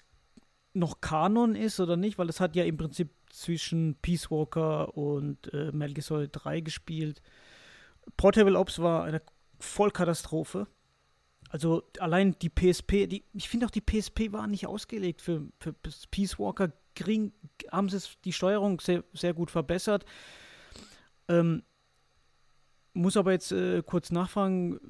noch 0.75 1.01
Kanon 1.01 1.55
ist 1.55 1.81
oder 1.81 1.97
nicht, 1.97 2.19
weil 2.19 2.29
es 2.29 2.41
hat 2.41 2.57
ja 2.57 2.65
im 2.65 2.77
Prinzip 2.77 3.09
zwischen 3.31 3.97
Peace 4.03 4.31
Walker 4.31 4.97
und 4.97 5.53
äh, 5.55 5.73
Metal 5.73 5.95
Gear 5.95 6.03
Solid 6.03 6.31
3 6.33 6.61
gespielt. 6.61 7.23
Portable 8.19 8.59
Ops 8.59 8.79
war 8.81 9.05
eine 9.05 9.23
Vollkatastrophe. 9.59 10.67
Also 11.49 11.85
allein 12.01 12.37
die 12.41 12.49
PSP, 12.49 13.07
die, 13.07 13.25
ich 13.33 13.49
finde 13.49 13.67
auch 13.67 13.71
die 13.71 13.81
PSP 13.81 14.33
war 14.33 14.47
nicht 14.47 14.67
ausgelegt 14.67 15.23
für, 15.23 15.47
für 15.61 15.75
Peace 16.11 16.39
Walker. 16.39 16.73
Green, 16.95 17.33
haben 17.71 17.89
sie 17.89 18.01
die 18.25 18.33
Steuerung 18.33 18.81
sehr, 18.81 19.05
sehr 19.13 19.35
gut 19.35 19.51
verbessert. 19.51 20.05
Ähm, 21.29 21.63
muss 22.95 23.17
aber 23.17 23.33
jetzt 23.33 23.53
äh, 23.53 23.83
kurz 23.83 24.11
nachfragen, 24.11 24.81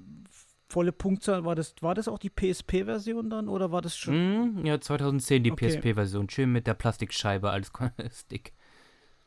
volle 0.69 0.93
Punktzahl, 0.93 1.45
war 1.45 1.55
das, 1.55 1.75
war 1.81 1.95
das 1.95 2.09
auch 2.09 2.19
die 2.19 2.31
PSP-Version 2.31 3.31
dann 3.31 3.49
oder 3.49 3.73
war 3.73 3.83
das 3.83 3.97
schon? 3.97 4.61
Mm, 4.61 4.67
ja, 4.67 4.81
2010 4.81 5.45
die 5.45 5.53
okay. 5.53 5.69
PSP-Version, 5.69 6.31
schön 6.31 6.53
mit 6.53 6.67
der 6.67 6.75
Plastikscheibe 6.75 7.51
als 7.51 7.71
Stick. 8.13 8.53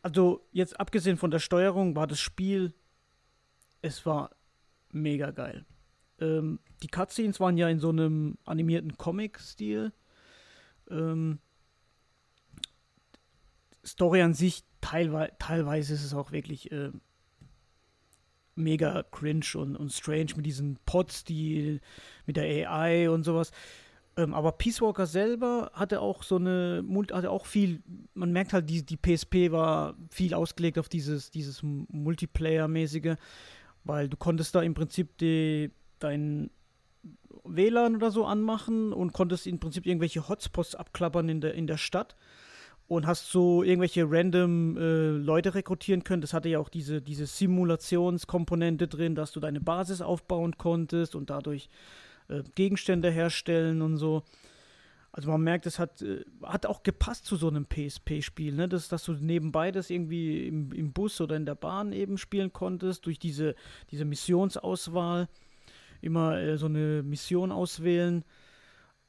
Also 0.02 0.48
jetzt 0.52 0.80
abgesehen 0.80 1.18
von 1.18 1.32
der 1.32 1.40
Steuerung 1.40 1.96
war 1.96 2.08
das 2.08 2.20
Spiel, 2.20 2.74
es 3.82 4.06
war 4.06 4.32
mega 4.92 5.32
geil. 5.32 5.66
Ähm, 6.20 6.60
die 6.84 6.88
Cutscenes 6.88 7.40
waren 7.40 7.58
ja 7.58 7.70
in 7.70 7.80
so 7.80 7.90
einem 7.90 8.38
animierten 8.46 8.98
Comic-Stil. 8.98 9.92
Ähm, 10.90 11.40
Story 13.86 14.22
an 14.22 14.34
sich, 14.34 14.64
teilweise, 14.82 15.32
teilweise 15.40 15.94
ist 15.94 16.04
es 16.04 16.14
auch 16.14 16.32
wirklich 16.32 16.72
äh, 16.72 16.92
mega 18.56 19.04
cringe 19.04 19.46
und, 19.56 19.76
und 19.76 19.92
strange 19.92 20.34
mit 20.36 20.46
diesen 20.46 20.78
Pods, 20.86 21.24
die 21.24 21.80
mit 22.26 22.38
der 22.38 22.70
AI 22.70 23.10
und 23.10 23.24
sowas. 23.24 23.52
Ähm, 24.18 24.34
aber 24.34 24.52
Peace 24.52 24.82
Walker 24.82 25.06
selber 25.06 25.72
hatte 25.74 26.02
auch 26.02 26.24
so 26.24 26.36
eine, 26.36 26.84
hatte 27.12 27.32
auch 27.32 27.46
viel, 27.46 27.82
man 28.14 28.32
merkt 28.32 28.54
halt, 28.54 28.70
die, 28.70 28.86
die 28.86 28.98
PSP 28.98 29.52
war 29.52 29.96
viel 30.12 30.34
ausgelegt 30.34 30.78
auf 30.78 30.90
dieses, 30.90 31.32
dieses 31.32 31.64
Multiplayer-mäßige, 31.64 33.16
weil 33.86 34.10
du 34.10 34.18
konntest 34.18 34.54
da 34.56 34.62
im 34.62 34.74
Prinzip 34.74 35.18
die, 35.20 35.72
dein 36.00 36.50
WLAN 37.44 37.96
oder 37.96 38.12
so 38.12 38.26
anmachen 38.26 38.94
und 38.94 39.14
konntest 39.14 39.48
im 39.48 39.60
Prinzip 39.60 39.86
irgendwelche 39.86 40.28
Hotspots 40.28 40.76
abklappern 40.76 41.30
in 41.30 41.42
der, 41.42 41.54
in 41.54 41.68
der 41.68 41.78
Stadt 41.78 42.16
und 42.88 43.06
hast 43.06 43.32
so 43.32 43.64
irgendwelche 43.64 44.06
random 44.10 44.76
äh, 44.78 45.10
Leute 45.12 45.54
rekrutieren 45.54 46.04
können. 46.04 46.22
Das 46.22 46.34
hatte 46.34 46.50
ja 46.50 46.60
auch 46.60 46.70
diese, 46.70 47.02
diese 47.02 47.28
Simulationskomponente 47.28 48.88
drin, 48.88 49.16
dass 49.16 49.32
du 49.32 49.40
deine 49.40 49.62
Basis 49.62 50.02
aufbauen 50.02 50.58
konntest 50.58 51.16
und 51.16 51.30
dadurch 51.30 51.70
äh, 52.30 52.44
Gegenstände 52.56 53.12
herstellen 53.12 53.82
und 53.82 53.98
so. 53.98 54.24
Also 55.12 55.30
man 55.30 55.42
merkt, 55.42 55.66
es 55.66 55.78
hat, 55.80 56.02
äh, 56.02 56.24
hat 56.44 56.66
auch 56.66 56.82
gepasst 56.82 57.26
zu 57.26 57.36
so 57.36 57.48
einem 57.48 57.66
PSP-Spiel, 57.66 58.56
ne? 58.56 58.68
dass, 58.68 58.90
dass 58.90 59.04
du 59.04 59.14
nebenbei 59.14 59.72
das 59.72 59.92
irgendwie 59.92 60.48
im, 60.48 60.72
im 60.72 60.92
Bus 60.92 61.22
oder 61.22 61.36
in 61.36 61.46
der 61.46 61.56
Bahn 61.56 61.94
eben 61.94 62.18
spielen 62.18 62.54
konntest, 62.54 63.06
durch 63.06 63.20
diese, 63.20 63.56
diese 63.92 64.06
Missionsauswahl. 64.06 65.28
Immer 66.02 66.38
äh, 66.38 66.58
so 66.58 66.68
eine 66.68 67.04
Mission 67.04 67.52
auswählen. 67.52 68.24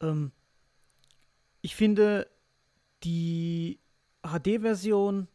Ähm, 0.00 0.32
ich 1.62 1.76
finde, 1.76 2.26
die 3.04 3.78
HD-Version 4.22 5.28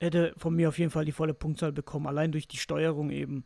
hätte 0.00 0.34
von 0.36 0.54
mir 0.54 0.68
auf 0.68 0.78
jeden 0.78 0.90
Fall 0.90 1.04
die 1.04 1.12
volle 1.12 1.34
Punktzahl 1.34 1.72
bekommen, 1.72 2.06
allein 2.06 2.32
durch 2.32 2.48
die 2.48 2.56
Steuerung 2.56 3.10
eben. 3.10 3.44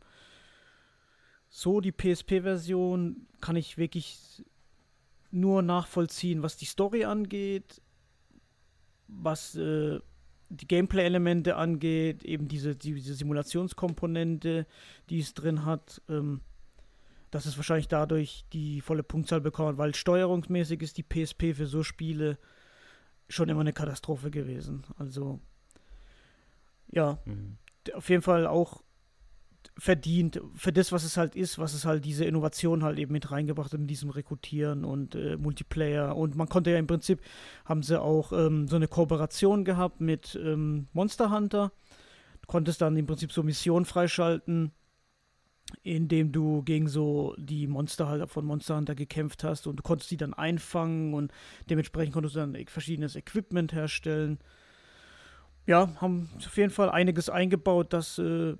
So, 1.49 1.81
die 1.81 1.91
PSP-Version 1.91 3.27
kann 3.41 3.55
ich 3.55 3.77
wirklich 3.77 4.43
nur 5.31 5.61
nachvollziehen, 5.61 6.43
was 6.43 6.57
die 6.57 6.65
Story 6.65 7.05
angeht, 7.05 7.81
was 9.07 9.55
äh, 9.55 9.99
die 10.49 10.67
Gameplay-Elemente 10.67 11.55
angeht, 11.55 12.23
eben 12.23 12.47
diese, 12.47 12.75
diese 12.75 13.13
Simulationskomponente, 13.15 14.67
die 15.09 15.19
es 15.19 15.33
drin 15.33 15.65
hat. 15.65 16.01
Ähm, 16.09 16.41
dass 17.33 17.47
es 17.47 17.57
wahrscheinlich 17.57 17.87
dadurch 17.87 18.45
die 18.53 18.79
volle 18.81 19.01
Punktzahl 19.01 19.41
bekommt, 19.41 19.79
weil 19.79 19.95
steuerungsmäßig 19.95 20.83
ist 20.83 20.97
die 20.97 21.03
PSP 21.03 21.55
für 21.55 21.65
so 21.65 21.81
Spiele 21.81 22.37
schon 23.27 23.49
immer 23.49 23.61
eine 23.61 23.73
Katastrophe 23.73 24.29
gewesen. 24.29 24.83
Also 24.97 25.39
ja, 26.91 27.17
mhm. 27.25 27.57
auf 27.95 28.09
jeden 28.09 28.21
Fall 28.21 28.45
auch 28.45 28.83
verdient 29.79 30.41
für 30.53 30.71
das, 30.71 30.91
was 30.91 31.03
es 31.03 31.17
halt 31.17 31.35
ist, 31.35 31.57
was 31.57 31.73
es 31.73 31.85
halt 31.85 32.05
diese 32.05 32.25
Innovation 32.25 32.83
halt 32.83 32.99
eben 32.99 33.13
mit 33.13 33.31
reingebracht 33.31 33.73
hat 33.73 33.79
in 33.79 33.87
diesem 33.87 34.11
Rekrutieren 34.11 34.85
und 34.85 35.15
äh, 35.15 35.35
Multiplayer. 35.35 36.15
Und 36.15 36.35
man 36.35 36.49
konnte 36.49 36.69
ja 36.69 36.77
im 36.77 36.85
Prinzip, 36.85 37.19
haben 37.65 37.81
sie 37.81 37.99
auch 37.99 38.31
ähm, 38.31 38.67
so 38.67 38.75
eine 38.75 38.87
Kooperation 38.87 39.65
gehabt 39.65 40.01
mit 40.01 40.39
ähm, 40.39 40.87
Monster 40.93 41.31
Hunter. 41.31 41.71
Du 42.41 42.47
konntest 42.47 42.81
dann 42.81 42.95
im 42.95 43.07
Prinzip 43.07 43.31
so 43.31 43.41
Missionen 43.41 43.85
freischalten, 43.85 44.71
indem 45.81 46.31
du 46.31 46.61
gegen 46.63 46.87
so 46.87 47.35
die 47.37 47.67
Monster 47.67 48.07
halt 48.07 48.29
von 48.29 48.45
Monster 48.45 48.77
Hunter 48.77 48.95
gekämpft 48.95 49.43
hast 49.43 49.67
und 49.67 49.77
du 49.77 49.83
konntest 49.83 50.11
die 50.11 50.17
dann 50.17 50.33
einfangen 50.33 51.13
und 51.13 51.31
dementsprechend 51.69 52.13
konntest 52.13 52.35
du 52.35 52.39
dann 52.39 52.55
verschiedenes 52.67 53.15
Equipment 53.15 53.73
herstellen. 53.73 54.39
Ja, 55.65 55.89
haben 56.01 56.29
auf 56.35 56.57
jeden 56.57 56.71
Fall 56.71 56.89
einiges 56.89 57.29
eingebaut, 57.29 57.93
das 57.93 58.19
äh, 58.19 58.55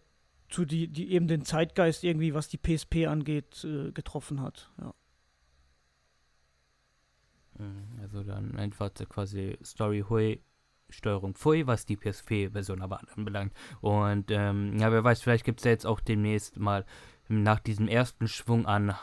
zu 0.49 0.65
die, 0.65 0.87
die 0.87 1.11
eben 1.11 1.27
den 1.27 1.43
Zeitgeist 1.43 2.03
irgendwie, 2.03 2.33
was 2.33 2.47
die 2.47 2.57
PSP 2.57 3.07
angeht, 3.07 3.63
äh, 3.63 3.91
getroffen 3.91 4.41
hat. 4.41 4.71
Ja. 4.79 4.93
Mhm, 7.59 7.99
also 8.01 8.23
dann 8.23 8.55
einfach 8.55 8.93
quasi 9.09 9.57
Story 9.63 10.05
Hui, 10.07 10.39
Steuerung 10.93 11.35
Pfui, 11.35 11.67
was 11.67 11.85
die 11.85 11.97
PSP-Version 11.97 12.81
aber 12.81 13.01
anbelangt. 13.15 13.53
Und 13.81 14.31
ähm, 14.31 14.77
ja, 14.77 14.91
wer 14.91 15.03
weiß, 15.03 15.21
vielleicht 15.21 15.45
gibt 15.45 15.59
es 15.59 15.65
ja 15.65 15.71
jetzt 15.71 15.85
auch 15.85 15.99
demnächst 15.99 16.57
mal 16.57 16.85
nach 17.27 17.59
diesem 17.59 17.87
ersten 17.87 18.27
Schwung 18.27 18.65
an 18.65 18.95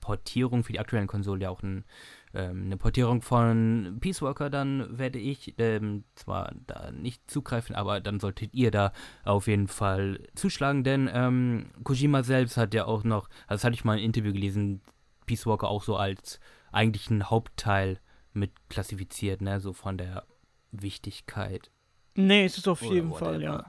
Portierung 0.00 0.64
für 0.64 0.72
die 0.72 0.80
aktuellen 0.80 1.06
Konsolen 1.06 1.40
ja 1.40 1.50
auch 1.50 1.62
ein, 1.62 1.84
ähm, 2.32 2.64
eine 2.64 2.76
Portierung 2.76 3.20
von 3.20 3.98
Peace 4.00 4.22
Walker, 4.22 4.48
dann 4.48 4.96
werde 4.96 5.18
ich 5.18 5.54
ähm, 5.58 6.04
zwar 6.14 6.54
da 6.66 6.90
nicht 6.92 7.30
zugreifen, 7.30 7.74
aber 7.74 8.00
dann 8.00 8.20
solltet 8.20 8.54
ihr 8.54 8.70
da 8.70 8.92
auf 9.24 9.48
jeden 9.48 9.68
Fall 9.68 10.20
zuschlagen, 10.34 10.84
denn 10.84 11.10
ähm, 11.12 11.66
Kojima 11.84 12.22
selbst 12.22 12.56
hat 12.56 12.74
ja 12.74 12.86
auch 12.86 13.04
noch, 13.04 13.28
also 13.46 13.56
das 13.56 13.64
hatte 13.64 13.74
ich 13.74 13.84
mal 13.84 13.98
im 13.98 14.04
Interview 14.04 14.32
gelesen, 14.32 14.80
Peace 15.26 15.46
Walker 15.46 15.68
auch 15.68 15.82
so 15.82 15.96
als 15.96 16.40
eigentlichen 16.72 17.28
Hauptteil 17.28 18.00
mit 18.32 18.52
klassifiziert, 18.70 19.42
ne, 19.42 19.60
so 19.60 19.72
von 19.72 19.98
der 19.98 20.24
Wichtigkeit. 20.72 21.70
Nee, 22.14 22.44
es 22.44 22.58
ist 22.58 22.68
auf 22.68 22.82
jeden 22.82 23.12
Fall, 23.14 23.42
ja. 23.42 23.66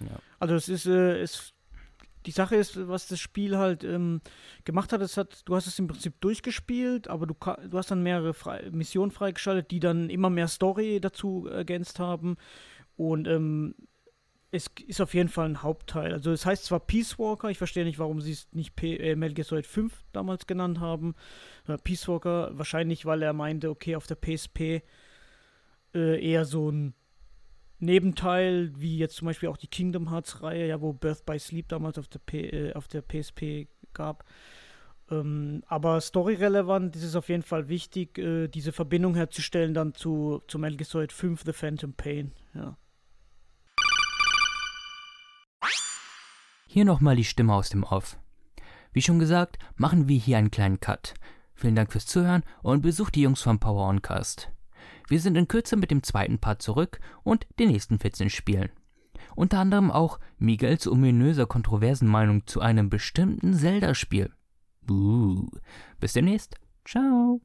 ja. 0.00 0.18
Also 0.38 0.54
es 0.54 0.68
ist, 0.68 0.86
äh, 0.86 1.20
es 1.20 1.54
die 2.26 2.30
Sache 2.30 2.56
ist, 2.56 2.88
was 2.88 3.08
das 3.08 3.20
Spiel 3.20 3.58
halt 3.58 3.84
ähm, 3.84 4.20
gemacht 4.64 4.92
hat, 4.92 5.00
es 5.02 5.16
hat, 5.16 5.42
du 5.44 5.54
hast 5.54 5.66
es 5.66 5.78
im 5.78 5.88
Prinzip 5.88 6.20
durchgespielt, 6.20 7.08
aber 7.08 7.26
du, 7.26 7.34
du 7.34 7.78
hast 7.78 7.90
dann 7.90 8.02
mehrere 8.02 8.32
frei, 8.32 8.70
Missionen 8.72 9.10
freigeschaltet, 9.10 9.70
die 9.70 9.80
dann 9.80 10.08
immer 10.08 10.30
mehr 10.30 10.48
Story 10.48 11.00
dazu 11.00 11.46
ergänzt 11.48 11.98
haben. 11.98 12.36
Und 12.96 13.28
ähm, 13.28 13.74
es 14.52 14.70
ist 14.86 15.00
auf 15.00 15.14
jeden 15.14 15.28
Fall 15.28 15.48
ein 15.48 15.62
Hauptteil. 15.62 16.12
Also 16.12 16.30
es 16.30 16.46
heißt 16.46 16.64
zwar 16.64 16.80
Peace 16.80 17.18
Walker, 17.18 17.50
ich 17.50 17.58
verstehe 17.58 17.84
nicht, 17.84 17.98
warum 17.98 18.20
sie 18.20 18.32
es 18.32 18.48
nicht 18.52 18.76
P 18.76 18.96
äh, 18.96 19.16
Metal 19.16 19.34
Gear 19.34 19.44
Solid 19.44 19.66
5 19.66 19.92
damals 20.12 20.46
genannt 20.46 20.80
haben. 20.80 21.14
Äh, 21.66 21.76
Peace 21.78 22.08
Walker, 22.08 22.56
wahrscheinlich, 22.56 23.04
weil 23.04 23.22
er 23.22 23.32
meinte, 23.32 23.68
okay, 23.68 23.96
auf 23.96 24.06
der 24.06 24.14
PSP 24.14 24.82
äh, 25.94 26.24
eher 26.24 26.44
so 26.44 26.70
ein 26.70 26.94
Nebenteil, 27.78 28.72
wie 28.76 28.98
jetzt 28.98 29.16
zum 29.16 29.26
Beispiel 29.26 29.48
auch 29.48 29.56
die 29.56 29.68
Kingdom 29.68 30.10
Hearts-Reihe, 30.10 30.66
ja, 30.66 30.80
wo 30.80 30.92
Birth 30.92 31.26
by 31.26 31.38
Sleep 31.38 31.68
damals 31.68 31.98
auf 31.98 32.08
der, 32.08 32.20
P 32.20 32.48
äh, 32.48 32.72
auf 32.74 32.88
der 32.88 33.02
PSP 33.02 33.68
gab. 33.92 34.24
Ähm, 35.10 35.62
aber 35.66 36.00
storyrelevant 36.00 36.96
ist 36.96 37.04
es 37.04 37.16
auf 37.16 37.28
jeden 37.28 37.42
Fall 37.42 37.68
wichtig, 37.68 38.18
äh, 38.18 38.48
diese 38.48 38.72
Verbindung 38.72 39.14
herzustellen 39.14 39.74
dann 39.74 39.94
zu, 39.94 40.42
zu 40.48 40.58
Metal 40.58 40.76
Gear 40.76 40.86
Solid 40.86 41.12
5 41.12 41.42
The 41.44 41.52
Phantom 41.52 41.92
Pain. 41.92 42.32
Ja. 42.54 42.76
Hier 46.66 46.84
nochmal 46.84 47.16
die 47.16 47.24
Stimme 47.24 47.54
aus 47.54 47.68
dem 47.68 47.84
Off. 47.84 48.18
Wie 48.92 49.02
schon 49.02 49.18
gesagt, 49.18 49.58
machen 49.76 50.08
wir 50.08 50.18
hier 50.18 50.38
einen 50.38 50.50
kleinen 50.50 50.80
Cut. 50.80 51.14
Vielen 51.54 51.76
Dank 51.76 51.92
fürs 51.92 52.06
Zuhören 52.06 52.42
und 52.62 52.82
besucht 52.82 53.14
die 53.14 53.22
Jungs 53.22 53.42
vom 53.42 53.60
Power 53.60 53.88
Oncast. 53.88 54.53
Wir 55.08 55.20
sind 55.20 55.36
in 55.36 55.48
Kürze 55.48 55.76
mit 55.76 55.90
dem 55.90 56.02
zweiten 56.02 56.38
Part 56.38 56.62
zurück 56.62 57.00
und 57.22 57.46
den 57.58 57.70
nächsten 57.70 57.98
14 57.98 58.30
Spielen. 58.30 58.70
Unter 59.36 59.58
anderem 59.58 59.90
auch 59.90 60.18
Miguels 60.38 60.86
ominöser 60.86 61.46
kontroversen 61.46 62.08
Meinung 62.08 62.46
zu 62.46 62.60
einem 62.60 62.88
bestimmten 62.88 63.54
Zelda-Spiel. 63.54 64.30
Uh, 64.88 65.46
bis 65.98 66.12
demnächst. 66.12 66.56
Ciao. 66.84 67.40